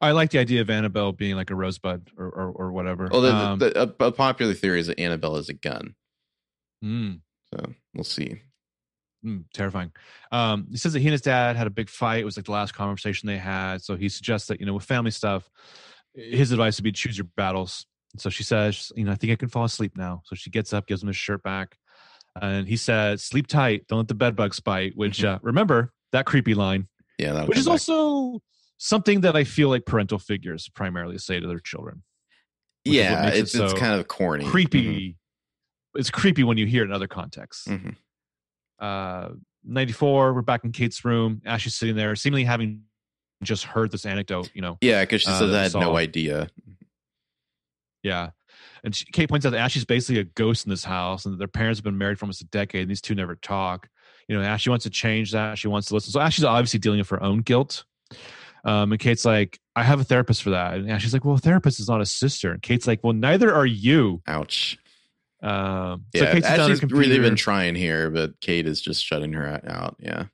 I 0.00 0.12
like 0.12 0.30
the 0.30 0.38
idea 0.38 0.60
of 0.62 0.70
Annabelle 0.70 1.12
being 1.12 1.36
like 1.36 1.50
a 1.50 1.54
rosebud 1.54 2.10
or 2.16 2.26
or, 2.26 2.50
or 2.50 2.72
whatever. 2.72 3.08
well 3.10 3.20
the, 3.20 3.34
Um, 3.34 3.58
the, 3.58 3.82
a, 3.82 4.06
a 4.06 4.12
popular 4.12 4.54
theory 4.54 4.80
is 4.80 4.86
that 4.86 4.98
annabelle 4.98 5.36
is 5.36 5.48
a 5.48 5.54
gun 5.54 5.94
mm. 6.84 7.20
so 7.52 7.72
we'll 7.94 8.04
see 8.04 8.40
Mm, 9.24 9.44
terrifying. 9.52 9.92
Um, 10.32 10.66
he 10.70 10.78
says 10.78 10.94
that 10.94 11.00
he 11.00 11.06
and 11.06 11.12
his 11.12 11.20
dad 11.20 11.56
had 11.56 11.66
a 11.66 11.70
big 11.70 11.90
fight. 11.90 12.20
It 12.20 12.24
was 12.24 12.36
like 12.36 12.46
the 12.46 12.52
last 12.52 12.72
conversation 12.72 13.26
they 13.26 13.36
had. 13.36 13.82
So 13.82 13.96
he 13.96 14.08
suggests 14.08 14.48
that, 14.48 14.60
you 14.60 14.66
know, 14.66 14.74
with 14.74 14.84
family 14.84 15.10
stuff, 15.10 15.48
his 16.14 16.52
advice 16.52 16.78
would 16.78 16.84
be 16.84 16.92
choose 16.92 17.18
your 17.18 17.26
battles. 17.36 17.86
So 18.16 18.30
she 18.30 18.42
says, 18.42 18.90
you 18.96 19.04
know, 19.04 19.12
I 19.12 19.16
think 19.16 19.32
I 19.32 19.36
can 19.36 19.48
fall 19.48 19.64
asleep 19.64 19.92
now. 19.96 20.22
So 20.24 20.34
she 20.34 20.50
gets 20.50 20.72
up, 20.72 20.86
gives 20.86 21.02
him 21.02 21.08
his 21.08 21.16
shirt 21.16 21.42
back. 21.42 21.76
And 22.40 22.66
he 22.66 22.76
says, 22.76 23.22
sleep 23.22 23.46
tight. 23.46 23.86
Don't 23.88 23.98
let 23.98 24.08
the 24.08 24.14
bed 24.14 24.36
bugs 24.36 24.60
bite, 24.60 24.96
which, 24.96 25.22
uh, 25.24 25.38
remember 25.42 25.92
that 26.12 26.26
creepy 26.26 26.54
line, 26.54 26.88
yeah 27.18 27.44
which 27.44 27.58
is 27.58 27.66
back. 27.66 27.72
also 27.72 28.40
something 28.82 29.20
that 29.20 29.36
I 29.36 29.44
feel 29.44 29.68
like 29.68 29.84
parental 29.84 30.18
figures 30.18 30.68
primarily 30.74 31.18
say 31.18 31.38
to 31.38 31.46
their 31.46 31.58
children. 31.60 32.02
which 32.86 32.94
is 32.94 33.00
what 33.04 33.10
yeah 33.10 33.22
makes 33.26 33.36
it 33.36 33.40
it's, 33.40 33.54
it's 33.54 33.72
so 33.72 33.76
kind 33.78 34.00
of 34.00 34.08
corny. 34.08 34.46
Creepy. 34.46 35.16
It's 35.94 36.08
creepy 36.10 36.44
when 36.44 36.56
you 36.56 36.64
hear 36.66 36.82
it 36.82 36.86
in 36.86 36.92
other 36.92 37.06
contexts. 37.08 37.68
Mhm. 37.68 37.94
uh 38.78 39.28
94 39.64 40.32
we're 40.32 40.40
back 40.40 40.64
in 40.64 40.72
kate's 40.72 41.04
room. 41.04 41.42
Ashley's 41.44 41.74
sitting 41.74 41.94
there 41.94 42.16
seemingly 42.16 42.44
having 42.44 42.82
just 43.42 43.64
heard 43.64 43.90
this 43.90 44.06
anecdote 44.06 44.50
you 44.54 44.62
know 44.62 44.78
yeah 44.80 45.02
because 45.02 45.20
she 45.22 45.30
Uh, 45.30 45.38
says 45.38 45.54
i 45.54 45.62
had 45.64 45.74
no 45.74 45.96
idea. 45.96 46.48
Yeah. 48.02 48.30
And 48.82 48.94
she, 48.96 49.04
kate 49.12 49.28
points 49.28 49.44
out 49.44 49.50
that 49.50 49.58
ashley's 49.58 49.84
basically 49.84 50.20
a 50.20 50.24
ghost 50.24 50.64
in 50.64 50.70
this 50.70 50.84
house 50.84 51.26
and 51.26 51.34
that 51.34 51.38
their 51.38 51.48
parents 51.48 51.78
have 51.78 51.84
been 51.84 51.98
married 51.98 52.18
for 52.18 52.24
almost 52.24 52.40
a 52.40 52.46
decade 52.46 52.82
and 52.82 52.90
these 52.90 53.02
two 53.02 53.14
never 53.14 53.36
talk. 53.36 53.88
You 54.28 54.36
know 54.38 54.42
ashley 54.42 54.70
wants 54.70 54.84
to 54.84 54.90
change 54.90 55.32
that. 55.32 55.58
She 55.58 55.68
wants 55.68 55.88
to 55.88 55.94
listen. 55.94 56.12
So 56.12 56.20
ashley's 56.20 56.44
obviously 56.46 56.78
dealing 56.80 56.98
with 56.98 57.10
her 57.10 57.22
own 57.22 57.40
guilt 57.42 57.84
um, 58.64 58.92
and 58.92 59.00
kate's 59.00 59.24
like 59.24 59.58
i 59.76 59.82
have 59.82 60.00
a 60.00 60.04
therapist 60.04 60.42
for 60.42 60.50
that. 60.50 60.74
And 60.74 60.90
ashley's 60.90 61.12
like 61.12 61.24
well 61.24 61.36
a 61.36 61.38
therapist 61.38 61.80
is 61.80 61.88
not 61.88 62.00
a 62.00 62.06
sister. 62.06 62.52
And 62.52 62.62
kate's 62.62 62.86
like 62.86 63.00
well 63.02 63.12
neither 63.14 63.52
are 63.54 63.66
you. 63.66 64.22
Ouch. 64.26 64.78
Um, 65.42 66.04
so 66.14 66.24
yeah 66.24 66.32
Kate 66.32 66.44
sits 66.44 66.48
down 66.48 66.52
at 66.52 66.58
her 66.58 66.74
ashley's 66.74 66.92
really 66.92 67.18
been 67.18 67.34
trying 67.36 67.74
here 67.74 68.10
but 68.10 68.38
kate 68.40 68.66
is 68.66 68.80
just 68.80 69.04
shutting 69.04 69.32
her 69.32 69.60
out 69.66 69.96
yeah. 70.00 70.24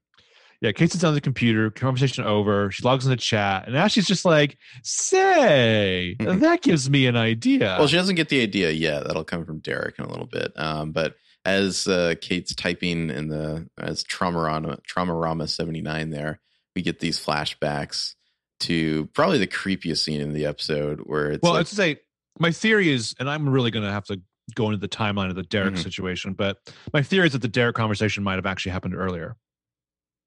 Yeah, 0.63 0.73
Kate 0.73 0.91
sits 0.91 1.03
down 1.03 1.13
the 1.13 1.21
computer, 1.21 1.71
conversation 1.71 2.25
over. 2.25 2.71
She 2.71 2.83
logs 2.83 3.05
in 3.05 3.11
the 3.11 3.17
chat, 3.19 3.69
and 3.69 3.77
Ashley's 3.77 4.07
just 4.07 4.25
like, 4.25 4.57
say, 4.83 6.17
Mhm. 6.19 6.41
that 6.41 6.63
gives 6.63 6.89
me 6.89 7.07
an 7.07 7.15
idea. 7.15 7.77
well 7.79 7.87
she 7.87 7.97
doesn't 7.97 8.15
get 8.15 8.31
the 8.31 8.43
idea 8.43 8.71
yet. 8.71 9.07
That'll 9.07 9.23
come 9.23 9.45
from 9.45 9.59
derek 9.59 9.99
in 9.99 10.07
a 10.07 10.09
little 10.09 10.27
bit. 10.27 10.53
Um 10.57 10.93
but 10.93 11.15
as 11.45 11.87
uh, 11.87 12.15
kate's 12.21 12.55
typing 12.55 13.11
in 13.11 13.29
the 13.29 13.69
as 13.79 14.03
traumarama 14.03 14.79
traumarama 14.83 15.49
79 15.49 16.11
there 16.11 16.41
we 16.75 16.83
get 16.83 16.99
these 16.99 17.25
flashbacks 17.25 18.16
to 18.61 19.07
probably 19.15 19.39
the 19.39 19.47
creepiest 19.47 19.99
scene 20.05 20.21
in 20.21 20.33
the 20.33 20.47
episode 20.47 21.01
where 21.01 21.31
it's 21.33 21.43
well, 21.43 21.53
like, 21.55 21.67
to 21.67 21.75
say, 21.75 22.01
my 22.39 22.51
theory 22.53 22.91
is, 22.91 23.15
and 23.19 23.29
I'm 23.29 23.49
really 23.49 23.71
going 23.71 23.85
to 23.85 23.93
have 23.93 24.05
to 24.07 24.21
go 24.55 24.67
into 24.67 24.79
the 24.79 24.89
timeline 24.89 25.29
of 25.31 25.37
the 25.37 25.43
Derek 25.43 25.75
Mhm. 25.75 25.83
situation, 25.83 26.33
but 26.35 26.59
my 26.93 27.03
theory 27.03 27.27
is 27.27 27.33
that 27.33 27.43
the 27.43 27.49
Derek 27.49 27.75
conversation 27.77 28.23
might 28.23 28.37
have 28.37 28.47
actually 28.47 28.73
happened 28.73 28.95
earlier. 28.95 29.37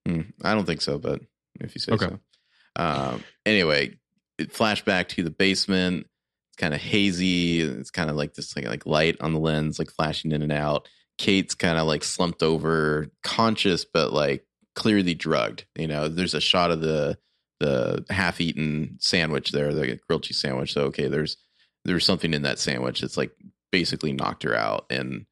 Hmm, 0.07 0.21
I 0.43 0.53
don't 0.53 0.65
think 0.65 0.81
so, 0.81 0.97
but 0.97 1.21
if 1.59 1.73
you 1.75 1.79
say 1.79 1.93
Okay. 1.93 2.07
so. 2.07 2.19
Um, 2.75 3.23
anyway, 3.45 3.97
flashback 4.39 5.09
to 5.09 5.23
the 5.23 5.31
basement. 5.31 6.07
It's 6.49 6.57
kind 6.57 6.73
of 6.73 6.79
hazy. 6.81 7.61
It's 7.61 7.91
kind 7.91 8.09
of 8.09 8.15
like 8.15 8.33
this 8.33 8.55
like, 8.55 8.65
like 8.67 8.85
light 8.85 9.17
on 9.21 9.33
the 9.33 9.39
lens, 9.39 9.79
like 9.79 9.89
flashing 9.91 10.31
in 10.31 10.41
and 10.41 10.51
out. 10.51 10.87
Kate's 11.17 11.55
kind 11.55 11.77
of 11.77 11.85
like 11.87 12.03
slumped 12.03 12.41
over, 12.43 13.07
conscious 13.23 13.85
but 13.85 14.13
like 14.13 14.45
clearly 14.75 15.13
drugged. 15.13 15.65
You 15.75 15.87
know, 15.87 16.07
there's 16.07 16.33
a 16.33 16.41
shot 16.41 16.71
of 16.71 16.79
the 16.81 17.17
the 17.59 18.05
half-eaten 18.09 18.97
sandwich 18.99 19.51
there, 19.51 19.73
the 19.73 19.99
grilled 20.07 20.23
cheese 20.23 20.39
sandwich. 20.41 20.73
So 20.73 20.83
okay, 20.85 21.07
there's 21.07 21.37
there's 21.85 22.05
something 22.05 22.33
in 22.33 22.41
that 22.43 22.59
sandwich 22.59 23.01
that's 23.01 23.17
like 23.17 23.31
basically 23.71 24.11
knocked 24.13 24.43
her 24.43 24.55
out 24.55 24.85
and 24.89 25.25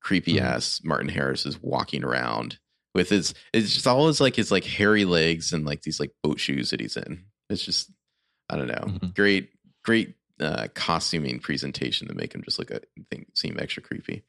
creepy 0.00 0.34
Mhm. 0.34 0.40
ass 0.42 0.80
Martin 0.84 1.08
Harris 1.08 1.46
is 1.46 1.60
walking 1.62 2.04
around 2.04 2.58
with 2.94 3.08
his 3.10 3.34
it's 3.52 3.72
just 3.74 3.86
always 3.86 4.20
like 4.20 4.36
his 4.36 4.50
like 4.52 4.64
hairy 4.64 5.04
legs 5.04 5.52
and 5.52 5.64
like 5.64 5.82
these 5.82 5.98
like 6.00 6.12
boat 6.22 6.38
shoes 6.40 6.70
that 6.70 6.80
he's 6.80 6.96
in. 6.96 7.24
It's 7.50 7.64
just 7.64 7.90
I 8.48 8.56
don't 8.56 8.68
know. 8.68 8.86
Mhm. 8.98 9.14
Great 9.14 9.50
great 9.84 10.14
uh 10.40 10.68
costuming 10.74 11.38
presentation 11.40 12.08
to 12.08 12.14
make 12.14 12.34
him 12.34 12.42
just 12.42 12.58
look 12.58 12.70
a 12.70 12.80
think 13.10 13.28
seem 13.34 13.58
extra 13.58 13.82
creepy. 13.82 14.24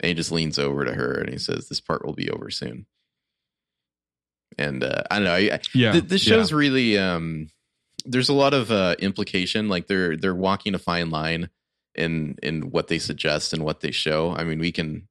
And 0.00 0.08
he 0.08 0.14
just 0.14 0.32
leans 0.32 0.58
over 0.58 0.84
to 0.84 0.92
her 0.92 1.12
and 1.20 1.30
he 1.30 1.38
says, 1.38 1.68
This 1.68 1.80
part 1.80 2.04
will 2.04 2.14
be 2.14 2.28
over 2.30 2.50
soon. 2.50 2.86
And 4.58 4.84
uh 4.84 5.02
I 5.10 5.16
don't 5.16 5.24
know, 5.24 5.34
I, 5.34 5.60
Yeah. 5.74 5.92
Th- 5.92 6.04
this 6.04 6.22
show's 6.22 6.52
really 6.52 6.98
um 6.98 7.48
there's 8.06 8.28
a 8.28 8.34
lot 8.34 8.54
of 8.54 8.70
uh 8.70 8.94
implication 8.98 9.68
like 9.68 9.86
they're 9.86 10.16
they're 10.16 10.34
walking 10.34 10.74
a 10.74 10.78
fine 10.78 11.10
line 11.10 11.48
in 11.94 12.36
in 12.42 12.70
what 12.70 12.88
they 12.88 12.98
suggest 12.98 13.52
and 13.52 13.64
what 13.64 13.80
they 13.80 13.90
show 13.92 14.32
i 14.36 14.42
mean 14.44 14.58
we 14.58 14.72
can 14.72 15.06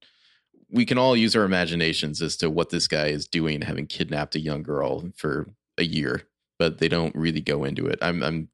we 0.69 0.85
can 0.85 0.97
all 0.97 1.15
use 1.15 1.33
our 1.35 1.43
imaginations 1.45 2.21
as 2.21 2.35
to 2.37 2.49
what 2.49 2.69
this 2.69 2.87
guy 2.87 3.07
is 3.07 3.25
doing 3.27 3.61
having 3.61 3.87
kidnapped 3.87 4.35
a 4.35 4.39
young 4.39 4.61
girl 4.61 5.09
for 5.15 5.47
a 5.77 5.83
year 5.83 6.23
but 6.59 6.77
they 6.79 6.89
don't 6.89 7.15
really 7.15 7.39
go 7.41 7.63
into 7.63 7.87
it 7.87 7.97
i'm 8.01 8.21
i'm 8.21 8.49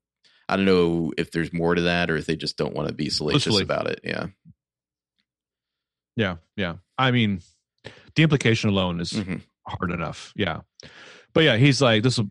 i 0.48 0.56
don't 0.56 0.66
know 0.66 1.12
if 1.18 1.32
there's 1.32 1.52
more 1.52 1.74
to 1.76 1.82
that 1.82 2.10
or 2.12 2.16
if 2.18 2.28
they 2.28 2.36
just 2.36 2.56
don't 2.56 2.76
want 2.76 2.88
to 2.88 2.94
be 2.94 3.10
salacious 3.10 3.48
Literally. 3.48 3.64
about 3.64 3.88
it 3.88 4.00
yeah 4.04 4.28
Yeah. 6.16 6.38
Yeah. 6.56 6.76
I 6.98 7.12
mean, 7.12 7.42
the 8.16 8.24
implication 8.24 8.70
alone 8.70 9.00
is 9.00 9.14
Mhm. 9.14 9.42
hard 9.66 9.92
enough. 9.92 10.34
Yeah. 10.36 10.62
But 11.34 11.44
yeah, 11.44 11.58
he's 11.58 11.82
like, 11.82 12.04
this 12.04 12.18
will, 12.18 12.30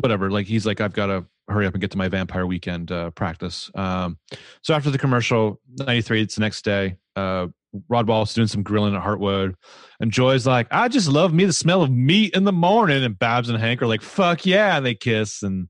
whatever. 0.00 0.30
Like, 0.30 0.46
he's 0.46 0.66
like, 0.66 0.80
I've 0.80 0.92
got 0.92 1.06
to 1.06 1.26
hurry 1.48 1.66
up 1.66 1.74
and 1.74 1.80
get 1.80 1.90
to 1.92 1.98
my 1.98 2.08
vampire 2.08 2.46
weekend 2.46 2.92
uh, 2.92 3.10
practice. 3.10 3.70
Um, 3.74 4.18
so 4.62 4.74
after 4.74 4.90
the 4.90 4.98
commercial, 4.98 5.60
93, 5.78 6.22
it's 6.22 6.34
the 6.34 6.40
next 6.40 6.64
day. 6.64 6.96
Uh, 7.16 7.48
Rod 7.88 8.06
Wallace 8.06 8.34
doing 8.34 8.48
some 8.48 8.62
grilling 8.62 8.94
at 8.94 9.02
Heartwood. 9.02 9.54
And 10.00 10.10
Joy's 10.10 10.46
like, 10.46 10.68
I 10.70 10.88
just 10.88 11.08
love 11.08 11.32
me 11.32 11.44
the 11.44 11.52
smell 11.52 11.82
of 11.82 11.90
meat 11.90 12.34
in 12.34 12.44
the 12.44 12.52
morning. 12.52 13.04
And 13.04 13.18
Babs 13.18 13.48
and 13.48 13.58
Hank 13.58 13.82
are 13.82 13.86
like, 13.86 14.02
fuck 14.02 14.46
yeah. 14.46 14.76
And 14.76 14.86
they 14.86 14.94
kiss. 14.94 15.42
And 15.42 15.68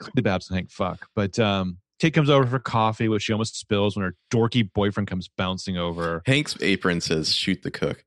clearly 0.00 0.22
Babs 0.22 0.48
and 0.48 0.56
Hank 0.56 0.70
fuck. 0.70 1.08
But 1.14 1.38
um, 1.38 1.78
Kate 1.98 2.12
comes 2.12 2.30
over 2.30 2.46
for 2.46 2.58
coffee, 2.58 3.08
which 3.08 3.22
she 3.22 3.32
almost 3.32 3.58
spills 3.58 3.96
when 3.96 4.04
her 4.04 4.14
dorky 4.30 4.68
boyfriend 4.72 5.08
comes 5.08 5.28
bouncing 5.28 5.76
over. 5.76 6.22
hank's 6.26 6.56
apron 6.60 7.00
says 7.00 7.34
shoot 7.34 7.62
the 7.62 7.70
cook 7.70 8.04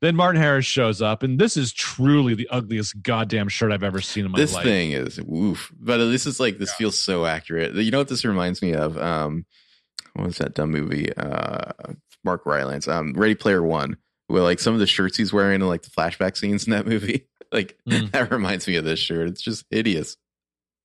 then 0.00 0.16
Martin 0.16 0.40
Harris 0.40 0.64
shows 0.66 1.00
up, 1.02 1.22
and 1.22 1.38
this 1.38 1.56
is 1.56 1.72
truly 1.72 2.34
the 2.34 2.48
ugliest 2.50 3.02
goddamn 3.02 3.48
shirt 3.48 3.72
I've 3.72 3.82
ever 3.82 4.00
seen 4.00 4.26
in 4.26 4.30
my 4.32 4.38
this 4.38 4.54
life. 4.54 4.64
This 4.64 4.72
thing 4.72 4.92
is 4.92 5.20
woof 5.22 5.72
but 5.78 5.98
this 5.98 6.26
is 6.26 6.38
like 6.40 6.58
this 6.58 6.72
feels 6.74 6.98
so 6.98 7.26
accurate 7.26 7.74
you 7.74 7.90
know 7.90 7.98
what 7.98 8.08
this 8.08 8.24
reminds 8.24 8.62
me 8.62 8.72
of 8.74 8.96
um 8.98 9.44
what 10.14 10.26
was 10.26 10.38
that 10.38 10.54
dumb 10.54 10.70
movie 10.70 11.14
uh 11.16 11.72
mark 12.24 12.44
rylance 12.46 12.88
um 12.88 13.12
ready 13.14 13.34
player 13.34 13.62
one 13.62 13.96
Well, 14.28 14.42
like 14.42 14.58
some 14.58 14.74
of 14.74 14.80
the 14.80 14.86
shirts 14.86 15.16
he's 15.16 15.32
wearing 15.32 15.56
and 15.60 15.68
like 15.68 15.82
the 15.82 15.90
flashback 15.90 16.36
scenes 16.36 16.66
in 16.66 16.72
that 16.72 16.86
movie. 16.86 17.26
like 17.52 17.78
Mm. 17.88 18.10
that 18.10 18.30
reminds 18.32 18.66
me 18.66 18.74
of 18.76 18.84
this 18.84 18.98
shirt. 18.98 19.28
It's 19.28 19.40
just 19.42 19.64
hideous. 19.70 20.16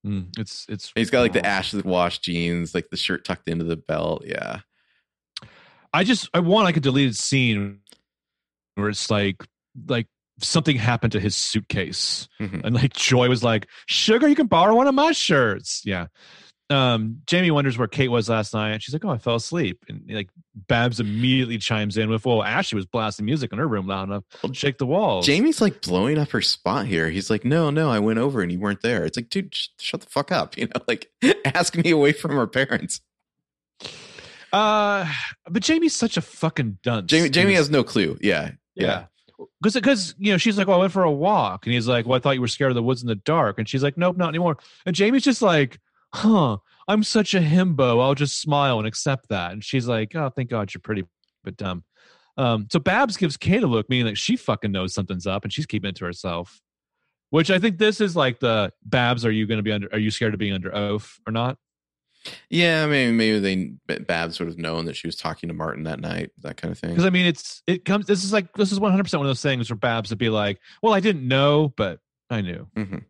Mm, 0.05 0.27
it's 0.37 0.65
it's. 0.69 0.91
He's 0.95 1.09
got 1.09 1.21
like 1.21 1.33
the 1.33 1.43
oh. 1.45 1.49
acid 1.49 1.83
wash 1.85 2.19
jeans, 2.19 2.75
like 2.75 2.89
the 2.91 2.97
shirt 2.97 3.25
tucked 3.25 3.47
into 3.47 3.65
the 3.65 3.77
belt. 3.77 4.23
Yeah. 4.25 4.59
I 5.93 6.03
just 6.03 6.29
I 6.33 6.39
want 6.39 6.65
like 6.65 6.77
a 6.77 6.79
deleted 6.79 7.15
scene 7.17 7.79
where 8.75 8.89
it's 8.89 9.09
like 9.11 9.43
like 9.87 10.07
something 10.39 10.75
happened 10.75 11.11
to 11.13 11.19
his 11.19 11.35
suitcase 11.35 12.27
Mhm. 12.39 12.61
and 12.63 12.75
like 12.75 12.93
Joy 12.93 13.29
was 13.29 13.43
like, 13.43 13.67
"Sugar, 13.85 14.27
you 14.27 14.35
can 14.35 14.47
borrow 14.47 14.75
one 14.75 14.87
of 14.87 14.95
my 14.95 15.11
shirts." 15.11 15.81
Yeah. 15.85 16.07
Um, 16.69 17.17
Jamie 17.27 17.51
wonders 17.51 17.77
where 17.77 17.89
Kate 17.89 18.07
was 18.07 18.29
last 18.29 18.53
night, 18.53 18.71
and 18.71 18.81
she's 18.81 18.93
like, 18.93 19.03
"Oh, 19.03 19.09
I 19.09 19.17
fell 19.17 19.35
asleep." 19.35 19.83
And 19.89 20.03
like 20.09 20.29
Babs 20.55 21.01
immediately 21.01 21.57
chimes 21.57 21.97
in 21.97 22.09
with, 22.09 22.25
"Well, 22.25 22.41
Ashley 22.41 22.77
was 22.77 22.85
blasting 22.85 23.25
music 23.25 23.51
in 23.51 23.59
her 23.59 23.67
room 23.67 23.87
loud 23.87 24.03
enough 24.07 24.23
to 24.45 24.53
shake 24.53 24.77
the 24.77 24.85
walls." 24.85 25.25
Jamie's 25.25 25.59
like 25.59 25.81
blowing 25.81 26.17
up 26.17 26.29
her 26.31 26.41
spot 26.41 26.85
here. 26.87 27.09
He's 27.09 27.29
like, 27.29 27.43
no, 27.43 27.71
no, 27.71 27.91
I 27.91 27.99
went 27.99 28.19
over 28.19 28.41
and 28.41 28.49
you 28.53 28.57
weren't 28.59 28.81
there. 28.81 29.03
It's 29.05 29.17
like, 29.17 29.27
dude, 29.29 29.53
sh- 29.53 29.67
shut 29.79 29.99
the 29.99 30.07
fuck 30.07 30.31
up. 30.31 30.55
You 30.57 30.67
know, 30.67 30.81
like 30.87 31.11
ask 31.45 31.75
me 31.75 31.89
away 31.91 32.13
from 32.13 32.31
her 32.31 32.47
parents. 32.47 33.01
Uh, 34.53 35.05
but 35.49 35.61
Jamie's 35.63 35.95
such 35.95 36.17
a 36.17 36.21
fucking 36.21 36.79
dunce. 36.83 37.09
Jamie, 37.09 37.29
Jamie 37.29 37.53
has 37.53 37.69
no 37.69 37.83
clue. 37.83 38.17
Yeah. 38.21 38.51
Yeah. 38.75 39.05
Because, 39.61 39.73
because 39.73 40.15
you 40.17 40.31
know, 40.31 40.37
she's 40.37 40.57
like, 40.57 40.67
"Well, 40.67 40.77
I 40.77 40.81
went 40.81 40.91
for 40.93 41.03
a 41.03 41.11
walk," 41.11 41.65
and 41.65 41.73
he's 41.73 41.87
like, 41.87 42.05
"Well, 42.05 42.15
I 42.15 42.19
thought 42.19 42.35
you 42.35 42.41
were 42.41 42.47
scared 42.47 42.71
of 42.71 42.75
the 42.75 42.83
woods 42.83 43.01
in 43.01 43.07
the 43.07 43.15
dark," 43.15 43.57
and 43.57 43.67
she's 43.67 43.81
like, 43.83 43.97
"Nope, 43.97 44.17
not 44.17 44.29
anymore." 44.29 44.57
And 44.85 44.95
Jamie's 44.95 45.23
just 45.23 45.41
like, 45.41 45.79
"Huh, 46.13 46.57
I'm 46.87 47.03
such 47.03 47.33
a 47.33 47.39
himbo. 47.39 48.01
I'll 48.01 48.15
just 48.15 48.39
smile 48.39 48.77
and 48.77 48.87
accept 48.87 49.29
that." 49.29 49.51
And 49.51 49.63
she's 49.63 49.87
like, 49.87 50.15
"Oh, 50.15 50.29
thank 50.29 50.49
God 50.49 50.73
you're 50.73 50.81
pretty, 50.81 51.05
but 51.43 51.57
dumb." 51.57 51.83
Um, 52.37 52.67
so 52.71 52.79
Babs 52.79 53.17
gives 53.17 53.35
Kate 53.35 53.63
a 53.63 53.67
look, 53.67 53.89
meaning 53.89 54.05
that 54.05 54.17
she 54.17 54.35
fucking 54.35 54.71
knows 54.71 54.93
something's 54.93 55.27
up, 55.27 55.43
and 55.43 55.51
she's 55.51 55.65
keeping 55.65 55.89
it 55.89 55.95
to 55.97 56.05
herself. 56.05 56.61
Which 57.31 57.49
I 57.49 57.59
think 57.59 57.77
this 57.77 58.01
is 58.01 58.15
like 58.15 58.39
the 58.39 58.71
Babs. 58.83 59.25
Are 59.25 59.31
you 59.31 59.47
going 59.47 59.59
to 59.59 59.63
be 59.63 59.71
under? 59.71 59.89
Are 59.91 59.99
you 59.99 60.11
scared 60.11 60.33
of 60.33 60.39
being 60.39 60.53
under 60.53 60.75
oath 60.75 61.19
or 61.25 61.31
not? 61.31 61.57
Yeah. 62.49 62.85
Maybe, 62.87 63.11
maybe 63.11 63.39
they, 63.87 63.97
Babs 63.99 64.39
would 64.39 64.47
have 64.47 64.57
known 64.57 64.85
that 64.85 64.95
she 64.95 65.07
was 65.07 65.15
talking 65.15 65.49
to 65.49 65.53
Martin 65.53 65.83
that 65.83 65.99
night, 65.99 66.31
that 66.39 66.57
kind 66.57 66.71
of 66.71 66.77
thing. 66.79 66.91
Because 66.91 67.05
I 67.05 67.09
mean, 67.09 67.25
it's 67.25 67.63
it 67.67 67.85
comes. 67.85 68.05
This 68.05 68.23
is 68.23 68.31
like 68.33 68.53
this 68.53 68.71
is 68.71 68.79
100 68.79 69.03
percent 69.03 69.19
one 69.19 69.27
of 69.27 69.29
those 69.29 69.41
things 69.41 69.69
where 69.69 69.77
Babs 69.77 70.09
would 70.09 70.19
be 70.19 70.29
like, 70.29 70.59
"Well, 70.81 70.93
I 70.93 70.99
didn't 70.99 71.27
know, 71.27 71.73
but 71.75 71.99
I 72.29 72.41
knew." 72.41 72.67
Mhm. 72.77 73.05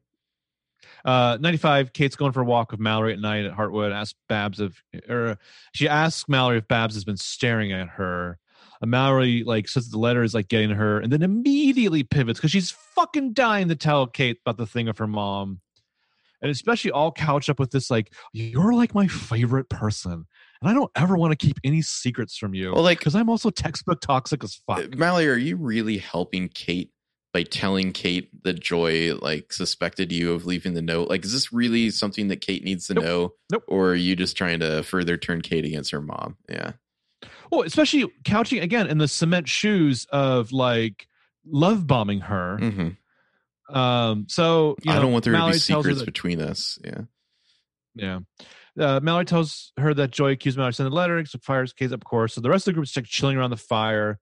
Uh, 1.03 1.37
95, 1.41 1.93
Kate's 1.93 2.15
going 2.15 2.31
for 2.31 2.41
a 2.41 2.45
walk 2.45 2.71
with 2.71 2.79
Mallory 2.79 3.13
at 3.13 3.19
night 3.19 3.45
at 3.45 3.53
Hartwood. 3.55 3.91
Asks 3.91 4.17
Babs 4.29 4.59
if, 4.59 4.83
or 5.09 5.37
she 5.73 5.87
asks 5.87 6.29
Mallory 6.29 6.59
if 6.59 6.67
Babs 6.67 6.93
has 6.93 7.03
been 7.03 7.17
staring 7.17 7.71
at 7.71 7.87
her. 7.89 8.37
And 8.81 8.91
Mallory 8.91 9.43
like 9.43 9.67
says 9.67 9.89
the 9.89 9.97
letter 9.99 10.23
is 10.23 10.33
like 10.33 10.47
getting 10.47 10.71
her, 10.71 10.99
and 10.99 11.11
then 11.11 11.21
immediately 11.21 12.03
pivots 12.03 12.39
because 12.39 12.51
she's 12.51 12.71
fucking 12.71 13.33
dying 13.33 13.67
to 13.69 13.75
tell 13.75 14.07
Kate 14.07 14.39
about 14.45 14.57
the 14.57 14.65
thing 14.67 14.87
of 14.87 14.97
her 14.99 15.07
mom, 15.07 15.61
and 16.41 16.51
especially 16.51 16.91
all 16.91 17.11
couched 17.11 17.49
up 17.49 17.59
with 17.59 17.71
this 17.71 17.89
like, 17.91 18.13
"You're 18.33 18.73
like 18.73 18.93
my 18.95 19.07
favorite 19.07 19.69
person, 19.69 20.11
and 20.11 20.69
I 20.69 20.73
don't 20.73 20.91
ever 20.95 21.15
want 21.17 21.37
to 21.37 21.45
keep 21.45 21.57
any 21.63 21.81
secrets 21.81 22.37
from 22.37 22.53
you." 22.53 22.73
Well, 22.73 22.83
like, 22.83 22.99
because 22.99 23.15
I'm 23.15 23.29
also 23.29 23.49
textbook 23.49 24.01
toxic 24.01 24.43
as 24.43 24.55
fuck. 24.67 24.95
Mallory, 24.97 25.29
are 25.29 25.35
you 25.35 25.55
really 25.55 25.97
helping 25.97 26.49
Kate 26.49 26.91
by 27.33 27.43
telling 27.43 27.93
Kate 27.93 28.29
that 28.43 28.59
Joy 28.59 29.15
like 29.15 29.53
suspected 29.53 30.11
you 30.11 30.33
of 30.33 30.45
leaving 30.45 30.73
the 30.73 30.81
note? 30.81 31.09
Like, 31.09 31.23
is 31.23 31.31
this 31.31 31.53
really 31.53 31.89
something 31.89 32.27
that 32.27 32.41
Kate 32.41 32.63
needs 32.63 32.87
to 32.87 32.93
Nope. 32.93 33.03
know? 33.03 33.33
Nope. 33.51 33.63
Or 33.67 33.91
are 33.91 33.95
you 33.95 34.15
just 34.15 34.35
trying 34.35 34.59
to 34.59 34.83
further 34.83 35.15
turn 35.17 35.41
Kate 35.41 35.63
against 35.65 35.91
her 35.91 36.01
mom? 36.01 36.35
Yeah. 36.49 36.73
Well, 37.51 37.61
especially 37.61 38.11
couching 38.25 38.59
again 38.59 38.87
in 38.87 38.97
the 38.97 39.07
cement 39.07 39.47
shoes 39.47 40.05
of 40.11 40.51
like 40.51 41.07
love 41.45 41.87
bombing 41.87 42.21
her. 42.21 42.57
hmm 42.57 42.89
Um, 43.75 44.25
so 44.29 44.75
you 44.83 44.91
I 44.91 44.95
know, 44.95 45.01
don't 45.03 45.11
want 45.11 45.23
there 45.23 45.33
Mallory 45.33 45.53
to 45.53 45.55
be 45.55 45.59
secrets 45.59 45.99
that- 45.99 46.05
between 46.05 46.41
us. 46.41 46.77
Yeah. 46.83 47.01
Yeah. 47.95 48.19
Uh, 48.79 48.99
Mallory 49.01 49.25
tells 49.25 49.73
her 49.77 49.93
that 49.93 50.11
Joy 50.11 50.31
accused 50.31 50.57
Mallory 50.57 50.69
of 50.69 50.75
sending 50.75 50.91
the 50.91 50.95
letter. 50.95 51.23
So 51.25 51.39
fires 51.39 51.73
case 51.73 51.91
up, 51.91 52.01
of 52.01 52.05
course. 52.05 52.33
So 52.33 52.41
the 52.41 52.49
rest 52.49 52.67
of 52.67 52.71
the 52.71 52.75
group 52.75 52.85
is 52.85 52.95
like 52.95 53.05
chilling 53.05 53.37
around 53.37 53.49
the 53.49 53.57
fire. 53.57 54.19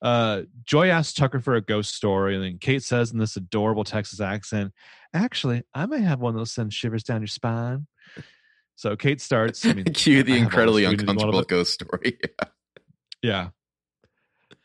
Uh, 0.00 0.42
Joy 0.64 0.88
asks 0.88 1.12
Tucker 1.12 1.40
for 1.40 1.54
a 1.54 1.60
ghost 1.60 1.94
story, 1.94 2.34
and 2.34 2.42
then 2.42 2.56
Kate 2.58 2.82
says 2.82 3.12
in 3.12 3.18
this 3.18 3.36
adorable 3.36 3.84
Texas 3.84 4.18
accent, 4.18 4.72
"Actually, 5.12 5.62
I 5.74 5.84
may 5.84 6.00
have 6.00 6.20
one 6.20 6.32
that'll 6.32 6.46
send 6.46 6.72
shivers 6.72 7.02
down 7.02 7.20
your 7.20 7.26
spine." 7.28 7.86
So 8.76 8.96
Kate 8.96 9.20
starts. 9.20 9.66
I 9.66 9.74
mean, 9.74 9.84
Cue 9.92 10.22
the 10.22 10.32
I 10.32 10.36
incredibly 10.38 10.82
this 10.84 10.92
food 10.92 11.00
in 11.02 11.06
one 11.08 11.16
of 11.16 11.34
uncomfortable 11.34 11.42
ghost 11.58 11.74
story. 11.74 12.18
yeah. 12.40 12.48
yeah. 13.22 13.48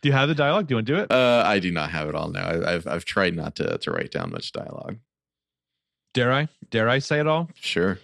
Do 0.06 0.10
you 0.10 0.14
have 0.14 0.30
the 0.30 0.36
dialogue? 0.36 0.68
Do 0.68 0.74
you 0.74 0.76
want 0.76 0.86
to 0.86 0.96
do 0.98 1.02
it? 1.02 1.12
uh, 1.12 1.42
I 1.48 1.58
do 1.58 1.72
not 1.72 1.90
have 1.90 2.08
it 2.08 2.14
all 2.14 2.30
now. 2.30 2.46
I, 2.46 2.76
I've 2.76 2.86
I've 2.86 3.06
tried 3.06 3.36
not 3.36 3.56
to 3.56 3.80
to 3.80 3.92
write 3.92 4.12
down 4.12 4.32
much 4.32 4.52
dialogue. 4.52 4.98
Dare 6.14 6.32
I? 6.32 6.48
Dare 6.70 6.88
I 6.88 7.00
say 7.00 7.20
it 7.20 7.26
all? 7.26 7.50
Sure. 7.56 7.98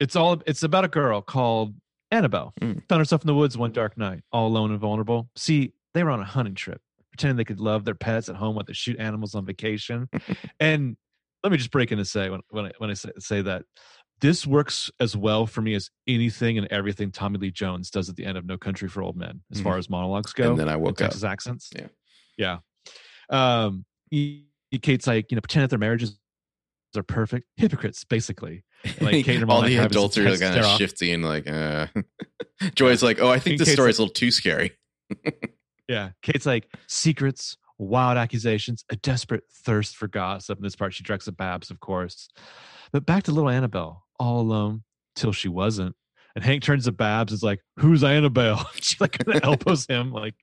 It's 0.00 0.16
all. 0.16 0.40
It's 0.46 0.62
about 0.62 0.86
a 0.86 0.88
girl 0.88 1.20
called 1.20 1.74
Annabelle. 2.10 2.54
Mm. 2.62 2.88
Found 2.88 3.00
herself 3.00 3.20
in 3.20 3.26
the 3.26 3.34
woods 3.34 3.58
one 3.58 3.70
dark 3.70 3.98
night, 3.98 4.22
all 4.32 4.46
alone 4.46 4.70
and 4.70 4.80
vulnerable. 4.80 5.28
See, 5.36 5.74
they 5.92 6.02
were 6.02 6.10
on 6.10 6.20
a 6.20 6.24
hunting 6.24 6.54
trip, 6.54 6.80
pretending 7.10 7.36
they 7.36 7.44
could 7.44 7.60
love 7.60 7.84
their 7.84 7.94
pets 7.94 8.30
at 8.30 8.36
home 8.36 8.54
while 8.54 8.64
they 8.64 8.72
shoot 8.72 8.98
animals 8.98 9.34
on 9.34 9.44
vacation. 9.44 10.08
and 10.58 10.96
let 11.44 11.52
me 11.52 11.58
just 11.58 11.70
break 11.70 11.92
in 11.92 11.98
and 11.98 12.08
say 12.08 12.30
when 12.30 12.40
when 12.48 12.64
I, 12.64 12.72
when 12.78 12.88
I 12.88 12.94
say, 12.94 13.10
say 13.18 13.42
that 13.42 13.64
this 14.20 14.46
works 14.46 14.90
as 15.00 15.16
well 15.16 15.46
for 15.46 15.60
me 15.62 15.74
as 15.74 15.90
anything 16.06 16.58
and 16.58 16.66
everything 16.68 17.10
Tommy 17.12 17.38
Lee 17.38 17.50
Jones 17.50 17.90
does 17.90 18.08
at 18.08 18.16
the 18.16 18.24
end 18.24 18.36
of 18.38 18.44
No 18.46 18.58
Country 18.58 18.88
for 18.88 19.02
Old 19.02 19.16
Men, 19.16 19.42
as 19.52 19.60
Mhm. 19.60 19.64
far 19.64 19.78
as 19.78 19.88
monologues 19.88 20.32
go. 20.32 20.50
And 20.50 20.60
then 20.60 20.68
I 20.68 20.76
woke 20.76 21.00
up. 21.00 21.08
Texas 21.10 21.24
accents. 21.24 21.70
Yeah. 21.74 21.86
yeah. 22.36 22.58
Um, 23.30 23.84
he- 24.10 24.46
he- 24.70 24.78
Kate's 24.78 25.06
like, 25.06 25.30
you 25.30 25.36
know, 25.36 25.40
pretend 25.40 25.64
that 25.64 25.70
their 25.70 25.78
marriages 25.78 26.18
are 26.96 27.02
perfect, 27.02 27.46
hypocrites, 27.56 28.04
basically. 28.04 28.64
Like 29.00 29.24
Kate 29.24 29.40
and 29.42 29.50
all 29.50 29.60
like 29.60 29.68
the 29.68 29.76
adults 29.78 30.16
are 30.18 30.24
kind 30.36 30.58
of 30.58 30.66
shifty 30.78 31.12
and 31.12 31.24
Like, 31.24 31.48
uh, 31.48 31.86
Joy's 32.74 33.02
like, 33.02 33.20
oh, 33.20 33.28
I 33.28 33.38
think 33.38 33.54
And 33.54 33.60
this 33.60 33.68
Kate's 33.68 33.76
story's 33.76 33.98
a 33.98 34.02
little 34.02 34.14
too 34.14 34.30
scary. 34.30 34.72
Yeah. 35.88 36.10
Kate's 36.20 36.44
like, 36.44 36.68
secrets, 36.86 37.56
wild 37.78 38.18
accusations, 38.18 38.84
a 38.90 38.96
desperate 38.96 39.44
thirst 39.64 39.96
for 39.96 40.06
gossip. 40.06 40.58
In 40.58 40.62
this 40.62 40.76
part, 40.76 40.92
she 40.92 41.02
directs 41.02 41.26
at 41.28 41.36
Babs, 41.38 41.70
of 41.70 41.80
course. 41.80 42.28
But 42.92 43.06
back 43.06 43.22
to 43.24 43.32
little 43.32 43.48
Annabelle, 43.48 44.04
all 44.18 44.40
alone 44.40 44.82
till 45.16 45.32
she 45.32 45.48
wasn't. 45.48 45.94
And 46.34 46.44
Hank 46.44 46.62
turns 46.62 46.84
to 46.84 46.92
Babs, 46.92 47.32
is 47.32 47.42
like, 47.42 47.60
Who's 47.78 48.04
Annabelle? 48.04 48.68
she 48.80 48.96
like 49.00 49.18
kinda 49.18 49.44
elbows 49.44 49.86
him, 49.86 50.12
like 50.12 50.34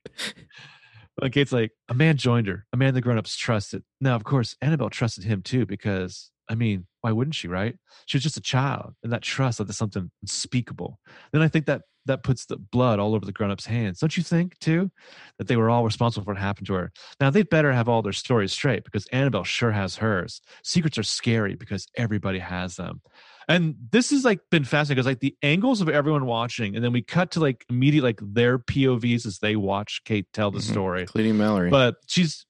and 1.21 1.31
Kate's 1.33 1.51
like, 1.51 1.71
a 1.87 1.93
man 1.93 2.17
joined 2.17 2.47
her, 2.47 2.65
a 2.73 2.77
man 2.77 2.93
the 2.93 3.01
grown-ups 3.01 3.37
trusted. 3.37 3.83
Now, 4.01 4.15
of 4.15 4.23
course, 4.23 4.55
Annabelle 4.61 4.89
trusted 4.89 5.23
him 5.23 5.41
too, 5.41 5.65
because 5.65 6.31
I 6.49 6.55
mean, 6.55 6.85
why 7.01 7.11
wouldn't 7.11 7.35
she, 7.35 7.47
right? 7.47 7.75
She 8.05 8.17
was 8.17 8.23
just 8.23 8.37
a 8.37 8.41
child, 8.41 8.93
and 9.03 9.11
that 9.11 9.21
trust 9.21 9.59
led 9.59 9.67
to 9.67 9.73
something 9.73 10.11
unspeakable. 10.21 10.99
Then 11.31 11.41
I 11.41 11.47
think 11.47 11.65
that 11.65 11.83
that 12.05 12.21
puts 12.21 12.45
the 12.45 12.57
blood 12.57 12.99
all 12.99 13.15
over 13.15 13.25
the 13.25 13.31
grown-ups' 13.31 13.65
hands. 13.65 13.99
Don't 13.99 14.15
you 14.15 14.21
think, 14.21 14.59
too? 14.59 14.91
That 15.39 15.47
they 15.47 15.55
were 15.55 15.71
all 15.71 15.83
responsible 15.83 16.23
for 16.23 16.33
what 16.33 16.39
happened 16.39 16.67
to 16.67 16.75
her. 16.75 16.91
Now 17.19 17.31
they'd 17.31 17.49
better 17.49 17.73
have 17.73 17.89
all 17.89 18.03
their 18.03 18.13
stories 18.13 18.51
straight 18.51 18.83
because 18.83 19.07
Annabelle 19.07 19.43
sure 19.43 19.71
has 19.71 19.95
hers. 19.95 20.41
Secrets 20.63 20.99
are 20.99 21.03
scary 21.03 21.55
because 21.55 21.87
everybody 21.97 22.37
has 22.37 22.75
them. 22.75 23.01
And 23.47 23.75
this 23.91 24.09
has 24.09 24.25
like 24.25 24.39
been 24.49 24.63
fascinating 24.63 24.95
because 24.95 25.05
like 25.05 25.19
the 25.19 25.35
angles 25.43 25.81
of 25.81 25.89
everyone 25.89 26.25
watching, 26.25 26.75
and 26.75 26.83
then 26.83 26.91
we 26.91 27.01
cut 27.01 27.31
to 27.31 27.39
like 27.39 27.65
immediate 27.69 28.03
like 28.03 28.19
their 28.21 28.57
POVs 28.57 29.25
as 29.25 29.39
they 29.39 29.55
watch 29.55 30.01
Kate 30.05 30.25
tell 30.33 30.49
the 30.51 30.59
Mhm. 30.59 30.71
story 30.71 31.01
Including 31.01 31.37
Mallory. 31.37 31.69
but 31.69 31.95
she's 32.07 32.45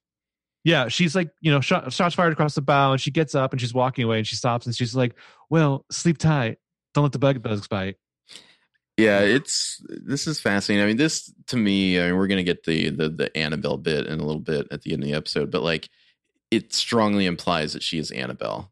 yeah 0.63 0.87
she's 0.87 1.15
like 1.15 1.29
you 1.41 1.51
know 1.51 1.59
shot, 1.61 1.91
shots 1.93 2.15
fired 2.15 2.33
across 2.33 2.55
the 2.55 2.61
bow 2.61 2.91
and 2.93 3.01
she 3.01 3.11
gets 3.11 3.35
up 3.35 3.51
and 3.51 3.59
she's 3.61 3.73
walking 3.73 4.03
away 4.05 4.17
and 4.17 4.25
she 4.25 4.35
stops 4.35 4.65
and 4.65 4.75
she's 4.75 4.95
like 4.95 5.13
well 5.49 5.85
sleep 5.91 6.17
tight 6.17 6.57
don't 6.93 7.03
let 7.03 7.11
the 7.11 7.19
bug 7.19 7.41
bugs 7.43 7.67
bite 7.67 7.97
yeah, 8.97 9.19
it's 9.19 9.83
this 9.89 10.25
is 10.25 10.39
fascinating. 10.39 10.81
I 10.81 10.87
mean, 10.87 10.95
this 10.95 11.29
to 11.47 11.57
me, 11.57 11.99
I 11.99 12.05
mean, 12.05 12.15
we're 12.15 12.27
gonna 12.27 12.43
get 12.43 12.63
the 12.63 12.89
the 12.91 13.09
the 13.09 13.37
Annabelle 13.37 13.75
bit 13.77 14.07
in 14.07 14.21
a 14.21 14.25
little 14.25 14.39
bit 14.39 14.67
at 14.71 14.83
the 14.83 14.93
end 14.93 15.03
of 15.03 15.09
the 15.09 15.13
episode, 15.15 15.51
but 15.51 15.63
like, 15.63 15.89
it 16.49 16.71
strongly 16.73 17.25
implies 17.25 17.73
that 17.73 17.83
she 17.83 17.97
is 17.97 18.09
Annabelle 18.11 18.71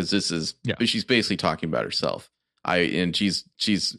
because 0.00 0.10
this 0.10 0.30
is 0.30 0.54
Yeah. 0.64 0.76
she's 0.86 1.04
basically 1.04 1.36
talking 1.36 1.68
about 1.68 1.84
herself. 1.84 2.30
I 2.64 2.78
and 2.78 3.14
she's 3.14 3.44
she's 3.56 3.96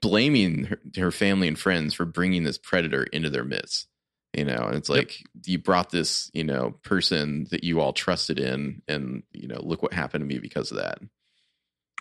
blaming 0.00 0.64
her, 0.64 0.80
her 0.96 1.10
family 1.10 1.46
and 1.48 1.58
friends 1.58 1.94
for 1.94 2.04
bringing 2.04 2.44
this 2.44 2.58
predator 2.58 3.04
into 3.04 3.30
their 3.30 3.44
midst. 3.44 3.86
You 4.36 4.44
know, 4.44 4.64
and 4.66 4.76
it's 4.76 4.88
Yep. 4.88 4.96
like 4.98 5.24
you 5.46 5.58
brought 5.58 5.90
this, 5.90 6.30
you 6.32 6.44
know, 6.44 6.76
person 6.84 7.46
that 7.50 7.64
you 7.64 7.80
all 7.80 7.92
trusted 7.92 8.38
in, 8.38 8.80
and 8.86 9.24
you 9.32 9.48
know, 9.48 9.60
look 9.60 9.82
what 9.82 9.92
happened 9.92 10.22
to 10.22 10.26
me 10.26 10.38
because 10.38 10.70
of 10.70 10.76
that. 10.78 10.98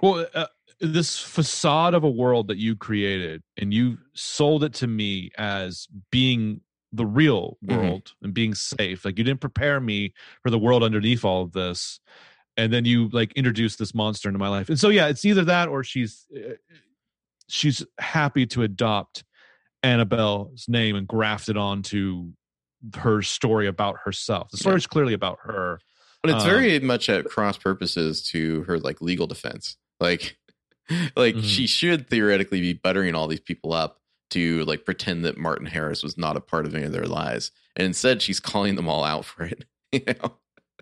well 0.02 0.26
uh, 0.34 0.46
this 0.80 1.20
facade 1.20 1.94
of 1.94 2.04
a 2.04 2.10
world 2.10 2.48
that 2.48 2.58
you 2.58 2.76
created 2.76 3.42
and 3.58 3.74
you 3.74 3.98
sold 4.14 4.64
it 4.64 4.74
to 4.76 4.88
me 4.88 5.30
as 5.38 5.88
being 6.12 6.62
the 6.94 7.06
real 7.06 7.58
Mhm. 7.64 7.70
world 7.72 8.14
and 8.22 8.34
being 8.34 8.54
safe 8.56 9.04
like 9.06 9.18
you 9.18 9.24
didn't 9.24 9.42
prepare 9.42 9.80
me 9.80 10.14
for 10.42 10.50
the 10.50 10.58
world 10.60 10.84
underneath 10.84 11.26
all 11.26 11.42
of 11.44 11.52
this 11.52 12.00
and 12.60 12.72
then 12.74 12.86
you 12.86 13.10
like 13.10 13.32
introduce 13.34 13.76
this 13.78 13.94
monster 13.96 14.30
into 14.30 14.40
my 14.40 14.50
life 14.50 14.70
and 14.70 14.80
so 14.80 14.90
yeah 14.90 15.08
it's 15.08 15.26
either 15.26 15.44
that 15.46 15.68
or 15.70 15.84
she's 15.84 16.26
uh, 16.36 16.54
she's 17.48 17.86
happy 18.00 18.46
to 18.46 18.62
adopt 18.64 19.24
annabelle's 19.84 20.66
name 20.68 20.96
and 20.96 21.08
graft 21.08 21.50
it 21.50 21.58
onto 21.58 22.32
her 22.96 23.22
story 23.22 23.68
about 23.68 23.98
herself. 24.06 24.50
The 24.52 24.58
story 24.58 24.74
Yeah. 24.74 24.78
is 24.78 24.88
clearly 24.88 25.14
about 25.14 25.40
her. 25.44 25.80
But 26.22 26.32
it's 26.32 26.44
Um, 26.44 26.50
very 26.50 26.80
much 26.80 27.10
at 27.10 27.26
cross 27.26 27.58
purposes 27.58 28.24
to 28.30 28.64
her 28.64 28.80
like 28.80 29.02
legal 29.02 29.28
defense. 29.28 29.78
Like 30.00 30.38
like 31.16 31.36
Mhm. 31.36 31.44
she 31.44 31.68
should 31.68 32.10
theoretically 32.10 32.62
be 32.62 32.74
buttering 32.74 33.16
all 33.16 33.28
these 33.28 33.40
people 33.40 33.74
up 33.74 34.02
to 34.32 34.64
like 34.66 34.86
pretend 34.86 35.26
that 35.26 35.38
Martin 35.38 35.66
Harris 35.66 36.04
was 36.04 36.18
not 36.18 36.38
a 36.38 36.42
part 36.42 36.66
of 36.66 36.76
any 36.76 36.86
of 36.86 36.92
their 36.92 37.06
lies. 37.08 37.52
And 37.76 37.86
instead 37.86 38.22
she's 38.22 38.40
calling 38.40 38.76
them 38.76 38.88
all 38.88 39.04
out 39.04 39.26
for 39.26 39.44
it. 39.46 39.66
You 39.92 40.02
know? 40.06 40.38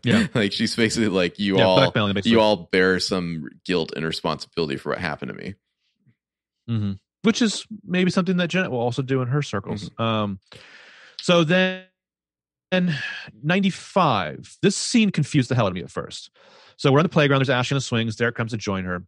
Yeah. 0.08 0.28
like 0.34 0.54
she's 0.54 0.76
basically 0.76 1.10
like 1.10 1.38
you 1.40 1.58
Yeah, 1.58 1.66
all 1.66 2.14
you 2.24 2.40
all 2.40 2.70
bear 2.72 3.00
some 3.00 3.50
guilt 3.66 3.94
and 3.96 4.06
responsibility 4.06 4.78
for 4.78 4.90
what 4.90 5.00
happened 5.00 5.30
to 5.30 5.38
me. 5.38 5.56
hmm 6.68 6.92
Which 7.24 7.42
is 7.42 7.66
maybe 7.86 8.10
something 8.12 8.38
that 8.38 8.48
Janet 8.48 8.72
will 8.72 8.80
also 8.80 9.02
do 9.02 9.22
in 9.22 9.28
her 9.28 9.42
circles. 9.42 9.90
Mm-hmm. 9.90 10.02
Um, 10.02 10.40
so 11.20 11.44
then, 11.44 11.84
and 12.72 12.98
95, 13.44 14.58
this 14.62 14.76
scene 14.76 15.10
confused 15.10 15.50
the 15.50 15.56
hell 15.56 15.66
out 15.66 15.70
of 15.70 15.76
me 15.76 15.82
at 15.82 15.92
first. 15.92 16.30
So 16.78 16.92
we're 16.92 17.00
on 17.00 17.04
the 17.04 17.10
playground. 17.10 17.40
There's 17.40 17.50
Ashley 17.50 17.76
on 17.76 17.78
the 17.78 17.82
swings. 17.82 18.16
Derek 18.16 18.36
comes 18.36 18.52
to 18.52 18.58
join 18.58 18.86
her. 18.86 19.04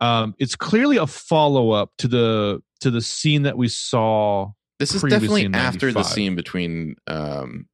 Um, 0.00 0.34
it's 0.38 0.54
clearly 0.54 0.98
a 0.98 1.06
follow 1.06 1.70
up 1.70 1.92
to 1.98 2.08
the 2.08 2.62
to 2.80 2.90
the 2.90 3.00
scene 3.00 3.42
that 3.42 3.56
we 3.56 3.68
saw. 3.68 4.52
This 4.78 4.94
is 4.94 5.02
definitely 5.02 5.48
after 5.54 5.92
the 5.92 6.02
scene 6.02 6.34
between 6.36 6.96
um 7.06 7.66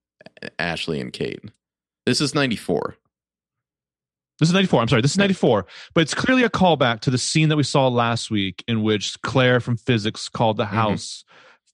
Ashley 0.59 1.01
and 1.01 1.12
Kate. 1.12 1.40
This 2.07 2.20
is 2.20 2.35
94. 2.35 2.97
This 4.41 4.49
is 4.49 4.53
94. 4.55 4.83
I'm 4.83 4.89
sorry. 4.89 5.03
This 5.03 5.12
is 5.12 5.19
94. 5.19 5.66
But 5.95 6.01
it's 6.03 6.15
clearly 6.15 6.43
a 6.43 6.51
callback 6.51 7.01
to 7.01 7.11
the 7.11 7.19
scene 7.19 7.49
that 7.49 7.57
we 7.57 7.62
saw 7.62 7.87
last 7.89 8.31
week 8.31 8.65
in 8.66 8.83
which 8.83 9.20
Claire 9.23 9.61
from 9.61 9.77
physics 9.77 10.29
called 10.29 10.57
the 10.57 10.66
house 10.66 11.24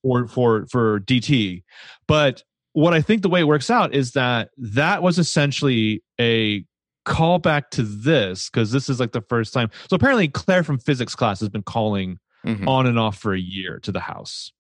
for 0.03 0.27
for 0.27 0.67
for 0.67 1.01
DT. 1.01 1.63
But 2.07 2.43
what 2.73 2.93
I 2.95 3.01
think 3.01 3.23
the 3.23 3.29
way 3.31 3.41
it 3.41 3.47
works 3.49 3.71
out 3.71 3.95
is 3.95 4.13
that 4.13 4.51
that 4.59 5.03
was 5.03 5.19
essentially 5.19 6.03
a 6.21 6.65
callback 7.07 7.71
to 7.71 7.83
this 7.83 8.51
because 8.51 8.71
this 8.71 8.91
is 8.91 9.01
like 9.01 9.13
the 9.13 9.23
first 9.23 9.55
time. 9.55 9.71
So 9.89 9.97
apparently 9.97 10.29
Claire 10.29 10.63
from 10.63 10.79
physics 10.79 11.15
class 11.15 11.41
has 11.41 11.49
been 11.49 11.63
calling 11.63 12.19
Mhm. 12.45 12.69
on 12.69 12.87
and 12.87 12.99
off 12.99 13.19
for 13.19 13.33
a 13.33 13.39
year 13.41 13.81
to 13.81 13.91
the 13.91 14.01
house. 14.01 14.53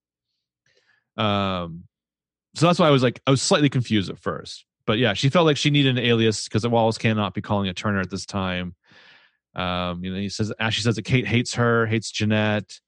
Um, 1.18 1.84
so 2.56 2.66
that's 2.66 2.78
why 2.78 2.88
I 2.88 2.90
was 2.90 3.02
like, 3.02 3.20
I 3.26 3.30
was 3.30 3.42
slightly 3.42 3.68
confused 3.68 4.08
at 4.10 4.18
first. 4.18 4.64
But 4.88 4.96
yeah, 4.96 5.12
she 5.12 5.28
felt 5.28 5.44
like 5.44 5.58
she 5.58 5.68
needed 5.68 5.98
an 5.98 6.02
alias 6.02 6.44
because 6.44 6.66
Wallace 6.66 6.96
cannot 6.96 7.34
be 7.34 7.42
calling 7.42 7.68
it 7.68 7.76
Turner 7.76 8.00
at 8.00 8.08
this 8.08 8.24
time. 8.24 8.74
Um, 9.54 10.02
you 10.02 10.10
know, 10.10 10.18
he 10.18 10.30
says 10.30 10.50
Ashley 10.58 10.82
says 10.82 10.96
that 10.96 11.02
Kate 11.02 11.26
hates 11.26 11.52
her, 11.56 11.84
hates 11.84 12.10
Jeanette. 12.10 12.80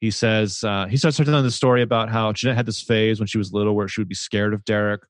He 0.00 0.10
says 0.10 0.64
uh, 0.64 0.86
he 0.86 0.96
starts 0.96 1.18
telling 1.18 1.44
the 1.44 1.50
story 1.50 1.82
about 1.82 2.08
how 2.08 2.32
Jeanette 2.32 2.56
had 2.56 2.64
this 2.64 2.80
phase 2.80 3.20
when 3.20 3.26
she 3.26 3.36
was 3.36 3.52
little 3.52 3.76
where 3.76 3.88
she 3.88 4.00
would 4.00 4.08
be 4.08 4.14
scared 4.14 4.54
of 4.54 4.64
Derek. 4.64 5.02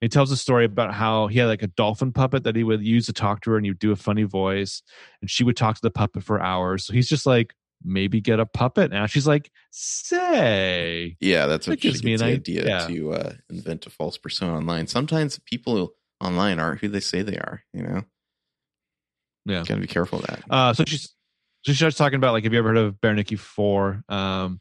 He 0.00 0.08
tells 0.08 0.32
a 0.32 0.36
story 0.36 0.64
about 0.64 0.94
how 0.94 1.28
he 1.28 1.38
had 1.38 1.46
like 1.46 1.62
a 1.62 1.68
dolphin 1.68 2.10
puppet 2.10 2.42
that 2.42 2.56
he 2.56 2.64
would 2.64 2.84
use 2.84 3.06
to 3.06 3.12
talk 3.12 3.42
to 3.42 3.52
her, 3.52 3.56
and 3.56 3.64
he 3.64 3.70
would 3.70 3.78
do 3.78 3.92
a 3.92 3.96
funny 3.96 4.24
voice, 4.24 4.82
and 5.20 5.30
she 5.30 5.44
would 5.44 5.56
talk 5.56 5.76
to 5.76 5.82
the 5.82 5.92
puppet 5.92 6.24
for 6.24 6.42
hours. 6.42 6.86
So 6.86 6.92
he's 6.92 7.08
just 7.08 7.24
like, 7.24 7.54
maybe 7.82 8.20
get 8.20 8.40
a 8.40 8.46
puppet. 8.46 8.92
And 8.92 9.08
she's 9.10 9.26
like, 9.26 9.50
say, 9.70 11.16
Yeah, 11.20 11.46
that's 11.46 11.66
what 11.66 11.80
gives 11.80 12.00
gives 12.00 12.04
me 12.04 12.14
an 12.14 12.22
idea 12.22 12.62
idea. 12.62 12.86
to 12.88 13.12
uh, 13.12 13.32
invent 13.50 13.86
a 13.86 13.90
false 13.90 14.18
persona 14.18 14.56
online. 14.56 14.86
Sometimes 14.86 15.38
people 15.46 15.92
online 16.20 16.58
aren't 16.58 16.80
who 16.80 16.88
they 16.88 17.00
say 17.00 17.22
they 17.22 17.36
are. 17.36 17.62
You 17.72 17.82
know, 17.82 18.02
Yeah. 19.44 19.64
gotta 19.66 19.80
be 19.80 19.86
careful 19.86 20.18
of 20.20 20.26
that. 20.26 20.42
Uh, 20.50 20.72
so 20.72 20.84
she's 20.86 21.14
so 21.64 21.72
she 21.72 21.76
starts 21.76 21.96
talking 21.96 22.16
about 22.16 22.32
like, 22.32 22.44
have 22.44 22.52
you 22.52 22.58
ever 22.58 22.68
heard 22.68 22.76
of 22.78 23.00
Berenice 23.00 23.38
Four? 23.40 24.02
Um, 24.08 24.60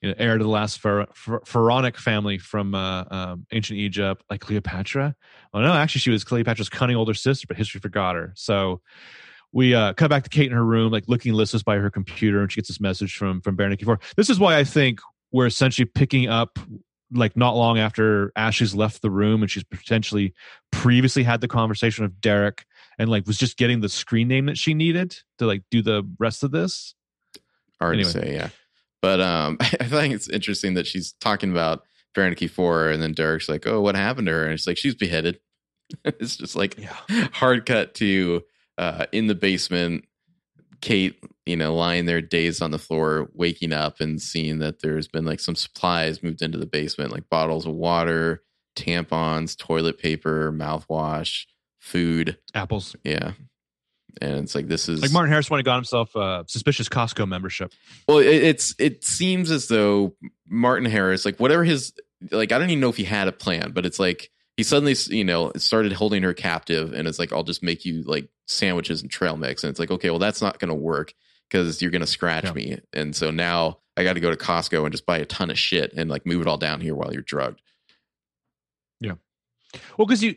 you 0.00 0.08
know, 0.10 0.14
heir 0.18 0.38
to 0.38 0.44
the 0.44 0.48
last 0.50 0.78
Phar- 0.78 1.08
Phar- 1.12 1.42
pharaonic 1.44 1.98
family 1.98 2.38
from 2.38 2.74
uh, 2.74 3.04
um, 3.10 3.46
ancient 3.52 3.78
Egypt, 3.80 4.22
like 4.30 4.40
Cleopatra. 4.40 5.14
Oh 5.52 5.60
no, 5.60 5.72
actually, 5.72 6.00
she 6.00 6.10
was 6.10 6.22
Cleopatra's 6.24 6.68
cunning 6.68 6.96
older 6.96 7.14
sister, 7.14 7.46
but 7.48 7.56
history 7.56 7.80
forgot 7.80 8.14
her. 8.14 8.32
So 8.36 8.80
we 9.52 9.74
uh, 9.74 9.92
cut 9.94 10.10
back 10.10 10.24
to 10.24 10.30
Kate 10.30 10.46
in 10.46 10.52
her 10.52 10.64
room, 10.64 10.92
like 10.92 11.04
looking 11.08 11.32
listless 11.32 11.62
by 11.62 11.76
her 11.76 11.90
computer, 11.90 12.40
and 12.40 12.50
she 12.52 12.56
gets 12.60 12.68
this 12.68 12.80
message 12.80 13.16
from 13.16 13.40
from 13.40 13.56
Berenice 13.56 13.82
Four. 13.82 14.00
This 14.16 14.30
is 14.30 14.38
why 14.38 14.58
I 14.58 14.64
think 14.64 15.00
we're 15.32 15.46
essentially 15.46 15.84
picking 15.84 16.28
up 16.28 16.58
like 17.12 17.36
not 17.36 17.56
long 17.56 17.78
after 17.78 18.32
Ashley's 18.36 18.74
left 18.74 19.00
the 19.00 19.10
room 19.10 19.42
and 19.42 19.50
she's 19.50 19.64
potentially 19.64 20.34
previously 20.70 21.22
had 21.22 21.40
the 21.40 21.48
conversation 21.48 22.04
with 22.04 22.20
Derek 22.20 22.66
and 22.98 23.08
like 23.08 23.26
was 23.26 23.38
just 23.38 23.56
getting 23.56 23.80
the 23.80 23.88
screen 23.88 24.28
name 24.28 24.46
that 24.46 24.58
she 24.58 24.74
needed 24.74 25.16
to 25.38 25.46
like 25.46 25.62
do 25.70 25.80
the 25.80 26.06
rest 26.18 26.42
of 26.42 26.50
this. 26.50 26.94
Hard 27.80 27.94
anyway. 27.94 28.12
to 28.12 28.18
say, 28.18 28.32
yeah. 28.34 28.48
But 29.00 29.20
um, 29.20 29.56
I 29.60 29.86
think 29.86 30.14
it's 30.14 30.28
interesting 30.28 30.74
that 30.74 30.86
she's 30.86 31.14
talking 31.20 31.50
about 31.50 31.82
Veronique 32.14 32.50
Four, 32.50 32.88
and 32.88 33.02
then 33.02 33.12
Derek's 33.12 33.48
like, 33.48 33.66
"Oh, 33.66 33.80
what 33.80 33.94
happened 33.94 34.26
to 34.26 34.32
her?" 34.32 34.44
And 34.44 34.54
it's 34.54 34.66
like 34.66 34.76
she's 34.76 34.94
beheaded. 34.94 35.38
it's 36.04 36.36
just 36.36 36.56
like 36.56 36.78
yeah. 36.78 37.28
hard 37.32 37.64
cut 37.64 37.94
to 37.94 38.42
uh, 38.78 39.06
in 39.12 39.26
the 39.26 39.34
basement. 39.34 40.04
Kate, 40.80 41.20
you 41.44 41.56
know, 41.56 41.74
lying 41.74 42.06
there 42.06 42.20
dazed 42.20 42.62
on 42.62 42.70
the 42.70 42.78
floor, 42.78 43.28
waking 43.34 43.72
up 43.72 44.00
and 44.00 44.22
seeing 44.22 44.60
that 44.60 44.80
there's 44.80 45.08
been 45.08 45.24
like 45.24 45.40
some 45.40 45.56
supplies 45.56 46.22
moved 46.22 46.40
into 46.40 46.56
the 46.56 46.66
basement, 46.66 47.10
like 47.10 47.28
bottles 47.28 47.66
of 47.66 47.74
water, 47.74 48.44
tampons, 48.76 49.58
toilet 49.58 49.98
paper, 49.98 50.52
mouthwash, 50.52 51.46
food. 51.80 52.38
Apples. 52.54 52.94
Yeah. 53.02 53.32
And 54.20 54.38
it's 54.38 54.54
like 54.54 54.68
this 54.68 54.88
is 54.88 55.02
Like 55.02 55.12
Martin 55.12 55.30
Harris 55.30 55.50
when 55.50 55.58
he 55.58 55.64
got 55.64 55.76
himself 55.76 56.14
a 56.16 56.44
suspicious 56.48 56.88
Costco 56.88 57.28
membership. 57.28 57.72
Well, 58.06 58.18
it, 58.18 58.26
it's 58.26 58.74
it 58.78 59.04
seems 59.04 59.50
as 59.50 59.68
though 59.68 60.14
Martin 60.48 60.90
Harris, 60.90 61.24
like 61.24 61.38
whatever 61.38 61.64
his 61.64 61.92
like, 62.30 62.52
I 62.52 62.58
don't 62.58 62.70
even 62.70 62.80
know 62.80 62.88
if 62.88 62.96
he 62.96 63.04
had 63.04 63.28
a 63.28 63.32
plan, 63.32 63.70
but 63.72 63.86
it's 63.86 64.00
like 64.00 64.30
he 64.56 64.64
suddenly, 64.64 64.96
you 65.08 65.24
know, 65.24 65.52
started 65.56 65.92
holding 65.92 66.24
her 66.24 66.34
captive, 66.34 66.92
and 66.92 67.06
it's 67.06 67.18
like 67.18 67.32
I'll 67.32 67.44
just 67.44 67.62
make 67.62 67.84
you 67.84 68.02
like 68.02 68.28
sandwiches 68.48 69.02
and 69.02 69.10
trail 69.10 69.36
mix, 69.36 69.62
and 69.62 69.70
it's 69.70 69.78
like 69.78 69.90
okay, 69.90 70.10
well 70.10 70.18
that's 70.18 70.42
not 70.42 70.58
going 70.58 70.68
to 70.70 70.74
work 70.74 71.14
because 71.48 71.80
you're 71.80 71.90
going 71.90 72.00
to 72.00 72.06
scratch 72.06 72.44
Yeah. 72.44 72.52
me, 72.52 72.78
and 72.92 73.14
so 73.14 73.30
now 73.30 73.78
I 73.96 74.04
got 74.04 74.14
to 74.14 74.20
go 74.20 74.30
to 74.30 74.36
Costco 74.36 74.82
and 74.84 74.92
just 74.92 75.06
buy 75.06 75.18
a 75.18 75.24
ton 75.24 75.50
of 75.50 75.58
shit 75.58 75.92
and 75.94 76.08
like 76.10 76.26
move 76.26 76.40
it 76.42 76.46
all 76.48 76.58
down 76.58 76.80
here 76.80 76.94
while 76.94 77.12
you're 77.12 77.22
drugged. 77.22 77.60
Yeah. 79.00 79.12
Well, 79.96 80.06
because 80.06 80.22
you, 80.22 80.36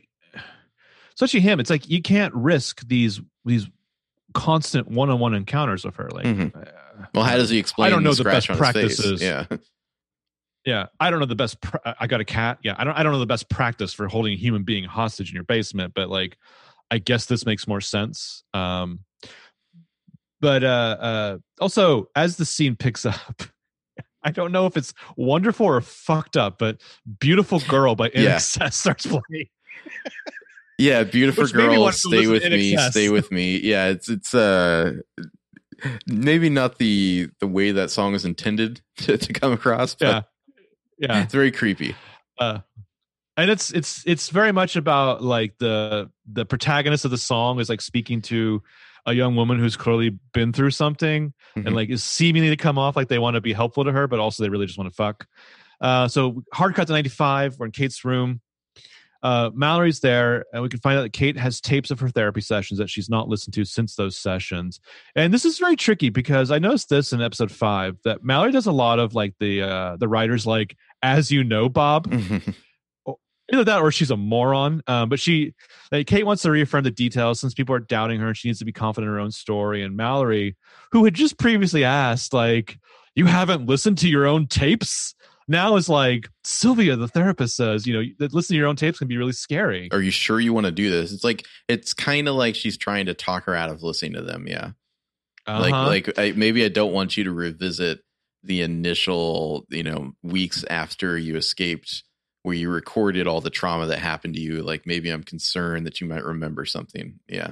especially 1.15 1.39
him, 1.41 1.59
it's 1.59 1.69
like 1.69 1.89
you 1.89 2.01
can't 2.01 2.33
risk 2.33 2.87
these 2.87 3.21
these 3.45 3.67
constant 4.33 4.87
one 4.89 5.09
on 5.09 5.19
one 5.19 5.33
encounters 5.33 5.83
with 5.85 5.95
her. 5.95 6.09
Like, 6.11 6.25
Mhm. 6.25 6.55
uh, 6.55 7.05
Well, 7.13 7.23
how 7.23 7.37
does 7.37 7.49
he 7.49 7.57
explain? 7.57 7.87
I 7.87 7.89
don't 7.89 8.03
know 8.03 8.11
the 8.11 8.17
scratch 8.23 8.47
best 8.47 8.49
on 8.51 8.57
his 8.57 8.65
face? 8.67 8.73
practices. 8.99 9.21
Yeah, 9.21 9.45
yeah, 10.65 10.85
I 10.99 11.09
don't 11.09 11.19
know 11.19 11.25
the 11.25 11.35
best. 11.35 11.59
Pr- 11.61 11.77
I 11.99 12.07
got 12.07 12.21
a 12.21 12.25
cat. 12.25 12.59
Yeah, 12.63 12.75
I 12.77 12.83
don't. 12.83 12.93
I 12.97 13.03
don't 13.03 13.11
know 13.11 13.19
the 13.19 13.25
best 13.25 13.49
practice 13.49 13.93
for 13.93 14.07
holding 14.07 14.33
a 14.33 14.37
human 14.37 14.63
being 14.63 14.83
hostage 14.83 15.29
in 15.29 15.35
your 15.35 15.43
basement. 15.43 15.93
But 15.95 16.09
like, 16.09 16.37
I 16.91 16.97
guess 16.99 17.25
this 17.25 17.45
makes 17.45 17.67
more 17.67 17.81
sense. 17.81 18.43
Um, 18.53 18.99
but 20.41 20.63
uh, 20.63 20.97
uh, 20.99 21.37
also 21.59 22.09
as 22.15 22.35
the 22.37 22.45
scene 22.45 22.75
picks 22.75 23.05
up. 23.05 23.43
I 24.23 24.29
don't 24.29 24.51
know 24.51 24.67
if 24.67 24.77
it's 24.77 24.93
wonderful 25.17 25.65
or 25.65 25.81
fucked 25.81 26.37
up, 26.37 26.59
but 26.59 26.79
"Beautiful 27.19 27.59
Girl" 27.61 27.95
by 27.95 28.11
Yeah. 28.13 28.35
INXS 28.35 28.73
starts 28.73 29.05
playing. 29.07 29.47
yeah. 30.77 31.03
Beautiful 31.03 31.43
Which 31.45 31.53
girl, 31.53 31.91
stay 31.91 32.27
with 32.27 32.43
me, 32.43 32.77
stay 32.77 33.09
with 33.09 33.31
me. 33.31 33.59
Yeah, 33.59 33.87
it's 33.87 34.09
it's 34.09 34.35
uh 34.35 34.93
maybe 36.05 36.49
not 36.49 36.77
the 36.77 37.29
the 37.39 37.47
way 37.47 37.71
that 37.71 37.89
song 37.89 38.13
is 38.13 38.23
intended 38.25 38.81
to, 38.97 39.17
to 39.17 39.33
come 39.33 39.53
across, 39.53 39.95
but 39.95 40.27
Yeah, 40.99 41.07
yeah. 41.09 41.23
it's 41.23 41.33
very 41.33 41.51
creepy. 41.51 41.95
uh 42.39 42.59
and 43.41 43.49
it's 43.51 43.71
it's 43.71 44.03
it's 44.05 44.29
very 44.29 44.51
much 44.51 44.75
about 44.75 45.21
like 45.23 45.57
the 45.57 46.09
the 46.31 46.45
protagonist 46.45 47.03
of 47.05 47.11
the 47.11 47.17
song 47.17 47.59
is 47.59 47.67
like 47.69 47.81
speaking 47.81 48.21
to 48.21 48.61
a 49.05 49.13
young 49.13 49.35
woman 49.35 49.57
who's 49.59 49.75
clearly 49.75 50.09
been 50.33 50.53
through 50.53 50.71
something 50.71 51.33
Mhm. 51.57 51.65
and 51.65 51.75
like 51.75 51.89
is 51.89 52.03
seemingly 52.03 52.49
to 52.49 52.55
come 52.57 52.77
off 52.77 52.95
like 52.95 53.07
they 53.09 53.19
want 53.19 53.35
to 53.35 53.41
be 53.41 53.51
helpful 53.53 53.83
to 53.83 53.91
her 53.91 54.07
but 54.07 54.19
also 54.19 54.43
they 54.43 54.49
really 54.49 54.65
just 54.67 54.77
want 54.77 54.89
to 54.89 54.95
fuck. 54.95 55.25
Uh 55.81 56.07
so 56.07 56.43
hard 56.53 56.75
cut 56.75 56.87
to 56.87 56.93
95 56.93 57.57
we're 57.59 57.65
in 57.65 57.71
kate's 57.71 58.05
room. 58.05 58.39
Uh 59.23 59.49
mallory's 59.53 59.99
there 59.99 60.45
and 60.53 60.63
we 60.63 60.69
can 60.69 60.79
find 60.79 60.97
out 60.97 61.01
that 61.03 61.13
kate 61.13 61.37
has 61.37 61.59
tapes 61.61 61.91
of 61.91 61.99
her 61.99 62.09
therapy 62.09 62.41
sessions 62.41 62.77
that 62.79 62.89
she's 62.89 63.09
not 63.09 63.27
listened 63.27 63.53
to 63.55 63.65
since 63.65 63.95
those 63.95 64.17
sessions. 64.17 64.79
And 65.15 65.33
this 65.33 65.45
is 65.45 65.57
very 65.59 65.75
tricky 65.75 66.09
because 66.09 66.49
i 66.51 66.59
noticed 66.59 66.89
this 66.89 67.11
in 67.13 67.21
episode 67.21 67.51
five 67.51 67.97
that 68.03 68.23
mallory 68.23 68.51
does 68.51 68.67
a 68.67 68.71
lot 68.71 68.99
of 68.99 69.13
like 69.15 69.33
the 69.39 69.61
uh 69.63 69.97
the 69.97 70.07
writers 70.07 70.45
like 70.47 70.75
as 71.03 71.31
you 71.31 71.43
know 71.43 71.67
bob 71.69 72.11
either 73.51 73.63
that 73.65 73.81
or 73.81 73.91
she's 73.91 74.11
a 74.11 74.17
moron. 74.17 74.81
Um, 74.87 75.09
but 75.09 75.19
she, 75.19 75.53
like, 75.91 76.07
Kate 76.07 76.25
wants 76.25 76.43
to 76.43 76.51
reaffirm 76.51 76.83
the 76.83 76.91
details 76.91 77.39
since 77.39 77.53
people 77.53 77.75
are 77.75 77.79
doubting 77.79 78.19
her 78.19 78.27
and 78.27 78.37
she 78.37 78.47
needs 78.47 78.59
to 78.59 78.65
be 78.65 78.71
confident 78.71 79.09
in 79.09 79.13
her 79.13 79.19
own 79.19 79.31
story. 79.31 79.83
And 79.83 79.95
Mallory, 79.95 80.55
who 80.91 81.03
had 81.05 81.13
just 81.13 81.37
previously 81.37 81.83
asked, 81.83 82.33
like, 82.33 82.77
you 83.15 83.25
haven't 83.25 83.65
listened 83.65 83.97
to 83.99 84.09
your 84.09 84.25
own 84.25 84.47
tapes? 84.47 85.13
Now 85.47 85.75
is 85.75 85.89
like, 85.89 86.29
Sylvia, 86.45 86.95
the 86.95 87.09
therapist 87.09 87.57
says, 87.57 87.85
you 87.85 87.93
know, 87.93 88.03
that 88.19 88.33
listening 88.33 88.55
to 88.55 88.59
your 88.59 88.67
own 88.67 88.77
tapes 88.77 88.99
can 88.99 89.09
be 89.09 89.17
really 89.17 89.33
scary. 89.33 89.89
Are 89.91 90.01
you 90.01 90.11
sure 90.11 90.39
you 90.39 90.53
want 90.53 90.65
to 90.67 90.71
do 90.71 90.89
this? 90.89 91.11
It's 91.11 91.25
like 91.25 91.45
it's 91.67 91.93
kind 91.93 92.29
of 92.29 92.35
like 92.35 92.55
she's 92.55 92.77
trying 92.77 93.07
to 93.07 93.13
talk 93.13 93.45
her 93.45 93.55
out 93.55 93.69
of 93.69 93.83
listening 93.83 94.13
to 94.13 94.21
them. 94.21 94.47
Yeah, 94.47 94.71
Uh-huh. 95.47 95.59
like 95.59 96.07
like 96.07 96.19
I, 96.19 96.31
maybe 96.37 96.63
I 96.63 96.69
don't 96.69 96.93
want 96.93 97.17
you 97.17 97.25
to 97.25 97.31
revisit 97.33 97.99
the 98.43 98.61
initial 98.61 99.65
you 99.69 99.83
know 99.83 100.13
weeks 100.23 100.63
after 100.69 101.17
you 101.17 101.35
escaped 101.35 102.03
where 102.43 102.55
you 102.55 102.69
recorded 102.69 103.27
all 103.27 103.41
the 103.41 103.49
trauma 103.49 103.85
that 103.87 103.99
happened 103.99 104.33
to 104.35 104.41
you. 104.41 104.63
Like 104.63 104.85
maybe 104.87 105.09
I'm 105.09 105.23
concerned 105.23 105.85
that 105.85 106.01
you 106.01 106.07
might 106.07 106.23
remember 106.23 106.65
something. 106.65 107.19
Yeah. 107.27 107.51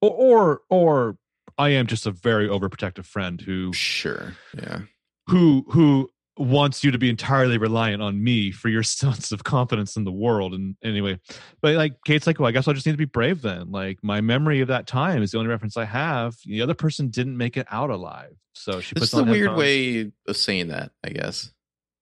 Or 0.00 0.10
or, 0.10 0.60
or 0.70 1.18
I 1.58 1.70
am 1.70 1.86
just 1.86 2.06
a 2.06 2.10
very 2.10 2.48
overprotective 2.48 3.06
friend 3.06 3.40
who 3.40 3.72
Sure. 3.72 4.34
Yeah. 4.56 4.80
who 5.28 5.64
who 5.70 6.10
wants 6.38 6.84
you 6.84 6.90
to 6.90 6.98
be 6.98 7.08
entirely 7.08 7.56
reliant 7.56 8.02
on 8.02 8.22
me 8.22 8.50
for 8.52 8.68
your 8.68 8.82
sense 8.82 9.32
of 9.32 9.42
confidence 9.42 9.96
in 9.96 10.04
the 10.04 10.12
world 10.12 10.52
and 10.52 10.76
anyway 10.84 11.18
but 11.62 11.74
like 11.76 11.94
kate's 12.04 12.26
like 12.26 12.38
well 12.38 12.46
i 12.46 12.52
guess 12.52 12.68
i'll 12.68 12.74
just 12.74 12.84
need 12.84 12.92
to 12.92 12.98
be 12.98 13.06
brave 13.06 13.40
then 13.40 13.70
like 13.72 13.98
my 14.02 14.20
memory 14.20 14.60
of 14.60 14.68
that 14.68 14.86
time 14.86 15.22
is 15.22 15.30
the 15.30 15.38
only 15.38 15.48
reference 15.48 15.78
i 15.78 15.86
have 15.86 16.36
the 16.44 16.60
other 16.60 16.74
person 16.74 17.08
didn't 17.08 17.38
make 17.38 17.56
it 17.56 17.66
out 17.70 17.88
alive 17.88 18.34
so 18.52 18.80
she 18.80 18.92
It's 18.92 19.00
puts 19.00 19.14
a 19.14 19.20
on 19.22 19.30
weird 19.30 19.56
way 19.56 20.12
of 20.28 20.36
saying 20.36 20.68
that, 20.68 20.90
I 21.02 21.08
guess. 21.08 21.50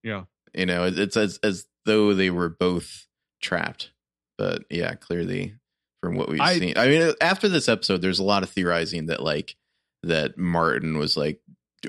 yeah 0.03 0.23
You 0.53 0.65
know, 0.65 0.83
it's 0.83 1.15
as 1.15 1.37
as 1.41 1.65
though 1.85 2.13
they 2.13 2.29
were 2.29 2.49
both 2.49 3.07
trapped. 3.41 3.91
But 4.37 4.63
yeah, 4.69 4.95
clearly 4.95 5.55
from 6.01 6.15
what 6.15 6.29
we've 6.29 6.41
I- 6.41 6.59
seen. 6.59 6.73
I 6.77 6.87
mean, 6.87 7.13
after 7.21 7.47
this 7.47 7.69
episode, 7.69 8.01
there's 8.01 8.19
a 8.19 8.23
lot 8.23 8.43
of 8.43 8.49
theorizing 8.49 9.07
that 9.07 9.21
like 9.23 9.55
that 10.03 10.37
Martin 10.37 10.97
was 10.97 11.15
like 11.17 11.39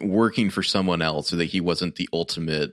working 0.01 0.51
for 0.51 0.63
someone 0.63 1.03
else 1.03 1.33
or 1.33 1.37
that 1.37 1.47
he 1.47 1.61
wasn't 1.61 1.97
the 1.97 2.09
ultimate 2.13 2.73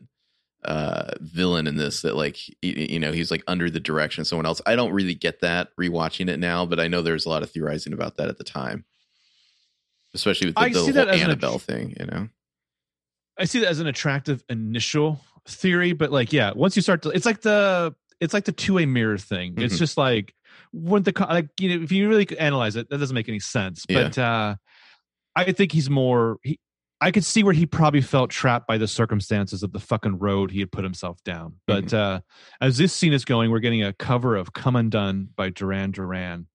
uh 0.65 1.11
villain 1.19 1.67
in 1.67 1.75
this 1.75 2.03
that 2.03 2.15
like 2.15 2.37
you 2.61 2.97
know 2.97 3.11
he's 3.11 3.29
like 3.29 3.43
under 3.47 3.69
the 3.69 3.81
direction 3.81 4.21
of 4.21 4.27
someone 4.27 4.45
else 4.45 4.61
i 4.65 4.77
don't 4.77 4.93
really 4.93 5.13
get 5.13 5.41
that 5.41 5.67
rewatching 5.77 6.29
it 6.29 6.39
now 6.39 6.65
but 6.65 6.79
i 6.79 6.87
know 6.87 7.01
there's 7.01 7.25
a 7.25 7.29
lot 7.29 7.43
of 7.43 7.51
theorizing 7.51 7.91
about 7.91 8.15
that 8.15 8.29
at 8.29 8.37
the 8.37 8.45
time 8.45 8.85
especially 10.13 10.47
with 10.47 10.55
the, 10.55 10.69
the 10.69 10.79
whole 10.79 10.89
as 10.89 10.95
an 10.95 11.09
annabelle 11.09 11.55
att- 11.55 11.61
thing 11.63 11.93
you 11.99 12.05
know 12.05 12.29
i 13.37 13.43
see 13.43 13.59
that 13.59 13.67
as 13.67 13.81
an 13.81 13.87
attractive 13.87 14.41
initial 14.47 15.19
theory 15.47 15.93
but 15.93 16.11
like 16.11 16.31
yeah 16.31 16.51
once 16.55 16.75
you 16.75 16.81
start 16.81 17.01
to 17.01 17.09
it's 17.09 17.25
like 17.25 17.41
the 17.41 17.93
it's 18.21 18.33
like 18.33 18.45
the 18.45 18.51
two-way 18.51 18.85
mirror 18.85 19.17
thing 19.17 19.53
it's 19.57 19.75
Mhm. 19.75 19.79
just 19.79 19.97
like 19.97 20.33
when 20.71 21.03
the 21.03 21.13
like 21.29 21.49
you 21.59 21.69
know 21.77 21.83
if 21.83 21.91
you 21.91 22.07
really 22.07 22.27
analyze 22.39 22.75
it 22.75 22.89
that 22.89 22.97
doesn't 22.97 23.13
make 23.15 23.27
any 23.27 23.39
sense 23.39 23.85
Yeah. 23.89 24.03
but 24.03 24.17
uh 24.17 24.55
i 25.35 25.51
think 25.51 25.71
he's 25.73 25.89
more 25.89 26.37
he 26.43 26.59
i 27.01 27.11
could 27.11 27.25
see 27.25 27.43
where 27.43 27.53
he 27.53 27.65
probably 27.65 27.99
felt 28.01 28.29
trapped 28.29 28.67
by 28.67 28.77
the 28.77 28.87
circumstances 28.87 29.63
of 29.63 29.73
the 29.73 29.79
fucking 29.79 30.19
road 30.19 30.51
he 30.51 30.59
had 30.59 30.71
put 30.71 30.83
himself 30.85 31.21
down 31.25 31.55
but 31.67 31.93
uh 31.93 32.21
as 32.61 32.77
this 32.77 32.93
scene 32.93 33.11
is 33.13 33.25
going 33.25 33.51
we're 33.51 33.59
getting 33.59 33.83
a 33.83 33.91
cover 33.93 34.35
of 34.37 34.53
come 34.53 34.75
undone 34.77 35.27
by 35.35 35.49
duran 35.49 35.91
duran 35.91 36.47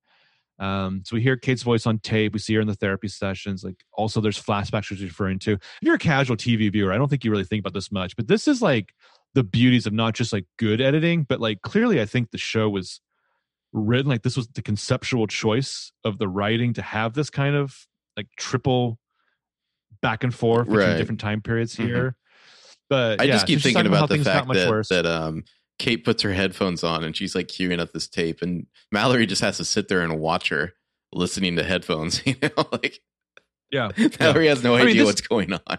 um, 0.59 1.03
so 1.05 1.15
we 1.17 1.23
hear 1.23 1.37
Kate's 1.37 1.63
voice 1.63 1.87
on 1.87 1.99
tape. 2.01 2.33
We 2.33 2.39
see 2.39 2.55
her 2.55 2.61
in 2.61 2.67
the 2.67 2.75
therapy 2.75 3.09
sessions. 3.09 3.63
Like 3.63 3.77
also, 3.93 4.21
there's 4.21 4.43
flashbacks 4.43 4.85
she's 4.85 5.03
referring 5.03 5.39
to. 5.41 5.53
If 5.53 5.61
you're 5.83 5.95
a 5.95 5.99
casual 5.99 6.37
TV 6.37 6.71
viewer, 6.73 6.93
I 6.93 6.97
don't 6.99 7.09
think 7.09 7.25
you 7.25 7.31
really 7.31 7.45
think 7.45 7.61
about 7.61 7.75
this 7.75 7.93
much, 7.93 8.17
but 8.17 8.27
this 8.29 8.49
is 8.49 8.61
like 8.61 8.93
the 9.35 9.45
beauties 9.45 9.87
of 9.87 9.93
not 9.93 10.15
just 10.15 10.33
like 10.33 10.47
good 10.59 10.81
editing, 10.81 11.23
but 11.25 11.41
like 11.41 11.63
clearly, 11.63 12.01
I 12.01 12.07
think 12.07 12.31
the 12.31 12.39
show 12.39 12.69
was 12.69 13.01
written 13.73 14.09
like 14.11 14.23
this 14.23 14.37
was 14.37 14.49
the 14.49 14.63
conceptual 14.63 15.27
choice 15.27 15.93
of 16.03 16.19
the 16.19 16.27
writing 16.27 16.73
to 16.73 16.83
have 16.83 17.13
this 17.15 17.29
kind 17.31 17.55
of 17.55 17.87
like 18.17 18.27
triple 18.37 18.99
back 20.01 20.25
and 20.25 20.35
forth 20.35 20.67
between 20.67 20.81
Right. 20.89 20.97
different 20.97 21.21
time 21.21 21.43
periods 21.43 21.77
Mhm. 21.77 21.87
here. 21.87 22.17
But 22.89 23.21
I 23.21 23.25
yeah, 23.25 23.35
just 23.35 23.47
keep 23.47 23.61
thinking 23.61 23.85
how 23.85 23.89
about 23.89 24.09
the 24.09 24.25
fact 24.25 24.49
that 24.55 24.87
that 24.89 25.07
um 25.07 25.45
Kate 25.79 26.05
puts 26.05 26.23
her 26.23 26.33
headphones 26.33 26.83
on 26.83 27.05
and 27.05 27.17
she's 27.17 27.35
like 27.35 27.49
queuing 27.49 27.79
up 27.81 27.93
this 27.93 28.09
tape, 28.09 28.43
and 28.43 28.67
Mallory 28.93 29.27
just 29.27 29.43
has 29.43 29.57
to 29.59 29.65
sit 29.65 29.89
there 29.89 30.01
and 30.03 30.19
watch 30.19 30.49
her 30.49 30.73
listening 31.13 31.57
to 31.57 31.65
headphones. 31.65 32.21
You 32.27 32.35
know, 32.43 32.65
like 32.73 33.01
yeah, 33.71 33.91
Mallory 34.21 34.49
has 34.49 34.63
no 34.63 34.75
I 34.75 34.79
mean, 34.81 34.89
idea 34.89 35.03
this- 35.03 35.07
what's 35.07 35.21
going 35.21 35.53
on. 35.53 35.79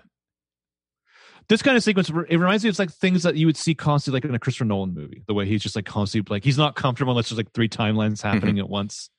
this 1.50 1.62
kind 1.64 1.76
of 1.76 1.84
sequence 1.84 2.10
it 2.10 2.38
reminds 2.38 2.64
me 2.64 2.70
of 2.70 2.78
like 2.80 2.92
things 2.92 3.24
that 3.24 3.36
you 3.36 3.46
would 3.48 3.58
see 3.58 3.74
constantly 3.74 4.18
like 4.18 4.26
in 4.26 4.36
a 4.36 4.40
christopher 4.40 4.66
nolan 4.66 4.94
movie 4.94 5.24
the 5.28 5.34
way 5.34 5.46
he's 5.48 5.64
just 5.64 5.76
like 5.76 5.86
constantly 5.86 6.36
like 6.36 6.44
he's 6.44 6.58
not 6.60 6.76
comfortable 6.76 7.12
unless 7.12 7.30
there's 7.30 7.38
like 7.38 7.52
three 7.54 7.68
timelines 7.70 8.22
happening 8.22 8.56
Mm-hmm. 8.56 8.66
at 8.66 8.70
once 8.70 9.10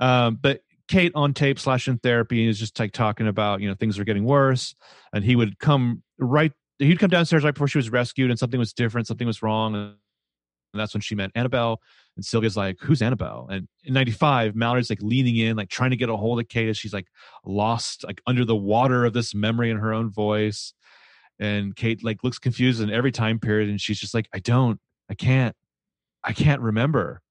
um 0.00 0.38
but 0.40 0.62
kate 0.88 1.12
on 1.14 1.34
tape 1.34 1.58
slash 1.58 1.86
in 1.86 1.98
therapy 1.98 2.48
is 2.48 2.58
just 2.58 2.78
like 2.80 2.92
talking 2.92 3.26
about 3.28 3.60
you 3.60 3.68
know 3.68 3.74
things 3.74 3.98
are 3.98 4.04
getting 4.04 4.24
worse 4.24 4.74
and 5.12 5.22
he 5.22 5.36
would 5.36 5.58
come 5.58 6.02
right 6.18 6.52
he'd 6.78 6.98
come 6.98 7.10
downstairs 7.10 7.44
right 7.44 7.52
before 7.54 7.68
she 7.68 7.76
was 7.76 7.90
rescued 7.90 8.30
and 8.30 8.38
something 8.38 8.58
was 8.58 8.72
different 8.72 9.06
something 9.06 9.26
was 9.26 9.42
wrong 9.42 9.94
and 10.72 10.80
that's 10.80 10.94
when 10.94 11.00
she 11.00 11.14
met 11.14 11.30
annabelle 11.34 11.80
and 12.16 12.24
sylvia's 12.24 12.56
like 12.56 12.76
who's 12.80 13.02
annabelle 13.02 13.46
and 13.50 13.68
in 13.84 13.94
95 13.94 14.54
mallory's 14.54 14.90
like 14.90 15.02
leaning 15.02 15.36
in 15.36 15.56
like 15.56 15.68
trying 15.68 15.90
to 15.90 15.96
get 15.96 16.08
a 16.08 16.16
hold 16.16 16.40
of 16.40 16.48
kate 16.48 16.68
as 16.68 16.76
she's 16.76 16.92
like 16.92 17.06
lost 17.44 18.04
like 18.04 18.20
under 18.26 18.44
the 18.44 18.56
water 18.56 19.04
of 19.04 19.12
this 19.12 19.34
memory 19.34 19.70
in 19.70 19.78
her 19.78 19.92
own 19.92 20.10
voice 20.10 20.72
and 21.38 21.74
Kate 21.76 22.02
like 22.04 22.24
looks 22.24 22.38
confused 22.38 22.80
in 22.80 22.90
every 22.90 23.12
time 23.12 23.38
period 23.38 23.68
and 23.68 23.80
she's 23.80 23.98
just 23.98 24.14
like 24.14 24.28
I 24.32 24.38
don't 24.38 24.80
I 25.10 25.14
can't 25.14 25.54
I 26.24 26.32
can't 26.32 26.60
remember. 26.60 27.22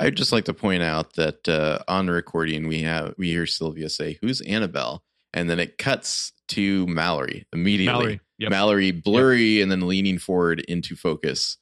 I'd 0.00 0.16
just 0.16 0.32
like 0.32 0.44
to 0.44 0.54
point 0.54 0.82
out 0.82 1.14
that 1.14 1.48
uh, 1.48 1.80
on 1.88 2.06
the 2.06 2.12
recording 2.12 2.68
we 2.68 2.82
have 2.82 3.14
we 3.18 3.30
hear 3.30 3.46
Sylvia 3.46 3.88
say, 3.88 4.18
"Who's 4.22 4.40
Annabelle?" 4.42 5.02
and 5.34 5.50
then 5.50 5.58
it 5.58 5.76
cuts 5.76 6.32
to 6.48 6.86
Mallory 6.86 7.46
immediately. 7.52 7.92
Mallory. 7.92 8.20
Yep. 8.38 8.50
Mallory 8.50 8.90
blurry 8.92 9.60
and 9.60 9.70
then 9.70 9.88
leaning 9.88 10.18
forward 10.18 10.60
into 10.60 10.94
focus. 10.94 11.58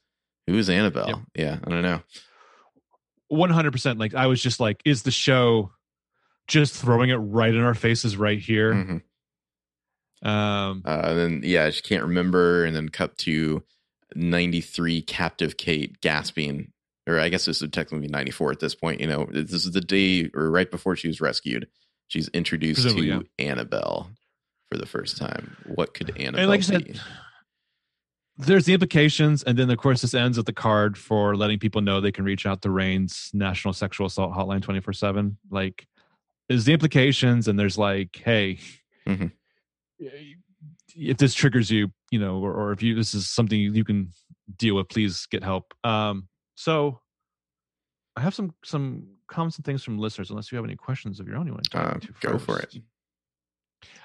Who's 0.46 0.70
Annabelle? 0.70 1.08
Yep. 1.08 1.18
Yeah, 1.34 1.58
I 1.64 1.70
don't 1.70 1.82
know. 1.82 2.00
100% 3.32 3.98
like 3.98 4.14
I 4.14 4.26
was 4.26 4.40
just 4.40 4.60
like 4.60 4.80
is 4.84 5.02
the 5.02 5.10
show 5.10 5.72
just 6.46 6.74
throwing 6.74 7.10
it 7.10 7.16
right 7.16 7.52
in 7.52 7.60
our 7.62 7.74
faces 7.74 8.16
right 8.16 8.38
here. 8.38 8.72
Mhm. 8.72 9.02
Um 10.22 10.82
Uh, 10.84 11.00
and 11.04 11.18
then 11.18 11.40
yeah, 11.44 11.68
she 11.70 11.82
can't 11.82 12.04
remember, 12.04 12.64
and 12.64 12.74
then 12.74 12.88
cut 12.88 13.18
to 13.18 13.64
ninety 14.14 14.60
three 14.60 15.02
captive 15.02 15.56
Kate 15.56 16.00
gasping, 16.00 16.72
or 17.08 17.18
I 17.18 17.28
guess 17.28 17.44
this 17.46 17.60
would 17.60 17.72
technically 17.72 18.06
be 18.06 18.12
ninety 18.12 18.30
four 18.30 18.52
at 18.52 18.60
this 18.60 18.74
point. 18.76 19.00
You 19.00 19.08
know, 19.08 19.26
this 19.30 19.52
is 19.52 19.72
the 19.72 19.80
day 19.80 20.30
or 20.32 20.50
right 20.50 20.70
before 20.70 20.94
she 20.94 21.08
was 21.08 21.20
rescued. 21.20 21.66
She's 22.06 22.28
introduced 22.28 22.82
to 22.82 22.94
Presumably, 22.94 23.28
Annabelle 23.40 24.10
for 24.70 24.78
the 24.78 24.86
first 24.86 25.16
time. 25.16 25.56
What 25.66 25.92
could 25.94 26.10
Annabelle 26.16 26.42
and 26.42 26.48
like 26.48 26.72
I 26.72 26.78
be? 26.78 27.00
There's 28.38 28.66
the 28.66 28.74
implications 28.74 29.42
and 29.42 29.58
then 29.58 29.70
of 29.70 29.78
course 29.78 30.02
this 30.02 30.12
ends 30.14 30.36
with 30.36 30.46
the 30.46 30.52
card 30.52 30.98
for 30.98 31.36
letting 31.36 31.58
people 31.58 31.80
know 31.80 32.00
they 32.00 32.12
can 32.12 32.24
reach 32.24 32.44
out 32.46 32.60
to 32.62 32.70
RAINN's 32.70 33.30
National 33.32 33.72
Sexual 33.72 34.08
Assault 34.08 34.34
Hotline 34.34 34.60
24/7 34.60 35.36
like 35.50 35.86
is 36.48 36.64
the 36.66 36.72
implications 36.74 37.48
and 37.48 37.58
there's 37.58 37.78
like 37.78 38.20
hey 38.24 38.58
Mhm. 39.06 39.32
if 40.94 41.16
this 41.16 41.34
triggers 41.34 41.70
you 41.70 41.90
you 42.10 42.18
know 42.18 42.38
or, 42.38 42.52
or 42.52 42.72
if 42.72 42.82
you 42.82 42.94
this 42.94 43.14
is 43.14 43.28
something 43.28 43.58
you 43.58 43.84
can 43.84 44.10
deal 44.58 44.76
with 44.76 44.88
please 44.88 45.26
get 45.26 45.42
help 45.42 45.74
um 45.84 46.28
so 46.56 47.00
i 48.16 48.20
have 48.20 48.34
some 48.34 48.52
some 48.64 49.06
comments 49.28 49.56
and 49.56 49.64
things 49.64 49.82
from 49.82 49.98
listeners 49.98 50.30
unless 50.30 50.52
you 50.52 50.56
have 50.56 50.64
any 50.64 50.76
questions 50.76 51.18
of 51.20 51.26
your 51.26 51.36
own 51.36 51.46
you 51.46 51.52
want 51.52 51.68
to 51.70 51.78
Uh, 51.78 51.94
to 51.98 52.12
go 52.20 52.38
for 52.38 52.58
it. 52.60 52.76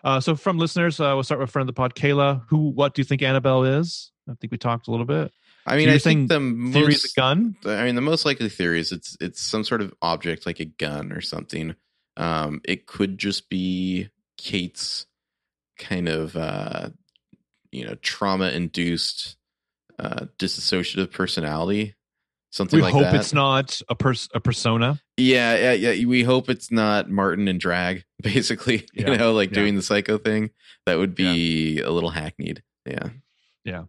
uh 0.04 0.20
so 0.20 0.36
from 0.36 0.58
listeners 0.58 1.00
uh 1.00 1.12
we'll 1.14 1.24
start 1.24 1.40
with 1.40 1.50
friend 1.52 1.68
of 1.70 1.76
the 1.76 1.78
pod 1.80 1.94
kayla 1.96 2.44
who 2.50 2.70
what 2.72 2.94
do 2.94 3.02
you 3.02 3.06
think 3.06 3.22
annabelle 3.22 3.64
is 3.64 4.12
i 4.32 4.36
think 4.40 4.52
we 4.52 4.58
talked 4.58 4.88
a 4.88 4.92
little 4.92 5.06
bit 5.06 5.32
I 5.66 5.78
mean, 5.78 5.88
you're 5.88 5.96
I 5.96 6.00
think 6.00 6.30
the 6.30 6.40
theory 6.74 6.94
is 6.94 7.04
a 7.04 7.08
most, 7.08 7.16
gun 7.16 7.56
I 7.66 7.84
mean, 7.84 7.94
the 7.94 8.02
most 8.02 8.26
likely 8.26 8.50
theory 8.50 8.80
is 8.80 8.92
it's 8.92 9.16
it's 9.22 9.40
some 9.40 9.64
sort 9.64 9.82
of 9.82 9.94
object 10.02 10.48
like 10.48 10.60
a 10.60 10.66
gun 10.66 11.12
or 11.12 11.22
something. 11.22 11.76
Um, 12.18 12.62
it 12.64 12.88
could 12.88 13.20
just 13.20 13.48
be 13.48 14.10
Kate's 14.38 15.06
kind 15.78 16.10
of 16.10 16.36
uh, 16.36 16.90
you 17.72 17.86
know 17.86 17.96
trauma 18.02 18.50
induced 18.50 19.38
uh, 20.00 20.26
dissociative 20.40 21.12
personality, 21.12 21.94
something 22.50 22.80
like 22.80 22.92
that. 22.92 22.98
we 22.98 23.02
like 23.02 23.06
hope 23.06 23.14
that. 23.14 23.22
it's 23.22 23.34
not 23.34 23.82
a 23.88 23.96
pers- 23.96 24.30
a 24.34 24.40
persona 24.40 25.00
Yeah, 25.18 25.74
yeah, 25.74 25.92
yeah. 25.92 26.06
We 26.08 26.24
hope 26.24 26.50
it's 26.50 26.72
not 26.72 27.10
Martin 27.10 27.48
and 27.48 27.60
drag, 27.60 28.04
basically. 28.22 28.88
Yeah, 28.94 29.12
You 29.12 29.18
know, 29.18 29.34
like 29.34 29.50
yeah. 29.50 29.56
doing 29.56 29.76
the 29.76 29.84
psycho 29.84 30.18
thing. 30.18 30.50
That 30.88 30.98
would 30.98 31.14
be 31.14 31.80
a 31.82 31.92
little 31.92 32.10
hackneyed. 32.10 32.64
Yeah. 32.86 33.10
Yeah. 33.64 33.84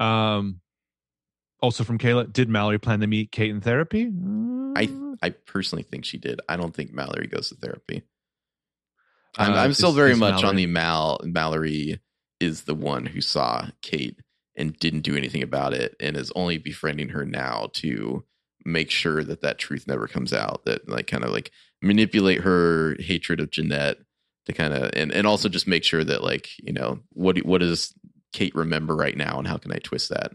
Um 0.00 0.60
also 1.60 1.84
from 1.84 1.98
kayla 1.98 2.32
did 2.32 2.48
mallory 2.48 2.78
plan 2.78 3.00
to 3.00 3.06
meet 3.06 3.30
kate 3.30 3.50
in 3.50 3.60
therapy 3.60 4.10
I 4.76 4.84
Uh, 4.84 5.16
I 5.22 5.30
personally 5.30 5.82
think 5.82 6.04
she 6.04 6.16
did. 6.16 6.40
I 6.48 6.56
don't 6.56 6.74
think 6.74 6.92
Mallory 6.92 7.26
goes 7.26 7.48
to 7.48 7.56
therapy. 7.56 8.02
I'm, 9.36 9.52
Uh, 9.52 9.56
I'm 9.56 9.74
still 9.74 9.90
is- 9.90 9.96
very 9.96 10.12
is 10.12 10.18
much 10.18 10.44
on 10.44 10.56
the 10.56 10.66
Mal. 10.66 11.20
Mallory 11.24 12.00
is 12.38 12.62
the 12.62 12.74
one 12.74 13.04
who 13.06 13.20
saw 13.20 13.68
Kate 13.82 14.18
and 14.56 14.78
didn't 14.78 15.00
do 15.02 15.16
anything 15.16 15.42
about 15.42 15.74
it, 15.74 15.94
and 16.00 16.16
is 16.16 16.32
only 16.36 16.56
befriending 16.58 17.10
her 17.10 17.26
now 17.26 17.68
to 17.74 18.24
make 18.64 18.90
sure 18.90 19.22
that 19.24 19.42
that 19.42 19.58
truth 19.58 19.86
never 19.86 20.06
comes 20.06 20.32
out. 20.32 20.64
That 20.64 20.88
like 20.88 21.06
kind 21.08 21.24
of 21.24 21.30
like 21.30 21.50
manipulate 21.82 22.42
her 22.42 22.96
hatred 23.00 23.40
of 23.40 23.50
Jeanette 23.50 23.98
to 24.46 24.52
kind 24.52 24.72
of 24.72 24.90
and 24.94 25.12
and 25.12 25.26
also 25.26 25.48
just 25.48 25.66
make 25.66 25.84
sure 25.84 26.04
that 26.04 26.22
like 26.22 26.48
you 26.58 26.72
know 26.72 27.00
what 27.10 27.38
what 27.44 27.60
does 27.60 27.92
Kate 28.32 28.54
remember 28.54 28.94
right 28.96 29.16
now, 29.16 29.38
and 29.38 29.46
how 29.48 29.56
can 29.58 29.72
I 29.72 29.78
twist 29.78 30.08
that? 30.10 30.32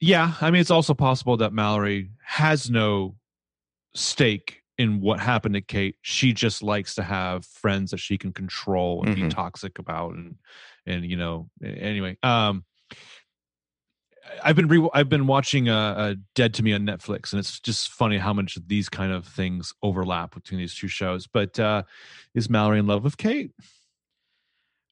Yeah, 0.00 0.34
I 0.40 0.50
mean, 0.50 0.60
it's 0.60 0.70
also 0.70 0.94
possible 0.94 1.36
that 1.38 1.52
Mallory 1.52 2.10
has 2.24 2.70
no 2.70 3.16
stake 3.94 4.62
in 4.76 5.00
what 5.00 5.18
happened 5.18 5.54
to 5.54 5.60
Kate. 5.60 5.96
She 6.02 6.32
just 6.32 6.62
likes 6.62 6.94
to 6.94 7.02
have 7.02 7.44
friends 7.44 7.90
that 7.90 7.98
she 7.98 8.16
can 8.16 8.32
control 8.32 9.02
and 9.02 9.16
Mhm. 9.16 9.28
be 9.28 9.28
toxic 9.34 9.78
about, 9.78 10.14
and 10.14 10.36
and 10.86 11.04
you 11.04 11.16
know, 11.16 11.50
anyway. 11.62 12.16
Um, 12.22 12.64
I've 14.44 14.56
been 14.56 14.68
re- 14.68 14.90
I've 14.94 15.08
been 15.08 15.26
watching 15.26 15.68
uh, 15.68 15.94
uh, 15.94 16.14
Dead 16.34 16.54
to 16.54 16.62
Me 16.62 16.72
on 16.74 16.82
Netflix, 16.82 17.32
and 17.32 17.40
it's 17.40 17.58
just 17.60 17.90
funny 17.90 18.18
how 18.18 18.32
much 18.32 18.56
these 18.66 18.88
kind 18.88 19.12
of 19.12 19.26
things 19.26 19.72
overlap 19.82 20.34
between 20.34 20.58
these 20.60 20.74
two 20.74 20.88
shows. 20.88 21.26
But 21.26 21.58
uh, 21.58 21.82
is 22.34 22.48
Mallory 22.48 22.78
in 22.78 22.86
love 22.86 23.04
with 23.04 23.16
Kate? 23.16 23.52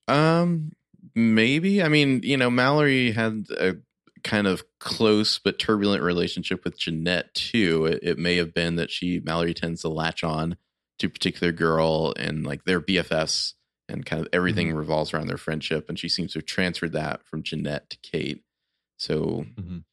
Um, 0.08 0.72
maybe. 1.14 1.82
I 1.82 1.88
mean, 1.88 2.20
you 2.22 2.36
know, 2.36 2.50
Mallory 2.50 3.10
had 3.12 3.46
a 3.58 3.76
kind 4.24 4.46
of 4.46 4.64
close 4.80 5.38
but 5.38 5.58
turbulent 5.58 6.02
relationship 6.02 6.64
with 6.64 6.78
Jeanette 6.78 7.32
too. 7.34 7.86
It, 7.86 8.00
it 8.02 8.18
may 8.18 8.36
have 8.36 8.52
been 8.54 8.76
that 8.76 8.90
she 8.90 9.20
Mallory 9.20 9.54
tends 9.54 9.82
to 9.82 9.88
latch 9.88 10.24
on 10.24 10.56
to 10.98 11.06
a 11.06 11.10
particular 11.10 11.52
girl 11.52 12.12
and 12.18 12.44
like 12.46 12.64
their 12.64 12.80
BFFs 12.80 13.52
and 13.88 14.04
kind 14.04 14.20
of 14.22 14.28
everything 14.32 14.68
Mm-hmm. 14.68 14.76
revolves 14.78 15.12
around 15.14 15.28
their 15.28 15.36
friendship. 15.36 15.88
And 15.88 15.98
she 15.98 16.08
seems 16.08 16.32
to 16.32 16.38
have 16.40 16.46
transferred 16.46 16.92
that 16.92 17.24
from 17.24 17.42
Jeanette 17.42 17.90
to 17.90 17.98
Kate. 18.02 18.42
So 18.98 19.44
Mhm. 19.58 19.84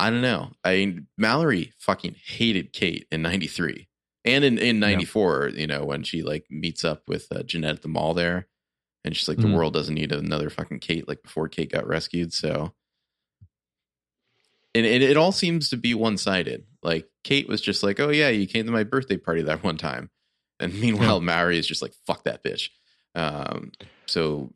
I 0.00 0.10
don't 0.10 0.22
know. 0.22 0.52
I 0.64 0.76
mean, 0.76 1.06
Mallory 1.18 1.72
fucking 1.78 2.16
hated 2.24 2.72
Kate 2.72 3.06
in 3.12 3.22
'93 3.22 3.88
and 4.24 4.42
in 4.44 4.58
in 4.58 4.80
'94. 4.80 5.50
You 5.54 5.66
know 5.66 5.84
when 5.84 6.02
she 6.02 6.22
like 6.22 6.46
meets 6.50 6.84
up 6.84 7.08
with 7.08 7.26
uh, 7.30 7.42
Jeanette 7.42 7.76
at 7.76 7.82
the 7.82 7.88
mall 7.88 8.14
there, 8.14 8.48
and 9.04 9.16
she's 9.16 9.28
like. 9.28 9.38
"The 9.38 9.46
world 9.48 9.74
doesn't 9.74 9.94
need 9.94 10.12
another 10.12 10.50
fucking 10.50 10.80
Kate 10.80 11.06
like 11.06 11.22
before 11.22 11.48
Kate 11.48 11.70
got 11.70 11.86
rescued." 11.86 12.32
So, 12.32 12.72
and 14.74 14.86
it, 14.86 15.02
it 15.02 15.16
all 15.16 15.32
seems 15.32 15.70
to 15.70 15.76
be 15.76 15.94
one 15.94 16.16
sided. 16.16 16.64
Like 16.82 17.08
Kate 17.22 17.48
was 17.48 17.60
just 17.60 17.82
like, 17.82 18.00
"Oh 18.00 18.10
yeah, 18.10 18.28
you 18.28 18.46
came 18.46 18.66
to 18.66 18.72
my 18.72 18.84
birthday 18.84 19.16
party 19.16 19.42
that 19.42 19.62
one 19.62 19.76
time," 19.76 20.10
and 20.58 20.74
meanwhile, 20.80 21.20
Mallory 21.20 21.58
is 21.58 21.66
just 21.66 21.82
like, 21.82 21.92
"Fuck 22.06 22.24
that 22.24 22.42
bitch." 22.42 22.70
Um, 23.14 23.72
so 24.06 24.52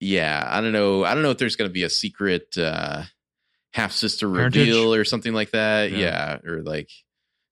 yeah, 0.00 0.46
I 0.46 0.60
don't 0.60 0.72
know. 0.72 1.04
I 1.04 1.14
don't 1.14 1.22
know 1.22 1.30
if 1.30 1.38
there's 1.38 1.56
going 1.56 1.68
to 1.70 1.74
be 1.74 1.84
a 1.84 1.90
secret 1.90 2.56
uh, 2.58 3.02
half 3.72 3.92
sister 3.92 4.28
reveal 4.28 4.94
or 4.94 5.04
something 5.04 5.32
like 5.32 5.50
that. 5.50 5.90
Yeah. 5.90 6.38
Yeah. 6.44 6.50
or 6.50 6.62
like 6.62 6.90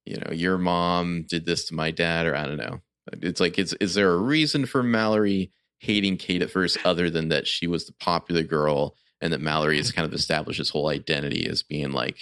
you 0.05 0.17
know, 0.17 0.33
your 0.33 0.59
mom 0.59 1.25
did 1.29 1.47
this 1.47 1.67
to 1.67 1.75
my 1.75 1.91
dad, 1.91 2.27
or 2.27 2.35
I 2.37 2.47
don't 2.47 2.57
know. 2.57 2.81
It's 3.21 3.41
like, 3.41 3.59
is 3.59 3.73
is 3.75 3.95
there 3.95 4.13
a 4.13 4.19
reason 4.19 4.67
for 4.67 4.83
Mallory 4.83 5.51
hating 5.83 6.17
Kate 6.17 6.43
at 6.43 6.51
first, 6.51 6.79
other 6.85 7.11
than 7.11 7.29
that 7.29 7.47
she 7.47 7.67
was 7.67 7.87
the 7.87 7.93
popular 7.93 8.43
girl, 8.43 8.95
and 9.21 9.33
that 9.33 9.41
Mallory 9.41 9.77
has 9.79 9.93
kind 9.93 10.07
of 10.07 10.15
established 10.15 10.59
his 10.59 10.71
whole 10.71 10.89
identity 10.89 11.47
as 11.49 11.63
being 11.63 11.91
like 11.93 12.19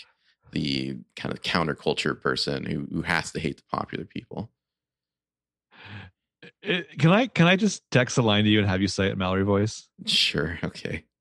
the 0.52 0.96
kind 1.14 1.32
of 1.32 1.42
counterculture 1.42 2.20
person 2.20 2.64
who 2.64 2.88
who 2.92 3.02
has 3.02 3.30
to 3.32 3.40
hate 3.40 3.58
the 3.58 3.62
popular 3.70 4.04
people. 4.04 4.50
Uh, 6.66 6.80
Can 6.98 7.10
I 7.10 7.26
can 7.26 7.46
I 7.46 7.56
just 7.56 7.88
text 7.90 8.16
a 8.18 8.22
line 8.22 8.44
to 8.44 8.50
you 8.50 8.58
and 8.60 8.68
have 8.68 8.80
you 8.80 8.88
say 8.88 9.06
it 9.06 9.12
in 9.12 9.18
Mallory 9.18 9.44
voice? 9.44 9.88
Sure. 10.06 10.58
Okay. 10.64 11.04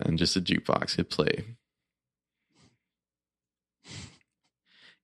And 0.00 0.18
just 0.18 0.36
a 0.36 0.40
jukebox. 0.40 0.96
Hit 0.96 1.10
play. 1.10 1.44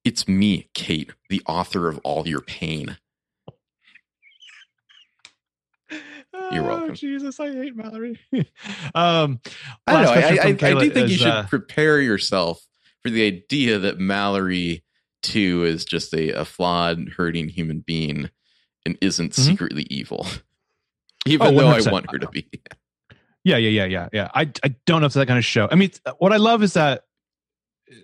It's 0.02 0.26
me, 0.26 0.70
Kate, 0.72 1.12
the 1.28 1.42
author 1.46 1.88
of 1.88 1.98
all 2.04 2.26
your 2.26 2.40
pain. 2.40 2.96
You're 6.52 6.70
Oh. 6.70 6.90
Jesus, 6.90 7.38
I 7.40 7.52
hate 7.52 7.76
Mallory. 7.76 8.18
um, 8.94 9.40
I 9.86 9.92
don't 9.92 10.02
know. 10.04 10.10
I, 10.10 10.20
I, 10.20 10.48
I 10.48 10.52
do 10.52 10.90
think 10.90 11.08
you 11.10 11.16
should 11.16 11.26
uh, 11.28 11.46
prepare 11.46 12.00
yourself 12.00 12.64
for 13.02 13.10
the 13.10 13.26
idea 13.26 13.78
that 13.78 13.98
Mallory, 13.98 14.84
too, 15.22 15.64
is 15.64 15.84
just 15.84 16.12
a, 16.14 16.30
a 16.30 16.44
flawed, 16.44 17.08
hurting 17.16 17.48
human 17.48 17.80
being 17.80 18.30
and 18.84 18.96
isn't 19.00 19.32
Mhm. 19.32 19.34
secretly 19.44 19.86
evil. 19.90 20.26
Even 21.26 21.48
Oh, 21.48 21.50
though 21.58 21.68
I 21.68 21.80
want 21.90 22.10
her 22.12 22.18
to 22.18 22.28
be. 22.28 22.48
Yeah, 23.42 23.56
yeah, 23.56 23.68
yeah, 23.70 23.84
yeah, 23.84 24.08
yeah. 24.12 24.30
I 24.34 24.50
I 24.64 24.74
don't 24.86 25.00
know 25.00 25.06
if 25.06 25.12
that 25.14 25.26
kind 25.26 25.38
of 25.38 25.44
show. 25.44 25.68
I 25.70 25.74
mean, 25.76 25.90
what 26.18 26.32
I 26.32 26.36
love 26.36 26.62
is 26.62 26.74
that 26.74 27.02
uh, 27.90 27.94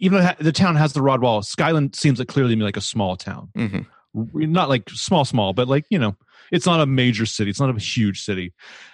even 0.00 0.20
though 0.22 0.30
the 0.40 0.52
town 0.52 0.76
has 0.76 0.92
the 0.92 1.02
Rod 1.02 1.20
Wall, 1.20 1.40
Skylin 1.42 1.94
seems 1.94 2.18
like 2.20 2.28
clearly 2.28 2.54
like 2.56 2.76
a 2.76 2.80
small 2.80 3.16
town. 3.16 3.48
Mhm. 3.56 3.86
Not 4.14 4.68
like 4.68 4.88
small, 4.90 5.24
small, 5.24 5.52
but 5.52 5.68
like 5.68 5.84
you 5.90 5.98
know, 5.98 6.16
it's 6.52 6.66
not 6.66 6.80
a 6.80 6.86
major 6.86 7.26
city. 7.26 7.50
It's 7.50 7.60
not 7.60 7.74
a 7.74 7.78
huge 7.78 8.22
city, 8.22 8.52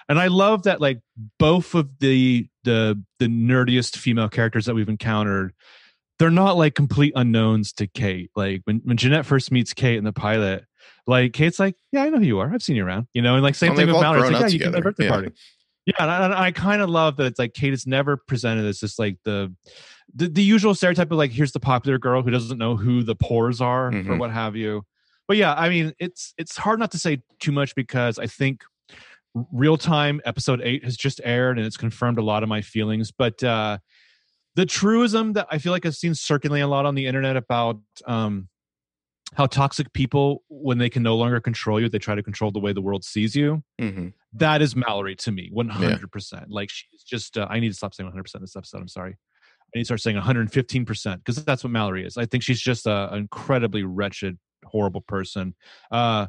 and 0.08 0.18
I 0.18 0.26
love 0.28 0.64
that 0.64 0.80
like 0.80 1.00
both 1.38 1.74
of 1.74 1.88
the 2.00 2.48
the 2.64 3.02
the 3.18 3.26
nerdiest 3.26 3.96
female 3.96 4.28
characters 4.28 4.66
that 4.66 4.74
we've 4.74 4.88
encountered. 4.88 5.52
They're 6.20 6.30
not 6.30 6.56
like 6.56 6.74
complete 6.76 7.12
unknowns 7.16 7.72
to 7.74 7.88
Kate. 7.88 8.30
Like 8.36 8.60
when, 8.64 8.80
when 8.84 8.96
Jeanette 8.96 9.26
first 9.26 9.50
meets 9.50 9.72
Kate 9.74 9.96
in 9.98 10.04
the 10.04 10.12
pilot, 10.12 10.64
like 11.08 11.32
Kate's 11.32 11.58
like, 11.58 11.74
"Yeah, 11.90 12.04
I 12.04 12.08
know 12.10 12.18
who 12.18 12.24
you 12.24 12.38
are. 12.38 12.52
I've 12.54 12.62
seen 12.62 12.76
you 12.76 12.86
around." 12.86 13.08
You 13.14 13.20
know, 13.22 13.34
and 13.34 13.42
like 13.42 13.56
same 13.56 13.70
Well, 13.70 13.78
thing 13.78 13.86
with 13.88 13.96
all 13.96 14.02
Mallory. 14.02 14.30
Like, 14.30 14.40
"Yeah, 14.42 14.46
you 14.46 14.58
came 14.60 14.70
to 14.72 14.78
my 14.78 14.82
birthday 14.82 15.04
Yeah. 15.06 15.10
party." 15.10 15.32
Yeah, 15.86 15.94
and 15.98 16.10
I, 16.10 16.24
and 16.24 16.34
I 16.34 16.50
kind 16.52 16.80
of 16.80 16.88
love 16.88 17.16
that 17.18 17.26
it's 17.26 17.38
like 17.38 17.52
Kate 17.52 17.72
is 17.74 17.86
never 17.86 18.16
presented 18.16 18.64
as 18.64 18.78
just 18.80 18.98
like 18.98 19.18
the, 19.24 19.52
the 20.14 20.28
the 20.28 20.42
usual 20.42 20.74
stereotype 20.74 21.10
of 21.10 21.18
like 21.18 21.30
here's 21.32 21.52
the 21.52 21.60
popular 21.60 21.98
girl 21.98 22.22
who 22.22 22.30
doesn't 22.30 22.56
know 22.58 22.76
who 22.76 23.02
the 23.02 23.14
pores 23.16 23.60
are 23.60 23.88
or 23.88 23.92
Mhm. 23.92 24.18
what 24.18 24.30
have 24.30 24.54
you. 24.56 24.84
But 25.28 25.36
yeah, 25.36 25.54
I 25.54 25.68
mean 25.68 25.92
it's 25.98 26.34
it's 26.38 26.56
hard 26.56 26.78
not 26.78 26.90
to 26.92 26.98
say 26.98 27.22
too 27.40 27.52
much 27.52 27.74
because 27.74 28.18
I 28.18 28.26
think 28.26 28.62
real 29.52 29.76
time 29.76 30.20
episode 30.24 30.60
eight 30.62 30.84
has 30.84 30.96
just 30.96 31.20
aired 31.24 31.58
and 31.58 31.66
it's 31.66 31.76
confirmed 31.76 32.18
a 32.18 32.22
lot 32.22 32.42
of 32.42 32.48
my 32.48 32.60
feelings. 32.62 33.10
But 33.10 33.42
uh 33.42 33.78
the 34.56 34.66
truism 34.66 35.32
that 35.32 35.48
I 35.50 35.58
feel 35.58 35.72
like 35.72 35.84
I've 35.84 35.96
seen 35.96 36.14
circulating 36.14 36.62
a 36.62 36.68
lot 36.68 36.86
on 36.86 36.94
the 36.94 37.06
internet 37.06 37.36
about 37.36 37.80
um 38.06 38.48
how 39.34 39.46
toxic 39.46 39.92
people 39.92 40.44
when 40.48 40.78
they 40.78 40.88
can 40.88 41.02
no 41.02 41.16
longer 41.16 41.40
control 41.40 41.80
you, 41.80 41.88
they 41.88 41.98
try 41.98 42.14
to 42.14 42.22
control 42.22 42.52
the 42.52 42.60
way 42.60 42.72
the 42.72 42.82
world 42.82 43.02
sees 43.04 43.34
you 43.34 43.64
Mhm. 43.80 44.12
that 44.34 44.62
is 44.62 44.76
Mallory 44.76 45.16
to 45.16 45.32
me, 45.32 45.48
one 45.50 45.68
hundred 45.70 46.12
percent. 46.12 46.50
Like 46.50 46.70
she's 46.70 47.02
just. 47.02 47.36
Uh, 47.36 47.46
I 47.50 47.58
need 47.58 47.70
to 47.70 47.74
stop 47.74 47.94
saying 47.94 48.06
one 48.06 48.12
hundred 48.12 48.24
percent 48.24 48.42
this 48.42 48.54
episode. 48.54 48.82
I'm 48.82 48.88
sorry. 48.88 49.12
I 49.74 49.78
need 49.78 49.82
to 49.82 49.86
start 49.86 50.02
saying 50.02 50.16
one 50.16 50.24
hundred 50.24 50.52
fifteen 50.52 50.84
percent 50.84 51.24
because 51.24 51.42
that's 51.44 51.64
what 51.64 51.70
Mallory 51.72 52.06
is. 52.06 52.16
I 52.16 52.26
think 52.26 52.44
she's 52.44 52.60
just 52.60 52.86
a, 52.86 53.12
an 53.12 53.18
incredibly 53.18 53.82
wretched, 53.82 54.38
horrible 54.64 55.00
person. 55.00 55.54
Uh, 55.90 56.26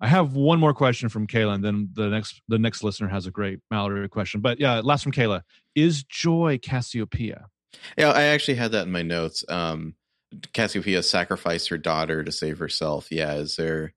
I 0.00 0.06
have 0.08 0.34
one 0.34 0.58
more 0.58 0.72
question 0.72 1.08
from 1.10 1.26
Kayla, 1.26 1.54
and 1.56 1.64
then 1.64 1.90
the 1.92 2.08
next 2.08 2.40
the 2.48 2.58
next 2.58 2.82
listener 2.82 3.08
has 3.08 3.26
a 3.26 3.30
great 3.30 3.60
Mallory 3.70 4.08
question. 4.08 4.40
But 4.40 4.58
yeah, 4.58 4.80
last 4.82 5.02
from 5.02 5.12
Kayla: 5.12 5.42
Is 5.74 6.02
Joy 6.04 6.58
Cassiopeia? 6.62 7.46
Yeah, 7.98 8.10
I 8.10 8.22
actually 8.24 8.54
had 8.54 8.72
that 8.72 8.86
in 8.86 8.92
my 8.92 9.02
notes. 9.02 9.44
Um, 9.48 9.94
Cassiopeia 10.52 11.02
sacrificed 11.02 11.68
her 11.68 11.78
daughter 11.78 12.24
to 12.24 12.32
save 12.32 12.58
herself. 12.58 13.08
Yeah, 13.10 13.34
is 13.34 13.56
there 13.56 13.92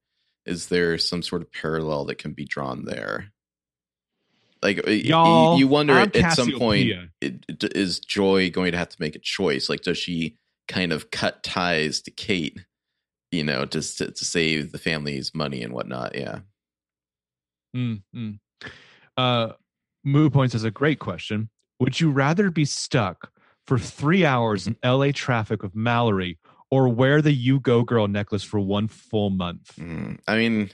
is 0.45 0.67
there 0.67 0.97
some 0.97 1.21
sort 1.21 1.41
of 1.41 1.51
parallel 1.53 2.05
that 2.05 2.17
can 2.17 2.33
be 2.33 2.43
drawn 2.45 2.83
there? 2.85 3.31
Like 4.61 4.81
Y'all, 4.87 5.57
you 5.57 5.67
wonder 5.67 5.93
I'm 5.93 6.11
at 6.15 6.33
some 6.33 6.51
point, 6.53 6.89
Cassiopeia. 6.89 7.09
it, 7.21 7.45
it- 7.47 7.77
is 7.77 7.99
Joy 7.99 8.49
going 8.49 8.71
to 8.73 8.77
have 8.77 8.89
to 8.89 8.97
make 8.99 9.15
a 9.15 9.19
choice? 9.19 9.69
Like, 9.69 9.81
does 9.81 9.97
she 9.97 10.37
kind 10.67 10.93
of 10.93 11.11
cut 11.11 11.43
ties 11.43 12.01
to 12.03 12.11
Kate? 12.11 12.59
You 13.33 13.43
know, 13.43 13.65
just 13.65 13.97
to, 13.97 14.11
to 14.11 14.25
save 14.25 14.71
the 14.71 14.77
family's 14.77 15.33
money 15.33 15.63
and 15.63 15.73
whatnot. 15.73 16.15
Yeah. 16.15 16.39
Mm, 17.75 18.03
mm. 18.15 18.39
Uh, 19.17 19.53
Moo 20.03 20.29
Points 20.29 20.53
is 20.53 20.63
a 20.63 20.71
great 20.71 20.99
question. 20.99 21.49
Would 21.79 21.99
you 21.99 22.11
rather 22.11 22.51
be 22.51 22.65
stuck 22.65 23.31
for 23.65 23.79
three 23.79 24.23
hours 24.23 24.67
in 24.67 24.77
LA 24.83 25.07
traffic 25.13 25.63
with 25.63 25.75
Mallory 25.75 26.37
or 26.69 26.89
wear 26.89 27.21
the 27.21 27.31
You 27.31 27.59
Go 27.59 27.83
Girl 27.83 28.07
necklace 28.07 28.43
for 28.43 28.59
one 28.59 28.87
full 28.87 29.31
month? 29.31 29.75
Mm, 29.77 30.19
I 30.27 30.37
mean, 30.37 30.69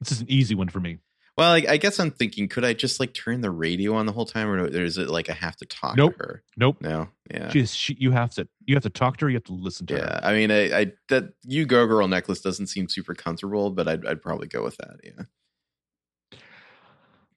This 0.00 0.12
is 0.12 0.20
an 0.20 0.30
easy 0.30 0.54
one 0.54 0.68
for 0.68 0.80
me. 0.80 0.98
Well, 1.36 1.52
I, 1.52 1.64
I 1.68 1.76
guess 1.78 1.98
I'm 1.98 2.10
thinking, 2.10 2.48
could 2.48 2.64
I 2.64 2.72
just 2.74 3.00
like 3.00 3.12
turn 3.14 3.40
the 3.40 3.50
radio 3.50 3.94
on 3.94 4.06
the 4.06 4.12
whole 4.12 4.24
time, 4.26 4.48
or 4.48 4.66
is 4.66 4.98
it 4.98 5.08
like 5.08 5.28
I 5.28 5.32
have 5.32 5.56
to 5.56 5.66
talk 5.66 5.96
Nope. 5.96 6.16
to 6.16 6.18
her? 6.24 6.42
Nope. 6.56 6.76
No. 6.80 7.08
Yeah. 7.30 7.50
She 7.50 7.66
she, 7.66 7.96
you 7.98 8.10
have 8.12 8.30
to 8.34 8.46
you 8.66 8.74
have 8.76 8.82
to 8.84 8.90
talk 8.90 9.16
to 9.18 9.24
her. 9.26 9.30
You 9.30 9.36
have 9.36 9.44
to 9.44 9.52
listen 9.52 9.86
to 9.86 9.94
Yeah, 9.94 10.00
her. 10.00 10.20
Yeah. 10.22 10.28
I 10.28 10.34
mean, 10.34 10.50
I, 10.50 10.78
I 10.80 10.92
that 11.08 11.32
you 11.42 11.66
go 11.66 11.86
girl 11.86 12.06
necklace 12.08 12.40
doesn't 12.40 12.66
seem 12.68 12.88
super 12.88 13.14
comfortable, 13.14 13.70
but 13.70 13.88
I'd 13.88 14.06
I'd 14.06 14.22
probably 14.22 14.46
go 14.46 14.62
with 14.62 14.76
that. 14.76 14.96
Yeah, 15.02 16.38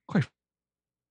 Quite 0.08 0.28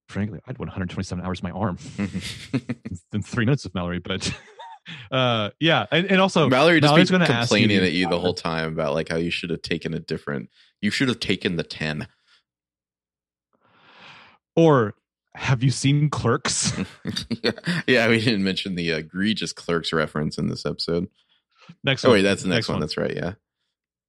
Frankly, 0.08 0.38
I'd 0.46 0.58
want 0.58 0.68
127 0.68 1.24
hours 1.24 1.42
my 1.42 1.50
arm 1.50 1.78
in 1.98 3.22
three 3.22 3.44
minutes 3.44 3.64
with 3.64 3.74
Mallory. 3.74 3.98
But 3.98 4.32
uh, 5.10 5.50
yeah, 5.58 5.86
and, 5.90 6.06
and 6.06 6.20
also 6.20 6.48
Mallory 6.48 6.80
just 6.80 6.92
Mallory's 6.92 7.10
ask 7.10 7.28
you 7.28 7.34
complaining 7.34 7.78
at 7.78 7.92
you 7.92 8.08
the 8.08 8.20
whole 8.20 8.32
time 8.34 8.72
about 8.72 8.94
like 8.94 9.08
how 9.08 9.16
you 9.16 9.30
should 9.30 9.50
have 9.50 9.62
taken 9.62 9.92
a 9.94 9.98
different. 9.98 10.48
You 10.80 10.90
should 10.90 11.08
have 11.08 11.18
taken 11.20 11.56
the 11.56 11.64
ten. 11.64 12.06
Or 14.56 14.94
have 15.34 15.62
you 15.62 15.70
seen 15.70 16.08
Clerks? 16.10 16.72
yeah, 17.42 17.50
yeah, 17.86 18.08
we 18.08 18.20
didn't 18.20 18.42
mention 18.42 18.74
the 18.74 18.90
egregious 18.90 19.52
clerks 19.52 19.92
reference 19.92 20.38
in 20.38 20.48
this 20.48 20.64
episode. 20.66 21.08
next 21.84 22.04
Oh 22.04 22.08
one. 22.08 22.18
wait, 22.18 22.22
that's 22.22 22.42
the 22.42 22.48
next, 22.48 22.68
one. 22.68 22.80
That's 22.80 22.96
right. 22.96 23.14
Yeah. 23.14 23.32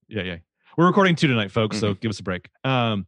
yeah, 0.08 0.24
yeah. 0.24 0.36
We're 0.78 0.88
recording 0.88 1.16
two 1.16 1.28
tonight, 1.28 1.52
folks. 1.52 1.80
So 1.80 1.96
give 1.96 2.10
us 2.10 2.20
a 2.20 2.24
break. 2.24 2.50
Um, 2.64 3.08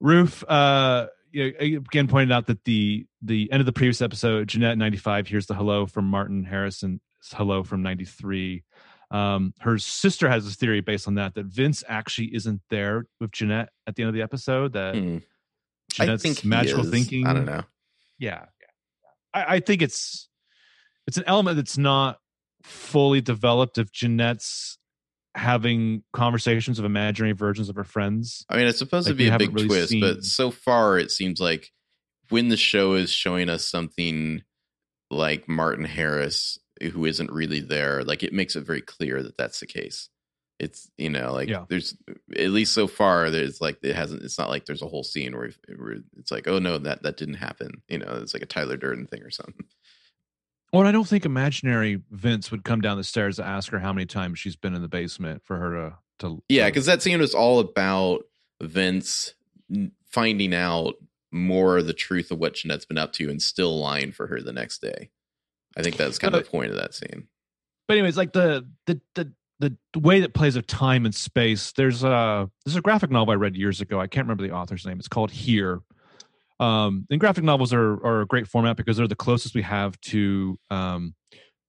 Roof, 0.00 0.44
uh, 0.48 1.08
again 1.34 2.06
pointed 2.08 2.32
out 2.32 2.46
that 2.46 2.64
the 2.64 3.06
the 3.22 3.50
end 3.52 3.60
of 3.60 3.66
the 3.66 3.72
previous 3.72 4.00
episode, 4.00 4.48
Jeanette 4.48 4.78
ninety 4.78 4.96
five 4.98 5.26
hears 5.26 5.46
the 5.46 5.54
hello 5.54 5.86
from 5.86 6.04
Martin 6.06 6.44
Harrison, 6.44 7.00
hello 7.32 7.64
from 7.64 7.82
ninety 7.82 8.04
three. 8.04 8.62
Um, 9.10 9.52
her 9.60 9.78
sister 9.78 10.28
has 10.28 10.44
this 10.44 10.54
theory 10.56 10.80
based 10.80 11.08
on 11.08 11.14
that 11.16 11.34
that 11.34 11.46
Vince 11.46 11.82
actually 11.88 12.34
isn't 12.34 12.60
there 12.70 13.06
with 13.20 13.32
Jeanette 13.32 13.70
at 13.86 13.96
the 13.96 14.02
end 14.04 14.08
of 14.10 14.14
the 14.14 14.22
episode. 14.22 14.74
That 14.74 14.94
Hmm. 14.94 15.18
Jeanette's 15.92 16.24
I 16.24 16.28
think 16.28 16.44
magical 16.44 16.84
thinking. 16.84 17.26
I 17.26 17.32
don't 17.32 17.46
know. 17.46 17.64
Yeah, 18.18 18.44
yeah. 18.60 18.66
I, 19.34 19.56
I 19.56 19.60
think 19.60 19.82
it's 19.82 20.28
it's 21.06 21.16
an 21.18 21.24
element 21.26 21.56
that's 21.56 21.78
not 21.78 22.18
fully 22.62 23.20
developed 23.20 23.78
of 23.78 23.92
Jeanette's 23.92 24.78
having 25.34 26.02
conversations 26.12 26.78
of 26.78 26.84
imaginary 26.84 27.32
versions 27.32 27.68
of 27.68 27.76
her 27.76 27.84
friends. 27.84 28.44
I 28.48 28.56
mean, 28.56 28.66
it's 28.66 28.78
supposed 28.78 29.06
Like, 29.06 29.14
to 29.14 29.16
be 29.18 29.28
a 29.28 29.38
big 29.38 29.54
really 29.54 29.68
twist, 29.68 29.90
seen- 29.90 30.00
but 30.00 30.24
so 30.24 30.50
far 30.50 30.98
it 30.98 31.10
seems 31.10 31.40
like 31.40 31.70
when 32.30 32.48
the 32.48 32.56
show 32.56 32.94
is 32.94 33.10
showing 33.10 33.48
us 33.48 33.64
something 33.64 34.42
like 35.10 35.48
Martin 35.48 35.84
Harris, 35.84 36.58
who 36.92 37.04
isn't 37.06 37.30
really 37.32 37.60
there, 37.60 38.02
like 38.04 38.22
it 38.22 38.32
makes 38.32 38.56
it 38.56 38.66
very 38.66 38.82
clear 38.82 39.22
that 39.22 39.36
that's 39.38 39.60
the 39.60 39.66
case. 39.66 40.08
It's 40.60 40.90
you 40.98 41.08
know 41.10 41.32
like 41.32 41.48
Yeah. 41.48 41.64
there's 41.68 41.96
at 42.36 42.50
least 42.50 42.72
so 42.74 42.86
far 42.88 43.30
there's 43.30 43.60
like 43.60 43.78
it 43.82 43.94
hasn't 43.94 44.22
it's 44.22 44.38
not 44.38 44.48
like 44.50 44.66
there's 44.66 44.82
a 44.82 44.88
whole 44.88 45.04
scene 45.04 45.36
where, 45.36 45.50
where 45.76 45.98
it's 46.18 46.30
like 46.32 46.48
oh 46.48 46.58
no 46.58 46.78
that 46.78 47.02
that 47.04 47.16
didn't 47.16 47.34
happen 47.34 47.82
you 47.88 47.98
know 47.98 48.18
it's 48.20 48.34
like 48.34 48.42
a 48.42 48.46
Tyler 48.46 48.76
Durden 48.76 49.06
thing 49.06 49.22
or 49.22 49.30
something 49.30 49.64
Well, 50.72 50.86
I 50.86 50.92
don't 50.92 51.06
think 51.08 51.24
imaginary 51.24 52.02
Vince 52.10 52.50
would 52.50 52.64
come 52.64 52.80
down 52.80 52.96
the 52.98 53.04
stairs 53.04 53.36
to 53.36 53.44
ask 53.44 53.70
her 53.72 53.78
how 53.78 53.92
many 53.92 54.04
times 54.06 54.38
she's 54.40 54.56
been 54.56 54.74
in 54.74 54.82
the 54.82 54.88
basement 54.88 55.42
for 55.44 55.56
her 55.58 55.70
to 55.74 55.96
to 56.26 56.42
Yeah, 56.48 56.66
because 56.66 56.86
that 56.86 57.02
scene 57.02 57.20
was 57.20 57.34
all 57.34 57.60
about 57.60 58.24
Vince 58.60 59.34
finding 60.10 60.52
out 60.54 60.94
more 61.30 61.78
of 61.78 61.86
the 61.86 61.92
truth 61.92 62.30
of 62.32 62.38
what 62.38 62.54
Jeanette's 62.54 62.84
been 62.86 62.98
up 62.98 63.12
to 63.14 63.30
and 63.30 63.40
still 63.40 63.78
lying 63.78 64.10
for 64.12 64.26
her 64.26 64.40
the 64.40 64.52
next 64.52 64.80
day. 64.82 65.10
I 65.76 65.82
think 65.82 65.96
that's 65.96 66.18
kind 66.18 66.34
of 66.34 66.42
the 66.44 66.50
point 66.50 66.70
of 66.72 66.76
that 66.78 66.94
scene. 66.94 67.28
but 67.86 67.94
anyways, 67.96 68.16
like 68.16 68.32
the 68.32 68.66
the 68.86 69.00
the 69.14 69.32
the 69.60 69.76
way 69.96 70.20
that 70.20 70.34
plays 70.34 70.56
of 70.56 70.66
time 70.66 71.04
and 71.04 71.14
space. 71.14 71.72
There's 71.72 72.04
a 72.04 72.48
there's 72.64 72.76
a 72.76 72.80
graphic 72.80 73.10
novel 73.10 73.32
I 73.32 73.36
read 73.36 73.56
years 73.56 73.80
ago. 73.80 74.00
I 74.00 74.06
can't 74.06 74.26
remember 74.26 74.46
the 74.46 74.54
author's 74.54 74.86
name. 74.86 74.98
It's 74.98 75.08
called 75.08 75.30
Here. 75.30 75.80
Um, 76.60 77.06
and 77.10 77.20
graphic 77.20 77.44
novels 77.44 77.72
are 77.72 78.04
are 78.04 78.20
a 78.22 78.26
great 78.26 78.46
format 78.46 78.76
because 78.76 78.96
they're 78.96 79.08
the 79.08 79.16
closest 79.16 79.54
we 79.54 79.62
have 79.62 80.00
to 80.02 80.58
um, 80.70 81.14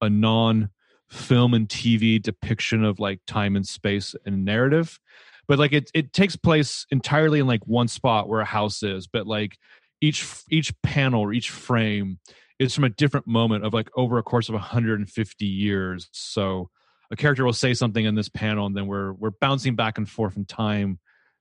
a 0.02 0.10
non 0.10 0.70
film 1.10 1.54
and 1.56 1.68
TV 1.68 2.22
depiction 2.22 2.84
of 2.84 3.00
like 3.00 3.20
time 3.26 3.56
and 3.56 3.68
space 3.68 4.16
and 4.26 4.46
narrative. 4.46 5.00
But 5.48 5.58
like 5.58 5.74
it 5.74 5.90
it 5.94 6.14
takes 6.14 6.36
place 6.36 6.86
entirely 6.92 7.40
in 7.40 7.48
like 7.48 7.66
one 7.66 7.88
spot 7.88 8.30
where 8.30 8.42
a 8.42 8.46
house 8.46 8.84
is, 8.84 9.08
but 9.08 9.26
like 9.26 9.58
each 10.02 10.26
each 10.52 10.74
panel 10.84 11.22
or 11.22 11.34
each 11.34 11.50
frame 11.50 12.20
is 12.60 12.76
from 12.76 12.84
a 12.84 12.90
different 12.90 13.26
moment 13.26 13.66
of 13.66 13.74
like 13.74 13.90
over 13.96 14.18
a 14.18 14.24
course 14.24 14.50
of 14.50 14.54
150 14.54 15.46
years. 15.46 16.10
So 16.12 16.70
a 17.12 17.16
character 17.16 17.46
will 17.46 17.54
say 17.54 17.74
something 17.74 18.06
in 18.06 18.16
this 18.16 18.30
panel 18.30 18.66
and 18.66 18.76
then 18.76 18.88
we're 18.88 19.14
we're 19.14 19.32
bouncing 19.32 19.76
back 19.76 19.98
and 19.98 20.10
forth 20.10 20.38
in 20.38 20.46
time 20.46 21.00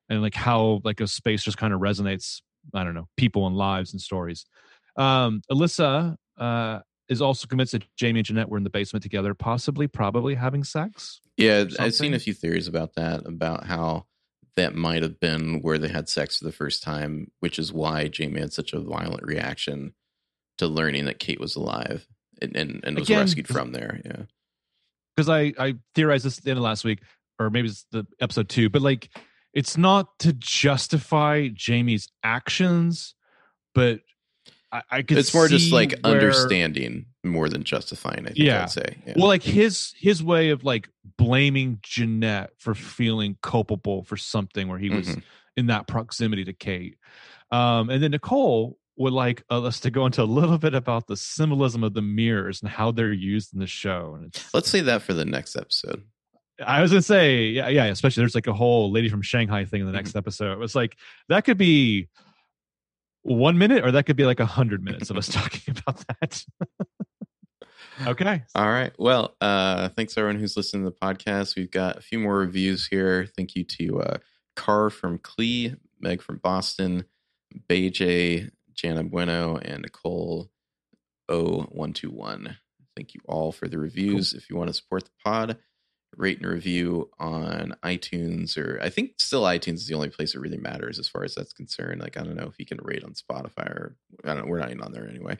and 0.09 0.23
like 0.23 0.35
how 0.35 0.81
like 0.85 1.01
a 1.01 1.07
space 1.07 1.43
just 1.43 1.59
kind 1.59 1.75
of 1.75 1.81
resonates 1.81 2.41
i 2.75 2.85
don't 2.85 2.95
know 2.95 3.09
people 3.17 3.47
and 3.47 3.57
lives 3.57 3.93
and 3.93 4.01
stories 4.01 4.47
um 4.97 5.43
alyssa 5.51 6.17
uh 6.39 6.81
is 7.09 7.23
also 7.23 7.47
convinced 7.47 7.73
that 7.73 7.85
jamie 7.97 8.21
and 8.21 8.27
jeanette 8.27 8.49
were 8.49 8.59
in 8.59 8.65
the 8.65 8.71
basement 8.71 9.03
together 9.03 9.35
possibly 9.35 9.87
probably 9.87 10.35
having 10.35 10.65
sex 10.65 11.21
Yeah, 11.37 11.67
I've 11.79 11.95
seen 11.95 12.15
a 12.15 12.19
few 12.19 12.35
theories 12.35 12.67
about 12.67 12.95
that, 12.97 13.25
about 13.25 13.65
how 13.65 14.07
that 14.57 14.75
might 14.75 15.03
have 15.03 15.21
been 15.21 15.63
where 15.63 15.79
they 15.79 15.87
had 15.87 16.09
sex 16.09 16.39
for 16.39 16.45
the 16.45 16.53
first 16.53 16.83
time, 16.83 17.31
which 17.39 17.61
is 17.61 17.73
why 17.73 18.09
Jamie 18.09 18.41
had 18.41 18.53
such 18.53 18.73
a 18.73 18.81
violent 18.81 19.23
reaction 19.23 19.95
to 20.59 20.67
learning 20.67 21.05
that 21.05 21.21
Kate 21.21 21.39
was 21.39 21.55
alive 21.55 22.09
and, 22.43 22.57
and, 22.57 22.81
and 22.83 22.99
was 22.99 23.09
Again, 23.09 23.21
rescued 23.21 23.47
from 23.47 23.71
there. 23.71 24.01
Yeah. 24.05 24.23
Because 25.19 25.29
I 25.29 25.53
I 25.59 25.75
theorized 25.97 26.25
this 26.25 26.39
at 26.39 26.45
the 26.45 26.51
end 26.51 26.59
of 26.59 26.63
last 26.65 26.85
week, 26.85 27.01
or 27.41 27.51
maybe 27.51 27.67
it's 27.69 27.85
the 27.91 28.07
episode 28.21 28.49
two, 28.49 28.71
but 28.71 28.83
like 28.83 29.09
it's 29.53 29.77
not 29.77 30.17
to 30.21 30.33
justify 30.33 31.49
Jamie's 31.53 32.09
actions, 32.23 33.15
but 33.75 34.01
I, 34.71 34.83
I 34.91 35.03
could. 35.03 35.19
It's 35.19 35.35
more 35.35 35.49
just 35.49 35.73
like 35.73 35.99
where- 36.03 36.15
understanding 36.15 37.07
more 37.25 37.49
than 37.49 37.65
justifying, 37.65 38.21
I 38.21 38.27
think 38.29 38.39
Yeah. 38.39 38.63
I'd 38.63 38.71
say. 38.71 38.97
Yeah. 39.07 39.15
Well, 39.17 39.27
like 39.27 39.43
his 39.43 39.93
his 39.99 40.23
way 40.23 40.51
of 40.51 40.63
like 40.63 40.89
blaming 41.17 41.81
Jeanette 41.83 42.51
for 42.59 42.75
feeling 42.77 43.37
culpable 43.43 44.05
for 44.05 44.17
something 44.17 44.69
where 44.69 44.79
he 44.79 44.89
was 44.91 45.09
Mhm. 45.09 45.23
in 45.57 45.67
that 45.67 45.89
proximity 45.89 46.45
to 46.45 46.53
Kate, 46.53 46.97
um, 47.51 47.91
and 47.91 48.01
then 48.01 48.13
Nicole 48.13 48.79
would 48.99 49.13
like 49.13 49.45
uh, 49.51 49.63
us 49.63 49.81
to 49.81 49.91
go 49.91 50.07
into 50.07 50.23
a 50.23 50.25
little 50.25 50.59
bit 50.59 50.75
about 50.75 51.07
the 51.07 51.17
symbolism 51.17 51.85
of 51.85 51.95
the 51.95 52.03
mirrors 52.03 52.61
and 52.61 52.71
how 52.71 52.91
they're 52.91 53.13
used 53.13 53.55
in 53.55 53.61
the 53.61 53.67
show. 53.67 54.15
And 54.17 54.27
it's, 54.27 54.53
Let's 54.53 54.69
say 54.69 54.81
that 54.81 55.03
for 55.03 55.15
the 55.15 55.25
next 55.25 55.57
episode. 55.57 56.03
I 56.65 56.83
was 56.83 56.91
gonna 56.91 57.03
say, 57.03 57.45
yeah, 57.45 57.69
yeah. 57.69 57.85
Especially 57.85 58.23
there's 58.23 58.35
like 58.35 58.49
a 58.49 58.53
whole 58.53 58.91
lady 58.91 59.09
from 59.09 59.23
Shanghai 59.23 59.65
thing 59.65 59.81
in 59.81 59.87
the 59.87 59.93
next 59.93 60.17
episode. 60.17 60.53
It 60.53 60.59
was 60.59 60.75
like 60.75 60.97
that 61.29 61.45
could 61.45 61.59
be 61.59 62.09
one 63.23 63.59
minute, 63.59 63.85
or 63.85 63.93
that 63.93 64.07
could 64.07 64.17
be 64.17 64.25
like 64.25 64.41
a 64.41 64.47
hundred 64.47 64.83
minutes 64.83 65.11
of 65.11 65.17
us 65.17 65.29
talking 65.33 65.77
about 65.79 66.03
that. 66.21 66.45
okay, 68.09 68.43
All 68.57 68.69
right. 68.69 68.93
Well, 68.99 69.37
uh, 69.41 69.91
thanks 69.91 70.19
everyone 70.19 70.41
who's 70.41 70.57
listening 70.57 70.83
to 70.85 70.91
the 70.91 70.97
podcast. 70.97 71.55
We've 71.55 71.71
got 71.71 71.99
a 71.99 72.01
few 72.01 72.19
more 72.19 72.39
reviews 72.39 72.89
here. 72.89 73.29
Thank 73.37 73.55
you 73.55 73.63
to 73.65 74.01
uh, 74.01 74.19
Car 74.57 74.91
from 74.91 75.19
Clee, 75.19 75.77
Meg 76.01 76.23
from 76.23 76.39
Boston, 76.39 77.05
J, 77.71 78.51
Jana 78.79 79.03
Bueno, 79.03 79.57
and 79.57 79.83
Nicole 79.83 80.51
O121. 81.29 82.57
Thank 82.97 83.15
you 83.15 83.21
all 83.27 83.53
for 83.53 83.69
the 83.69 83.79
reviews. 83.79 84.33
If 84.33 84.49
you 84.49 84.57
want 84.57 84.69
to 84.69 84.75
support 84.75 85.05
the 85.05 85.11
pod, 85.25 85.59
rate 86.17 86.39
and 86.39 86.47
review 86.47 87.11
on 87.19 87.75
iTunes, 87.85 88.57
or 88.57 88.79
I 88.81 88.89
think 88.89 89.13
still 89.19 89.43
iTunes 89.43 89.75
is 89.75 89.89
the 89.89 89.95
only 89.95 90.11
place 90.11 90.33
that 90.33 90.41
really 90.41 90.57
matters 90.57 90.99
as 90.99 91.09
far 91.09 91.25
as 91.25 91.35
that's 91.35 91.53
concerned. 91.53 92.01
Like, 92.01 92.17
I 92.17 92.23
don't 92.23 92.37
know 92.37 92.47
if 92.47 92.59
you 92.59 92.67
can 92.67 92.79
rate 92.83 93.05
on 93.05 93.15
Spotify 93.15 93.69
or 93.69 93.97
I 94.25 94.35
don't 94.35 94.45
know. 94.45 94.51
We're 94.51 94.61
not 94.61 94.71
even 94.71 94.83
on 94.83 94.93
there 94.93 95.09
anyway. 95.09 95.39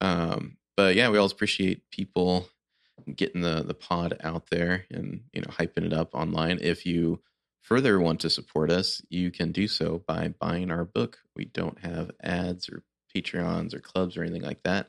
Um, 0.00 0.56
but 0.76 0.94
yeah, 0.94 1.08
we 1.08 1.18
always 1.18 1.32
appreciate 1.32 1.90
people 1.90 2.48
getting 3.14 3.42
the 3.42 3.62
the 3.62 3.74
pod 3.74 4.16
out 4.22 4.48
there 4.50 4.86
and 4.90 5.22
you 5.32 5.40
know 5.40 5.50
hyping 5.50 5.84
it 5.84 5.92
up 5.92 6.14
online. 6.14 6.58
If 6.60 6.86
you 6.86 7.20
further 7.66 7.98
want 7.98 8.20
to 8.20 8.30
support 8.30 8.70
us, 8.70 9.02
you 9.08 9.32
can 9.32 9.50
do 9.50 9.66
so 9.66 10.02
by 10.06 10.28
buying 10.40 10.70
our 10.70 10.84
book. 10.84 11.18
We 11.34 11.46
don't 11.46 11.80
have 11.80 12.12
ads 12.22 12.68
or 12.68 12.84
Patreons 13.14 13.74
or 13.74 13.80
clubs 13.80 14.16
or 14.16 14.22
anything 14.22 14.42
like 14.42 14.62
that, 14.62 14.86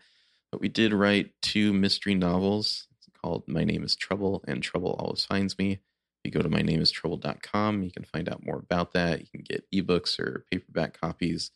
but 0.52 0.62
we 0.62 0.70
did 0.70 0.94
write 0.94 1.32
two 1.41 1.74
mystery 1.74 2.14
novels 2.14 2.88
It's 2.99 3.10
called 3.20 3.48
My 3.48 3.64
Name 3.64 3.84
is 3.84 3.95
Trouble 3.95 4.44
and 4.48 4.62
Trouble 4.62 4.95
Always 4.99 5.26
Finds 5.26 5.58
Me. 5.58 5.72
If 5.72 5.80
you 6.24 6.32
go 6.32 6.41
to 6.41 6.49
mynameistrouble.com, 6.49 7.84
you 7.84 7.91
can 7.91 8.04
find 8.04 8.30
out 8.30 8.45
more 8.45 8.58
about 8.58 8.94
that. 8.94 9.22
You 9.22 9.28
can 9.28 9.41
get 9.41 9.66
ebooks 9.74 10.20
or 10.20 10.45
paperback 10.52 10.99
copies. 10.99 11.52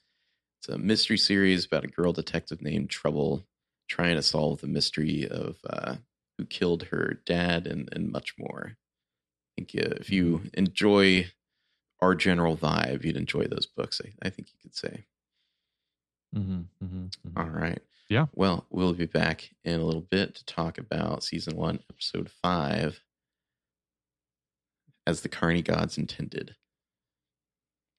It's 0.60 0.70
a 0.70 0.78
mystery 0.80 1.18
series 1.18 1.66
about 1.66 1.84
a 1.84 1.88
girl 1.88 2.14
detective 2.14 2.62
named 2.62 2.90
Trouble 2.90 3.46
trying 3.88 4.16
to 4.16 4.24
solve 4.24 4.62
the 4.62 4.68
mystery 4.68 5.28
of 5.30 5.58
uh, 5.70 5.96
who 6.38 6.46
killed 6.46 6.84
her 6.84 7.20
dad 7.26 7.68
and, 7.68 7.90
and 7.92 8.12
much 8.12 8.34
more. 8.40 8.78
I 9.60 9.64
think 9.66 9.72
uh, 9.86 9.96
if 10.00 10.10
you 10.10 10.42
enjoy 10.54 11.28
our 12.02 12.16
general 12.16 12.58
vibe, 12.58 13.04
you'd 13.04 13.18
enjoy 13.18 13.46
those 13.46 13.66
books. 13.68 14.02
I, 14.04 14.28
I 14.28 14.30
think 14.30 14.50
you 14.50 14.60
could 14.62 14.76
say. 14.76 15.06
mm-hmm, 16.36 16.62
mm-hmm, 16.84 17.06
mm-hmm. 17.06 17.38
All 17.40 17.50
right. 17.50 17.80
Yeah. 18.10 18.26
Well, 18.34 18.66
we'll 18.70 18.94
be 18.94 19.06
back 19.06 19.52
in 19.64 19.80
a 19.80 19.86
little 19.86 20.02
bit 20.02 20.36
to 20.36 20.46
talk 20.46 20.78
about 20.78 21.24
season 21.24 21.56
one, 21.56 21.80
episode 21.90 22.30
five, 22.42 23.00
as 25.08 25.22
the 25.22 25.30
Carney 25.30 25.62
gods 25.62 25.98
intended. 25.98 26.56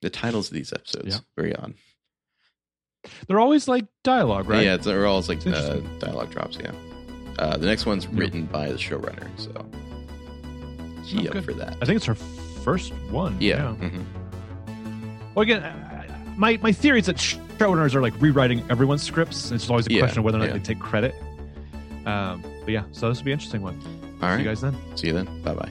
The 0.01 0.09
titles 0.09 0.49
of 0.49 0.53
these 0.53 0.73
episodes 0.73 1.15
Yeah. 1.15 1.19
very 1.35 1.55
odd. 1.55 1.73
they're 3.27 3.39
always 3.39 3.67
like 3.67 3.85
dialogue, 4.03 4.47
right? 4.49 4.63
Yeah, 4.65 4.77
they're 4.77 5.05
always 5.07 5.29
like 5.29 5.45
uh, 5.47 5.77
dialogue 5.99 6.31
drops. 6.31 6.57
Yeah. 6.61 6.71
Uh, 7.39 7.57
the 7.57 7.65
next 7.65 7.85
one's 7.85 8.07
written 8.07 8.45
by 8.45 8.69
the 8.69 8.77
showrunner, 8.77 9.27
so 9.39 9.51
key 11.05 11.19
Oh, 11.25 11.27
up 11.27 11.33
good. 11.33 11.45
for 11.45 11.53
that. 11.53 11.77
I 11.81 11.85
think 11.85 11.97
it's 11.97 12.05
her 12.05 12.15
first 12.15 12.93
one. 13.11 13.35
Yeah. 13.39 13.75
mhm. 13.79 14.03
Well, 15.35 15.43
again, 15.43 15.63
I- 15.63 15.67
I- 15.69 16.07
my 16.37 16.59
my 16.61 16.71
theory 16.71 16.99
is 16.99 17.05
that 17.07 17.17
showrunners 17.17 17.93
are 17.95 18.01
like 18.01 18.13
rewriting 18.21 18.63
everyone's 18.69 19.03
scripts. 19.03 19.51
It's 19.51 19.69
always 19.69 19.87
a 19.87 19.91
Yeah, 19.93 19.99
question 19.99 20.19
of 20.19 20.25
whether 20.25 20.37
or 20.37 20.39
not 20.41 20.47
yeah. 20.47 20.53
they 20.53 20.59
take 20.59 20.79
credit. 20.79 21.13
Um, 22.05 22.43
but 22.61 22.69
yeah, 22.71 22.83
so 22.91 23.09
this 23.09 23.19
will 23.19 23.25
be 23.25 23.31
an 23.31 23.35
interesting 23.39 23.61
one. 23.61 23.75
All 23.75 24.19
See 24.19 24.25
right. 24.25 24.39
you 24.39 24.45
guys 24.45 24.61
then. 24.61 24.75
See 24.95 25.07
you 25.07 25.13
then. 25.13 25.41
Bye 25.43 25.53
bye. 25.53 25.69